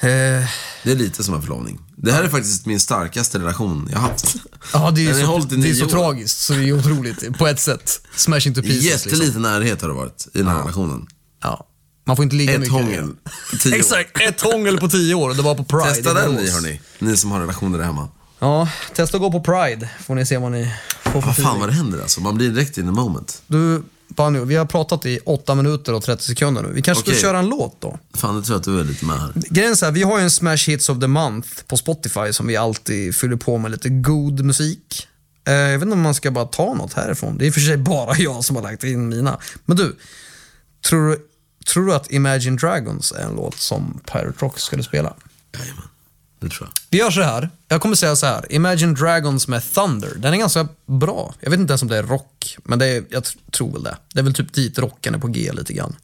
Eh, 0.00 0.08
Det 0.84 0.92
är 0.92 0.94
lite 0.94 1.24
som 1.24 1.34
en 1.34 1.42
förlovning. 1.42 1.80
Det 1.96 2.12
här 2.12 2.24
är 2.24 2.28
faktiskt 2.28 2.66
min 2.66 2.80
starkaste 2.80 3.38
relation 3.38 3.88
jag 3.92 3.98
har 3.98 4.08
haft. 4.08 4.34
ja, 4.72 4.90
det 4.90 5.00
är 5.00 5.04
ju 5.18 5.26
så, 5.26 5.38
det 5.38 5.70
är 5.70 5.74
så 5.74 5.84
år. 5.84 5.88
tragiskt 5.88 6.40
så 6.40 6.52
det 6.52 6.68
är 6.68 6.72
otroligt 6.72 7.38
på 7.38 7.46
ett 7.46 7.60
sätt. 7.60 8.00
Smash 8.16 8.46
into 8.46 8.62
pieces. 8.62 8.82
Liksom. 8.82 9.10
Jätteliten 9.10 9.42
närhet 9.42 9.82
har 9.82 9.88
det 9.88 9.94
varit 9.94 10.28
i 10.34 10.38
den 10.38 10.46
här 10.48 10.58
relationen. 10.58 11.06
Ja. 11.42 11.67
Man 12.08 12.16
får 12.16 12.22
inte 12.22 12.36
ligga 12.36 12.52
Ett 12.52 12.60
mycket. 12.60 12.72
hångel 12.72 13.10
tio 13.60 13.72
år. 13.72 13.76
Exakt, 13.78 14.20
ett 14.20 14.40
hångel 14.40 14.78
på 14.78 14.88
tio 14.88 15.14
år. 15.14 15.34
Det 15.34 15.42
var 15.42 15.54
på 15.54 15.64
Pride 15.64 15.94
Testa 15.94 16.14
den 16.14 16.34
ni 16.34 16.50
hörni. 16.50 16.80
Ni 16.98 17.16
som 17.16 17.30
har 17.30 17.40
relationer 17.40 17.78
där 17.78 17.84
hemma. 17.84 18.08
Ja, 18.38 18.68
testa 18.94 19.16
att 19.16 19.20
gå 19.22 19.32
på 19.32 19.40
Pride. 19.40 19.90
Får 20.00 20.14
ni 20.14 20.26
se 20.26 20.38
vad 20.38 20.52
ni 20.52 20.72
får 21.02 21.10
för 21.10 21.20
Vad 21.20 21.36
fan 21.36 21.60
vad 21.60 21.68
det 21.68 21.72
händer 21.72 22.00
alltså. 22.00 22.20
Man 22.20 22.34
blir 22.34 22.50
direkt 22.50 22.78
in 22.78 22.84
the 22.84 22.92
moment. 22.92 23.42
Du, 23.46 23.82
Banjo, 24.08 24.44
vi 24.44 24.56
har 24.56 24.66
pratat 24.66 25.06
i 25.06 25.18
8 25.26 25.54
minuter 25.54 25.94
och 25.94 26.02
30 26.02 26.24
sekunder 26.24 26.62
nu. 26.62 26.68
Vi 26.72 26.82
kanske 26.82 27.02
Okej. 27.02 27.14
ska 27.14 27.22
köra 27.22 27.38
en 27.38 27.48
låt 27.48 27.80
då? 27.80 27.98
Fan, 28.14 28.36
det 28.36 28.42
tror 28.42 28.54
jag 28.54 28.58
att 28.58 28.64
du 28.64 28.80
är 28.80 28.84
lite 28.84 29.04
med 29.04 29.20
här. 29.20 29.32
Grejen 29.34 29.72
är 29.72 29.76
så 29.76 29.84
här, 29.84 29.92
vi 29.92 30.02
har 30.02 30.18
ju 30.18 30.24
en 30.24 30.30
Smash 30.30 30.56
Hits 30.66 30.88
of 30.88 31.00
the 31.00 31.06
Month 31.06 31.48
på 31.66 31.76
Spotify 31.76 32.32
som 32.32 32.46
vi 32.46 32.56
alltid 32.56 33.14
fyller 33.16 33.36
på 33.36 33.58
med 33.58 33.70
lite 33.70 33.88
god 33.88 34.44
musik. 34.44 35.06
Eh, 35.48 35.54
jag 35.54 35.78
vet 35.78 35.82
inte 35.82 35.92
om 35.94 36.00
man 36.02 36.14
ska 36.14 36.30
bara 36.30 36.44
ta 36.46 36.74
något 36.74 36.92
härifrån. 36.92 37.38
Det 37.38 37.44
är 37.44 37.46
i 37.46 37.50
och 37.50 37.54
för 37.54 37.60
sig 37.60 37.76
bara 37.76 38.16
jag 38.18 38.44
som 38.44 38.56
har 38.56 38.62
lagt 38.62 38.84
in 38.84 39.08
mina. 39.08 39.38
Men 39.64 39.76
du, 39.76 39.96
tror 40.88 41.08
du, 41.08 41.27
tror 41.68 41.86
du 41.86 41.94
att 41.94 42.10
Imagine 42.12 42.56
Dragons 42.56 43.12
är 43.12 43.22
en 43.24 43.34
låt 43.34 43.56
som 43.58 44.00
Pirate 44.04 44.34
Rock 44.38 44.58
skulle 44.58 44.82
spela? 44.82 45.14
Jajamän. 45.58 45.82
Det 46.40 46.48
tror 46.48 46.68
jag. 46.68 46.72
Vi 46.90 46.98
gör 46.98 47.10
så 47.10 47.22
här. 47.22 47.50
Jag 47.68 47.80
kommer 47.80 47.96
säga 47.96 48.16
så 48.16 48.26
här. 48.26 48.52
Imagine 48.52 48.94
Dragons 48.94 49.48
med 49.48 49.62
Thunder. 49.74 50.14
Den 50.16 50.34
är 50.34 50.38
ganska 50.38 50.68
bra. 50.86 51.34
Jag 51.40 51.50
vet 51.50 51.60
inte 51.60 51.70
ens 51.70 51.82
om 51.82 51.88
det 51.88 51.96
är 51.98 52.02
rock, 52.02 52.56
men 52.64 52.78
det 52.78 52.86
är, 52.86 53.04
jag 53.10 53.22
tr- 53.22 53.50
tror 53.50 53.72
väl 53.72 53.82
det. 53.82 53.96
Det 54.12 54.20
är 54.20 54.24
väl 54.24 54.34
typ 54.34 54.52
dit 54.52 54.78
rocken 54.78 55.14
är 55.14 55.18
på 55.18 55.28
G 55.28 55.52
lite 55.52 55.72
grann. 55.72 55.96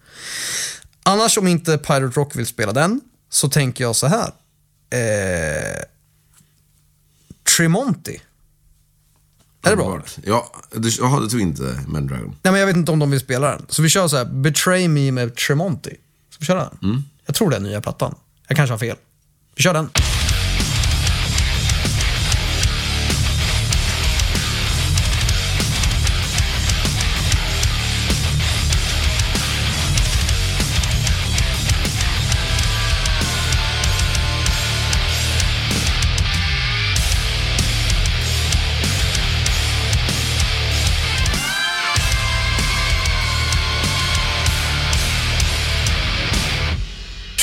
Annars 1.03 1.39
om 1.39 1.47
inte 1.49 1.79
Pirate 1.79 2.21
Rock 2.21 2.37
vill 2.37 2.47
spela 2.47 2.73
den, 2.73 3.01
så 3.31 3.49
tänker 3.49 3.85
jag 3.85 3.97
så 3.97 4.07
här. 4.07 4.33
Eh, 4.91 5.83
Tremonti. 7.57 8.21
Är 9.65 9.71
det 9.71 9.77
bra? 9.77 10.03
Ja, 10.25 10.53
du, 10.73 10.91
jaha, 10.99 11.21
du 11.21 11.29
tog 11.29 11.41
inte 11.41 11.81
Man 11.87 12.07
Dragon. 12.07 12.37
Nej, 12.43 12.53
men 12.53 12.61
jag 12.61 12.67
vet 12.67 12.77
inte 12.77 12.93
om 12.93 12.99
de 12.99 13.11
vill 13.11 13.21
spela 13.21 13.51
den. 13.51 13.67
Så 13.69 13.83
vi 13.83 13.89
kör 13.89 14.09
så 14.09 14.17
här. 14.17 14.25
Betray 14.25 14.89
Me 14.89 15.13
med 15.13 15.37
Tremonti. 15.37 15.91
Ska 16.31 16.41
vi 16.41 16.47
köra 16.47 16.59
den? 16.81 17.03
Jag 17.27 17.35
tror 17.35 17.51
det 17.51 17.57
är 17.57 17.61
nya 17.61 17.81
plattan. 17.81 18.15
Jag 18.49 18.57
kanske 18.57 18.73
har 18.73 18.79
fel. 18.79 18.97
Vi 19.57 19.63
kör 19.63 19.75
den. 19.75 19.91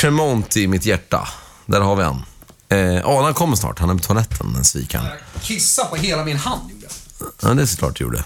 Tremont 0.02 0.58
i 0.58 0.68
mitt 0.68 0.86
hjärta. 0.86 1.28
Där 1.66 1.82
har 1.82 1.96
vi 1.96 2.04
han. 2.04 2.24
Eh, 2.70 3.08
Adam 3.08 3.34
kommer 3.34 3.56
snart. 3.56 3.80
Han 3.80 3.90
är 3.90 3.94
på 3.94 4.00
toaletten, 4.04 4.54
den 4.54 4.64
svikaren. 4.64 5.06
Kissa 5.42 5.86
på 5.86 5.96
hela 5.96 6.24
min 6.24 6.38
hand 6.38 6.72
gjorde 6.72 6.86
jag. 7.20 7.28
Ja, 7.42 7.54
det 7.54 7.62
är 7.62 7.66
såklart 7.66 7.96
du 7.98 8.04
gjorde. 8.04 8.24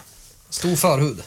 Stor 0.50 0.76
förhud. 0.76 1.24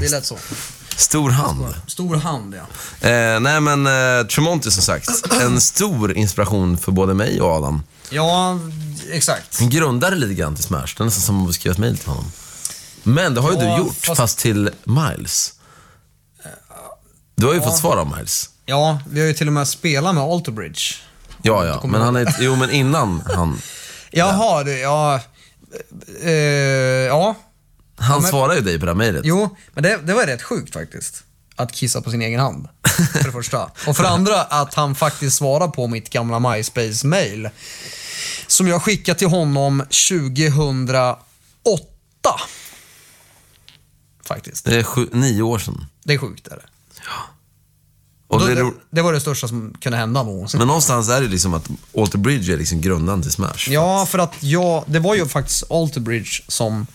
Det 0.00 0.06
är 0.06 0.10
lätt 0.10 0.26
så. 0.26 0.38
Stor 0.96 1.30
hand. 1.30 1.74
Stor 1.86 2.16
hand, 2.16 2.54
ja. 2.54 3.08
Eh, 3.08 3.40
nej 3.40 3.60
men 3.60 3.86
eh, 3.86 4.26
Tremonti 4.26 4.70
som 4.70 4.82
sagt, 4.82 5.32
en 5.40 5.60
stor 5.60 6.12
inspiration 6.16 6.78
för 6.78 6.92
både 6.92 7.14
mig 7.14 7.40
och 7.40 7.50
Adam. 7.50 7.82
Ja, 8.10 8.58
exakt. 9.12 9.60
Han 9.60 9.70
grundade 9.70 10.16
lite 10.16 10.34
grann 10.34 10.54
till 10.54 10.64
Smash. 10.64 10.80
Det 10.96 11.00
är 11.00 11.04
nästan 11.04 11.22
som 11.22 11.48
att 11.48 11.54
skriva 11.54 11.72
ett 11.72 11.78
mejl 11.78 11.98
till 11.98 12.08
honom. 12.08 12.32
Men 13.02 13.34
det 13.34 13.40
har 13.40 13.52
ju 13.52 13.58
Ja, 13.58 13.76
du 13.76 13.82
gjort, 13.82 13.96
fast... 14.06 14.16
fast- 14.20 14.38
till 14.38 14.70
Miles. 14.84 15.52
Du 17.34 17.46
har 17.46 17.54
ju 17.54 17.60
fått 17.60 17.76
svar 17.78 17.96
av 17.96 18.16
Miles. 18.16 18.50
Ja, 18.66 19.00
vi 19.10 19.20
har 19.20 19.26
ju 19.26 19.32
till 19.34 19.46
och 19.46 19.52
med 19.52 19.68
spelat 19.68 20.14
med 20.14 20.24
Alterbridge. 20.24 20.80
Ja, 21.42 21.66
ja. 21.66 21.86
Men 21.86 22.00
han 22.00 22.16
är... 22.16 22.36
Jo, 22.40 22.56
men 22.56 22.70
innan 22.70 23.22
han... 23.34 23.60
Jaha, 24.10 24.64
det, 24.64 24.78
ja... 24.78 25.20
Eh, 26.22 26.30
ja, 26.32 27.34
Han 27.98 28.22
men- 28.22 28.30
svarade 28.30 28.54
ju 28.58 28.60
dig 28.64 28.78
på 28.80 28.86
det 28.86 28.90
här 28.92 28.96
mejlet. 28.96 29.22
jo, 29.24 29.56
men 29.74 29.82
det, 29.82 29.96
det 29.96 30.14
var 30.14 30.26
rätt 30.26 30.42
sjukt 30.42 30.72
faktiskt. 30.72 31.22
Att 31.56 31.72
kissa 31.72 32.02
på 32.02 32.10
sin 32.10 32.22
egen 32.22 32.40
hand, 32.40 32.68
för 33.12 33.24
det 33.24 33.32
första. 33.32 33.70
Och 33.86 33.96
för 33.96 34.02
det 34.02 34.08
andra 34.08 34.42
att 34.42 34.74
han 34.74 34.94
faktiskt 34.94 35.36
svarade 35.36 35.72
på 35.72 35.86
mitt 35.86 36.10
gamla 36.10 36.38
MySpace-mail. 36.38 37.48
Som 38.46 38.68
jag 38.68 38.82
skickade 38.82 39.18
till 39.18 39.28
honom 39.28 39.80
2008. 40.10 41.16
Faktiskt. 44.24 44.64
Det 44.64 44.76
är 44.78 44.82
sju, 44.82 45.08
nio 45.12 45.42
år 45.42 45.58
sedan. 45.58 45.86
Det 46.04 46.14
är 46.14 46.18
sjukt 46.18 46.46
är 46.48 46.56
det. 46.56 46.66
Och 48.28 48.40
Då, 48.40 48.46
det 48.46 48.72
det, 48.90 49.02
var 49.02 49.12
det 49.12 49.20
största 49.20 49.48
som 49.48 49.74
kunde 49.80 49.98
hända 49.98 50.22
någonsin. 50.22 50.58
Men 50.58 50.66
någonstans 50.66 51.08
är 51.08 51.20
det 51.20 51.28
liksom 51.28 51.54
att 51.54 51.68
Alter 51.98 52.18
Bridge 52.18 52.52
är 52.52 52.56
liksom 52.56 52.80
grundaren 52.80 53.22
till 53.22 53.30
Smash. 53.30 53.68
Ja, 53.68 54.06
för 54.06 54.18
att 54.18 54.34
jag, 54.40 54.84
det 54.86 54.98
var 54.98 55.14
ju 55.14 55.26
faktiskt 55.26 55.70
Alterbridge 55.70 56.42
som, 56.48 56.86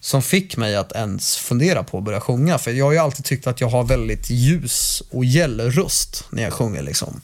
som 0.00 0.22
fick 0.22 0.56
mig 0.56 0.76
att 0.76 0.92
ens 0.92 1.36
fundera 1.36 1.82
på 1.82 1.98
att 1.98 2.04
börja 2.04 2.20
sjunga. 2.20 2.58
För 2.58 2.70
jag 2.70 2.84
har 2.84 2.92
ju 2.92 2.98
alltid 2.98 3.24
tyckt 3.24 3.46
att 3.46 3.60
jag 3.60 3.68
har 3.68 3.84
väldigt 3.84 4.30
ljus 4.30 5.02
och 5.10 5.24
gäll 5.24 5.60
röst 5.60 6.24
när 6.30 6.42
jag 6.42 6.52
sjunger. 6.52 6.82
Liksom. 6.82 7.20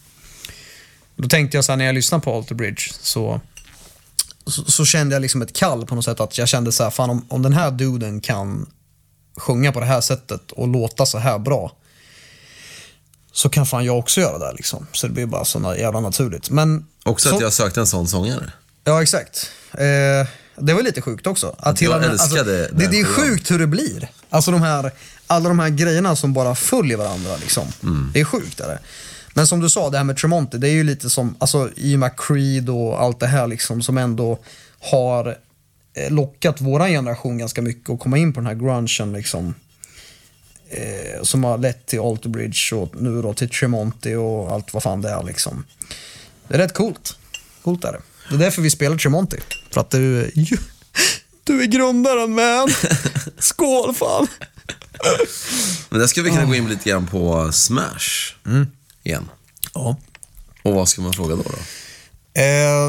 Då 1.17 1.29
tänkte 1.29 1.57
jag 1.57 1.65
så 1.65 1.73
här, 1.73 1.77
när 1.77 1.85
jag 1.85 1.95
lyssnade 1.95 2.25
på 2.25 2.37
Alter 2.37 2.55
Bridge 2.55 2.83
så, 3.01 3.41
så, 4.47 4.65
så 4.65 4.85
kände 4.85 5.15
jag 5.15 5.23
liksom 5.23 5.43
ett 5.43 5.57
kall 5.57 5.87
på 5.87 5.95
något 5.95 6.05
sätt. 6.05 6.21
Att 6.21 6.39
jag 6.39 6.49
kände 6.49 6.73
så 6.73 6.83
här, 6.83 6.91
fan 6.91 7.11
om, 7.11 7.27
om 7.29 7.43
den 7.43 7.53
här 7.53 7.71
duden 7.71 8.21
kan 8.21 8.67
sjunga 9.37 9.73
på 9.73 9.81
det 9.81 9.87
här 9.87 10.01
sättet 10.01 10.53
och 10.53 10.69
låta 10.69 11.07
så 11.07 11.19
här 11.19 11.39
bra 11.39 11.73
så 13.41 13.49
kan 13.49 13.67
fan 13.67 13.85
jag 13.85 13.99
också 13.99 14.21
göra 14.21 14.39
det. 14.39 14.53
Liksom. 14.57 14.87
Så 14.93 15.07
det 15.07 15.13
blir 15.13 15.27
bara 15.27 15.45
så 15.45 15.75
jävla 15.79 16.01
naturligt. 16.01 16.51
Men 16.51 16.87
Också 17.05 17.29
så, 17.29 17.35
att 17.35 17.41
jag 17.41 17.53
sökte 17.53 17.81
en 17.81 17.87
sån 17.87 18.09
sångare. 18.09 18.53
Ja, 18.85 19.03
exakt. 19.03 19.51
Eh, 19.73 20.29
det 20.57 20.75
var 20.75 20.83
lite 20.83 21.03
sjukt 21.03 21.27
också. 21.27 21.57
Att 21.59 21.81
Jag 21.81 22.01
hela 22.01 22.11
alltså, 22.11 22.45
det, 22.45 22.69
det 22.73 23.01
är 23.01 23.05
sjukt 23.05 23.51
hur 23.51 23.59
det 23.59 23.67
blir. 23.67 24.09
Alltså 24.31 24.51
de 24.51 24.63
här, 24.63 24.93
alla 25.27 25.49
de 25.49 25.59
här 25.59 25.69
grejerna 25.69 26.17
som 26.17 26.33
bara 26.33 26.55
följer 26.55 26.97
varandra. 26.97 27.37
Liksom. 27.41 27.65
Mm. 27.83 28.11
Det 28.15 28.21
är 28.21 28.25
sjukt. 28.25 28.61
Är 28.61 28.69
det. 28.69 28.79
Men 29.35 29.47
som 29.47 29.61
du 29.61 29.69
sa, 29.69 29.91
det 29.91 29.97
här 29.97 30.05
med 30.05 30.17
Tremonti, 30.17 30.59
det 30.59 30.69
är 30.69 30.73
ju 30.73 30.85
lite 30.85 31.11
som 31.11 31.37
alltså, 31.39 31.71
i 31.77 31.95
och 31.95 31.99
med 31.99 32.13
Creed 32.17 32.71
och 32.71 33.03
allt 33.03 33.21
det 33.21 33.27
här 33.27 33.47
liksom, 33.47 33.83
som 33.83 33.99
ändå 33.99 34.39
har 34.81 35.37
eh, 35.95 36.11
lockat 36.11 36.61
våran 36.61 36.89
generation 36.89 37.39
ganska 37.39 37.63
mycket 37.63 37.91
att 37.91 38.01
komma 38.01 38.19
in 38.19 38.33
på 38.33 38.41
den 38.41 38.47
här 38.47 38.55
grungen. 38.55 39.13
Liksom, 39.13 39.55
eh, 40.71 41.23
som 41.23 41.45
har 41.45 41.59
lett 41.59 41.87
till 41.87 42.01
Alter 42.01 42.29
Bridge 42.29 42.75
och 42.77 42.95
nu 43.03 43.23
då 43.23 43.35
till 43.35 43.49
Tremonti 43.51 44.15
och 44.15 44.53
allt 44.53 44.75
vad 44.75 44.83
fan 44.83 45.03
det 45.03 45.11
är. 45.11 45.23
Liksom. 45.23 45.65
Det 46.49 46.55
är 46.55 46.59
rätt 46.59 46.75
coolt. 46.75 47.19
Coolt 47.63 47.85
är 47.85 47.93
det. 47.93 48.01
Det 48.29 48.35
är 48.35 48.39
därför 48.39 48.63
vi 48.63 48.71
spelar 48.71 48.97
Tremonti. 48.97 49.37
För 49.71 49.81
att 49.81 49.91
du 49.91 50.31
ju- 50.35 50.59
du 51.45 51.63
är 51.63 51.67
grundaren 51.67 52.35
man. 52.35 52.69
Skål 53.39 53.95
fan. 53.95 54.27
Men 55.89 56.01
där 56.01 56.07
ska 56.07 56.23
vi 56.23 56.31
kunna 56.31 56.45
gå 56.45 56.55
in 56.55 56.69
lite 56.69 56.91
grann 56.91 57.07
på 57.07 57.53
Smash 57.53 58.35
igen. 59.03 59.29
Ja. 59.75 59.97
Och 60.63 60.75
vad 60.75 60.89
ska 60.89 61.03
man 61.03 61.13
fråga 61.13 61.37
då? 61.37 61.43
då? 61.43 61.59
Eh, 62.41 62.87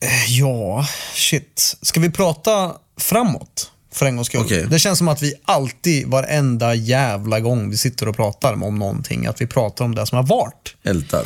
eh, 0.00 0.26
ja, 0.38 0.86
shit. 1.14 1.76
Ska 1.82 2.00
vi 2.00 2.10
prata 2.10 2.76
framåt? 2.96 3.70
För 3.94 4.06
en 4.06 4.16
gångs 4.16 4.26
skull. 4.28 4.40
Okej. 4.40 4.66
Det 4.70 4.78
känns 4.78 4.98
som 4.98 5.08
att 5.08 5.22
vi 5.22 5.34
alltid, 5.44 6.06
varenda 6.06 6.74
jävla 6.74 7.40
gång 7.40 7.70
vi 7.70 7.76
sitter 7.76 8.08
och 8.08 8.16
pratar 8.16 8.62
om 8.62 8.78
någonting, 8.78 9.26
att 9.26 9.40
vi 9.40 9.46
pratar 9.46 9.84
om 9.84 9.94
det 9.94 10.06
som 10.06 10.16
har 10.16 10.22
varit. 10.26 10.74
Ältar. 10.84 11.24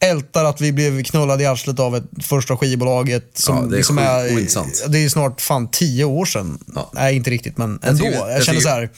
ältar 0.00 0.44
att 0.44 0.60
vi 0.60 0.72
blev 0.72 1.04
knullade 1.04 1.42
i 1.42 1.46
arslet 1.46 1.78
av 1.80 1.96
ett 1.96 2.04
första 2.22 2.56
skivbolaget 2.56 3.30
som 3.34 3.56
Ja, 3.56 3.62
det 3.62 3.74
är 3.74 3.76
liksom 3.76 3.96
sjukt 3.96 4.08
är, 4.08 4.34
ointressant. 4.34 4.84
det 4.88 4.98
är 4.98 5.08
snart 5.08 5.40
fan 5.40 5.70
tio 5.70 6.04
år 6.04 6.24
sedan. 6.24 6.58
Ja. 6.74 6.90
Nej, 6.94 7.16
inte 7.16 7.30
riktigt, 7.30 7.58
men 7.58 7.78
ändå. 7.82 8.04
tycker- 8.04 8.18
Jag, 8.18 8.30
jag 8.32 8.44
känner 8.44 8.60
så 8.60 8.68
här, 8.68 8.90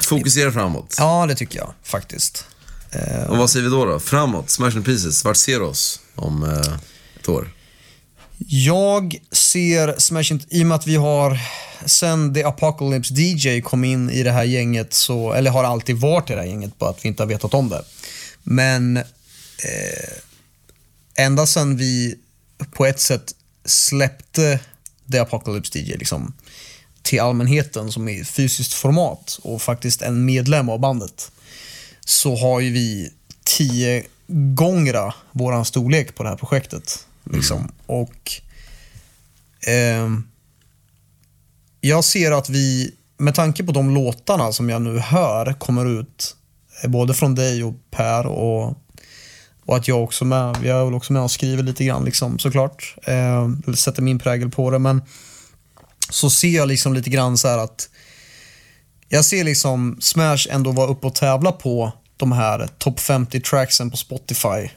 Fokusera 0.00 0.52
framåt. 0.52 0.94
ja 0.98 1.26
det 1.28 1.34
tycker 1.34 1.58
jag 1.58 1.72
faktiskt. 1.82 2.44
Och 3.28 3.36
vad 3.38 3.50
säger 3.50 3.64
vi 3.64 3.70
då? 3.70 3.84
då? 3.84 4.00
Framåt, 4.00 4.50
Smash 4.50 4.76
and 4.76 4.84
Pieces. 4.84 5.24
Vart 5.24 5.36
ser 5.36 5.58
du 5.58 5.64
oss 5.64 6.00
om 6.14 6.42
eh, 6.44 6.74
ett 7.20 7.28
år? 7.28 7.48
Jag 8.38 9.16
ser 9.32 9.94
Smash 9.98 10.32
Into, 10.32 10.46
i 10.50 10.62
och 10.62 10.66
med 10.66 10.74
att 10.74 10.86
vi 10.86 10.96
har, 10.96 11.38
sen 11.86 12.34
The 12.34 12.44
Apocalypse 12.44 13.14
DJ 13.14 13.60
kom 13.60 13.84
in 13.84 14.10
i 14.10 14.22
det 14.22 14.32
här 14.32 14.44
gänget, 14.44 14.92
så, 14.92 15.32
eller 15.32 15.50
har 15.50 15.64
alltid 15.64 15.96
varit 15.96 16.30
i 16.30 16.32
det 16.32 16.40
här 16.40 16.46
gänget, 16.46 16.78
bara 16.78 16.90
att 16.90 17.04
vi 17.04 17.08
inte 17.08 17.22
har 17.22 17.28
vetat 17.28 17.54
om 17.54 17.68
det. 17.68 17.84
Men 18.42 18.96
eh, 18.96 19.04
ända 21.14 21.46
sen 21.46 21.76
vi 21.76 22.14
på 22.72 22.86
ett 22.86 23.00
sätt 23.00 23.34
släppte 23.64 24.60
The 25.12 25.18
Apocalypse 25.18 25.78
DJ 25.78 25.96
liksom, 25.96 26.34
till 27.02 27.20
allmänheten 27.20 27.92
som 27.92 28.08
i 28.08 28.24
fysiskt 28.24 28.72
format 28.72 29.38
och 29.42 29.62
faktiskt 29.62 30.02
en 30.02 30.24
medlem 30.24 30.68
av 30.68 30.80
bandet 30.80 31.30
så 32.04 32.36
har 32.36 32.60
ju 32.60 32.72
vi 32.72 33.12
tio 33.44 34.04
gånger 34.26 35.14
våran 35.32 35.64
storlek 35.64 36.14
på 36.14 36.22
det 36.22 36.28
här 36.28 36.36
projektet. 36.36 37.06
Liksom. 37.24 37.72
Och 37.86 38.32
eh, 39.66 40.10
jag 41.80 42.04
ser 42.04 42.32
att 42.32 42.48
vi, 42.48 42.94
med 43.18 43.34
tanke 43.34 43.64
på 43.64 43.72
de 43.72 43.94
låtarna 43.94 44.52
som 44.52 44.70
jag 44.70 44.82
nu 44.82 44.98
hör 44.98 45.52
kommer 45.52 46.00
ut, 46.00 46.36
eh, 46.82 46.90
både 46.90 47.14
från 47.14 47.34
dig 47.34 47.64
och 47.64 47.74
Per 47.90 48.26
och, 48.26 48.78
och 49.64 49.76
att 49.76 49.88
jag 49.88 50.02
också 50.02 50.24
med, 50.24 50.56
jag 50.62 50.80
är 50.80 50.84
väl 50.84 50.94
också 50.94 51.12
med 51.12 51.22
och 51.22 51.30
skriver 51.30 51.62
lite 51.62 51.84
grann 51.84 52.04
liksom, 52.04 52.38
såklart. 52.38 52.96
Eh, 53.02 53.48
sätter 53.74 54.02
min 54.02 54.18
prägel 54.18 54.50
på 54.50 54.70
det, 54.70 54.78
men 54.78 55.02
så 56.10 56.30
ser 56.30 56.48
jag 56.56 56.68
liksom 56.68 56.94
lite 56.94 57.10
grann 57.10 57.38
så 57.38 57.48
här 57.48 57.58
att 57.58 57.88
jag 59.08 59.24
ser 59.24 59.44
liksom 59.44 59.96
Smash 60.00 60.46
ändå 60.50 60.72
vara 60.72 60.90
uppe 60.90 61.06
och 61.06 61.14
tävla 61.14 61.52
på 61.52 61.92
de 62.16 62.32
här 62.32 62.68
topp 62.78 63.00
50 63.00 63.40
tracksen 63.40 63.90
på 63.90 63.96
Spotify. 63.96 64.68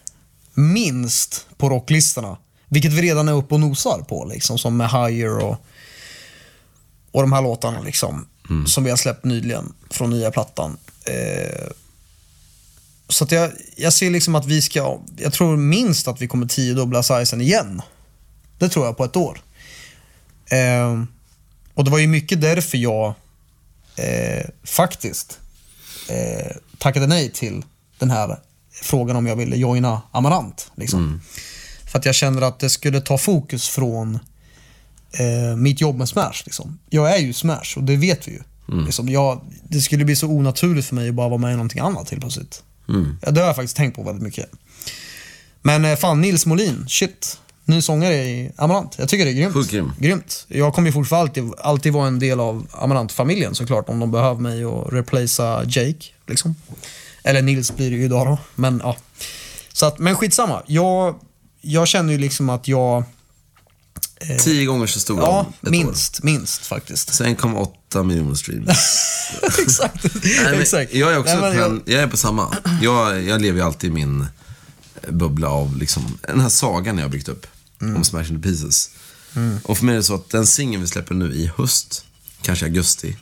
Minst 0.58 1.48
på 1.58 1.70
rocklistorna. 1.70 2.38
Vilket 2.70 2.94
vi 2.94 3.02
redan 3.02 3.28
är 3.28 3.34
uppe 3.34 3.54
och 3.54 3.60
nosar 3.60 4.06
på, 4.10 4.26
liksom, 4.26 4.58
som 4.58 4.78
med 4.78 4.90
Higher 4.90 5.38
och, 5.38 5.66
och 7.12 7.22
de 7.22 7.34
här 7.34 7.42
låtarna 7.42 7.82
liksom, 7.82 8.28
som 8.68 8.84
vi 8.84 8.90
har 8.90 8.98
släppt 8.98 9.26
nyligen 9.26 9.74
från 9.90 10.10
nya 10.10 10.32
plattan. 10.32 10.78
Eh, 11.06 11.68
så 13.10 13.24
att 13.24 13.32
jag, 13.32 13.52
jag 13.76 13.94
ser 13.94 14.10
liksom 14.10 14.36
att 14.36 14.46
vi 14.46 14.62
ska, 14.62 15.00
jag 15.18 15.34
tror 15.34 15.58
minst 15.58 16.08
att 16.08 16.22
vi 16.22 16.28
kommer 16.28 16.48
tiodubbla 16.48 17.04
sizen 17.04 17.42
igen. 17.42 17.82
Det 18.58 18.70
tror 18.70 18.86
jag 18.86 18.98
på 18.98 19.04
ett 19.04 19.16
år. 19.16 19.42
Eh, 20.46 21.04
och 21.74 21.84
det 21.84 21.92
var 21.92 22.00
ju 22.00 22.08
mycket 22.08 22.42
därför 22.42 22.78
jag 22.78 23.14
eh, 23.96 24.46
faktiskt 24.64 25.40
eh, 26.10 26.56
tackade 26.78 27.08
nej 27.08 27.32
till 27.32 27.64
den 28.00 28.12
här 28.12 28.40
frågan 28.82 29.16
om 29.16 29.28
jag 29.28 29.36
ville 29.36 29.56
joina 29.56 30.02
Amarant. 30.12 30.72
Liksom. 30.76 31.22
För 31.92 32.00
att 32.00 32.06
jag 32.06 32.16
känner 32.16 32.42
att 32.42 32.60
det 32.60 32.70
skulle 32.70 33.02
ta 33.02 33.18
fokus 33.18 33.68
från 33.68 34.20
eh, 35.12 35.56
mitt 35.58 35.82
jobb 35.82 35.98
med 35.98 36.10
Smash. 36.10 36.42
Liksom. 36.46 36.80
Jag 36.90 37.16
är 37.16 37.18
ju 37.18 37.34
Smash 37.34 37.78
och 37.78 37.84
det 37.84 37.96
vet 37.96 38.28
vi 38.28 38.32
ju. 38.32 38.42
Liksom, 38.86 39.10
jag, 39.10 39.42
det 39.64 39.82
skulle 39.82 40.06
bli 40.06 40.16
så 40.16 40.28
onaturligt 40.28 40.88
för 40.88 40.96
mig 40.96 41.10
att 41.10 41.16
bara 41.16 41.30
vara 41.30 41.38
med 41.38 41.54
i 41.54 41.56
någonting 41.56 41.80
annat 41.80 42.10
helt 42.10 42.22
plötsligt. 42.22 42.64
Ja, 43.22 43.32
det 43.32 43.40
har 43.40 43.48
jag 43.48 43.56
faktiskt 43.56 43.78
tänkt 43.78 43.96
på 43.96 44.04
väldigt 44.04 44.24
mycket. 44.24 44.50
Men 45.62 45.86
eh, 45.86 45.96
fan, 45.96 46.22
Nils 46.22 46.46
Molin, 46.46 46.86
shit. 46.88 47.40
Ny 47.66 47.82
sångare 47.82 48.16
i 48.16 48.52
Amarant. 48.56 48.96
Jag 49.00 49.10
tycker 49.10 49.26
det 49.26 49.32
är 49.32 49.34
grymt. 49.34 49.54
Sjukt 49.54 49.72
grym. 49.72 49.92
Grymt. 50.00 50.46
Jag 50.48 50.74
kommer 50.74 50.88
ju 50.88 50.94
fortfarande 50.94 51.30
alltid, 51.30 51.52
alltid 51.60 51.94
vara 51.94 52.08
en 52.08 52.20
del 52.20 52.40
av 52.40 52.68
Amarant-familjen 52.72 53.56
såklart 53.56 53.90
om 53.90 54.00
de 54.00 54.12
behöver 54.12 54.42
mig 54.42 54.66
och 54.66 54.94
replacea 54.94 55.64
Jake. 55.64 56.06
Liksom. 56.28 56.56
Eller 57.28 57.42
Nils 57.42 57.72
blir 57.76 57.90
det 57.92 57.96
ju 57.98 58.04
idag 58.06 58.28
då. 58.28 58.38
Men 58.56 58.82
ja. 58.84 58.98
Så 59.74 59.86
att, 59.86 60.00
men 60.00 60.16
skitsamma. 60.16 60.64
Jag, 60.68 61.20
jag 61.62 61.88
känner 61.88 62.14
ju 62.14 62.20
liksom 62.20 62.50
att 62.50 62.68
jag... 62.68 63.04
Tio 64.40 64.66
gånger 64.66 64.88
så 64.88 65.00
stor 65.00 65.20
Ja, 65.20 65.46
ett 65.62 65.68
år. 65.68 65.72
minst. 65.72 66.24
Minst 66.24 66.66
faktiskt. 66.66 67.14
Så 67.14 67.24
1,8 67.24 68.04
miljoner 68.04 68.36
streams. 68.36 68.70
Exakt. 69.60 70.06
Nej, 70.44 70.58
Exakt. 70.62 70.94
Jag 70.94 71.14
är 71.14 71.18
också 71.20 71.36
Nej, 71.40 71.42
men 71.58 71.60
jag- 71.60 71.82
jag 71.96 72.04
är 72.04 72.08
på 72.08 72.18
samma. 72.18 72.56
Jag, 72.82 73.24
jag 73.24 73.42
lever 73.42 73.60
ju 73.60 73.66
alltid 73.66 73.90
i 73.90 73.94
min 73.94 74.26
bubbla 75.10 75.48
av 75.50 75.78
liksom, 75.78 76.18
den 76.28 76.40
här 76.40 76.50
sagan 76.50 76.98
jag 76.98 77.06
har 77.06 77.10
byggt 77.10 77.30
upp 77.30 77.48
Mm. 77.82 77.96
om 77.96 78.04
Smash 78.04 78.24
into 78.30 78.42
Pieces. 78.44 78.90
Och 79.64 79.78
för 79.78 79.86
mig 79.86 79.94
är 79.94 79.98
det 79.98 80.04
så 80.04 80.16
att 80.16 80.30
den 80.30 80.48
singeln 80.48 80.82
vi 80.82 80.88
släpper 80.88 81.16
nu 81.16 81.34
i 81.34 81.52
höst, 81.58 82.06
kanske 82.42 82.66
augusti. 82.66 83.16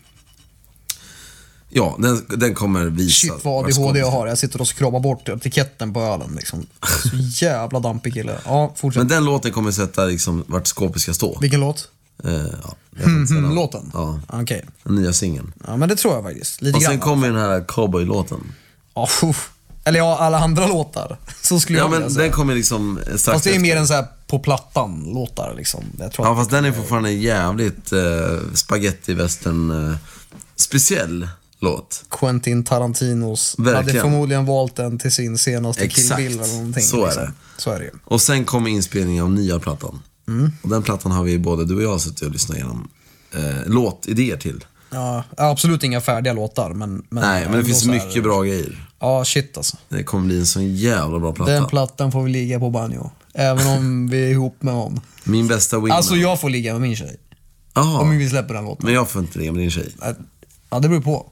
Ja, 1.70 1.96
den, 2.00 2.26
den 2.40 2.56
kommer 2.56 2.86
visa. 2.86 3.12
Shit 3.34 3.46
vad 3.46 3.66
ADHD 3.66 4.00
jag 4.00 4.12
har. 4.12 4.28
Jag 4.28 4.38
sitter 4.38 4.62
och 4.62 4.68
skrapar 4.68 5.00
bort 5.00 5.30
etiketten 5.30 5.94
på 5.94 6.02
ölen. 6.02 6.32
Liksom. 6.36 6.66
Så 7.04 7.46
jävla 7.46 7.80
dampig 7.80 8.14
kille. 8.14 8.38
Ja, 8.46 8.74
fortsätt. 8.76 9.00
Men 9.00 9.08
den 9.08 9.26
låten 9.26 9.52
kommer 9.52 9.72
sätta 9.72 10.06
liksom, 10.06 10.44
vart 10.48 10.68
skåpet 10.68 11.02
ska 11.02 11.14
stå. 11.14 11.38
Vilken 11.42 11.60
låt? 11.60 11.90
Eh, 12.24 12.32
ja, 12.64 12.76
namn. 13.06 13.56
Låten? 13.56 13.92
Ja, 13.94 14.20
Okej. 14.28 14.66
den 14.84 14.96
nya 14.96 15.14
singeln. 15.14 15.54
Ja, 15.68 15.78
men 15.78 15.90
det 15.90 15.96
tror 15.96 16.14
jag 16.14 16.24
faktiskt. 16.24 16.62
Lite 16.62 16.76
Och 16.78 16.82
sen 16.84 16.92
grann. 16.92 17.00
kommer 17.00 17.28
den 17.28 17.38
här 17.40 17.64
cowboy-låten. 17.68 18.54
Ja, 18.94 19.10
uff. 19.24 19.52
Eller 19.84 20.00
ja, 20.00 20.18
alla 20.18 20.40
andra 20.40 20.68
låtar. 20.68 21.18
Så 21.42 21.60
skulle 21.60 21.78
Ja, 21.80 21.84
jag 21.92 22.02
men 22.02 22.12
säga. 22.12 22.24
den 22.24 22.32
kommer 22.32 22.56
liksom 22.56 23.00
strax 23.06 23.24
Fast 23.24 23.44
det 23.44 23.56
är 23.56 23.60
mer 23.60 23.76
än 23.76 23.88
så 23.88 23.94
här 23.94 24.06
på 24.28 24.40
plattan-låtar. 24.40 25.54
Liksom. 25.58 25.84
Jag 26.00 26.12
tror 26.12 26.28
Ja, 26.28 26.36
fast 26.36 26.52
den 26.52 26.66
är 26.66 26.72
fortfarande 26.72 27.10
en 27.10 27.22
jävligt 27.22 27.92
eh, 27.92 28.00
spaghetti 28.54 29.14
western 29.14 29.90
eh, 29.92 29.96
speciell 30.56 31.28
låt. 31.66 32.04
Quentin 32.10 32.64
Tarantinos 32.64 33.56
hade 33.58 33.72
Verkligen. 33.72 34.02
förmodligen 34.02 34.46
valt 34.46 34.76
den 34.76 35.00
till 35.00 35.12
sin 35.12 35.38
senaste 35.38 35.84
Exakt. 35.84 36.20
Kill 36.22 36.28
Bill 36.30 36.40
eller 36.40 36.54
någonting. 36.54 36.84
Så 36.84 37.02
är 37.02 37.06
liksom. 37.06 37.24
det. 37.24 37.32
Så 37.58 37.72
är 37.72 37.80
det. 37.80 37.90
Och 38.06 38.22
sen 38.22 38.46
kommer 38.46 38.70
inspelningen 38.70 39.24
av 39.24 39.32
nya 39.32 39.60
plattan. 39.60 40.00
Mm. 40.28 40.52
Och 40.62 40.70
den 40.70 40.84
plattan 40.84 41.12
har 41.12 41.24
vi 41.24 41.40
både 41.40 41.66
du 41.66 41.76
och 41.76 41.84
jag 41.84 42.02
suttit 42.02 42.22
och 42.22 42.32
lyssnat 42.32 42.58
igenom 42.58 42.88
eh, 43.36 43.66
låtidéer 43.66 44.38
till. 44.38 44.66
Ja, 44.90 45.24
absolut 45.38 45.84
inga 45.84 46.02
färdiga 46.02 46.34
låtar, 46.34 46.70
men... 46.74 47.04
men 47.10 47.24
Nej, 47.24 47.46
men 47.50 47.58
det 47.58 47.66
finns 47.66 47.84
så 47.84 47.92
här- 47.92 48.06
mycket 48.06 48.24
bra 48.24 48.44
grejer. 48.44 48.88
Ja, 49.00 49.26
shit 49.26 49.58
alltså. 49.58 49.78
Det 49.90 50.04
kommer 50.04 50.26
bli 50.26 50.40
en 50.40 50.46
sån 50.46 50.76
jävla 50.76 51.20
bra 51.20 51.34
platta. 51.34 51.52
Den 51.52 51.66
plattan 51.68 52.12
får 52.12 52.24
vi 52.24 52.32
ligga 52.32 52.60
på 52.60 52.70
banjo. 52.70 53.12
Även 53.34 53.68
om 53.68 54.08
vi 54.12 54.26
är 54.26 54.30
ihop 54.30 54.64
med 54.64 54.74
någon. 54.74 55.00
Min 55.24 55.48
bästa 55.48 55.78
wingman. 55.78 55.98
Alltså 55.98 56.16
jag 56.16 56.42
får 56.42 56.50
ligga 56.50 56.74
med 56.74 56.82
min 56.82 56.96
tjej. 56.96 57.20
Jaha. 57.74 58.00
Om 58.00 58.18
vi 58.18 58.30
släpper 58.30 58.54
den 58.54 58.64
låten. 58.66 58.86
Men 58.86 58.94
jag 58.94 59.10
får 59.10 59.22
inte 59.22 59.40
det 59.40 59.52
med 59.52 59.62
din 59.62 59.72
tjej. 59.72 59.96
Ja, 60.70 60.80
det 60.80 60.90
beror 60.90 61.02
på. 61.02 61.32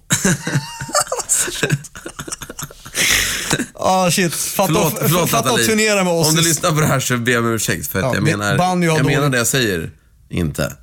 Ah 3.75 4.11
shit. 4.11 4.33
Fatta, 4.33 4.67
Förlåt, 4.73 4.93
förlåt 5.01 5.29
fatta 5.29 5.57
turnera 5.57 6.03
med 6.03 6.13
oss. 6.13 6.29
Om 6.29 6.35
du 6.35 6.41
lyssnar 6.41 6.71
på 6.71 6.79
det 6.79 6.87
här 6.87 6.99
så 6.99 7.17
ber 7.17 7.31
jag 7.31 7.43
om 7.45 7.51
ursäkt. 7.53 7.87
För 7.87 7.99
att 7.99 8.05
Ja, 8.05 8.13
jag 8.13 8.23
men 8.23 8.39
menar, 8.39 8.57
Banjo 8.57 8.91
har 8.91 8.97
jag 8.97 9.05
menar 9.05 9.29
det 9.29 9.37
jag 9.37 9.47
säger. 9.47 9.91
Inte. 10.29 10.73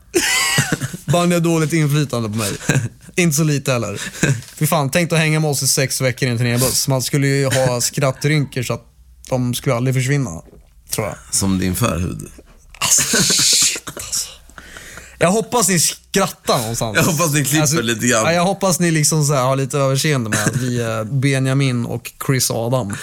Bandy 1.04 1.34
har 1.36 1.40
dåligt 1.40 1.72
inflytande 1.72 2.28
på 2.28 2.36
mig. 2.36 2.52
Inte 3.16 3.36
så 3.36 3.44
lite 3.44 3.72
heller. 3.72 4.00
Fy 4.56 4.66
fan, 4.66 4.90
tänk 4.90 5.12
att 5.12 5.18
hänga 5.18 5.40
med 5.40 5.50
oss 5.50 5.62
i 5.62 5.68
sex 5.68 6.00
veckor 6.00 6.28
i 6.28 6.32
en 6.32 6.38
turnébuss. 6.38 6.88
Man 6.88 7.02
skulle 7.02 7.26
ju 7.26 7.46
ha 7.46 7.80
skrattrynkor 7.80 8.62
så 8.62 8.72
att 8.74 8.84
de 9.28 9.54
skulle 9.54 9.74
aldrig 9.76 9.94
försvinna. 9.94 10.30
Tror 10.90 11.06
jag. 11.06 11.16
Som 11.30 11.58
din 11.58 11.74
förhud. 11.76 12.28
Jag 15.18 15.30
hoppas 15.30 15.68
ni 15.68 15.80
skrattar 16.10 16.58
någonstans. 16.58 16.96
Jag 16.96 17.04
hoppas 17.04 17.32
ni 17.34 17.44
klipper 17.44 17.82
lite 17.82 18.06
grann. 18.06 18.24
Ja, 18.24 18.32
jag 18.32 18.44
hoppas 18.44 18.80
ni 18.80 18.90
liksom 18.90 19.24
så 19.24 19.34
här 19.34 19.42
har 19.42 19.56
lite 19.56 19.78
överseende 19.78 20.30
med 20.30 20.44
att 20.44 20.56
vi 20.56 20.80
är 20.80 21.04
Benjamin 21.04 21.86
och 21.86 22.12
Chris 22.26 22.50
Adam. 22.50 22.94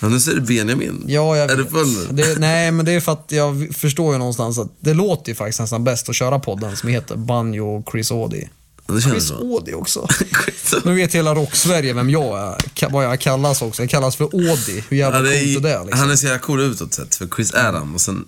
Ja, 0.00 0.08
nu 0.08 0.20
säger 0.20 0.40
du 0.40 0.46
Benjamin. 0.46 1.04
Ja, 1.06 1.36
jag 1.36 1.50
Är 1.50 1.56
du 1.56 1.66
full? 1.66 2.16
Det, 2.16 2.38
nej, 2.38 2.70
men 2.70 2.84
det 2.84 2.92
är 2.92 3.00
för 3.00 3.12
att 3.12 3.26
jag 3.28 3.68
förstår 3.76 4.12
ju 4.12 4.18
någonstans 4.18 4.58
att 4.58 4.68
det 4.80 4.94
låter 4.94 5.28
ju 5.28 5.34
faktiskt 5.34 5.60
nästan 5.60 5.84
bäst 5.84 6.08
att 6.08 6.14
köra 6.16 6.38
podden 6.38 6.76
som 6.76 6.88
heter 6.88 7.16
Banjo 7.16 7.66
och 7.76 7.88
Chris 7.92 8.10
Audi. 8.10 8.48
Ja, 8.86 8.94
Det 8.94 9.00
känns 9.00 9.14
Chris. 9.14 9.30
Audi 9.30 9.74
också. 9.74 10.08
Nu 10.84 10.94
vet 10.94 11.14
hela 11.14 11.34
rock-Sverige 11.34 11.92
vem 11.92 12.10
jag 12.10 12.38
är. 12.38 12.88
Vad 12.90 13.04
jag 13.04 13.20
kallas 13.20 13.62
också. 13.62 13.82
Jag 13.82 13.90
kallas 13.90 14.16
för 14.16 14.24
Audi. 14.24 14.84
Hur 14.88 14.96
jävla 14.96 15.18
Ja, 15.18 15.22
det 15.22 15.40
coolt 15.40 15.56
är 15.56 15.60
det 15.60 15.70
är, 15.74 15.80
liksom? 15.84 16.00
Han 16.00 16.10
är 16.10 16.16
så 16.16 16.26
jävla 16.26 16.38
cool 16.38 16.60
utåt 16.60 16.94
sett. 16.94 17.14
För 17.14 17.28
Chris 17.36 17.54
Adam 17.54 17.94
och 17.94 18.00
sen 18.00 18.24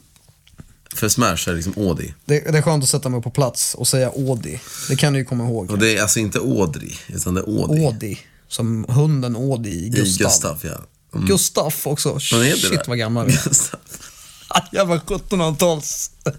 för 0.94 1.08
Smash 1.08 1.48
är 1.48 1.54
liksom 1.54 1.74
Audi. 1.76 2.14
det, 2.24 2.40
det 2.52 2.58
är 2.58 2.62
skönt 2.62 2.84
att 2.84 2.90
sätta 2.90 3.08
mig 3.08 3.22
på 3.22 3.30
plats 3.30 3.74
och 3.74 3.88
säga 3.88 4.08
Audi. 4.08 4.60
Det 4.88 4.96
kan 4.96 5.12
du 5.12 5.18
ju 5.18 5.24
komma 5.24 5.44
ihåg. 5.44 5.70
Och 5.70 5.78
det 5.78 5.96
är 5.96 6.02
alltså 6.02 6.18
inte 6.18 6.38
Audrey, 6.38 6.92
utan 7.08 7.34
det 7.34 7.40
är 7.40 7.44
Audi. 7.62 7.84
Audi. 7.86 8.18
Som 8.48 8.84
hunden 8.88 9.36
Audi 9.36 9.70
i 9.70 9.86
I 9.86 9.88
Gustav. 9.88 10.26
Gustav, 10.26 10.58
ja. 10.62 10.80
Mm. 11.14 11.26
Gustaf 11.26 11.86
också. 11.86 12.18
Shit 12.20 12.70
det? 12.70 12.88
vad 12.88 12.98
gammal 12.98 13.26
vi 13.26 13.32
är. 13.32 13.42
Gustav. 13.44 13.80
Jävla 14.72 14.96
1700-tals. 14.96 16.10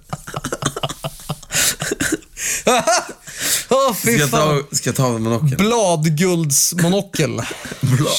Åh 3.69 3.93
Ska 3.93 3.93
fy 3.93 4.11
jag 4.17 4.29
fan. 4.29 4.63
ta, 4.69 4.75
ska 4.75 4.89
jag 4.89 4.95
ta 4.95 5.05
av 5.05 5.21
monokeln? 5.21 5.57
Bladguldsmonokel. 5.57 7.31
Blad. 7.81 8.09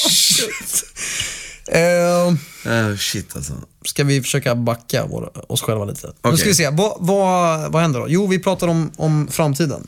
eh, 1.71 2.27
Uh, 2.27 2.33
shit 2.97 3.35
alltså. 3.35 3.53
ska 3.85 4.03
vi 4.03 4.21
försöka 4.21 4.55
backa 4.55 5.05
vår, 5.05 5.51
oss 5.51 5.61
själva 5.61 5.85
lite. 5.85 6.07
Nu 6.07 6.13
Okej. 6.21 6.37
ska 6.37 6.47
vi 6.49 6.55
se, 6.55 6.69
vad, 6.69 6.97
vad, 6.99 7.71
vad 7.71 7.81
händer 7.81 7.99
då? 7.99 8.05
Jo, 8.09 8.27
vi 8.27 8.39
pratar 8.39 8.67
om, 8.67 8.91
om 8.95 9.27
framtiden. 9.27 9.87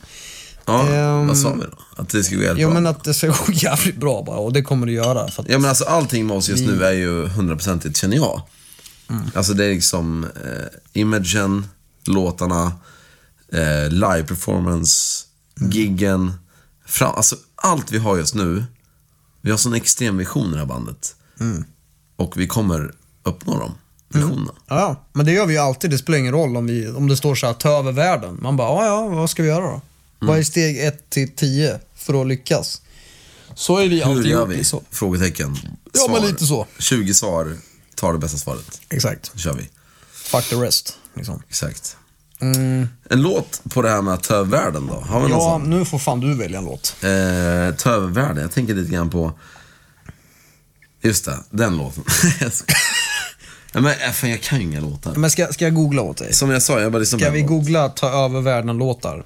Ja, 0.66 0.88
Ehm, 0.88 1.26
vad 1.26 1.38
sa 1.38 1.52
vi 1.54 1.60
då? 1.60 2.02
Att 2.02 2.08
det 2.08 2.24
ska 2.24 2.36
gå 2.36 2.42
jävligt 2.42 2.66
bra? 2.66 2.74
men 2.74 2.86
att 2.86 3.04
det 3.04 3.14
ska 3.14 3.26
gå 3.26 3.34
jävligt 3.52 3.96
bra 3.96 4.22
bara 4.26 4.36
och 4.38 4.52
det 4.52 4.62
kommer 4.62 4.86
det 4.86 4.92
göra. 4.92 5.28
För 5.30 5.44
Ja 5.48 5.58
men 5.58 5.68
alltså 5.68 5.84
allting 5.84 6.26
med 6.26 6.36
oss 6.36 6.48
just 6.48 6.66
nu 6.66 6.84
är 6.84 6.92
ju 6.92 7.26
hundraprocentigt 7.26 7.96
känner 7.96 8.16
jag. 8.16 8.42
Mm. 9.10 9.22
Alltså 9.34 9.52
det 9.54 9.64
är 9.64 9.68
liksom 9.74 10.24
eh, 10.24 11.00
imagen, 11.00 11.66
låtarna, 12.06 12.72
eh, 13.52 13.88
live 13.90 14.22
performance, 14.24 15.26
Mm. 15.60 15.72
giggen. 15.72 16.32
Fram, 16.86 17.14
alltså 17.16 17.36
allt 17.54 17.92
vi 17.92 17.98
har 17.98 18.16
just 18.16 18.34
nu. 18.34 18.64
Vi 19.40 19.50
har 19.50 19.58
sån 19.58 19.74
extrem 19.74 20.16
vision 20.16 20.48
i 20.48 20.52
det 20.52 20.58
här 20.58 20.66
bandet. 20.66 21.14
Mm. 21.40 21.64
Och 22.20 22.40
vi 22.40 22.46
kommer 22.46 22.94
uppnå 23.22 23.58
de 23.58 23.72
visionerna. 24.18 24.52
ja, 24.68 25.04
men 25.12 25.26
det 25.26 25.32
gör 25.32 25.46
vi 25.46 25.52
ju 25.54 25.58
alltid. 25.60 25.90
Det 25.90 25.98
spelar 25.98 26.18
ingen 26.18 26.32
roll 26.32 26.56
om, 26.56 26.66
vi, 26.66 26.88
om 26.88 27.08
det 27.08 27.16
står 27.16 27.34
så 27.34 27.46
här, 27.46 27.54
ta 27.54 27.68
över 27.78 27.92
världen. 27.92 28.38
Man 28.42 28.56
bara, 28.56 28.68
ja, 28.68 28.86
ja, 28.86 29.08
vad 29.08 29.30
ska 29.30 29.42
vi 29.42 29.48
göra 29.48 29.64
då? 29.64 29.80
Vad 30.18 30.38
är 30.38 30.42
steg 30.42 30.78
1 30.84 31.10
till 31.10 31.28
10 31.36 31.80
för 31.94 32.20
att 32.20 32.26
lyckas? 32.26 32.82
Så 33.54 33.76
är 33.78 33.88
vi 33.88 33.96
Hur 34.04 34.10
alltid 34.10 34.26
gör 34.26 34.40
gjort. 34.40 34.50
vi? 34.50 34.56
Liksom. 34.56 34.80
Frågetecken. 34.90 35.56
Ja, 35.92 36.06
men 36.12 36.22
lite 36.22 36.46
så. 36.46 36.66
20 36.78 37.14
svar, 37.14 37.56
tar 37.94 38.12
det 38.12 38.18
bästa 38.18 38.38
svaret. 38.38 38.80
Exakt. 38.88 39.26
Så 39.32 39.38
kör 39.38 39.52
vi. 39.52 39.68
Fuck 40.12 40.48
the 40.48 40.56
rest. 40.56 40.96
Liksom. 41.14 41.42
Exakt. 41.48 41.96
Mm. 42.40 42.88
En 43.10 43.22
låt 43.22 43.60
på 43.70 43.82
det 43.82 43.88
här 43.90 44.02
med 44.02 44.14
att 44.14 44.22
ta 44.22 44.34
över 44.34 44.50
världen 44.50 44.86
då? 44.86 44.94
Har 44.94 45.20
vi 45.20 45.28
någon 45.28 45.38
Ja, 45.38 45.50
sån? 45.60 45.70
nu 45.70 45.84
får 45.84 45.98
fan 45.98 46.20
du 46.20 46.34
välja 46.34 46.58
en 46.58 46.64
låt. 46.64 46.96
Eh, 47.02 47.74
ta 47.76 47.90
över 47.90 48.08
världen. 48.08 48.42
Jag 48.42 48.52
tänker 48.52 48.74
lite 48.74 48.90
grann 48.92 49.10
på... 49.10 49.32
Just 51.02 51.24
det, 51.24 51.38
den 51.50 51.76
låten. 51.76 52.04
Nej, 53.72 53.82
men 53.82 53.86
äh, 53.86 54.12
fan, 54.12 54.30
jag 54.30 54.40
kan 54.40 54.58
ju 54.58 54.64
inga 54.64 54.80
låtar. 54.80 55.14
Men 55.14 55.30
ska, 55.30 55.46
ska 55.52 55.64
jag 55.64 55.74
googla 55.74 56.02
åt 56.02 56.16
dig? 56.16 56.34
Som 56.34 56.50
jag 56.50 56.62
sa, 56.62 56.80
jag 56.80 56.92
bara 56.92 57.00
på 57.00 57.06
Ska 57.06 57.30
vi 57.30 57.42
googla 57.42 57.88
ta 57.88 58.24
över 58.24 58.40
världen-låtar? 58.40 59.24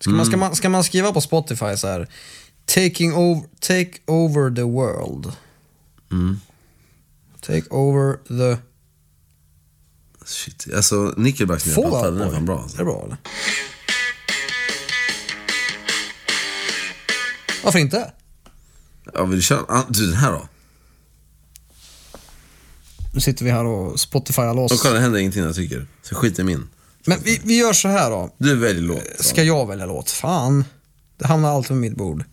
Ska, 0.00 0.10
man, 0.10 0.26
ska, 0.26 0.36
man, 0.36 0.56
ska 0.56 0.68
man 0.68 0.84
skriva 0.84 1.12
på 1.12 1.20
Spotify 1.20 1.76
så 1.76 1.86
här 1.86 2.08
Taking 2.66 3.14
over, 3.14 3.42
take 3.60 3.92
over 4.06 4.54
the 4.54 4.62
world. 4.62 5.32
Take 7.40 7.68
over 7.70 8.16
the 8.28 8.62
Shit. 10.26 10.66
Alltså, 10.74 11.14
Nickelbacks 11.16 11.66
nya 11.66 11.74
platta, 11.74 12.10
den 12.10 12.20
är 12.22 12.30
fan 12.30 12.44
bra. 12.44 12.54
Är 12.54 12.58
det 12.58 12.62
Alltså. 12.62 12.84
bra 12.84 13.02
eller? 13.04 13.16
Varför 17.64 17.78
inte? 17.78 18.12
Ja, 19.14 19.24
vill 19.24 19.38
du 19.38 19.42
köra? 19.42 19.64
Ah, 19.68 19.84
du, 19.88 20.06
den 20.06 20.16
här 20.16 20.32
då? 20.32 20.48
Nu 23.14 23.20
sitter 23.20 23.44
vi 23.44 23.50
här 23.50 23.64
och 23.64 24.00
Spotifyar 24.00 24.48
Och 24.48 24.56
loss. 24.56 24.82
kolla, 24.82 24.94
det 24.94 25.00
händer 25.00 25.18
ingenting 25.18 25.42
jag 25.42 25.54
tycker. 25.54 25.86
Så 26.02 26.14
skit 26.14 26.38
i 26.38 26.44
min. 26.44 26.68
Men 27.06 27.18
vi, 27.24 27.40
vi 27.44 27.58
gör 27.58 27.72
så 27.72 27.88
här 27.88 28.10
då. 28.10 28.34
Du 28.38 28.56
väljer 28.56 28.82
låt. 28.82 29.02
Ska 29.18 29.42
jag 29.42 29.66
välja 29.68 29.86
låt? 29.86 30.10
Fan. 30.10 30.64
Det 31.18 31.26
hamnar 31.26 31.48
alltid 31.48 31.68
på 31.68 31.74
mitt 31.74 31.96
bord. 31.96 32.24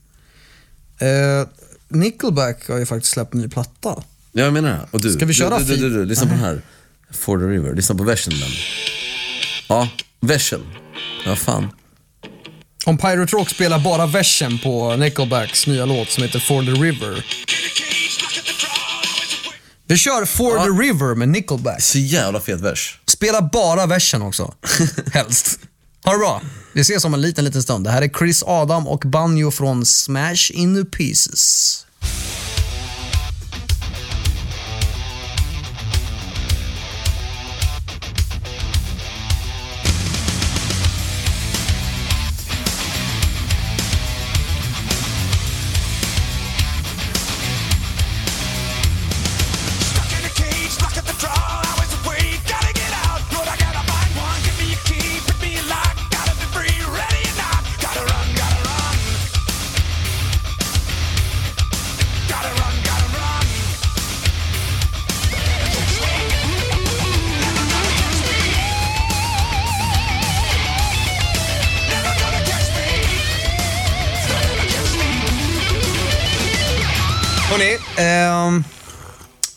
Eh, 0.99 1.47
Nickelback 1.87 2.67
har 2.69 2.77
ju 2.77 2.85
faktiskt 2.85 3.13
släppt 3.13 3.33
en 3.33 3.41
ny 3.41 3.49
platta. 3.49 4.03
Ja, 4.31 4.43
jag 4.43 4.53
menar 4.53 4.69
det. 4.69 4.87
Och 4.91 5.01
du, 5.01 5.13
Ska 5.13 5.25
vi 5.25 5.33
köra 5.33 5.59
du, 5.59 5.65
du, 5.65 5.75
du, 5.75 5.89
du, 5.89 5.95
feed? 5.95 6.07
Lyssna 6.07 6.23
på 6.25 6.29
den 6.33 6.39
här. 6.43 6.61
For 7.11 7.37
the 7.39 7.45
River. 7.45 7.73
Lyssna 7.75 7.95
på 7.95 8.03
versen 8.03 8.33
den. 8.33 8.49
Ja, 9.69 9.89
versen. 10.19 10.61
Ja, 11.25 11.35
fan. 11.35 11.67
Om 12.85 12.97
Pirate 12.97 13.35
Rock 13.35 13.49
spelar 13.49 13.79
bara 13.79 14.05
versen 14.05 14.59
på 14.59 14.95
Nickelbacks 14.95 15.67
nya 15.67 15.85
låt 15.85 16.09
som 16.09 16.23
heter 16.23 16.39
For 16.39 16.63
the 16.63 16.71
River. 16.83 17.25
Vi 19.87 19.97
kör 19.97 20.25
For 20.25 20.55
Ja. 20.57 20.63
the 20.63 20.69
River 20.69 21.15
med 21.15 21.29
Nickelback. 21.29 21.81
Så 21.81 21.97
jävla 21.97 22.39
fet 22.39 22.61
vers. 22.61 22.99
Spela 23.07 23.41
bara 23.41 23.85
versen 23.85 24.21
också. 24.21 24.53
Helst. 25.13 25.59
Ha 26.05 26.11
det 26.11 26.17
bra. 26.17 26.41
Vi 26.73 26.81
ses 26.81 27.05
om 27.05 27.13
en 27.13 27.21
liten, 27.21 27.45
liten 27.45 27.63
stund. 27.63 27.83
Det 27.85 27.91
här 27.91 28.01
är 28.01 28.09
Chris 28.19 28.43
Adam 28.47 28.87
och 28.87 28.99
Banjo 29.05 29.51
från 29.51 29.85
Smash 29.85 30.51
Into 30.51 30.85
Pieces. 30.97 31.85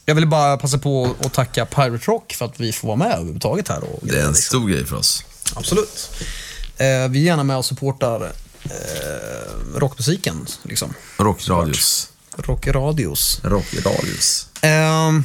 Jag 0.06 0.14
ville 0.14 0.26
bara 0.26 0.56
passa 0.56 0.78
på 0.78 1.14
att 1.24 1.32
tacka 1.32 1.66
Pirate 1.66 2.04
Rock 2.06 2.32
för 2.32 2.44
att 2.44 2.60
vi 2.60 2.72
får 2.72 2.88
vara 2.88 2.96
med 2.96 3.12
överhuvudtaget 3.12 3.68
här. 3.68 3.84
Och 3.84 4.00
Det 4.02 4.20
är 4.20 4.26
en 4.26 4.34
stor 4.34 4.68
grej 4.68 4.86
för 4.86 4.96
oss. 4.96 5.24
Absolut. 5.54 6.10
Eh, 6.76 7.08
vi 7.08 7.20
är 7.20 7.24
gärna 7.24 7.44
med 7.44 7.56
och 7.56 7.64
supportar 7.64 8.32
eh, 8.64 9.78
rockmusiken. 9.78 10.46
Liksom. 10.62 10.94
Rockradios. 11.16 12.08
Rockradios. 12.36 13.40
Rockradios. 13.44 14.48
Ehm, 14.60 15.24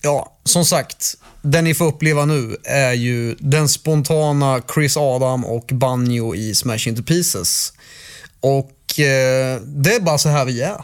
ja, 0.00 0.36
som 0.44 0.64
sagt. 0.64 1.14
Den 1.42 1.64
ni 1.64 1.74
får 1.74 1.84
uppleva 1.84 2.24
nu 2.24 2.56
är 2.64 2.92
ju 2.92 3.34
den 3.38 3.68
spontana 3.68 4.62
Chris 4.74 4.96
Adam 4.96 5.44
och 5.44 5.70
Banjo 5.72 6.34
i 6.34 6.54
Smash 6.54 6.88
Into 6.88 7.02
Pieces. 7.02 7.72
Och 8.40 9.00
eh, 9.00 9.60
det 9.60 9.94
är 9.94 10.00
bara 10.00 10.18
så 10.18 10.28
här 10.28 10.44
vi 10.44 10.62
är. 10.62 10.82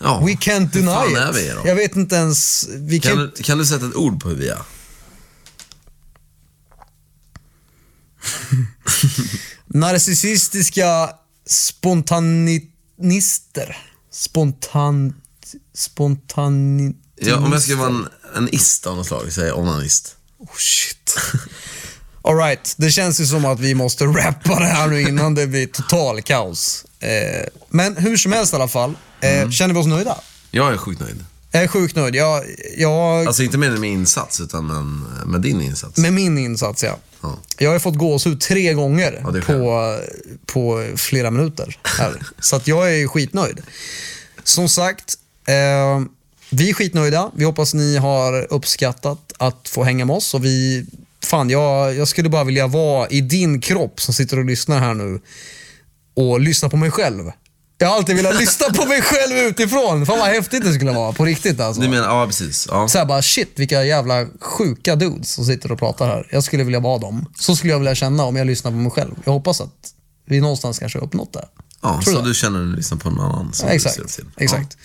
Ja. 0.00 0.20
We 0.26 0.32
can't 0.32 0.72
deny 0.72 0.86
fan 0.86 1.12
it. 1.12 1.18
är 1.18 1.32
vi 1.32 1.48
då? 1.48 1.62
Jag 1.64 1.74
vet 1.74 1.96
inte 1.96 2.16
ens... 2.16 2.66
Vi 2.70 3.00
kan, 3.00 3.16
Kan 3.16 3.30
du, 3.36 3.42
kan 3.42 3.58
du 3.58 3.66
sätta 3.66 3.86
ett 3.86 3.94
ord 3.94 4.22
på 4.22 4.28
hur 4.28 4.36
vi 4.36 4.48
är? 4.48 4.62
Narcissistiska 9.66 11.10
spontanister. 11.46 12.66
Spontan... 14.12 15.14
Spontani... 15.74 16.92
Ja, 17.16 17.36
om 17.36 17.52
jag 17.52 17.62
ska 17.62 17.76
vara 17.76 17.88
en, 17.88 18.08
en 18.34 18.48
ist 18.48 18.86
av 18.86 18.96
något 18.96 19.06
slag, 19.06 19.32
säger 19.32 19.58
onanist. 19.58 20.16
Oh, 20.38 20.56
shit. 20.56 21.18
Alright, 22.22 22.74
det 22.76 22.90
känns 22.90 23.20
ju 23.20 23.24
som 23.26 23.44
att 23.44 23.60
vi 23.60 23.74
måste 23.74 24.04
rappa 24.04 24.58
det 24.58 24.66
här 24.66 24.88
nu 24.88 25.00
innan 25.02 25.34
det 25.34 25.46
blir 25.46 25.66
total 25.66 26.22
kaos. 26.22 26.84
Eh, 27.00 27.46
men 27.68 27.96
hur 27.96 28.16
som 28.16 28.32
helst 28.32 28.52
i 28.52 28.56
alla 28.56 28.68
fall, 28.68 28.94
eh, 29.20 29.50
känner 29.50 29.74
vi 29.74 29.80
oss 29.80 29.86
nöjda? 29.86 30.16
Jag 30.50 30.72
är 30.72 30.76
sjukt 30.76 31.00
nöjd. 31.00 31.24
Jag 31.52 31.62
är 31.62 31.68
sjukt 31.68 31.96
nöjd. 31.96 32.14
Jag, 32.14 32.44
jag, 32.78 33.26
Alltså 33.26 33.42
inte 33.42 33.58
med 33.58 33.80
min 33.80 33.92
insats, 33.92 34.40
utan 34.40 34.66
med, 34.66 34.84
med 35.26 35.40
din 35.40 35.60
insats. 35.60 35.96
med 35.98 36.12
min 36.12 36.38
insats, 36.38 36.82
ja. 36.82 36.96
Ja. 37.22 37.38
Jag 37.58 37.70
har 37.70 37.78
fått 37.78 37.94
gåshud 37.96 38.40
tre 38.40 38.74
gånger 38.74 39.20
Ja, 39.24 39.40
på, 39.46 39.98
på 40.46 40.92
flera 40.96 41.30
minuter. 41.30 41.78
Så 42.40 42.56
att 42.56 42.66
jag 42.68 42.94
är 43.00 43.06
skitnöjd. 43.08 43.60
Som 44.44 44.68
sagt, 44.68 45.14
eh, 45.46 46.00
vi 46.50 46.70
är 46.70 46.74
skitnöjda. 46.74 47.30
Vi 47.34 47.44
hoppas 47.44 47.74
ni 47.74 47.96
har 47.96 48.52
uppskattat 48.52 49.32
att 49.38 49.68
få 49.68 49.84
hänga 49.84 50.04
med 50.04 50.16
oss. 50.16 50.34
Och 50.34 50.44
vi, 50.44 50.86
fan, 51.30 51.50
jag, 51.50 51.94
jag 51.96 52.08
skulle 52.08 52.28
bara 52.28 52.44
vilja 52.44 52.66
vara 52.66 53.08
i 53.08 53.20
din 53.20 53.60
kropp 53.60 54.00
som 54.00 54.14
sitter 54.14 54.38
och 54.38 54.44
lyssnar 54.44 54.78
här 54.80 54.94
nu 54.94 55.20
och 56.16 56.40
lyssna 56.40 56.68
på 56.68 56.76
mig 56.76 56.90
själv. 56.90 57.30
Jag 57.78 57.88
har 57.88 57.96
alltid 57.96 58.16
velat 58.16 58.36
lyssna 58.40 58.66
på 58.66 58.86
mig 58.86 59.02
själv 59.02 59.36
utifrån. 59.36 60.06
Fan 60.06 60.18
vad 60.18 60.28
häftigt 60.28 60.64
det 60.64 60.72
skulle 60.72 60.92
vara, 60.92 61.12
på 61.12 61.24
riktigt 61.24 61.60
alltså. 61.60 61.82
Du 61.82 61.88
menar, 61.88 62.06
ja 62.20 62.26
precis. 62.26 62.66
Ja. 62.70 62.88
Så 62.88 62.98
här 62.98 63.04
bara 63.04 63.22
shit 63.22 63.52
vilka 63.56 63.84
jävla 63.84 64.26
sjuka 64.40 64.96
dudes 64.96 65.32
som 65.32 65.44
sitter 65.44 65.72
och 65.72 65.78
pratar 65.78 66.06
här. 66.08 66.28
Jag 66.30 66.44
skulle 66.44 66.64
vilja 66.64 66.80
vara 66.80 66.98
dem. 66.98 67.26
Så 67.38 67.56
skulle 67.56 67.72
jag 67.72 67.78
vilja 67.78 67.94
känna 67.94 68.24
om 68.24 68.36
jag 68.36 68.46
lyssnar 68.46 68.70
på 68.70 68.76
mig 68.76 68.90
själv. 68.90 69.14
Jag 69.24 69.32
hoppas 69.32 69.60
att 69.60 69.74
vi 70.26 70.40
någonstans 70.40 70.78
kanske 70.78 70.98
har 70.98 71.06
uppnått 71.06 71.32
det. 71.32 71.48
Ja, 71.82 72.00
Tror 72.04 72.14
så 72.14 72.20
du? 72.22 72.28
du 72.28 72.34
känner 72.34 72.58
när 72.58 72.66
du 72.66 72.76
lyssnar 72.76 72.98
på 72.98 73.10
någon 73.10 73.20
annan 73.24 73.52
Ja, 73.62 73.68
exakt. 73.68 74.14
till. 74.16 74.24
exakt. 74.36 74.76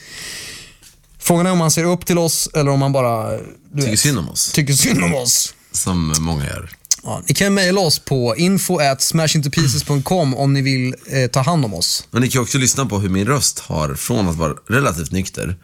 Frågan 1.19 1.45
är 1.45 1.51
om 1.51 1.57
man 1.57 1.71
ser 1.71 1.83
upp 1.83 2.05
till 2.05 2.17
oss 2.17 2.49
eller 2.53 2.71
om 2.71 2.79
man 2.79 2.91
bara 2.91 3.33
Ja. 3.33 3.39
Tycker 3.75 3.89
vet, 3.91 3.99
synd 3.99 4.19
om 4.19 4.29
oss, 4.29 4.51
tycker 4.51 4.73
synd 4.73 5.03
om 5.03 5.15
oss. 5.15 5.53
Som 5.75 6.13
många 6.19 6.45
gör. 6.45 6.69
Ja, 7.03 7.21
ni 7.27 7.33
kan 7.35 7.53
mejla 7.53 7.79
oss 7.81 7.99
på 7.99 8.35
info 8.35 8.77
at 8.79 9.01
smashintopieces.com 9.01 10.35
om 10.35 10.53
ni 10.53 10.61
vill 10.61 10.95
eh, 11.07 11.27
ta 11.29 11.39
hand 11.41 11.65
om 11.65 11.73
oss. 11.73 12.07
Men 12.11 12.21
ni 12.21 12.29
kan 12.29 12.41
också 12.41 12.57
lyssna 12.57 12.85
på 12.85 12.99
hur 12.99 13.09
min 13.09 13.27
röst 13.27 13.59
har, 13.59 13.95
från 13.95 14.27
att 14.27 14.35
vara 14.35 14.53
relativt 14.69 15.11
nykter, 15.11 15.55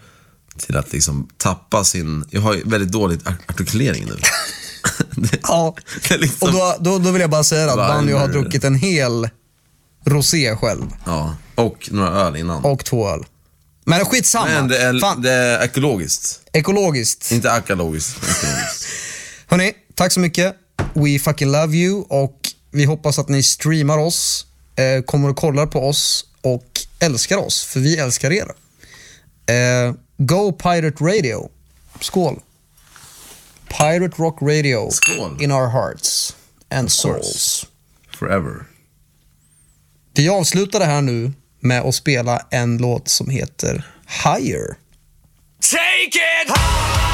till 0.57 0.77
att 0.77 0.93
liksom 0.93 1.29
tappa 1.37 1.83
sin... 1.83 2.25
Jag 2.29 2.41
har 2.41 2.59
väldigt 2.65 2.91
dåligt 2.91 3.27
ar- 3.27 3.37
artikulering 3.47 4.05
nu. 4.05 4.17
det, 5.21 5.39
Ja. 5.43 5.75
det 6.09 6.17
liksom, 6.17 6.47
Och 6.47 6.53
då, 6.53 6.75
då, 6.79 6.99
då 6.99 7.11
vill 7.11 7.21
jag 7.21 7.29
bara 7.29 7.43
säga 7.43 7.69
att. 7.71 7.77
Banjo 7.77 8.17
har 8.17 8.27
druckit 8.27 8.63
en 8.63 8.75
hel 8.75 9.29
rosé 10.05 10.55
själv. 10.55 10.83
ja, 11.05 11.35
och 11.55 11.89
några 11.91 12.09
öl 12.09 12.35
innan. 12.35 12.63
Och 12.65 12.85
två 12.85 13.09
öl. 13.09 13.25
Men 13.85 14.05
skitsamma. 14.05 14.45
Men 14.47 14.67
det 14.67 14.77
är, 14.77 14.99
Fan, 14.99 15.21
det 15.21 15.31
är 15.31 15.63
ekologiskt. 15.63 16.39
ekologiskt. 16.53 17.31
Inte 17.31 17.49
ekologiskt. 17.49 18.17
Hörni, 19.47 19.73
tack 19.95 20.11
så 20.11 20.19
mycket. 20.19 20.55
We 20.93 21.19
fucking 21.19 21.51
love 21.51 21.77
you 21.77 22.01
och 22.09 22.37
vi 22.71 22.85
hoppas 22.85 23.19
att 23.19 23.29
ni 23.29 23.43
streamar 23.43 23.97
oss, 23.97 24.45
eh, 24.75 25.03
kommer 25.03 25.29
och 25.29 25.35
kollar 25.37 25.65
på 25.65 25.79
oss 25.79 26.25
och 26.41 26.81
älskar 26.99 27.37
oss, 27.37 27.63
för 27.63 27.79
vi 27.79 27.97
älskar 27.97 28.31
er. 28.31 28.51
Eh, 29.45 29.93
Go 30.17 30.51
Pirate 30.51 31.03
Radio. 31.03 31.49
Skål. 31.99 32.39
Pirate 33.67 34.21
Rock 34.21 34.41
Radio. 34.41 34.89
Skål. 34.91 35.43
In 35.43 35.51
our 35.51 35.67
hearts 35.69 36.35
and 36.69 36.91
souls. 36.91 37.65
Forever. 38.19 38.65
Vi 40.13 40.29
avslutar 40.29 40.79
det 40.79 40.85
här 40.85 41.01
nu 41.01 41.31
med 41.59 41.81
att 41.81 41.95
spela 41.95 42.41
en 42.49 42.77
låt 42.77 43.07
som 43.07 43.29
heter 43.29 43.85
Higher. 44.07 44.77
Take 45.59 46.07
it 46.07 46.47
high. 46.47 47.10